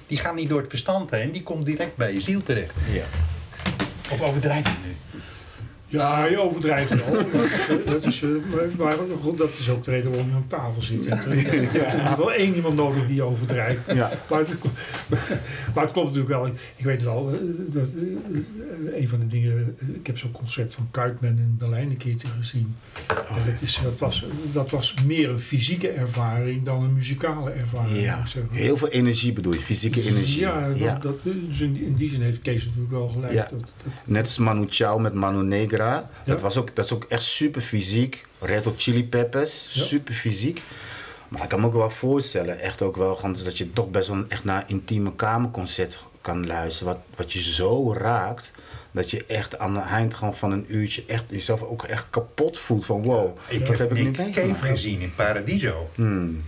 die 0.08 0.18
gaat 0.20 0.36
niet 0.36 0.50
door 0.50 0.60
het 0.62 0.70
verstand 0.70 1.12
heen, 1.12 1.32
die 1.32 1.44
komt 1.44 1.66
direct 1.66 1.96
bij 1.96 2.14
je 2.14 2.22
ziel 2.22 2.44
terecht. 2.44 2.74
Ja. 2.92 3.04
Of 4.12 4.22
overdrijf 4.22 4.66
nu? 4.66 4.96
Ja, 5.90 6.26
je 6.26 6.40
overdrijft 6.40 6.90
wel. 7.06 7.14
Dat, 7.68 7.86
dat, 7.86 8.06
is, 8.06 8.22
eh, 8.24 8.30
maar, 8.78 8.96
goed, 9.22 9.38
dat 9.38 9.50
is 9.60 9.70
ook 9.70 9.84
de 9.84 9.92
reden 9.92 10.10
waarom 10.12 10.30
je 10.30 10.36
aan 10.36 10.46
tafel 10.48 10.82
zit. 10.82 11.04
Je 11.04 11.10
hebt, 11.10 11.40
je 11.74 11.80
hebt 11.80 12.18
wel 12.18 12.32
één 12.34 12.56
iemand 12.56 12.76
nodig 12.76 13.08
die 13.08 13.22
overdrijft. 13.24 13.92
Ja. 13.94 14.12
Maar, 14.30 14.40
het, 14.40 14.50
maar 15.76 15.84
het 15.84 15.92
klopt 15.92 16.08
natuurlijk 16.08 16.28
wel. 16.34 16.46
Ik, 16.76 16.86
weet 16.86 17.04
wel, 17.04 17.30
eh, 17.34 17.40
dat, 17.68 17.88
eh, 17.88 19.02
een 19.02 19.08
van 19.08 19.20
de 19.20 19.28
dingen, 19.28 19.76
ik 19.94 20.08
heb 20.08 20.18
zo'n 20.18 20.32
concert 20.32 20.74
van 20.74 20.88
Kuitman 20.92 21.30
in 21.38 21.56
Berlijn 21.60 21.90
een 21.90 21.98
keertje 21.98 22.28
gezien. 22.40 22.76
En 23.08 23.52
dat, 23.52 23.62
is, 23.62 23.80
dat, 23.84 24.00
was, 24.00 24.26
dat 24.52 24.70
was 24.70 24.94
meer 25.06 25.30
een 25.30 25.40
fysieke 25.40 25.90
ervaring 25.90 26.64
dan 26.66 26.84
een 26.84 26.94
muzikale 26.94 27.50
ervaring. 27.52 27.98
Ja, 28.02 28.24
heel 28.52 28.78
veel 28.78 28.88
energie 28.90 29.34
bedoel 29.34 29.54
je, 29.54 29.60
fysieke 29.60 30.04
energie. 30.04 30.40
Ja, 30.40 30.68
dat, 30.70 30.78
Ja. 30.78 31.00
Dus 31.24 31.62
in, 31.62 31.74
die- 31.74 31.86
in 31.86 31.96
die 31.96 32.10
zin 32.10 32.22
heeft 32.22 32.42
Kees 32.42 32.64
natuurlijk 32.66 32.92
wel 32.92 33.08
gelijk. 33.08 33.50
Net 34.06 34.24
als 34.24 34.38
Manu 34.38 34.66
Chao 34.70 34.98
met 35.00 35.14
Manu 35.14 35.44
Negra. 35.44 35.76
Dat, 36.26 36.42
was 36.42 36.58
ook, 36.58 36.76
dat 36.76 36.86
is 36.86 36.94
ook 36.94 37.04
echt 37.04 37.24
super 37.24 37.62
fysiek. 37.62 38.26
Red 38.40 38.66
Hot 38.66 38.82
Chili 38.82 39.06
Peppers, 39.06 39.68
super 39.88 40.14
fysiek. 40.14 40.62
Maar 41.28 41.44
ik 41.44 41.50
kan 41.50 41.60
me 41.60 41.66
ook 41.66 41.74
wel 41.74 41.90
voorstellen, 41.90 42.60
echt 42.60 42.82
ook 42.82 42.96
wel, 42.96 43.20
dat 43.44 43.58
je 43.58 43.74
toch 43.74 43.90
best 43.90 44.08
wel 44.08 44.26
echt 44.28 44.44
naar 44.44 44.62
een 44.62 44.68
intieme 44.68 45.16
kamerconcert 45.16 46.00
kan 46.22 46.48
luisteren. 46.48 46.94
Wat, 46.94 47.02
wat 47.16 47.34
je 47.34 47.42
zo 47.42 47.94
raakt, 47.94 48.52
dat 48.92 49.12
je 49.12 49.26
echt 49.26 49.58
aan 49.58 49.76
het 49.76 49.86
eind 49.86 50.14
gewoon 50.14 50.36
van 50.36 50.52
een 50.52 50.66
uurtje 50.68 51.04
echt 51.08 51.24
jezelf 51.28 51.62
ook 51.62 51.84
echt 51.84 52.06
kapot 52.10 52.58
voelt 52.60 52.86
van 52.86 53.04
wow, 53.04 53.38
Ik 53.48 53.68
wat 53.68 53.78
heb 53.78 53.90
heb 53.90 53.98
ik 53.98 54.14
Cave 54.14 54.54
gezien 54.54 55.02
in 55.02 55.16
Paradiso. 55.16 55.90
Hmm. 55.96 56.44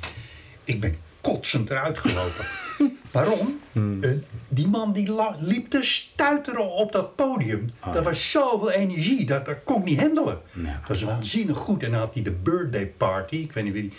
Ik 0.64 0.80
ben 0.80 0.96
kotsend 1.22 1.70
eruit 1.70 1.98
gelopen. 1.98 2.46
Waarom? 3.12 3.60
Hmm. 3.72 4.04
Eh, 4.04 4.12
die 4.48 4.68
man 4.68 4.94
die 4.94 5.12
liep 5.40 5.70
te 5.70 5.84
stuiteren 5.84 6.72
op 6.72 6.92
dat 6.92 7.16
podium. 7.16 7.70
Ah, 7.80 7.94
dat 7.94 8.04
ja. 8.04 8.10
was 8.10 8.32
zoveel 8.32 8.72
energie, 8.72 9.26
dat, 9.26 9.46
dat 9.46 9.64
kon 9.64 9.78
ik 9.80 9.84
niet 9.84 10.00
handelen. 10.00 10.42
Ja. 10.54 10.64
Dat 10.64 10.88
was 10.88 11.02
waanzinnig 11.02 11.58
goed. 11.58 11.84
En 11.84 11.92
dan 11.92 12.00
had 12.00 12.14
hij 12.14 12.24
de 12.24 12.32
birthday 12.32 12.88
party, 12.88 13.36
ik 13.36 13.52
weet 13.52 13.64
niet 13.64 13.74
wie 13.74 13.82
die... 13.82 13.94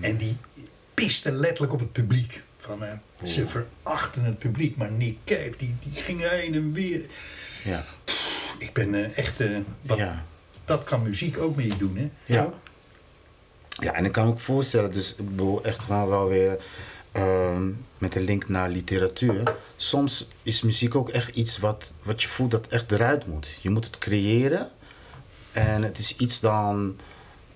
En 0.00 0.16
die 0.16 0.36
piste 0.94 1.32
letterlijk 1.32 1.72
op 1.72 1.80
het 1.80 1.92
publiek. 1.92 2.42
Van, 2.56 2.84
eh, 2.84 2.92
ze 3.24 3.46
verachten 3.46 4.22
het 4.22 4.38
publiek, 4.38 4.76
maar 4.76 4.90
Nick 4.90 5.16
Cave, 5.24 5.52
die, 5.58 5.74
die 5.82 6.02
ging 6.02 6.28
heen 6.28 6.54
en 6.54 6.72
weer. 6.72 7.00
Ja. 7.64 7.84
ik 8.58 8.72
ben 8.72 8.94
eh, 8.94 9.18
echt, 9.18 9.32
wat, 9.82 9.98
Ja. 9.98 10.24
dat 10.64 10.84
kan 10.84 11.02
muziek 11.02 11.38
ook 11.38 11.56
met 11.56 11.64
je 11.64 11.76
doen, 11.76 11.96
hè? 11.96 12.10
Ja. 12.24 12.48
Ja, 13.68 13.92
en 13.92 14.04
ik 14.04 14.12
kan 14.12 14.24
me 14.24 14.30
ook 14.30 14.40
voorstellen, 14.40 14.92
dus 14.92 15.14
ik 15.14 15.28
bedoel 15.28 15.64
echt 15.64 15.82
gewoon 15.82 16.08
wel 16.08 16.28
weer 16.28 16.58
ehm, 17.16 17.70
met 17.98 18.14
een 18.14 18.22
link 18.22 18.48
naar 18.48 18.68
literatuur. 18.68 19.54
Soms 19.76 20.28
is 20.42 20.62
muziek 20.62 20.94
ook 20.94 21.08
echt 21.08 21.36
iets 21.36 21.58
wat, 21.58 21.92
wat 22.02 22.22
je 22.22 22.28
voelt 22.28 22.50
dat 22.50 22.66
echt 22.68 22.92
eruit 22.92 23.26
moet. 23.26 23.56
Je 23.60 23.70
moet 23.70 23.84
het 23.84 23.98
creëren. 23.98 24.70
En 25.52 25.82
het 25.82 25.98
is 25.98 26.16
iets 26.16 26.40
dan, 26.40 26.96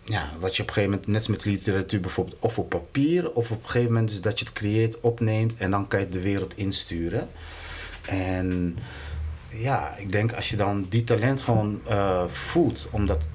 ja, 0.02 0.30
wat 0.38 0.56
je 0.56 0.62
op 0.62 0.68
een 0.68 0.74
gegeven 0.74 0.98
moment, 0.98 1.06
net 1.06 1.28
met 1.28 1.44
literatuur 1.44 2.00
bijvoorbeeld, 2.00 2.36
of 2.40 2.58
op 2.58 2.68
papier, 2.68 3.32
of 3.32 3.50
op 3.50 3.62
een 3.62 3.68
gegeven 3.68 3.92
moment 3.92 4.10
is 4.10 4.20
dat 4.20 4.38
je 4.38 4.44
het 4.44 4.54
creëert, 4.54 5.00
opneemt 5.00 5.56
en 5.56 5.70
dan 5.70 5.88
kan 5.88 5.98
je 5.98 6.04
het 6.04 6.14
de 6.14 6.20
wereld 6.20 6.56
insturen. 6.56 7.28
En 8.06 8.78
ja, 9.48 9.96
ik 9.96 10.12
denk 10.12 10.32
als 10.32 10.50
je 10.50 10.56
dan 10.56 10.86
die 10.88 11.04
talent 11.04 11.40
gewoon 11.40 11.80
eh, 11.86 12.24
voelt, 12.28 12.88
omdat 12.90 13.26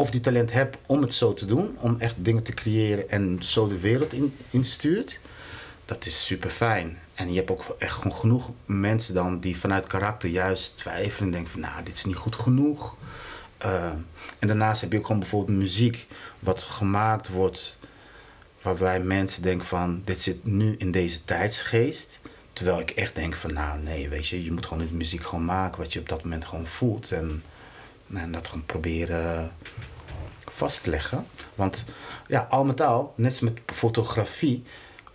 of 0.00 0.10
die 0.10 0.20
talent 0.20 0.52
hebt 0.52 0.76
om 0.86 1.02
het 1.02 1.14
zo 1.14 1.32
te 1.32 1.46
doen, 1.46 1.76
om 1.78 1.96
echt 1.98 2.14
dingen 2.18 2.42
te 2.42 2.52
creëren 2.52 3.10
en 3.10 3.42
zo 3.42 3.68
de 3.68 3.78
wereld 3.78 4.12
in, 4.12 4.34
instuurt, 4.50 5.18
dat 5.84 6.06
is 6.06 6.26
super 6.26 6.50
fijn. 6.50 6.98
En 7.14 7.30
je 7.30 7.36
hebt 7.36 7.50
ook 7.50 7.76
echt 7.78 7.94
gewoon 7.94 8.16
genoeg 8.16 8.50
mensen 8.66 9.14
dan 9.14 9.40
die 9.40 9.58
vanuit 9.58 9.86
karakter 9.86 10.28
juist 10.28 10.76
twijfelen 10.76 11.26
en 11.26 11.30
denken 11.30 11.50
van 11.50 11.60
nou, 11.60 11.82
dit 11.84 11.94
is 11.94 12.04
niet 12.04 12.16
goed 12.16 12.36
genoeg. 12.36 12.96
Uh, 13.64 13.84
en 14.38 14.48
daarnaast 14.48 14.80
heb 14.80 14.92
je 14.92 14.98
ook 14.98 15.06
gewoon 15.06 15.20
bijvoorbeeld 15.20 15.58
muziek 15.58 16.06
wat 16.38 16.62
gemaakt 16.62 17.28
wordt 17.28 17.78
waarbij 18.62 19.00
mensen 19.00 19.42
denken 19.42 19.66
van 19.66 20.02
dit 20.04 20.20
zit 20.20 20.44
nu 20.44 20.74
in 20.78 20.90
deze 20.90 21.24
tijdsgeest. 21.24 22.18
Terwijl 22.52 22.80
ik 22.80 22.90
echt 22.90 23.14
denk 23.14 23.34
van 23.34 23.52
nou 23.52 23.78
nee, 23.78 24.08
weet 24.08 24.28
je, 24.28 24.44
je 24.44 24.52
moet 24.52 24.66
gewoon 24.66 24.86
de 24.86 24.94
muziek 24.94 25.22
gewoon 25.22 25.44
maken 25.44 25.78
wat 25.78 25.92
je 25.92 26.00
op 26.00 26.08
dat 26.08 26.22
moment 26.22 26.44
gewoon 26.44 26.66
voelt. 26.66 27.12
En, 27.12 27.42
en 28.14 28.32
dat 28.32 28.48
gewoon 28.48 28.66
proberen 28.66 29.52
vast 30.44 30.82
te 30.82 30.90
leggen. 30.90 31.26
Want 31.54 31.84
ja, 32.26 32.46
al 32.50 32.64
met 32.64 32.80
al, 32.80 33.12
net 33.16 33.30
als 33.30 33.40
met 33.40 33.58
fotografie, 33.66 34.64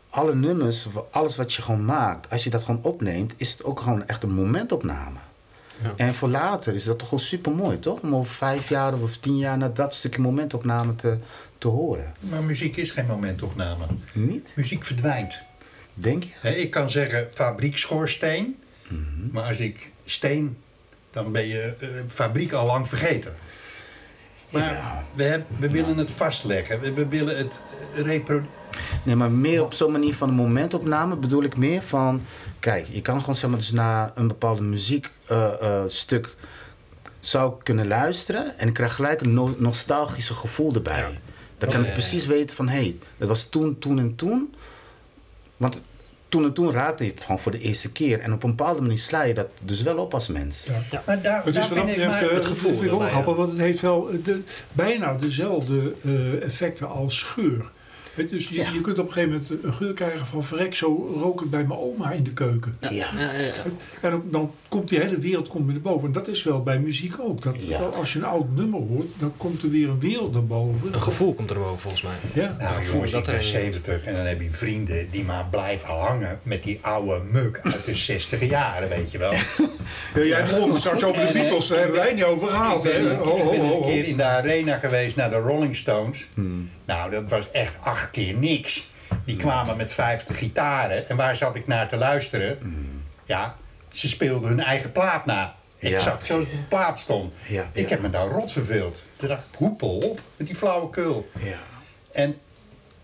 alle 0.10 0.36
nummers, 0.36 0.88
alles 1.12 1.38
wat 1.38 1.54
je 1.54 1.62
gewoon 1.62 1.86
maakt, 1.86 2.30
als 2.30 2.44
je 2.44 2.50
dat 2.50 2.64
gewoon 2.64 2.84
opneemt, 2.84 3.34
is 3.38 3.52
het 3.52 3.64
ook 3.64 3.80
gewoon 3.80 4.08
echt 4.08 4.24
een 4.24 4.34
momentopname. 4.34 5.20
Ja. 5.84 5.94
En 5.96 6.16
voor 6.16 6.30
later 6.30 6.74
is 6.74 6.84
dat 6.84 7.00
toch 7.00 7.08
gewoon 7.08 7.24
super 7.24 7.52
mooi, 7.52 7.80
toch? 7.80 8.02
Om 8.02 8.16
over 8.16 8.34
vijf 8.34 8.70
jaar 8.70 8.94
of 8.94 9.18
tien 9.18 9.38
jaar 9.38 9.58
naar 9.58 9.74
dat 9.74 9.94
stukje 9.94 10.22
momentopname 10.22 10.96
te, 10.96 11.18
te 11.58 11.68
horen. 11.68 12.14
Maar 12.20 12.44
muziek 12.44 12.76
is 12.76 12.92
geen 12.92 13.06
momentopname. 13.06 13.86
Niet? 14.14 14.52
Muziek 14.56 14.84
verdwijnt. 14.84 15.42
Denk 15.94 16.24
je? 16.24 16.58
Ik 16.58 16.72
kan 16.72 16.90
zeggen 16.90 17.28
fabriekschoorsteen, 17.34 18.56
mm 18.88 19.06
-hmm. 19.06 19.30
maar 19.32 19.44
als 19.44 19.58
ik 19.58 19.92
steen, 20.06 20.58
dan 21.16 21.32
ben 21.32 21.48
je 21.48 21.74
uh, 21.80 21.90
fabriek 22.08 22.52
al 22.52 22.66
lang 22.66 22.88
vergeten. 22.88 23.36
Maar 24.50 24.74
ja. 24.74 25.06
we, 25.14 25.24
hebben, 25.24 25.48
we 25.60 25.70
willen 25.70 25.98
het 25.98 26.12
vastleggen, 26.12 26.80
we, 26.80 26.94
we 26.94 27.08
willen 27.08 27.38
het 27.38 27.60
reproduceren. 27.94 28.64
Nee, 29.04 29.16
maar 29.16 29.32
meer 29.32 29.64
op 29.64 29.74
zo'n 29.74 29.92
manier 29.92 30.16
van 30.16 30.30
een 30.30 30.36
momentopname 30.36 31.16
bedoel 31.16 31.44
ik 31.44 31.58
meer 31.58 31.82
van... 31.82 32.22
Kijk, 32.60 32.88
je 32.88 33.02
kan 33.02 33.20
gewoon 33.20 33.36
zeg 33.36 33.50
maar 33.50 33.60
dus 33.60 33.72
naar 33.72 34.12
een 34.16 34.28
bepaalde 34.28 34.62
muziekstuk 34.62 36.26
uh, 36.26 36.34
uh, 36.34 36.36
zou 37.20 37.54
kunnen 37.64 37.88
luisteren... 37.88 38.58
en 38.58 38.68
ik 38.68 38.74
krijg 38.74 38.96
gelijk 38.96 39.22
een 39.22 39.34
no 39.34 39.56
nostalgische 39.58 40.34
gevoel 40.34 40.74
erbij. 40.74 41.00
Ja. 41.00 41.12
Dan 41.58 41.70
kan 41.70 41.80
oh, 41.80 41.86
ik 41.86 41.88
ja, 41.88 42.00
precies 42.00 42.26
weten 42.26 42.56
van, 42.56 42.68
hé, 42.68 42.80
hey, 42.80 42.98
dat 43.18 43.28
was 43.28 43.44
toen, 43.50 43.80
toen 43.80 44.00
en 44.00 44.16
toen. 44.16 44.56
Want 45.58 45.82
toen 46.36 46.44
en 46.44 46.54
toen 46.54 46.72
raakte 46.72 47.04
je 47.06 47.12
het 47.12 47.24
gewoon 47.24 47.40
voor 47.40 47.52
de 47.52 47.60
eerste 47.60 47.92
keer. 47.92 48.20
En 48.20 48.34
op 48.34 48.44
een 48.44 48.50
bepaalde 48.50 48.82
manier 48.82 49.00
sla 49.00 49.24
je 49.24 49.34
dat 49.34 49.48
dus 49.62 49.82
wel 49.82 49.98
op 49.98 50.14
als 50.14 50.28
mens. 50.28 50.66
Ja. 50.66 50.82
Ja. 50.92 51.04
Maar 51.06 51.22
daar, 51.22 51.46
het 51.46 51.56
is 51.56 51.68
betreft 51.68 51.98
uh, 51.98 52.32
het 52.32 52.46
gevoel. 52.46 52.90
Ook 52.90 53.10
grappig, 53.10 53.36
want 53.36 53.52
het 53.52 53.60
heeft 53.60 53.82
wel 53.82 54.10
de, 54.24 54.42
bijna 54.72 55.14
dezelfde 55.14 55.94
uh, 56.02 56.44
effecten 56.44 56.90
als 56.90 57.24
geur. 57.24 57.72
Dus 58.16 58.50
je, 58.50 58.56
ja. 58.56 58.72
je, 58.72 58.82
kunt 58.82 59.00
op 59.00 59.08
een 59.08 59.14
gegeven 59.14 59.42
moment 59.42 59.64
een 59.64 59.74
geur 59.74 59.94
krijgen 59.94 60.26
van 60.26 60.44
verrek, 60.44 60.76
zo 60.76 61.14
rook 61.16 61.40
het 61.40 61.50
bij 61.50 61.64
mijn 61.64 61.80
oma 61.80 62.12
in 62.12 62.24
de 62.24 62.32
keuken. 62.32 62.78
Ja. 62.80 62.90
Ja, 62.90 63.32
en 64.02 64.12
dan, 64.12 64.24
dan, 64.32 64.52
komt 64.68 64.90
die 64.90 65.00
hele 65.00 65.20
wereld 65.20 65.48
komt 65.48 65.66
weer 65.66 65.74
naar 65.74 65.82
boven. 65.82 66.08
En 66.08 66.12
dat 66.12 66.28
is 66.28 66.44
wel 66.44 66.64
bij 66.64 66.80
muziek 66.80 67.20
ook. 67.20 67.42
Dat, 67.42 67.56
Als 67.96 68.14
je 68.14 68.20
een 68.20 68.26
oud 68.26 68.50
nummer 68.56 68.80
hoort, 68.80 69.08
dan 69.18 69.34
komt 69.38 69.64
er 69.64 69.70
weer 69.70 69.90
een 69.90 70.00
wereld 70.00 70.34
naar 70.34 70.46
boven. 70.46 70.94
Een 70.94 71.02
gevoel 71.02 71.34
komt 71.34 71.50
er 71.50 71.60
boven 71.60 71.80
volgens 71.80 72.02
mij. 72.02 72.16
Ja. 72.34 72.56
Nou, 72.60 72.76
gevoel 72.76 72.94
jongens, 72.94 73.12
dat 73.12 73.28
ik 73.28 73.34
ben 73.34 73.44
70 73.44 74.04
en 74.04 74.16
dan 74.16 74.26
heb 74.26 74.42
je 74.42 74.50
vrienden 74.50 75.10
die 75.12 75.24
maar 75.24 75.46
blijven 75.50 75.94
hangen 75.94 76.40
met 76.44 76.64
die 76.64 76.80
oude 76.82 77.22
muk 77.32 77.60
uit 77.64 77.86
de 77.86 77.96
60 77.96 78.50
jaren, 78.50 78.90
weet 78.90 79.12
je 79.12 79.18
wel. 79.18 79.34
ja, 80.16 80.24
jij 80.24 80.44
begon 80.44 80.78
straks 80.78 81.04
over 81.04 81.28
de 81.28 81.34
Beatles, 81.34 81.68
daar 81.68 81.78
hebben 81.78 81.98
wij 81.98 82.14
niet 82.14 82.24
over 82.24 82.48
gehad. 82.48 82.86
Ik 82.86 82.92
ben, 82.92 83.12
ik, 83.12 83.20
ik 83.52 83.62
ben 83.62 83.74
een 83.74 83.82
keer 83.82 84.06
in 84.06 84.18
de 84.18 84.24
arena 84.24 84.78
geweest 84.78 85.16
naar 85.16 85.30
de 85.30 85.40
Rolling 85.40 85.76
Stones. 85.76 86.28
Hmm. 86.34 86.70
Nou, 86.86 87.12
dat 87.12 87.30
was 87.30 87.52
echt 87.52 87.74
acht 87.82 88.05
keer 88.12 88.34
niks. 88.34 88.90
Die 89.26 89.36
kwamen 89.36 89.78
met 89.78 89.94
50 89.94 90.38
gitaren. 90.38 91.10
En 91.10 91.16
waar 91.16 91.36
zat 91.36 91.56
ik 91.56 91.68
naar 91.68 91.90
te 91.90 91.96
luisteren? 91.96 92.58
Mm. 92.62 93.04
Ja, 93.26 93.56
ze 93.92 94.10
speelden 94.10 94.50
hun 94.50 94.60
eigen 94.60 94.92
plaat 94.92 95.26
na. 95.26 95.56
Exact 95.80 96.28
ja, 96.28 96.34
zoals 96.34 96.50
de 96.50 96.58
plaat 96.70 97.00
stond. 97.00 97.34
Ja, 97.48 97.70
ik 97.74 97.90
heb 97.90 98.02
me 98.02 98.10
daar 98.10 98.28
rot 98.28 98.52
verveeld. 98.52 99.04
Toen 99.16 99.28
dacht 99.28 99.46
ik, 99.52 99.58
hoepel 99.58 99.98
op 99.98 100.20
met 100.38 100.48
die 100.48 100.56
flauwekul. 100.56 101.30
Ja. 101.44 101.58
En, 102.12 102.38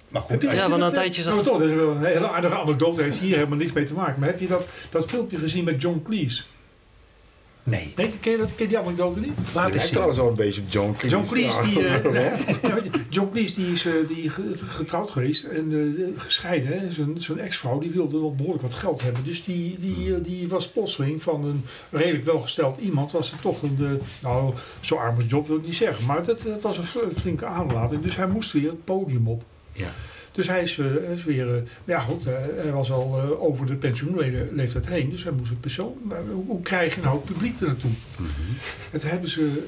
maar 0.08 0.22
goed. 0.22 0.42
Ja, 0.42 0.70
want 0.70 0.82
een 0.82 0.94
tijdje 0.94 1.22
zat... 1.22 1.34
Nou, 1.34 1.46
toch, 1.46 1.60
dat 1.60 1.70
is 1.70 1.76
wel 1.76 1.92
een 1.92 2.06
hele 2.06 2.30
aardige 2.30 2.56
anekdote. 2.56 3.02
heeft 3.02 3.18
hier 3.18 3.36
helemaal 3.36 3.58
niks 3.58 3.72
mee 3.72 3.86
te 3.86 3.94
maken. 3.94 4.20
Maar 4.20 4.30
heb 4.30 4.40
je 4.40 4.48
dat, 4.48 4.68
dat 4.90 5.10
filmpje 5.10 5.38
gezien 5.38 5.64
met 5.64 5.82
John 5.82 6.02
Cleese? 6.06 6.44
Nee. 7.64 7.94
nee. 7.96 8.18
Ken 8.20 8.32
je, 8.32 8.38
dat, 8.38 8.56
ken 8.56 8.64
je 8.64 8.68
die 8.68 8.78
anekdote 8.78 9.20
niet? 9.20 9.32
Laat 9.54 9.74
eens 9.74 9.90
trouwens 9.90 10.18
wel 10.18 10.28
een 10.28 10.34
beetje 10.34 10.62
op 10.62 10.68
John 10.70 10.94
Cleese. 10.98 11.16
John 11.16 11.28
Cleese, 11.28 11.62
die, 11.62 11.80
uh, 11.80 12.76
John 13.10 13.30
Cleese 13.32 13.56
die 13.56 13.72
is 13.72 13.86
uh, 13.86 13.94
die 14.08 14.30
getrouwd 14.68 15.12
geweest 15.12 15.44
en 15.44 15.72
uh, 15.72 16.08
gescheiden. 16.18 16.92
Zijn, 17.22 17.40
ex-vrouw 17.40 17.80
die 17.80 17.92
wilde 17.92 18.18
nog 18.18 18.36
behoorlijk 18.36 18.64
wat 18.64 18.74
geld 18.74 19.02
hebben. 19.02 19.24
Dus 19.24 19.44
die, 19.44 19.78
die, 19.80 20.22
die 20.22 20.48
was 20.48 20.68
plotseling 20.68 21.24
van 21.24 21.46
een 21.46 21.66
redelijk 21.90 22.26
welgesteld 22.26 22.80
iemand. 22.80 23.12
Was 23.12 23.32
het 23.32 23.42
toch 23.42 23.62
een, 23.62 24.02
nou 24.22 24.54
zo 24.80 24.96
arm 24.96 25.16
als 25.16 25.26
job 25.28 25.48
wil 25.48 25.58
ik 25.58 25.66
niet 25.66 25.76
zeggen. 25.76 26.06
Maar 26.06 26.26
dat, 26.26 26.42
dat 26.42 26.62
was 26.62 26.78
een 26.78 27.12
flinke 27.16 27.46
aanlating. 27.46 28.04
Dus 28.04 28.16
hij 28.16 28.28
moest 28.28 28.52
weer 28.52 28.70
het 28.70 28.84
podium 28.84 29.28
op. 29.28 29.44
Ja. 29.72 29.90
Dus 30.32 30.48
hij 30.48 30.62
is, 30.62 30.78
is 31.14 31.24
weer, 31.24 31.48
uh, 31.48 31.62
ja 31.84 32.00
goed, 32.00 32.28
uh, 32.28 32.34
hij 32.56 32.72
was 32.72 32.92
al 32.92 33.22
over 33.22 33.66
de 33.66 33.76
pensioenleeftijd 33.76 34.88
heen, 34.88 35.10
dus 35.10 35.24
hij 35.24 35.32
moest 35.32 35.52
een 35.52 35.60
persoon. 35.60 35.98
Maar 36.04 36.22
hoe, 36.32 36.46
hoe 36.46 36.62
krijg 36.62 36.96
je 36.96 37.02
nou 37.02 37.16
het 37.16 37.26
publiek 37.26 37.60
er 37.60 37.68
naartoe? 37.68 37.90
Mm 37.90 38.26
-hmm. 38.26 38.56
Het 38.92 39.04
hebben 39.04 39.30
ze 39.30 39.64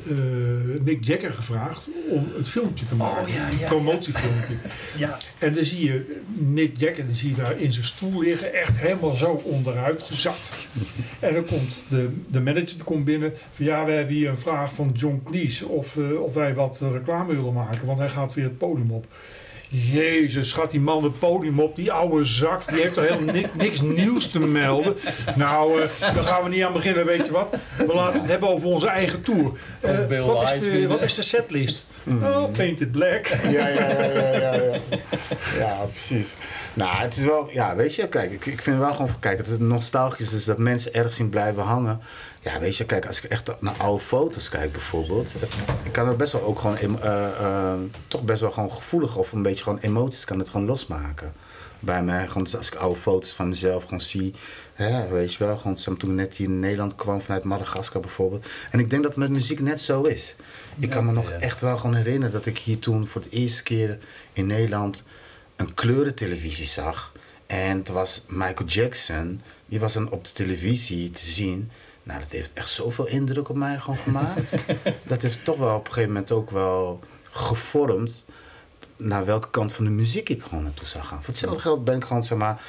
Mick 0.83 1.03
Jagger 1.03 1.31
gevraagd 1.31 1.89
om 2.09 2.27
het 2.37 2.49
filmpje 2.49 2.85
te 2.85 2.95
maken, 2.95 3.21
oh, 3.21 3.33
ja, 3.33 3.47
ja, 3.47 3.51
een 3.51 3.67
promotiefilmpje. 3.67 4.55
ja. 4.97 5.17
En 5.39 5.53
dan 5.53 5.65
zie 5.65 5.85
je 5.85 6.21
Mick 6.37 6.77
Jagger, 6.77 7.05
dan 7.05 7.15
zie 7.15 7.29
je 7.29 7.35
daar 7.35 7.59
in 7.59 7.71
zijn 7.71 7.85
stoel 7.85 8.21
liggen, 8.21 8.53
echt 8.53 8.77
helemaal 8.77 9.15
zo 9.15 9.41
onderuit 9.43 10.03
gezakt. 10.03 10.53
en 11.19 11.33
dan 11.33 11.45
komt 11.45 11.83
de, 11.89 12.09
de 12.27 12.41
manager 12.41 12.83
komt 12.83 13.05
binnen 13.05 13.33
van 13.51 13.65
ja, 13.65 13.85
we 13.85 13.91
hebben 13.91 14.15
hier 14.15 14.29
een 14.29 14.37
vraag 14.37 14.73
van 14.73 14.91
John 14.93 15.21
Cleese 15.23 15.67
of, 15.67 15.97
of 15.97 16.33
wij 16.33 16.53
wat 16.53 16.79
reclame 16.79 17.35
willen 17.35 17.53
maken, 17.53 17.85
want 17.85 17.99
hij 17.99 18.09
gaat 18.09 18.33
weer 18.33 18.43
het 18.43 18.57
podium 18.57 18.91
op. 18.91 19.05
Jezus, 19.75 20.51
gaat 20.51 20.71
die 20.71 20.79
man 20.79 21.03
het 21.03 21.19
podium 21.19 21.59
op, 21.59 21.75
die 21.75 21.91
oude 21.91 22.25
zak, 22.25 22.67
die 22.67 22.81
heeft 22.81 22.93
toch 22.93 23.07
helemaal 23.07 23.33
niks, 23.33 23.49
niks 23.53 23.81
nieuws 23.81 24.27
te 24.27 24.39
melden. 24.39 24.95
Nou, 25.35 25.81
uh, 25.81 25.87
daar 25.99 26.23
gaan 26.23 26.43
we 26.43 26.49
niet 26.49 26.63
aan 26.63 26.73
beginnen, 26.73 27.05
weet 27.05 27.25
je 27.25 27.31
wat. 27.31 27.57
We 27.77 27.93
laten 27.93 28.19
het 28.19 28.29
hebben 28.29 28.49
over 28.49 28.67
onze 28.67 28.87
eigen 28.87 29.21
tour. 29.21 29.51
Uh, 30.09 30.25
wat, 30.25 30.51
is 30.51 30.59
de, 30.59 30.87
wat 30.87 31.01
is 31.01 31.15
de 31.15 31.21
setlist? 31.21 31.85
Mm. 32.03 32.23
Oh, 32.23 32.51
Painted 32.51 32.91
Black. 32.91 33.25
Ja, 33.27 33.67
ja, 33.67 33.89
ja, 33.89 34.03
ja, 34.03 34.37
ja, 34.37 34.53
ja. 34.53 34.79
Ja, 35.57 35.85
precies. 35.89 36.37
Nou, 36.73 36.97
het 36.97 37.17
is 37.17 37.25
wel, 37.25 37.49
ja, 37.51 37.75
weet 37.75 37.95
je, 37.95 38.07
kijk, 38.07 38.31
ik, 38.31 38.45
ik 38.45 38.61
vind 38.61 38.77
wel 38.77 38.93
gewoon, 38.93 39.19
kijk, 39.19 39.37
het 39.37 39.59
nostalgisch 39.59 40.33
is 40.33 40.45
dat 40.45 40.57
mensen 40.57 40.93
ergens 40.93 41.19
in 41.19 41.29
blijven 41.29 41.63
hangen. 41.63 42.01
Ja, 42.43 42.59
weet 42.59 42.77
je, 42.77 42.85
kijk, 42.85 43.05
als 43.05 43.23
ik 43.23 43.29
echt 43.29 43.61
naar 43.61 43.75
oude 43.77 44.03
foto's 44.03 44.49
kijk 44.49 44.71
bijvoorbeeld, 44.71 45.31
ik 45.83 45.91
kan 45.91 46.07
er 46.07 46.15
best 46.15 46.31
wel 46.31 46.43
ook 46.43 46.59
gewoon, 46.59 46.77
uh, 46.81 47.27
uh, 47.41 47.73
toch 48.07 48.23
best 48.23 48.41
wel 48.41 48.51
gewoon 48.51 48.71
gevoelig 48.71 49.15
of 49.15 49.31
een 49.31 49.41
beetje 49.41 49.63
gewoon 49.63 49.79
emoties 49.79 50.25
kan 50.25 50.39
het 50.39 50.49
gewoon 50.49 50.65
losmaken. 50.65 51.33
Bij 51.79 52.03
mij, 52.03 52.27
gewoon 52.27 52.47
als 52.57 52.67
ik 52.67 52.75
oude 52.75 52.99
foto's 52.99 53.31
van 53.31 53.49
mezelf 53.49 53.83
gewoon 53.83 54.01
zie, 54.01 54.33
hè, 54.73 55.07
weet 55.07 55.33
je 55.33 55.45
wel, 55.45 55.57
gewoon 55.57 55.75
toen 55.75 56.09
ik 56.09 56.15
net 56.15 56.35
hier 56.35 56.47
in 56.47 56.59
Nederland 56.59 56.95
kwam 56.95 57.21
vanuit 57.21 57.43
Madagaskar 57.43 58.01
bijvoorbeeld. 58.01 58.45
En 58.71 58.79
ik 58.79 58.89
denk 58.89 59.01
dat 59.01 59.11
het 59.11 59.19
met 59.19 59.29
muziek 59.29 59.59
net 59.59 59.81
zo 59.81 60.01
is. 60.01 60.35
Ik 60.79 60.89
kan 60.89 61.05
me 61.05 61.11
nog 61.11 61.29
echt 61.29 61.61
wel 61.61 61.77
gewoon 61.77 61.95
herinneren 61.95 62.31
dat 62.31 62.45
ik 62.45 62.57
hier 62.57 62.79
toen 62.79 63.07
voor 63.07 63.21
de 63.21 63.29
eerste 63.29 63.63
keer 63.63 63.97
in 64.33 64.47
Nederland 64.47 65.03
een 65.55 65.73
kleurentelevisie 65.73 66.65
zag. 66.65 67.11
En 67.45 67.77
het 67.77 67.87
was 67.87 68.23
Michael 68.27 68.67
Jackson, 68.67 69.41
die 69.65 69.79
was 69.79 69.93
dan 69.93 70.11
op 70.11 70.23
de 70.23 70.31
televisie 70.31 71.11
te 71.11 71.25
zien. 71.25 71.71
Nou, 72.03 72.19
dat 72.19 72.31
heeft 72.31 72.53
echt 72.53 72.69
zoveel 72.69 73.07
indruk 73.07 73.49
op 73.49 73.55
mij 73.55 73.77
gewoon 73.79 73.97
gemaakt. 73.97 74.51
dat 75.07 75.21
heeft 75.21 75.45
toch 75.45 75.57
wel 75.57 75.75
op 75.75 75.85
een 75.87 75.93
gegeven 75.93 76.13
moment 76.13 76.31
ook 76.31 76.49
wel 76.51 76.99
gevormd 77.31 78.25
naar 78.97 79.25
welke 79.25 79.49
kant 79.49 79.73
van 79.73 79.85
de 79.85 79.91
muziek 79.91 80.29
ik 80.29 80.43
gewoon 80.43 80.63
naartoe 80.63 80.87
zou 80.87 81.03
gaan. 81.03 81.17
Voor 81.17 81.27
hetzelfde 81.27 81.59
geld 81.61 81.83
ben 81.83 81.95
ik 81.95 82.03
gewoon, 82.03 82.23
zeg 82.23 82.37
maar, 82.37 82.61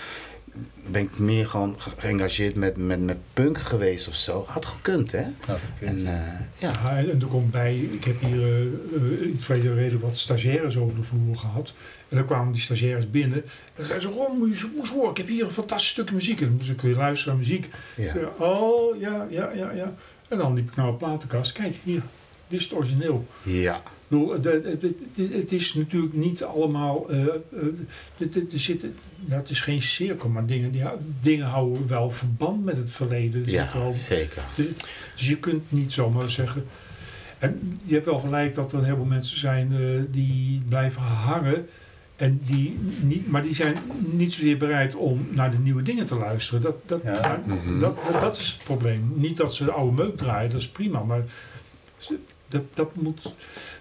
ben 0.87 1.03
ik 1.03 1.19
meer 1.19 1.49
gewoon 1.49 1.75
ge- 1.81 1.91
geëngageerd 1.97 2.57
met, 2.57 2.77
met, 2.77 3.01
met 3.01 3.17
punk 3.33 3.59
geweest 3.59 4.09
of 4.09 4.15
zo. 4.15 4.45
Had 4.49 4.67
gekund, 4.67 5.13
hè? 5.13 5.25
En 5.81 5.99
eh, 6.07 6.13
ja. 6.59 6.71
Ja, 6.83 6.97
en, 6.97 7.11
en 7.11 7.21
er 7.21 7.27
komt 7.27 7.51
bij, 7.51 7.77
ik 7.77 8.05
heb 8.05 8.21
hier 8.21 8.47
in 9.23 9.33
het 9.37 9.45
verleden 9.45 9.75
redelijk 9.75 10.03
wat 10.05 10.17
stagiaires 10.17 10.77
over 10.77 10.95
de 10.97 11.03
vloer 11.03 11.37
gehad. 11.37 11.73
En 12.15 12.21
dan 12.21 12.29
kwamen 12.29 12.53
die 12.53 12.61
stagiaires 12.63 13.11
binnen. 13.11 13.43
En 13.45 13.51
dan 13.77 13.85
zeiden 13.85 14.13
ze, 14.13 14.15
Ron, 14.17 14.49
je 14.51 14.71
moest 14.77 14.91
horen, 14.93 15.11
ik 15.11 15.17
heb 15.17 15.27
hier 15.29 15.45
een 15.45 15.51
fantastisch 15.53 15.91
stukje 15.91 16.15
muziek. 16.15 16.41
En 16.41 16.47
dan 16.47 16.55
moest 16.57 16.69
ik 16.69 16.81
weer 16.81 16.95
luisteren 16.97 17.35
naar 17.37 17.47
muziek. 17.47 17.69
Ja. 17.97 18.13
Zei, 18.13 18.27
oh, 18.39 19.01
ja, 19.01 19.27
ja, 19.31 19.51
ja, 19.55 19.71
ja. 19.73 19.95
En 20.29 20.39
dan 20.39 20.55
liep 20.55 20.69
ik 20.71 20.77
naar 20.77 20.89
een 20.89 20.97
platenkast. 20.97 21.53
Kijk, 21.53 21.77
hier, 21.85 22.03
dit 22.49 22.59
is 22.61 22.65
het 22.65 22.75
origineel. 22.75 23.27
Ja. 23.43 23.83
Het, 24.09 24.45
het, 24.45 24.65
het, 24.65 24.83
het- 24.83 25.33
het 25.33 25.53
is 25.53 25.75
natuurlijk 25.75 26.13
niet 26.15 26.43
allemaal. 26.45 27.07
het, 28.17 28.35
het- 28.35 28.53
er 28.53 28.59
zitten, 28.59 28.95
ja, 29.29 29.37
het 29.37 29.51
is 29.51 29.61
geen 29.61 29.83
cirkel, 29.83 30.29
maar 30.29 30.47
dingen, 30.47 30.71
die, 30.71 30.83
dingen 31.21 31.47
houden 31.47 31.87
wel 31.87 32.11
verband 32.11 32.65
met 32.65 32.77
het 32.77 32.91
verleden. 32.91 33.43
Er 33.43 33.51
Ja, 33.51 33.69
wel, 33.75 33.93
zeker. 33.93 34.43
dus, 34.57 34.67
dus 35.17 35.29
je 35.29 35.37
kunt 35.37 35.73
niet 35.73 35.93
zomaar 35.93 36.31
zeggen. 36.31 36.65
En 37.39 37.81
je 37.85 37.95
hebt 37.95 38.07
wel 38.07 38.19
gelijk 38.19 38.55
dat 38.55 38.73
er 38.73 38.79
een 38.79 38.85
heleboel 38.85 39.05
mensen 39.05 39.39
zijn 39.39 39.73
eh, 39.73 40.01
die 40.11 40.63
blijven 40.69 41.03
hangen. 41.03 41.69
En 42.17 42.41
die 42.45 42.79
niet, 43.03 43.29
maar 43.31 43.43
die 43.43 43.55
zijn 43.55 43.77
niet 44.13 44.33
zozeer 44.33 44.57
bereid 44.57 44.95
om 44.95 45.27
naar 45.31 45.51
de 45.51 45.59
nieuwe 45.59 45.83
dingen 45.83 46.07
te 46.07 46.15
luisteren. 46.19 46.61
Dat, 46.63 46.77
dat, 46.87 47.01
Ja. 47.05 47.13
maar 47.13 47.41
Mhm. 47.47 47.79
dat, 47.81 47.97
dat, 48.13 48.21
dat 48.21 48.37
is 48.37 48.47
het 48.47 48.65
probleem. 48.65 49.13
Niet 49.15 49.37
dat 49.37 49.55
ze 49.55 49.65
de 49.65 49.71
oude 49.73 50.03
meuk 50.03 50.17
draaien, 50.17 50.51
dat 50.51 50.61
is 50.61 50.69
prima. 50.69 51.03
Maar 51.03 51.25
ze- 51.97 52.19
dat, 52.49 52.63
dat 52.75 52.95
moet. 52.95 53.23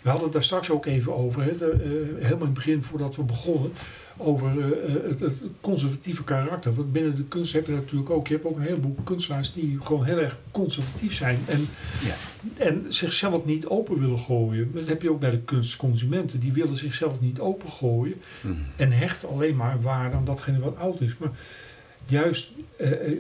We 0.01 0.09
hadden 0.09 0.23
het 0.23 0.33
daar 0.33 0.43
straks 0.43 0.69
ook 0.69 0.85
even 0.85 1.15
over. 1.15 1.43
Hè, 1.43 1.57
de, 1.57 1.71
eh, 1.71 1.79
helemaal 2.23 2.39
in 2.39 2.39
het 2.45 2.53
begin, 2.53 2.83
voordat 2.83 3.15
we 3.15 3.23
begonnen. 3.23 3.71
Over 4.17 4.47
eh, 4.59 4.95
eh, 4.95 5.03
het, 5.09 5.19
het 5.19 5.41
conservatieve 5.61 6.23
karakter. 6.23 6.73
Want 6.75 6.91
binnen 6.91 7.15
de 7.15 7.23
kunst 7.23 7.53
heb 7.53 7.65
je 7.67 7.71
natuurlijk 7.73 8.09
ook. 8.09 8.27
Je 8.27 8.33
hebt 8.33 8.45
ook 8.45 8.55
een 8.55 8.61
heleboel 8.61 8.95
kunstenaars 9.03 9.53
die 9.53 9.77
gewoon 9.83 10.05
heel 10.05 10.17
erg 10.17 10.39
conservatief 10.51 11.13
zijn. 11.13 11.39
En, 11.47 11.67
Ja. 12.05 12.15
en 12.65 12.85
zichzelf 12.87 13.45
niet 13.45 13.65
open 13.65 13.99
willen 13.99 14.19
gooien. 14.19 14.71
Dat 14.73 14.87
heb 14.87 15.01
je 15.01 15.11
ook 15.11 15.19
bij 15.19 15.31
de 15.31 15.39
kunstconsumenten. 15.41 16.39
Die 16.39 16.53
willen 16.53 16.77
zichzelf 16.77 17.21
niet 17.21 17.39
open 17.39 17.69
gooien. 17.69 18.21
Mhm. 18.41 18.53
En 18.77 18.91
hechten 18.91 19.29
alleen 19.29 19.55
maar 19.55 19.81
waarde 19.81 20.15
aan 20.15 20.25
datgene 20.25 20.59
wat 20.59 20.77
oud 20.77 21.01
is. 21.01 21.17
Maar 21.17 21.31
juist, 22.05 22.51
eh, 22.77 23.11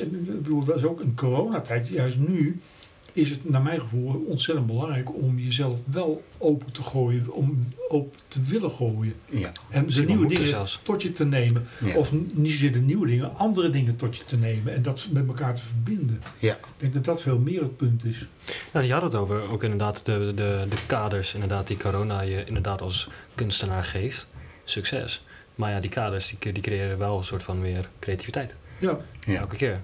ik 0.00 0.26
bedoel, 0.42 0.64
dat 0.64 0.76
is 0.76 0.84
ook 0.84 1.00
een 1.00 1.14
coronatijd. 1.14 1.88
Juist 1.88 2.18
nu 2.18 2.60
is 3.12 3.30
het 3.30 3.50
naar 3.50 3.62
mijn 3.62 3.80
gevoel 3.80 4.24
ontzettend 4.28 4.66
belangrijk 4.66 5.14
om 5.14 5.38
jezelf 5.38 5.78
wel 5.84 6.24
open 6.38 6.72
te 6.72 6.82
gooien. 6.82 7.32
Om 7.32 7.68
open 7.88 8.18
te 8.28 8.42
willen 8.42 8.70
gooien. 8.70 9.14
Ja. 9.30 9.52
En 9.70 9.86
de 9.86 10.02
nieuwe 10.02 10.26
dingen 10.26 10.46
zelfs. 10.46 10.80
tot 10.82 11.02
je 11.02 11.12
te 11.12 11.24
nemen. 11.24 11.66
Ja. 11.84 11.96
Of 11.96 12.12
niet 12.12 12.50
zozeer 12.50 12.72
de 12.72 12.80
nieuwe 12.80 13.06
dingen, 13.06 13.36
andere 13.36 13.70
dingen 13.70 13.96
tot 13.96 14.16
je 14.16 14.24
te 14.24 14.36
nemen. 14.36 14.74
En 14.74 14.82
dat 14.82 15.08
met 15.10 15.26
elkaar 15.26 15.54
te 15.54 15.62
verbinden. 15.62 16.22
Ja. 16.38 16.54
Ik 16.54 16.64
denk 16.76 16.92
dat 16.92 17.04
dat 17.04 17.22
veel 17.22 17.38
meer 17.38 17.60
het 17.60 17.76
punt 17.76 18.04
is. 18.04 18.26
Nou, 18.72 18.86
je 18.86 18.92
had 18.92 19.02
het 19.02 19.14
over 19.14 19.50
ook 19.50 19.62
inderdaad 19.62 20.06
de, 20.06 20.32
de, 20.34 20.66
de 20.68 20.76
kaders 20.86 21.34
inderdaad 21.34 21.66
die 21.66 21.76
corona 21.76 22.20
je 22.20 22.44
inderdaad 22.44 22.82
als 22.82 23.08
kunstenaar 23.34 23.84
geeft. 23.84 24.28
Succes. 24.64 25.24
Maar 25.54 25.70
ja, 25.70 25.80
die 25.80 25.90
kaders 25.90 26.36
die, 26.38 26.52
die 26.52 26.62
creëren 26.62 26.98
wel 26.98 27.18
een 27.18 27.24
soort 27.24 27.42
van 27.42 27.60
weer 27.60 27.88
creativiteit. 28.00 28.56
Ja, 28.78 28.98
Ja. 29.26 29.38
Elke 29.38 29.56
keer. 29.56 29.80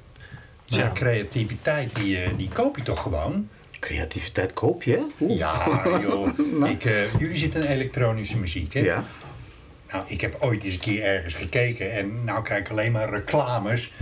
Dus 0.68 0.76
ja, 0.78 0.90
creativiteit, 0.94 1.94
die, 1.94 2.18
eh, 2.22 2.30
die 2.36 2.48
koop 2.48 2.76
je 2.76 2.82
toch 2.82 3.02
gewoon? 3.02 3.48
Creativiteit 3.80 4.52
koop 4.52 4.82
je, 4.82 4.92
hè? 4.92 5.02
Oeh. 5.20 5.38
Ja, 5.38 5.54
joh. 6.00 6.28
Ik, 6.72 6.84
eh, 6.84 7.18
jullie 7.18 7.36
zitten 7.36 7.62
in 7.62 7.70
elektronische 7.70 8.36
muziek, 8.38 8.72
hè? 8.74 8.80
Ja. 8.80 9.04
Nou, 9.92 10.04
ik 10.06 10.20
heb 10.20 10.36
ooit 10.40 10.62
eens 10.64 10.74
een 10.74 10.80
keer 10.80 11.02
ergens 11.04 11.34
gekeken 11.34 11.92
en 11.92 12.24
nou 12.24 12.42
krijg 12.42 12.60
ik 12.60 12.70
alleen 12.70 12.92
maar 12.92 13.10
reclames 13.10 13.92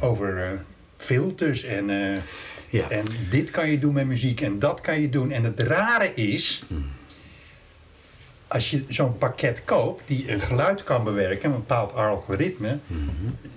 over 0.00 0.44
eh, 0.44 0.50
filters 0.96 1.62
en, 1.64 1.86
Ja. 2.68 2.90
en 2.90 3.04
dit 3.30 3.50
kan 3.50 3.70
je 3.70 3.78
doen 3.78 3.92
met 3.94 4.06
muziek 4.06 4.40
en 4.40 4.58
dat 4.58 4.80
kan 4.80 5.00
je 5.00 5.08
doen. 5.08 5.30
En 5.30 5.44
het 5.44 5.60
rare 5.60 6.14
is, 6.14 6.62
als 8.48 8.70
je 8.70 8.84
zo'n 8.88 9.18
pakket 9.18 9.64
koopt 9.64 10.02
die 10.06 10.32
een 10.32 10.40
geluid 10.40 10.84
kan 10.84 11.04
bewerken, 11.04 11.50
een 11.50 11.56
bepaald 11.56 11.94
algoritme, 11.94 12.78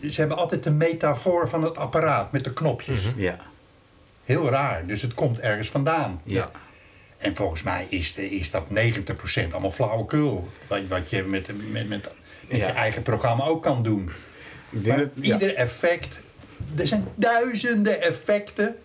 ze 0.09 0.19
hebben 0.19 0.37
altijd 0.37 0.63
de 0.63 0.71
metafoor 0.71 1.49
van 1.49 1.63
het 1.63 1.77
apparaat 1.77 2.31
met 2.31 2.43
de 2.43 2.53
knopjes. 2.53 3.07
Ja. 3.15 3.37
Heel 4.23 4.49
raar, 4.49 4.85
dus 4.85 5.01
het 5.01 5.13
komt 5.13 5.39
ergens 5.39 5.69
vandaan. 5.69 6.21
Ja. 6.23 6.51
En 7.17 7.35
volgens 7.35 7.61
mij 7.61 7.85
is, 7.89 8.13
de, 8.13 8.29
is 8.29 8.51
dat 8.51 8.63
90% 8.69 9.51
allemaal 9.51 9.71
flauwekul. 9.71 10.47
Wat, 10.67 10.79
wat 10.87 11.09
je 11.09 11.23
met, 11.23 11.47
met, 11.47 11.71
met, 11.71 11.89
met 11.89 12.11
Ja. 12.47 12.55
je 12.57 12.63
eigen 12.65 13.01
programma 13.01 13.45
ook 13.45 13.63
kan 13.63 13.83
doen. 13.83 14.11
Ik 14.69 14.83
denk 14.83 15.09
ja. 15.13 15.33
ieder 15.33 15.55
effect, 15.55 16.15
er 16.77 16.87
zijn 16.87 17.07
duizenden 17.15 18.01
effecten 18.01 18.75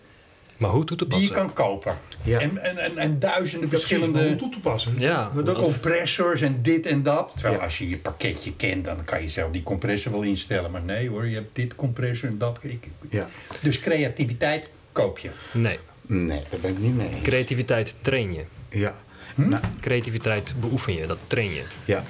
maar 0.57 0.69
hoe 0.69 0.83
toe 0.83 0.97
te 0.97 1.07
die 1.07 1.19
je 1.21 1.27
passen? 1.27 1.45
kan 1.45 1.53
kopen. 1.53 1.97
Ja. 2.23 2.39
En, 2.39 2.57
en, 2.57 2.77
en, 2.77 2.97
en 2.97 3.19
duizenden 3.19 3.69
verschillende 3.69 4.05
om 4.07 4.13
verschillende 4.13 4.41
toe 4.41 4.51
te 4.51 4.59
passen. 4.59 4.95
Ja, 4.99 5.31
dat- 5.43 5.57
compressors 5.61 6.41
en 6.41 6.61
dit 6.61 6.85
en 6.85 7.03
dat. 7.03 7.31
Terwijl 7.33 7.55
Ja. 7.55 7.63
als 7.63 7.77
je 7.77 7.89
je 7.89 7.97
pakketje 7.97 8.53
kent, 8.55 8.85
dan 8.85 9.03
kan 9.05 9.21
je 9.21 9.29
zelf 9.29 9.51
die 9.51 9.63
compressor 9.63 10.11
wel 10.11 10.21
instellen. 10.21 10.71
Maar 10.71 10.81
nee 10.81 11.09
hoor, 11.09 11.27
je 11.27 11.35
hebt 11.35 11.55
dit 11.55 11.75
compressor 11.75 12.29
en 12.29 12.37
dat. 12.37 12.59
Ik, 12.61 12.87
Ja. 13.09 13.27
dus 13.61 13.79
creativiteit 13.79 14.69
koop 14.91 15.19
je. 15.19 15.29
Nee, 15.51 15.79
Nee, 16.09 16.41
daar 16.49 16.59
ben 16.59 16.71
ik 16.71 16.79
niet 16.79 16.95
mee 16.95 17.09
eens. 17.09 17.21
creativiteit 17.21 17.95
train 18.01 18.33
je. 18.33 18.43
Ja. 18.69 18.95
Hm? 19.35 19.49
Nou, 19.49 19.63
Creativiteit 19.81 20.55
beoefen 20.59 20.93
je, 20.93 21.07
dat 21.07 21.17
train 21.27 21.53
je. 21.53 21.63
Ja. 21.85 22.03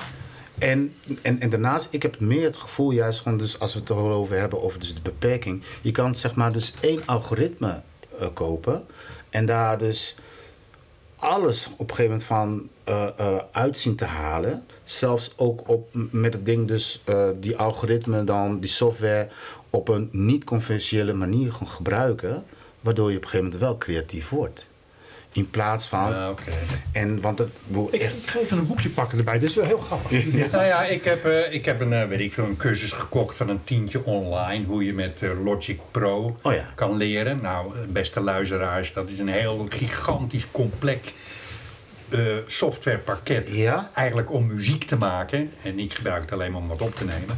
En, 0.59 0.93
en, 1.21 1.39
en 1.39 1.49
daarnaast, 1.49 1.87
ik 1.91 2.01
heb 2.01 2.19
meer 2.19 2.43
het 2.43 2.57
gevoel 2.57 2.91
juist 2.91 3.21
gewoon, 3.21 3.37
dus 3.37 3.59
als 3.59 3.73
we 3.73 3.79
het 3.79 3.89
erover 3.89 4.39
hebben, 4.39 4.63
over 4.63 4.79
dus 4.79 4.93
de 4.93 5.01
beperking. 5.01 5.63
Je 5.81 5.91
kan 5.91 6.15
zeg 6.15 6.35
maar 6.35 6.51
dus 6.51 6.73
één 6.79 7.01
algoritme 7.05 7.81
eh, 8.19 8.27
kopen 8.33 8.85
en 9.29 9.45
daar 9.45 9.77
dus 9.77 10.15
alles 11.15 11.69
op 11.77 11.89
een 11.89 11.95
gegeven 11.95 12.03
moment 12.05 12.23
van 12.23 12.69
eh, 12.83 13.07
eh, 13.17 13.37
uitzien 13.51 13.95
te 13.95 14.05
halen. 14.05 14.65
Zelfs 14.83 15.33
ook 15.37 15.69
op, 15.69 15.89
met 16.11 16.33
het 16.33 16.45
ding 16.45 16.67
dus 16.67 17.03
die 17.39 17.57
algoritme 17.57 18.23
dan, 18.23 18.59
die 18.59 18.69
software 18.69 19.27
op 19.69 19.87
een 19.87 20.09
niet 20.11 20.43
conventionele 20.43 21.13
manier 21.13 21.53
gaan 21.53 21.67
gebruiken. 21.67 22.43
Waardoor 22.81 23.11
je 23.11 23.17
op 23.17 23.23
een 23.23 23.29
gegeven 23.29 23.51
moment 23.51 23.63
wel 23.63 23.77
creatief 23.77 24.29
wordt. 24.29 24.67
In 25.37 25.49
plaats 25.49 25.87
van, 25.87 26.13
Ah, 26.15 26.29
oké. 26.29 26.51
en 26.91 27.21
want 27.21 27.39
het, 27.39 27.49
ik 27.91 28.01
echt, 28.01 28.13
ik 28.15 28.29
ga 28.29 28.39
even 28.39 28.57
een 28.57 28.67
boekje 28.67 28.89
pakken 28.89 29.17
erbij. 29.17 29.39
Dat 29.39 29.49
is 29.49 29.55
wel 29.55 29.65
heel 29.65 29.77
grappig. 29.77 30.25
Nou 30.51 30.65
ja, 30.65 30.83
ik 30.83 31.03
heb, 31.03 31.25
eh, 31.25 31.53
ik 31.53 31.65
heb 31.65 31.81
een, 31.81 31.93
eh, 31.93 32.07
weet 32.07 32.19
ik 32.19 32.33
veel, 32.33 32.43
een 32.45 32.57
cursus 32.57 32.91
gekocht 32.91 33.37
van 33.37 33.49
een 33.49 33.63
tientje 33.63 34.03
online. 34.05 34.65
Hoe 34.65 34.85
je 34.85 34.93
met 34.93 35.21
eh, 35.21 35.43
Logic 35.43 35.79
Pro 35.91 36.37
Oh 36.41 36.53
ja. 36.53 36.65
kan 36.75 36.95
leren. 36.97 37.39
Nou, 37.41 37.73
beste 37.89 38.19
luisteraars, 38.19 38.93
dat 38.93 39.09
is 39.09 39.19
een 39.19 39.27
heel 39.29 39.65
gigantisch 39.69 40.47
complex 40.51 41.13
eh, 42.09 42.19
softwarepakket. 42.47 43.49
Ja? 43.51 43.91
Eigenlijk 43.93 44.31
om 44.31 44.47
muziek 44.47 44.83
te 44.83 44.97
maken. 44.97 45.51
En 45.63 45.79
ik 45.79 45.93
gebruik 45.93 46.21
het 46.21 46.31
alleen 46.31 46.51
maar 46.51 46.61
om 46.61 46.67
wat 46.67 46.81
op 46.81 46.95
te 46.95 47.03
nemen. 47.05 47.37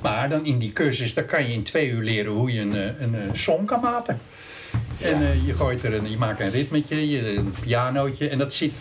Maar 0.00 0.28
dan 0.28 0.44
in 0.46 0.58
die 0.58 0.72
cursus, 0.72 1.14
dan 1.14 1.24
kan 1.26 1.46
je 1.46 1.52
in 1.52 1.62
twee 1.62 1.88
uur 1.88 2.02
leren 2.02 2.32
hoe 2.32 2.52
je 2.52 2.60
een, 2.60 3.02
een, 3.02 3.14
eh, 3.14 3.20
song 3.32 3.64
kan 3.64 3.80
maken. 3.80 4.18
En 5.04 5.20
Ja. 5.20 5.30
eh, 5.30 5.46
je 5.46 5.54
gooit 5.54 5.82
er 5.84 5.94
een, 5.94 6.10
je 6.10 6.16
maakt 6.16 6.40
een 6.40 6.50
ritmetje, 6.50 7.08
je, 7.10 7.36
een 7.36 7.54
pianootje. 7.60 8.28
En 8.28 8.38
dat 8.38 8.52
zit 8.54 8.72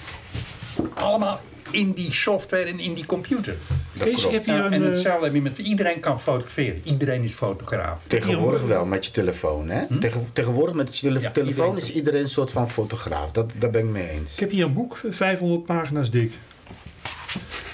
allemaal 0.94 1.40
in 1.72 1.92
die 1.92 2.14
software 2.14 2.64
en 2.64 2.80
in 2.80 2.94
die 2.94 3.06
computer. 3.06 3.56
dat 3.94 4.04
Kees, 4.04 4.14
ik 4.14 4.18
klopt. 4.20 4.34
heb 4.34 4.46
hier 4.46 4.56
Ja, 4.56 4.66
een, 4.66 4.74
en 4.74 4.82
eh, 4.84 4.88
hetzelfde 4.90 5.26
heb 5.26 5.34
je 5.36 5.42
met 5.42 5.58
iedereen 5.58 6.00
kan 6.00 6.20
fotograferen. 6.20 6.82
Iedereen 6.84 7.24
is 7.24 7.34
fotograaf. 7.34 8.00
Tegenwoordig 8.08 8.62
wel, 8.64 8.86
met 8.86 9.06
je 9.06 9.12
telefoon. 9.12 9.70
Hè? 9.70 9.98
Tegen, 10.00 10.28
tegenwoordig 10.34 10.76
met 10.76 10.98
je 11.00 11.08
tele- 11.08 11.20
Ja, 11.20 11.32
telefoon 11.32 11.54
iedereen 11.66 11.78
is 11.78 11.92
iedereen 11.92 12.22
een 12.22 12.30
soort 12.30 12.52
van 12.52 12.70
fotograaf. 12.70 13.32
Dat, 13.32 13.52
daar 13.60 13.70
ben 13.72 13.82
ik 13.82 13.90
mee 13.92 14.10
eens. 14.10 14.34
Ik 14.34 14.40
heb 14.40 14.52
hier 14.52 14.66
een 14.66 14.74
boek, 14.74 15.00
500 15.10 15.66
pagina's 15.66 16.12
dik. 16.12 16.32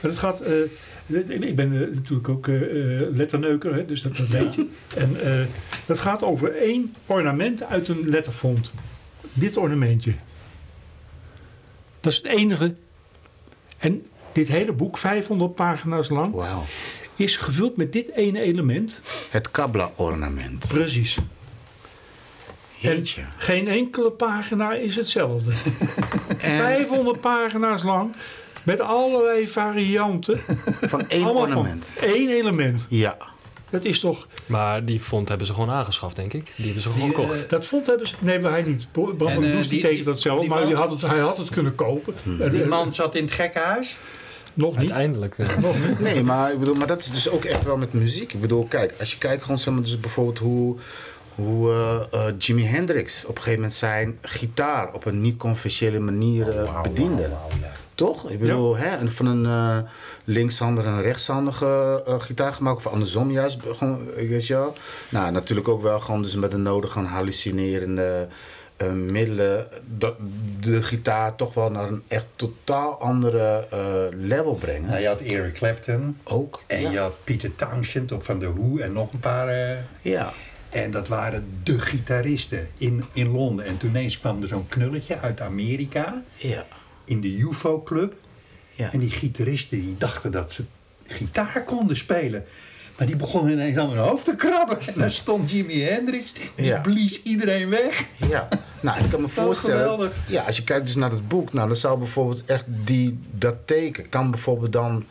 En 0.02 0.10
het 0.10 0.18
gaat, 0.18 0.42
eh, 0.42 0.54
ik 1.10 1.56
ben 1.56 1.74
eh, 1.74 1.96
natuurlijk 1.96 2.30
ook 2.30 2.48
eh, 2.48 2.56
eh, 2.56 3.16
letterneuker, 3.16 3.74
hè, 3.74 3.86
dus 3.86 4.02
dat, 4.02 4.18
dat 4.18 4.28
weet 4.28 4.56
je. 4.56 4.68
En 4.96 5.18
dat 5.86 6.00
gaat 6.00 6.24
over 6.24 6.56
één 6.56 6.96
ornament 7.06 7.64
uit 7.64 7.88
een 7.88 8.10
letterfont. 8.10 8.72
Dit 9.34 9.58
ornamentje. 9.58 10.14
Dat 12.00 12.12
is 12.12 12.18
het 12.18 12.28
enige. 12.28 12.76
En 13.78 14.06
dit 14.32 14.48
hele 14.48 14.74
boek, 14.74 14.98
500 14.98 15.56
pagina's 15.56 16.10
lang, 16.10 16.36
is 17.16 17.38
gevuld 17.38 17.78
met 17.78 17.94
dit 17.94 18.12
ene 18.12 18.42
element. 18.42 19.02
Het 19.30 19.52
Kabla-ornament. 19.52 20.68
Precies. 20.68 21.18
Jeetje. 22.76 23.22
Geen 23.38 23.68
enkele 23.68 24.12
pagina 24.12 24.74
is 24.74 24.96
hetzelfde. 24.96 25.52
En 26.28 26.58
500 26.58 27.22
pagina's 27.22 27.84
lang 27.84 28.16
met 28.70 28.82
allerlei 28.82 29.48
varianten. 29.48 30.40
van 30.94 31.08
één 31.10 31.24
allemaal 31.24 31.42
ornament. 31.42 31.86
van 31.96 32.08
één 32.10 32.30
element. 32.30 32.88
Ja. 32.90 33.18
Dat 33.70 33.84
is 33.86 34.00
toch. 34.00 34.28
Maar 34.46 34.86
die 34.86 35.00
font 35.00 35.30
hebben 35.30 35.48
ze 35.48 35.54
gewoon 35.54 35.70
aangeschaft, 35.70 36.16
denk 36.16 36.34
ik. 36.34 36.54
Die 36.56 36.66
hebben 36.66 36.82
ze 36.84 36.90
gewoon 36.90 37.08
Die, 37.10 37.18
eh, 37.18 37.24
gekocht. 37.24 37.50
Dat 37.50 37.66
vond 37.66 37.86
hebben 37.86 38.08
ze. 38.08 38.16
Nee, 38.20 38.40
maar 38.40 38.52
hij 38.52 38.62
niet. 38.62 38.88
Bram 38.92 39.18
van 39.18 39.44
eh, 39.44 39.62
die 39.70 39.82
tekent 39.82 40.06
dat 40.06 40.22
zelf, 40.22 40.40
die 40.40 40.50
maar 40.50 40.60
man- 40.60 40.68
die 40.68 40.76
had 40.78 40.92
het, 40.92 41.02
hij 41.02 41.20
had 41.20 41.38
het 41.38 41.50
kunnen 41.50 41.76
kopen. 41.76 42.14
En, 42.40 42.52
Die 42.52 42.66
man 42.66 42.94
zat 42.94 43.16
in 43.16 43.24
het 43.24 43.34
gekkenhuis. 43.34 43.98
Nog 44.54 44.70
niet. 44.70 44.78
Uiteindelijk. 44.78 45.38
eh, 45.38 45.48
Nee, 46.00 46.24
maar 46.24 46.52
ik 46.52 46.60
bedoel, 46.60 46.76
maar 46.76 46.88
dat 46.88 47.00
is 47.00 47.12
dus 47.12 47.30
ook 47.30 47.44
echt 47.46 47.64
wel 47.66 47.78
met 47.78 47.94
muziek. 47.94 48.34
Ik 48.34 48.42
bedoel, 48.42 48.66
kijk, 48.66 48.94
als 49.00 49.12
je 49.12 49.18
kijkt 49.18 49.42
gewoon 49.44 49.58
zeg 49.60 49.74
maar, 49.74 49.84
dus 49.84 50.00
bijvoorbeeld 50.00 50.38
hoe, 50.40 50.78
hoe 51.40 51.72
eh, 51.72 52.28
eh, 52.28 52.34
Jimi 52.38 52.66
Hendrix 52.66 53.24
op 53.26 53.30
een 53.30 53.44
gegeven 53.44 53.60
moment 53.60 53.74
zijn 53.74 54.18
gitaar 54.22 54.94
op 54.94 55.06
een 55.06 55.22
niet 55.22 55.38
conventionele 55.38 56.00
manier 56.00 56.60
eh, 56.60 56.82
bediende. 56.82 57.30
Toch? 57.96 58.30
Ik 58.30 58.40
bedoel, 58.40 58.78
hè, 58.78 58.88
en 58.88 59.12
van 59.12 59.26
een 59.26 59.86
linkshandige 60.24 60.88
en 60.88 60.94
een 60.94 61.02
rechtshandige 61.02 62.04
gitaar 62.20 62.54
gemaakt, 62.54 62.78
of 62.78 62.88
andersom 62.88 63.32
juist, 63.32 63.58
gewoon, 63.76 64.06
weet 64.16 64.48
je 64.48 64.54
wel. 64.54 64.74
Nou, 65.10 65.32
natuurlijk 65.32 65.68
ook 65.68 65.82
wel 65.82 66.00
gewoon 66.00 66.22
dus 66.22 66.36
met 66.36 66.52
de 66.52 66.58
nodige 66.58 67.00
hallucinerende 67.00 68.28
middelen, 68.94 69.68
dat 69.98 70.16
de 70.60 70.84
gitaar 70.84 71.36
toch 71.36 71.54
wel 71.54 71.72
naar 71.72 71.88
een 71.88 72.04
echt 72.08 72.26
totaal 72.36 73.00
andere 73.02 73.68
level 74.12 74.54
brengen. 74.56 74.90
Nou, 74.90 75.02
je 75.02 75.08
had 75.08 75.20
Eric 75.20 75.54
Clapton 75.54 76.18
Ook. 76.24 76.64
en 76.68 76.82
ja. 76.82 76.92
je 76.92 76.98
had 76.98 77.14
Peter 77.24 77.56
Townshend 77.56 78.12
of 78.12 78.24
van 78.24 78.40
The 78.40 78.54
Who 78.54 78.78
en 78.78 78.94
nog 78.94 79.14
een 79.14 79.20
paar. 79.20 79.78
ja. 80.02 80.34
En 80.70 80.92
dat 80.92 81.08
waren 81.08 81.48
de 81.64 81.80
gitaristen 81.80 82.70
in, 82.78 83.04
in 83.14 83.28
Londen. 83.32 83.66
En 83.66 83.78
toen 83.78 83.90
ineens 83.90 84.20
kwam 84.20 84.42
er 84.42 84.48
zo'n 84.48 84.68
knulletje 84.68 85.20
uit 85.20 85.42
Amerika 85.42 86.24
Ja. 86.36 86.66
in 87.06 87.22
de 87.22 87.38
UFO 87.38 87.82
Club. 87.82 88.14
Ja. 88.72 88.92
En 88.92 89.00
die 89.00 89.10
gitaristen 89.10 89.82
die 89.82 89.96
dachten 89.98 90.32
dat 90.32 90.52
ze 90.52 90.64
gitaar 91.08 91.64
konden 91.64 91.98
spelen. 91.98 92.44
Maar 92.98 93.08
die 93.08 93.16
begonnen 93.16 93.52
ineens 93.54 93.78
aan 93.78 93.90
hun 93.90 93.98
hoofd 93.98 94.26
te 94.26 94.36
krabben. 94.36 94.80
En 94.88 94.94
daar 94.96 95.12
stond 95.12 95.52
Jimi 95.52 95.82
Hendrix. 95.82 96.34
Die 96.56 96.66
Ja. 96.66 96.82
blies 96.82 97.24
iedereen 97.24 97.70
weg. 97.70 98.06
Ja, 98.30 98.48
nou, 98.82 99.04
ik 99.04 99.10
kan 99.10 99.22
me 99.22 99.28
voorstellen. 99.44 99.78
geweldig. 99.82 100.12
Ja, 100.28 100.44
als 100.44 100.58
je 100.58 100.64
kijkt 100.64 100.86
dus 100.86 100.96
naar 100.96 101.12
het 101.12 101.28
boek, 101.28 101.54
nou, 101.54 101.68
dan 101.68 101.78
zou 101.78 101.98
bijvoorbeeld 101.98 102.46
echt 102.46 102.66
die, 102.68 103.20
dat 103.32 103.56
teken, 103.66 104.10
kan 104.10 104.32
bijvoorbeeld 104.32 104.72
dan 104.72 105.06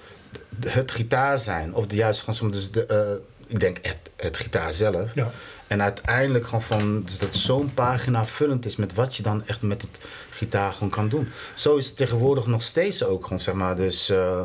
het 0.67 0.91
gitaar 0.93 1.39
zijn. 1.39 1.75
Of 1.75 1.87
de 1.87 1.97
juiste, 1.97 2.51
dus 2.51 2.71
de, 2.71 2.87
eh, 2.87 3.38
ik 3.49 3.61
denk 3.61 3.79
het, 3.83 3.97
het 4.17 4.37
gitaar 4.37 4.73
zelf. 4.73 5.15
Ja. 5.15 5.31
En 5.67 5.83
uiteindelijk 5.83 6.45
gewoon 6.45 6.63
van, 6.63 7.03
dus 7.05 7.19
dat 7.19 7.35
zo'n 7.35 7.75
pagina 7.75 8.27
vullend 8.27 8.65
is 8.65 8.77
met 8.77 8.95
wat 8.95 9.17
je 9.17 9.23
dan 9.23 9.47
echt 9.47 9.63
met 9.63 9.83
het 9.83 9.91
gitaar 10.31 10.73
gewoon 10.73 10.91
kan 10.91 11.09
doen. 11.09 11.29
Zo 11.55 11.77
is 11.77 11.87
het 11.87 11.97
tegenwoordig 11.97 12.47
nog 12.47 12.63
steeds 12.63 13.05
ook 13.05 13.23
gewoon, 13.23 13.41
zeg 13.41 13.55
maar, 13.55 13.77
dus... 13.77 14.11
eh, 14.11 14.41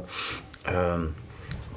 ehm, 0.61 1.05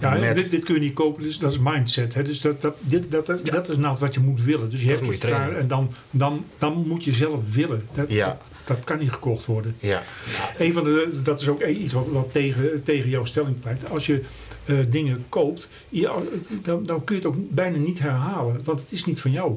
Ja, 0.00 0.14
met- 0.18 0.34
dit, 0.34 0.50
dit 0.50 0.64
kun 0.64 0.74
je 0.74 0.80
niet 0.80 0.92
kopen, 0.94 1.22
dus 1.22 1.38
dat 1.38 1.52
is 1.52 1.58
mindset. 1.58 2.14
Hè? 2.14 2.22
Dus 2.22 2.40
dat, 2.40 2.60
dat, 2.62 2.76
dit, 2.80 3.10
dat, 3.10 3.26
dat, 3.26 3.46
dat 3.46 3.68
is 3.68 3.76
nou 3.76 3.96
wat 3.98 4.14
je 4.14 4.20
moet 4.20 4.42
willen. 4.42 4.70
Dus 4.70 4.82
je 4.82 4.88
hebt 4.88 5.04
je 5.06 5.10
gitaar 5.12 5.56
en 5.56 5.68
dan, 5.68 5.90
dan, 6.10 6.44
dan 6.58 6.84
moet 6.86 7.04
je 7.04 7.12
zelf 7.12 7.40
willen. 7.50 7.86
Dat, 7.94 8.10
Ja. 8.10 8.26
dat, 8.26 8.36
dat 8.76 8.84
kan 8.84 8.98
niet 8.98 9.10
gekocht 9.10 9.46
worden. 9.46 9.76
ja, 9.80 10.02
Een 10.58 10.72
van 10.72 10.84
de, 10.84 11.20
dat 11.22 11.40
is 11.40 11.48
ook 11.48 11.62
iets 11.64 11.92
wat, 11.92 12.08
wat 12.08 12.32
tegen, 12.32 12.82
tegen 12.82 13.10
jouw 13.10 13.24
stelling 13.24 13.60
pleit. 13.60 13.90
Als 13.90 14.06
je 14.06 14.22
eh, 14.64 14.76
dingen 14.88 15.24
koopt, 15.28 15.68
je, 15.88 16.22
dan, 16.62 16.84
dan 16.86 17.04
kun 17.04 17.16
je 17.16 17.22
het 17.22 17.30
ook 17.30 17.50
bijna 17.50 17.76
niet 17.76 17.98
herhalen. 17.98 18.60
Want 18.64 18.80
het 18.80 18.92
is 18.92 19.04
niet 19.04 19.20
van 19.20 19.30
jou. 19.30 19.54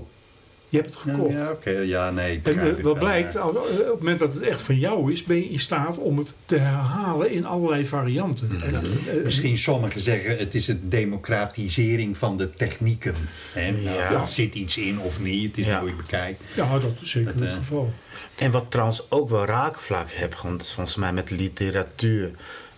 Je 0.69 0.77
hebt 0.77 0.89
het 0.89 0.99
gekocht. 0.99 1.33
Ja, 1.33 1.51
oké. 1.51 1.69
Ja, 1.69 2.11
nee. 2.11 2.35
ik 2.35 2.47
En 2.47 2.59
eh, 2.59 2.65
wat 2.73 2.81
wel, 2.81 2.93
blijkt, 2.93 3.37
als- 3.37 3.55
eh, 3.55 3.61
op 3.61 3.77
het 3.77 3.97
moment 3.99 4.19
dat 4.19 4.33
het 4.33 4.43
echt 4.43 4.61
van 4.61 4.75
jou 4.79 5.11
is, 5.11 5.23
ben 5.23 5.37
je 5.37 5.49
in 5.49 5.59
staat 5.59 5.97
om 5.97 6.17
het 6.17 6.33
te 6.45 6.55
herhalen 6.57 7.31
in 7.31 7.45
allerlei 7.45 7.85
varianten. 7.85 8.49
En, 8.63 8.75
eh, 8.75 9.23
Misschien 9.23 9.57
sommigen 9.57 10.01
zeggen 10.01 10.37
het 10.37 10.55
is 10.55 10.67
het 10.67 10.91
democratisering 10.91 12.17
van 12.17 12.37
de 12.37 12.53
technieken. 12.53 13.15
Hè? 13.53 13.71
Nou, 13.71 13.83
Ja. 13.83 14.25
Zit 14.25 14.53
iets 14.55 14.77
in 14.77 14.99
of 14.99 15.19
niet, 15.19 15.47
het 15.47 15.57
is 15.57 15.65
Ja. 15.65 15.81
je 15.85 15.93
bekijkt. 15.93 16.41
ja, 16.55 16.79
dat 16.79 16.91
is 17.01 17.09
zeker 17.09 17.37
Dat, 17.37 17.47
het 17.47 17.57
geval. 17.57 17.93
En 18.37 18.51
wat 18.51 18.65
trouwens 18.69 19.05
ook 19.11 19.29
wel 19.29 19.45
raakvlak 19.45 20.07
heb, 20.11 20.35
volgens 20.35 20.95
mij 20.95 21.13
met 21.13 21.29
literatuur 21.29 22.31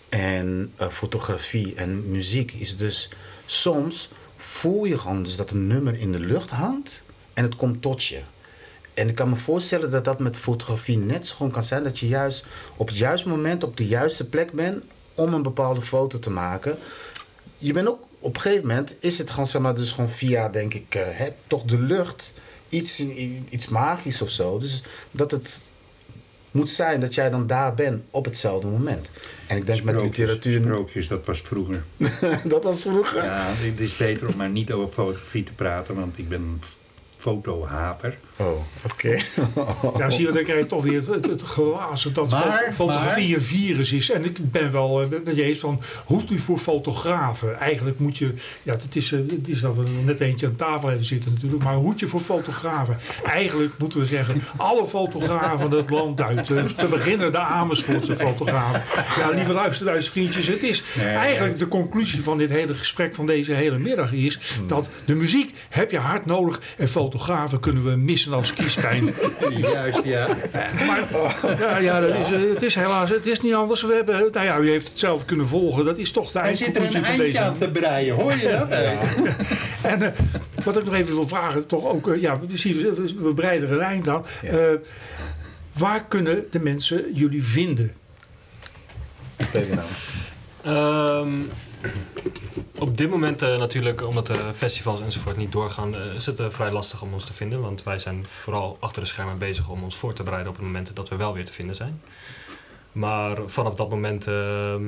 en 0.10 0.74
fotografie 0.90 1.74
en 1.76 2.12
muziek, 2.12 2.54
is 2.54 2.78
dus 2.78 3.10
soms 3.46 4.10
voel 4.38 4.86
je 4.86 4.98
gewoon 4.98 5.24
dus 5.24 5.36
dat 5.36 5.52
een 5.52 5.68
nummer 5.68 6.00
in 6.00 6.12
de 6.12 6.20
lucht 6.20 6.50
hangt 6.50 7.02
en 7.42 7.48
het 7.48 7.56
komt 7.56 7.82
tot 7.82 8.04
je. 8.04 8.20
En 8.94 9.08
ik 9.08 9.16
kan 9.16 9.30
me 9.30 9.36
voorstellen 9.36 9.92
dat 9.92 10.06
dat 10.06 10.20
met 10.20 10.38
fotografie 10.38 10.98
net 10.98 11.28
zo 11.28 11.36
gewoon 11.36 11.52
kan 11.52 11.64
zijn, 11.64 11.84
dat 11.84 12.00
je 12.00 12.08
juist 12.08 12.46
op 12.78 12.88
het 12.88 12.98
juiste 12.98 13.30
moment 13.30 13.64
op 13.64 13.78
de 13.78 13.88
juiste 13.88 14.26
plek 14.26 14.52
bent 14.52 14.84
om 15.16 15.34
een 15.34 15.42
bepaalde 15.42 15.82
foto 15.82 16.20
te 16.20 16.30
maken. 16.30 16.78
Je 17.58 17.74
bent 17.74 17.88
ook 17.88 18.00
op 18.20 18.36
een 18.36 18.42
gegeven 18.42 18.68
moment 18.68 18.96
is 19.00 19.18
het 19.18 19.30
gewoon 19.32 19.48
zeg 19.48 19.62
maar 19.62 19.76
dus 19.76 19.92
gewoon 19.92 20.10
via 20.10 20.50
denk 20.50 20.74
ik 20.74 20.96
eh, 20.96 21.02
hè, 21.08 21.30
toch 21.48 21.64
de 21.64 21.80
lucht 21.80 22.34
iets 22.70 23.00
iets 23.50 23.68
magisch 23.68 24.22
of 24.22 24.30
zo. 24.30 24.60
Dus 24.60 24.84
dat 25.12 25.32
het 25.32 25.60
moet 26.52 26.70
zijn 26.70 27.00
dat 27.00 27.14
jij 27.14 27.30
dan 27.30 27.48
daar 27.48 27.74
bent 27.74 28.04
op 28.12 28.26
hetzelfde 28.26 28.68
moment. 28.68 29.10
En 29.48 29.58
ik 29.58 29.66
denk 29.66 29.84
met 29.84 30.02
literatuur 30.02 30.62
Sprookjes, 30.62 31.08
dat 31.08 31.26
was 31.26 31.42
vroeger. 31.42 31.84
dat 32.44 32.64
was 32.64 32.82
vroeger. 32.82 33.24
Ja, 33.24 33.46
het 33.48 33.80
is 33.80 33.98
beter 33.98 34.28
om 34.28 34.36
maar 34.36 34.50
niet 34.50 34.72
over 34.72 34.94
fotografie 34.94 35.44
te 35.44 35.54
praten, 35.54 35.96
want 35.96 36.18
ik 36.18 36.30
ben 36.30 36.60
fotohater. 37.22 38.18
Oh, 38.42 38.92
oké. 38.94 39.18
Ja, 39.98 40.10
zie 40.10 40.26
je, 40.28 40.32
dan 40.32 40.44
krijg 40.44 40.60
je 40.60 40.68
toch 40.68 40.84
weer 40.84 40.94
het, 40.96 41.08
het, 41.08 41.26
het 41.26 41.42
glazen 41.42 42.14
dat 42.14 42.30
Maar- 42.32 42.70
fotografie 42.74 43.36
een 43.36 43.42
virus 43.42 43.92
is. 43.92 44.12
En 44.12 44.26
ik 44.26 44.52
ben 44.52 44.72
wel 44.72 45.02
eh, 45.02 45.08
met 45.24 45.36
je 45.36 45.44
eens 45.44 45.60
van, 45.60 45.82
hoeft 46.06 46.32
u 46.32 46.40
voor 46.40 46.58
fotografen? 46.58 47.60
Eigenlijk 47.60 48.00
moet 48.00 48.18
je, 48.18 48.34
ja, 48.64 48.74
het 48.74 48.96
is, 48.96 49.12
eh, 49.12 49.20
het 49.30 49.48
is 49.50 49.60
dat 49.60 49.76
we 49.76 49.84
er 49.84 49.90
net 50.06 50.20
eentje 50.22 50.48
aan 50.48 50.56
tafel 50.56 50.88
hebben 50.88 51.06
zitten 51.06 51.34
natuurlijk, 51.34 51.64
maar 51.64 51.74
hoed 51.76 52.00
je 52.00 52.08
voor 52.08 52.20
fotografen? 52.20 52.98
Eigenlijk 53.24 53.74
moeten 53.78 54.00
we 54.00 54.06
zeggen, 54.06 54.42
alle 54.58 54.88
fotografen 54.88 55.72
het 55.72 55.90
land 55.90 56.22
uit. 56.22 56.50
eh, 56.50 56.64
te 56.66 56.88
beginnen 56.88 57.32
de 57.32 57.40
Amersfoortse 57.40 58.16
fotografen. 58.16 58.82
Ja, 59.18 59.30
lieve 59.30 59.54
luisteraars, 59.54 60.10
vriendjes, 60.10 60.48
het 60.48 60.64
is 60.64 60.84
Nee, 60.98 61.06
eigenlijk 61.08 61.60
de 61.60 61.68
conclusie 61.68 62.24
van 62.24 62.38
dit 62.38 62.50
hele 62.50 62.76
gesprek 62.76 63.16
van 63.16 63.26
deze 63.26 63.54
hele 63.54 63.78
middag 63.78 64.14
is 64.14 64.40
dat 64.68 64.90
de 65.06 65.16
muziek 65.16 65.54
heb 65.70 65.92
je 65.92 65.98
hard 65.98 66.26
nodig 66.26 66.62
en 66.78 66.88
fotografen 66.88 67.60
kunnen 67.60 67.84
we 67.84 67.96
missen 67.96 68.31
als 68.34 68.54
kiespijn. 68.54 69.14
Juist, 69.62 70.04
ja. 70.04 70.28
Maar 70.88 71.04
ja, 71.60 71.78
ja 71.78 72.00
dat 72.00 72.16
is, 72.16 72.32
eh, 72.32 72.40
het 72.54 72.62
is 72.64 72.76
helaas, 72.76 73.10
het 73.10 73.26
is 73.26 73.40
niet 73.42 73.54
anders. 73.54 73.82
We 73.82 73.94
hebben, 73.94 74.16
nou 74.32 74.46
ja, 74.46 74.60
u 74.60 74.70
heeft 74.70 74.88
het 74.90 75.00
zelf 75.00 75.26
kunnen 75.26 75.48
volgen. 75.48 75.86
Dat 75.86 75.98
is 75.98 76.12
toch 76.12 76.32
de 76.32 76.40
Hij 76.40 76.56
zit 76.56 76.76
er 76.76 76.82
eindconclusie 76.82 77.00
een 77.00 77.06
van 77.06 77.26
eindje 77.26 77.40
deze. 77.40 77.68
aan 77.68 77.74
te 77.74 77.80
breien, 77.80 78.16
hoor 78.16 78.32
je 78.36 78.50
dat? 78.50 78.70
En 79.92 80.02
eh, 80.02 80.12
wat 80.64 80.78
ik 80.78 80.84
nog 80.84 80.94
even 80.94 81.14
wil 81.14 81.28
vragen, 81.28 81.68
toch 81.68 81.86
ook, 81.86 82.08
eh, 82.10 82.22
ja, 82.22 82.40
we, 82.40 82.58
zien- 82.58 82.96
we, 83.20 83.34
breiden 83.34 83.70
er 83.70 83.76
een 83.76 83.82
eind 83.82 84.08
aan. 84.08 84.26
Eh, 84.44 84.58
waar 85.74 86.06
kunnen 86.06 86.46
de 86.52 86.60
mensen 86.60 87.06
jullie 87.14 87.44
vinden? 87.44 87.92
Ferdinand. 89.38 89.88
Ehm, 90.64 91.30
op 92.80 92.98
dit 92.98 93.10
moment 93.10 93.42
eh, 93.42 93.58
natuurlijk, 93.58 94.02
omdat 94.08 94.28
de 94.28 94.52
festivals 94.54 95.02
enzovoort 95.02 95.38
niet 95.38 95.52
doorgaan, 95.52 95.96
eh, 95.96 96.14
is 96.16 96.26
het 96.26 96.40
eh, 96.40 96.50
vrij 96.50 96.72
lastig 96.72 97.02
om 97.02 97.14
ons 97.14 97.26
te 97.26 97.34
vinden. 97.34 97.62
Want 97.62 97.84
wij 97.84 98.00
zijn 98.00 98.26
vooral 98.28 98.78
achter 98.80 99.02
de 99.02 99.08
schermen 99.08 99.38
bezig 99.38 99.70
om 99.70 99.84
ons 99.84 99.96
voor 99.96 100.14
te 100.14 100.24
bereiden 100.24 100.52
op 100.52 100.58
het 100.58 100.66
moment 100.66 100.96
dat 100.96 101.10
we 101.10 101.16
wel 101.16 101.34
weer 101.34 101.46
te 101.46 101.52
vinden 101.54 101.76
zijn. 101.76 102.02
Maar 102.92 103.38
vanaf 103.46 103.74
dat 103.74 103.90
moment, 103.90 104.28
ehm, 104.28 104.84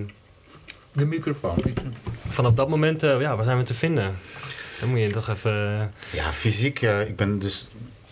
De 0.92 1.06
microfoon. 1.06 1.56
vanaf 2.30 2.54
dat 2.54 2.70
moment 2.70 3.04
eh, 3.04 3.22
ja, 3.22 3.36
waar 3.36 3.46
zijn 3.46 3.58
we 3.58 3.64
te 3.64 3.74
vinden? 3.74 4.20
Dan 4.80 4.90
moet 4.90 5.00
je 5.00 5.10
toch 5.10 5.30
even... 5.30 5.94
Ja, 6.12 6.32
fysiek. 6.32 6.82
ik 6.82 7.16
ben 7.16 7.40
dus 7.40 7.70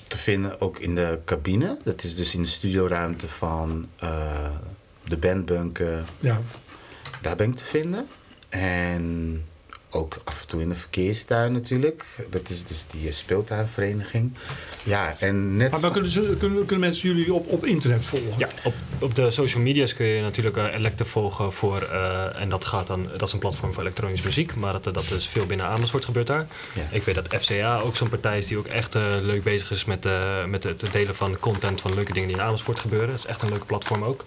te 0.08 0.18
vinden 0.18 0.62
ook 0.62 0.80
in 0.80 0.95
de 0.95 1.20
cabine. 1.26 1.78
Dat 1.84 2.03
is 2.03 2.16
dus 2.16 2.34
in 2.34 2.41
de 2.41 2.48
studioruimte 2.48 3.28
van 3.28 3.88
eh, 3.99 4.49
de 5.03 5.18
bandbunker. 5.18 6.03
Ja, 6.20 6.41
Daar 7.22 7.36
ben 7.36 7.49
ik 7.49 7.56
te 7.56 7.66
vinden. 7.66 8.08
En 8.52 9.45
ook 9.91 10.18
af 10.23 10.41
en 10.41 10.48
toe 10.48 10.61
in 10.61 10.69
de 10.69 10.76
verkeerstuin 10.76 11.52
natuurlijk. 11.52 12.06
Dat 12.30 12.49
is 12.49 12.64
dus 12.64 12.86
die 12.91 13.07
eh, 13.07 13.14
speeltuinvereniging. 13.14 14.34
Ja, 14.84 15.15
en 15.19 15.57
net... 15.57 15.72
maar 15.72 15.82
dan 15.82 15.91
kunnen, 15.91 16.11
ze, 16.11 16.36
kunnen, 16.40 16.65
kunnen 16.65 16.80
mensen 16.80 17.10
jullie 17.10 17.34
op, 17.34 17.48
op 17.48 17.65
internet 17.65 18.06
volgen? 18.06 18.34
Ja, 18.38 18.48
op, 18.64 18.73
op 18.99 19.15
de 19.15 19.32
social 19.32 19.64
media's 19.64 19.94
kun 19.94 20.06
je 20.06 20.22
natuurlijk 20.22 20.57
uh, 20.57 20.73
Electe 20.73 21.06
volgen 21.06 21.53
voor, 21.53 21.82
uh, 21.91 22.41
en 22.41 22.49
dat 22.49 22.65
gaat 22.65 22.88
dan, 22.88 23.10
dat 23.18 23.28
is 23.28 23.34
een 23.34 23.40
platform 23.40 23.73
voor 23.73 23.84
elektronische 23.84 24.26
muziek, 24.26 24.56
maar 24.56 24.82
dat, 24.82 24.94
dat 24.94 25.11
is 25.11 25.28
veel 25.28 25.45
binnen 25.45 25.65
Amersfoort 25.65 26.06
gebeurt 26.06 26.28
daar. 26.28 26.48
Ja. 26.73 26.82
Ik 26.91 27.03
weet 27.03 27.15
dat 27.15 27.36
FCA 27.41 27.80
ook 27.80 27.95
zo'n 27.95 28.10
partij 28.10 28.38
is 28.38 28.48
die 28.48 28.57
ook 28.57 28.68
echt 28.68 28.95
uh, 28.95 29.15
leuk 29.19 29.44
bezig 29.44 29.72
is 29.72 29.86
met, 29.86 30.06
uh, 30.06 30.45
met 30.45 30.64
het 30.64 30.86
delen 30.91 31.15
van 31.15 31.40
content 31.40 31.82
van 31.82 31.94
leuke 31.94 32.14
dingen 32.14 32.28
die 32.28 32.38
in 32.38 32.44
Amersfoort 32.44 32.80
gebeuren. 32.80 33.10
Dat 33.10 33.18
is 33.18 33.26
echt 33.26 33.41
een 33.41 33.49
leuke 33.49 33.65
platform 33.65 34.03
ook. 34.03 34.26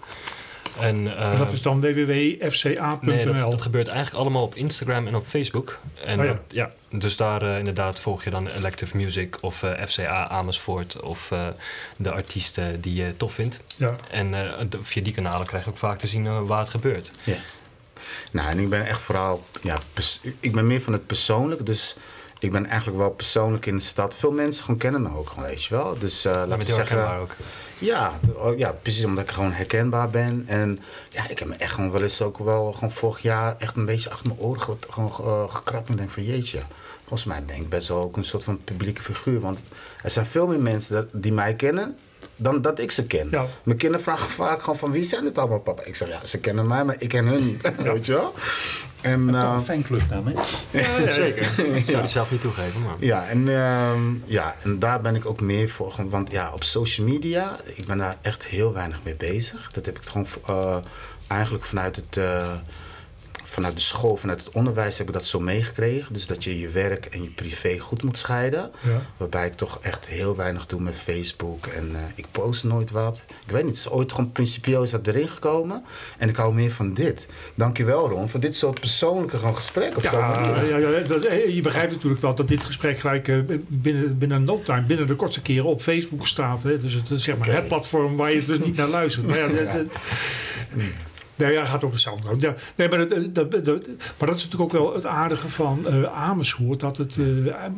En, 0.79 1.17
en 1.17 1.35
dat 1.35 1.51
is 1.51 1.61
dan 1.61 1.81
www.fca.nl? 1.81 2.97
Nee, 3.01 3.25
dat, 3.25 3.51
dat, 3.51 3.61
gebeurt 3.61 3.87
eigenlijk 3.87 4.17
allemaal 4.17 4.43
op 4.43 4.55
Instagram 4.55 5.07
en 5.07 5.15
op 5.15 5.27
Facebook. 5.27 5.79
En 6.03 6.19
oh, 6.19 6.25
ja. 6.25 6.31
Dat, 6.31 6.41
ja, 6.47 6.71
dus 6.89 7.17
daar 7.17 7.43
uh, 7.43 7.57
inderdaad 7.57 7.99
volg 7.99 8.23
je 8.23 8.29
dan 8.29 8.47
Elective 8.47 8.97
Music 8.97 9.37
of 9.41 9.63
uh, 9.63 9.83
FCA 9.85 10.27
Amersfoort 10.27 11.01
of 11.01 11.31
uh, 11.31 11.47
de 11.97 12.11
artiesten 12.11 12.81
die 12.81 13.03
je 13.03 13.17
tof 13.17 13.33
vindt. 13.33 13.59
Ja. 13.75 13.95
En 14.09 14.33
uh, 14.33 14.51
via 14.81 15.03
die 15.03 15.13
kanalen 15.13 15.47
krijg 15.47 15.63
je 15.63 15.69
ook 15.69 15.77
vaak 15.77 15.99
te 15.99 16.07
zien 16.07 16.45
waar 16.45 16.59
het 16.59 16.69
gebeurt. 16.69 17.11
Ja. 17.23 17.37
Nou, 18.31 18.49
en 18.49 18.59
ik 18.59 18.69
ben 18.69 18.85
echt 18.85 18.99
vooral, 18.99 19.43
ja, 19.61 19.79
ik 20.39 20.51
ben 20.51 20.67
meer 20.67 20.81
van 20.81 20.93
het 20.93 21.05
persoonlijk. 21.05 21.65
Dus 21.65 21.95
ik 22.39 22.51
ben 22.51 22.65
eigenlijk 22.65 22.97
wel 22.97 23.09
persoonlijk 23.09 23.65
in 23.65 23.75
de 23.75 23.83
stad. 23.83 24.15
Veel 24.15 24.31
mensen 24.31 24.63
gewoon 24.63 24.79
kennen 24.79 25.01
me 25.01 25.17
ook 25.17 25.29
gewoon, 25.29 25.45
weet 25.45 25.63
je 25.63 25.75
wel. 25.75 25.99
Dus 25.99 26.25
eh 26.25 26.33
Dat 26.33 26.47
laten 26.47 26.67
we 26.67 26.73
zeggen... 26.73 27.17
ook. 27.17 27.35
Ja, 27.79 28.19
oh, 28.35 28.57
ja, 28.57 28.71
precies 28.71 29.05
omdat 29.05 29.23
ik 29.23 29.31
gewoon 29.31 29.51
herkenbaar 29.51 30.09
ben. 30.09 30.43
En 30.47 30.79
ja, 31.09 31.29
ik 31.29 31.39
heb 31.39 31.47
me 31.47 31.55
echt 31.55 31.73
gewoon 31.73 31.91
wel 31.91 32.01
eens 32.01 32.21
ook 32.21 32.37
wel 32.37 32.71
gewoon 32.73 32.91
vorig 32.91 33.19
jaar 33.21 33.55
echt 33.57 33.75
een 33.77 33.85
beetje 33.85 34.09
achter 34.09 34.27
mijn 34.27 34.39
oren 34.39 34.61
ge- 34.61 34.77
gewoon 34.89 35.11
eh, 35.11 35.53
gekrapt. 35.55 35.89
En 35.89 35.95
denk 35.95 36.09
van 36.09 36.23
jeetje, 36.23 36.61
volgens 36.99 37.23
mij 37.23 37.43
ben 37.45 37.55
ik 37.55 37.69
best 37.69 37.87
wel 37.87 38.01
ook 38.01 38.17
een 38.17 38.23
soort 38.23 38.43
van 38.43 38.63
publieke 38.63 39.01
figuur. 39.01 39.39
Want 39.39 39.59
er 40.03 40.11
zijn 40.11 40.25
veel 40.25 40.47
meer 40.47 40.59
mensen 40.61 40.93
dat, 40.95 41.05
die 41.11 41.33
mij 41.33 41.53
kennen 41.55 41.97
dan 42.35 42.61
dat 42.61 42.79
ik 42.79 42.91
ze 42.91 43.05
ken. 43.05 43.27
Ja. 43.31 43.45
Mijn 43.63 43.77
kinderen 43.77 44.05
vragen 44.05 44.29
vaak 44.29 44.59
gewoon 44.59 44.77
van 44.77 44.91
wie 44.91 45.03
zijn 45.03 45.25
het 45.25 45.37
allemaal 45.37 45.59
papa? 45.59 45.83
Ik 45.83 45.95
zeg 45.95 46.07
ja, 46.07 46.25
ze 46.25 46.39
kennen 46.39 46.67
mij, 46.67 46.83
maar 46.83 46.95
ik 46.99 47.09
ken 47.09 47.25
hun 47.25 47.45
niet. 47.45 47.71
Weet 47.93 48.05
je 48.05 48.11
wel? 48.13 48.33
En, 49.01 49.25
Toch 49.25 49.35
eh, 49.35 49.53
een 49.57 49.61
fanclub 49.63 50.01
dan, 50.09 50.27
hè? 50.27 51.07
Zeker. 51.11 51.75
Ik 51.75 51.85
zou 51.89 52.01
die 52.01 52.09
zelf 52.09 52.31
niet 52.31 52.41
toegeven, 52.41 52.81
maar... 52.81 52.95
ja, 52.99 53.27
en, 53.27 53.47
ehm, 53.57 54.13
ja, 54.25 54.55
en 54.63 54.79
daar 54.79 54.99
ben 55.01 55.15
ik 55.15 55.25
ook 55.25 55.41
meer 55.41 55.69
voor. 55.69 55.91
gewoon- 55.91 56.09
Want 56.09 56.31
ja, 56.31 56.51
op 56.53 56.63
social 56.63 57.07
media, 57.07 57.57
ik 57.75 57.85
ben 57.85 57.97
daar 57.97 58.17
echt 58.21 58.43
heel 58.43 58.73
weinig 58.73 58.99
mee 59.03 59.15
bezig. 59.15 59.71
Dat 59.71 59.85
heb 59.85 59.97
ik 59.97 60.05
gewoon 60.05 60.27
eh, 60.47 60.77
eigenlijk 61.27 61.63
vanuit 61.65 61.95
het. 61.95 62.17
Vanuit 63.55 63.75
de 63.75 63.81
school, 63.81 64.17
vanuit 64.17 64.45
het 64.45 64.55
onderwijs 64.55 64.97
heb 64.97 65.07
ik 65.07 65.13
dat 65.13 65.25
zo 65.25 65.39
meegekregen. 65.39 66.13
Dus 66.13 66.27
dat 66.27 66.43
je 66.43 66.59
je 66.59 66.69
werk 66.69 67.05
en 67.05 67.23
je 67.23 67.29
privé 67.29 67.79
goed 67.79 68.03
moet 68.03 68.17
scheiden. 68.17 68.71
Ja. 68.81 69.01
Waarbij 69.17 69.47
ik 69.47 69.53
toch 69.53 69.79
echt 69.81 70.05
heel 70.05 70.35
weinig 70.35 70.65
doe 70.65 70.81
met 70.81 70.93
Facebook. 70.93 71.65
En 71.65 71.95
eh, 71.95 72.01
ik 72.15 72.25
post 72.31 72.63
nooit 72.63 72.91
wat. 72.91 73.23
Ik 73.45 73.51
weet 73.51 73.63
niet, 73.63 73.77
het 73.77 73.85
is 73.85 73.91
ooit 73.91 74.11
gewoon 74.11 74.31
principieel 74.31 74.83
is 74.83 74.91
dat 74.91 75.07
erin 75.07 75.27
gekomen. 75.27 75.83
En 76.17 76.29
ik 76.29 76.35
hou 76.35 76.53
meer 76.53 76.71
van 76.71 76.93
dit. 76.93 77.27
Dankjewel 77.55 78.09
Ron, 78.09 78.29
voor 78.29 78.39
dit 78.39 78.55
soort 78.55 78.79
persoonlijke 78.79 79.37
gewoon 79.37 79.55
gesprekken. 79.55 80.03
Ja, 80.03 80.61
ja, 80.63 80.77
ja, 80.77 80.99
dat, 80.99 81.23
eh, 81.23 81.55
je 81.55 81.61
begrijpt 81.61 81.91
natuurlijk 81.91 82.21
wel 82.21 82.35
dat 82.35 82.47
dit 82.47 82.63
gesprek 82.63 82.99
gelijk 82.99 83.27
eh, 83.27 83.37
binnen, 83.67 84.17
binnen 84.17 84.43
no 84.43 84.61
time, 84.63 84.81
binnen 84.81 85.07
de 85.07 85.15
kortste 85.15 85.41
keren 85.41 85.65
op 85.65 85.81
Facebook 85.81 86.27
staat. 86.27 86.63
Hè? 86.63 86.79
Dus 86.79 86.93
het 86.93 87.09
is 87.09 87.23
zeg 87.23 87.37
maar 87.37 87.47
het 87.47 87.67
platform 87.67 88.15
waar 88.15 88.33
je 88.33 88.43
dus 88.43 88.59
niet 88.59 88.75
naar 88.75 88.87
luistert. 88.87 89.27
Maar 89.27 89.37
ja, 89.37 89.47
Nee, 91.35 91.51
ja, 91.53 91.65
gaat 91.65 91.83
ook 91.83 91.97
Soundcloud. 91.97 92.41
Ja, 92.41 92.53
nee, 92.75 92.89
maar, 92.89 93.07
dat, 93.07 93.35
dat, 93.35 93.65
dat- 93.65 93.87
maar 94.17 94.27
dat 94.27 94.35
is 94.37 94.43
natuurlijk 94.43 94.61
ook 94.75 94.81
wel 94.81 94.93
het 94.93 95.05
aardige 95.05 95.49
van 95.49 95.87
eh, 95.87 96.03
Amersfoort. 96.03 96.79
Dat 96.79 96.97
het, 96.97 97.17
eh, 97.17 97.47
eh, 97.47 97.71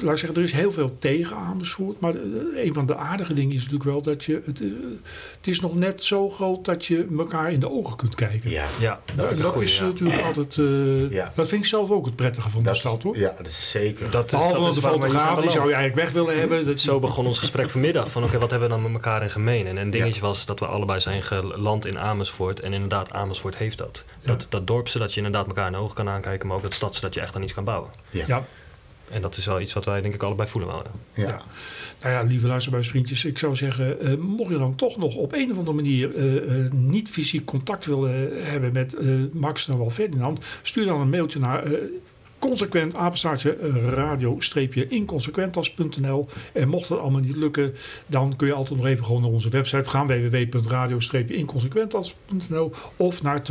laat 0.00 0.12
ik 0.12 0.18
zeggen, 0.18 0.34
er 0.34 0.42
is 0.42 0.52
heel 0.52 0.72
veel 0.72 0.96
tegen 0.98 1.36
Amersfoort. 1.36 2.00
Maar 2.00 2.14
eh, 2.14 2.64
een 2.64 2.74
van 2.74 2.86
de 2.86 2.96
aardige 2.96 3.34
dingen 3.34 3.54
is 3.54 3.62
natuurlijk 3.62 3.84
wel 3.90 4.02
dat 4.02 4.24
je, 4.24 4.42
het, 4.44 4.60
eh, 4.60 4.68
het 5.36 5.46
is 5.46 5.60
nog 5.60 5.74
net 5.74 6.04
zo 6.04 6.30
groot 6.30 6.64
dat 6.64 6.86
je 6.86 7.06
elkaar 7.18 7.52
in 7.52 7.60
de 7.60 7.70
ogen 7.70 7.96
kunt 7.96 8.14
kijken. 8.14 8.50
Ja, 8.50 8.64
Ja, 8.80 9.00
Dat, 9.04 9.16
dat 9.16 9.32
is, 9.32 9.36
dat 9.36 9.46
een 9.46 9.52
goeie, 9.52 9.68
is 9.68 9.78
ja. 9.78 9.84
natuurlijk 9.84 10.22
altijd, 10.22 10.58
eh, 10.58 11.10
Ja. 11.10 11.32
dat 11.34 11.48
vind 11.48 11.62
ik 11.62 11.68
zelf 11.68 11.90
ook 11.90 12.06
het 12.06 12.16
prettige 12.16 12.50
van 12.50 12.62
dat 12.62 12.72
de 12.72 12.78
stad 12.78 13.02
hoor. 13.02 13.18
ja, 13.18 13.34
dat 13.36 13.46
is 13.46 13.70
zeker. 13.70 14.10
Dat 14.10 14.24
is, 14.24 14.30
Behalve 14.30 14.60
dat 14.60 14.74
de 14.74 14.80
fotograaf, 14.80 15.40
die 15.40 15.50
zou 15.50 15.68
je 15.68 15.74
eigenlijk 15.74 16.04
weg 16.04 16.12
willen 16.12 16.38
hebben. 16.38 16.64
Dat, 16.64 16.80
Zo 16.80 16.98
begon 16.98 17.26
ons 17.26 17.38
gesprek 17.38 17.70
vanmiddag. 17.70 18.10
Van 18.10 18.24
oké, 18.24 18.38
wat 18.38 18.50
hebben 18.50 18.68
we 18.68 18.74
dan 18.74 18.84
met 18.84 18.92
elkaar 18.92 19.22
in 19.22 19.30
gemeen? 19.30 19.66
En 19.66 19.76
een 19.76 19.90
dingetje 19.90 20.20
was 20.20 20.46
dat 20.46 20.60
we 20.60 20.66
allebei 20.66 21.00
zijn 21.00 21.22
geland 21.22 21.86
in 21.86 21.98
Amersfoort. 21.98 22.60
En 22.60 22.72
inderdaad, 22.72 23.12
Amersfoort 23.12 23.56
heeft 23.56 23.78
dat. 23.78 24.04
Dat, 24.22 24.46
dat 24.48 24.66
dorp, 24.66 24.88
zodat 24.88 25.10
je 25.10 25.16
inderdaad 25.16 25.46
elkaar 25.46 25.66
in 25.66 25.72
de 25.72 25.78
ogen 25.78 25.94
kan 25.94 26.08
aankijken. 26.08 26.46
Maar 26.46 26.56
ook 26.56 26.62
dat 26.62 26.74
stad, 26.74 26.94
zodat 26.94 27.14
je 27.14 27.20
echt 27.20 27.36
aan 27.36 27.42
iets 27.42 27.54
kan 27.54 27.64
bouwen. 27.64 27.90
ja, 28.10 28.46
En 29.10 29.22
dat 29.22 29.36
is 29.36 29.46
wel 29.46 29.60
iets 29.60 29.72
wat 29.72 29.84
wij 29.84 30.00
denk 30.00 30.14
ik 30.14 30.22
allebei 30.22 30.48
voelen 30.48 30.70
wel. 30.70 30.82
ja. 31.14 31.42
Nou 32.00 32.12
ja, 32.12 32.22
lieve 32.22 32.46
luisterbuisvriendjes, 32.46 33.24
ik 33.24 33.38
zou 33.38 33.56
zeggen, 33.56 34.00
eh, 34.00 34.16
mocht 34.16 34.50
je 34.50 34.58
dan 34.58 34.74
toch 34.74 34.96
nog 34.96 35.14
op 35.14 35.32
een 35.32 35.50
of 35.50 35.58
andere 35.58 35.76
manier 35.76 36.14
eh, 36.14 36.36
eh, 36.36 36.42
niet 36.72 37.08
fysiek 37.08 37.44
contact 37.44 37.86
willen 37.86 38.44
hebben 38.44 38.72
met 38.72 38.94
eh, 38.94 39.08
Max 39.32 39.68
en 39.68 39.78
wel 39.78 39.90
Ferdinand, 39.90 40.44
stuur 40.62 40.86
dan 40.86 41.00
een 41.00 41.10
mailtje 41.10 41.38
naar 41.38 41.64
eh, 41.64 41.72
consequent 42.38 42.94
apenstaartje 42.94 43.56
radio-inconsequentas.nl 43.88 46.28
en 46.52 46.68
mocht 46.68 46.88
dat 46.88 46.98
allemaal 46.98 47.20
niet 47.20 47.36
lukken, 47.36 47.74
dan 48.06 48.36
kun 48.36 48.46
je 48.46 48.52
altijd 48.52 48.78
nog 48.78 48.88
even 48.88 49.04
gewoon 49.04 49.20
naar 49.20 49.30
onze 49.30 49.48
website 49.48 49.90
gaan 49.90 50.06
www.radio-inconsequentas.nl 50.06 52.72
of 52.96 53.22
naar 53.22 53.42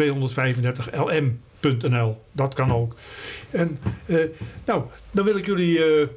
235lm.nl. 1.73 2.17
Dat 2.31 2.53
kan 2.53 2.73
ook. 2.73 2.95
En 3.49 3.79
eh, 4.05 4.17
nou, 4.65 4.83
dan 5.11 5.25
wil 5.25 5.37
ik 5.37 5.45
jullie 5.45 5.83
eh, 5.85 6.07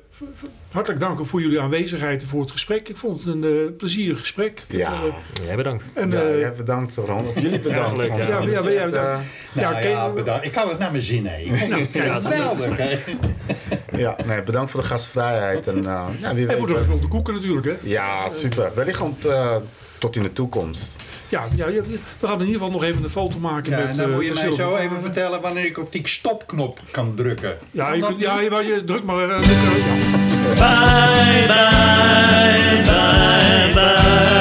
hartelijk 0.71 1.01
danken 1.01 1.27
voor 1.27 1.41
jullie 1.41 1.61
aanwezigheid 1.61 2.23
en 2.23 2.29
voor 2.29 2.41
het 2.41 2.51
gesprek. 2.51 2.89
Ik 2.89 2.97
vond 2.97 3.25
het 3.25 3.35
een 3.35 3.45
eh, 3.45 3.77
plezierig 3.77 4.19
gesprek. 4.19 4.63
Ja. 4.69 4.93
Eh, 4.93 5.45
Jij 5.45 5.57
bedankt. 5.57 5.85
en, 5.95 6.11
ja, 6.11 6.37
jij 6.37 6.53
bedankt 6.53 6.97
Ron. 6.97 7.27
Of 7.27 7.41
jullie 7.41 7.59
bedankt. 7.61 8.03
ja. 8.03 8.17
Ja, 8.17 8.41
ja, 8.41 8.71
ja, 8.71 8.71
ja. 8.71 8.87
Nou 8.87 9.21
Ja, 9.55 9.81
ja, 9.81 9.81
ken- 9.81 10.15
bedankt. 10.15 10.45
Ik 10.45 10.55
had 10.55 10.69
het 10.69 10.79
naar 10.79 10.91
mijn 10.91 11.03
zin, 11.03 11.27
hè. 11.27 11.37
Ik 11.39 11.55
vond 11.57 11.75
het 11.81 11.93
ja, 11.93 12.21
geweldig. 12.21 12.79
Ja, 13.97 14.17
nee, 14.27 14.43
bedankt 14.43 14.71
voor 14.71 14.81
de 14.81 14.87
gastvrijheid. 14.87 15.67
En, 15.67 15.79
uh, 15.79 16.07
ja, 16.21 16.35
wie 16.35 16.47
en 16.47 16.49
weet, 16.49 16.57
voor 16.59 16.67
de, 16.67 16.99
de 17.01 17.09
koeken 17.09 17.35
natuurlijk. 17.35 17.67
Hè? 17.67 17.75
ja, 17.83 18.31
super. 18.31 18.71
Wellicht 18.75 19.01
ont, 19.01 19.25
eh, 19.25 19.57
tot 19.99 20.17
in 20.17 20.23
de 20.23 20.33
toekomst. 20.33 20.97
Ja, 21.29 21.49
ja, 21.55 21.69
ja, 21.69 21.83
we 22.19 22.27
gaan 22.27 22.41
in 22.41 22.47
ieder 22.47 22.53
geval 22.61 22.71
nog 22.71 22.83
even 22.85 23.05
een 23.05 23.11
foto 23.11 23.39
maken 23.39 23.71
Ja, 23.71 23.79
met 23.79 23.87
en 23.89 23.97
dan 23.97 24.09
eh, 24.09 24.15
moet 24.15 24.25
je 24.25 24.33
mij 24.35 24.53
zo 24.53 24.77
even 24.77 25.01
vertellen 25.03 25.41
wanneer 25.41 25.65
ik 25.65 25.79
op 25.79 25.93
die 25.93 26.09
stopknop 26.09 26.81
kan 26.91 27.15
drukken. 27.15 27.59
Ja, 27.71 27.93
je, 27.93 28.03
kunt- 28.07 28.21
ja, 28.21 28.41
je, 28.41 28.83
druk 28.85 29.05
maar. 29.05 29.29
ja. 29.29 29.39
Bye, 29.39 29.47
bye, 31.47 31.47
bye, 31.47 32.83
bye. 32.85 33.73
Bye, 33.75 34.38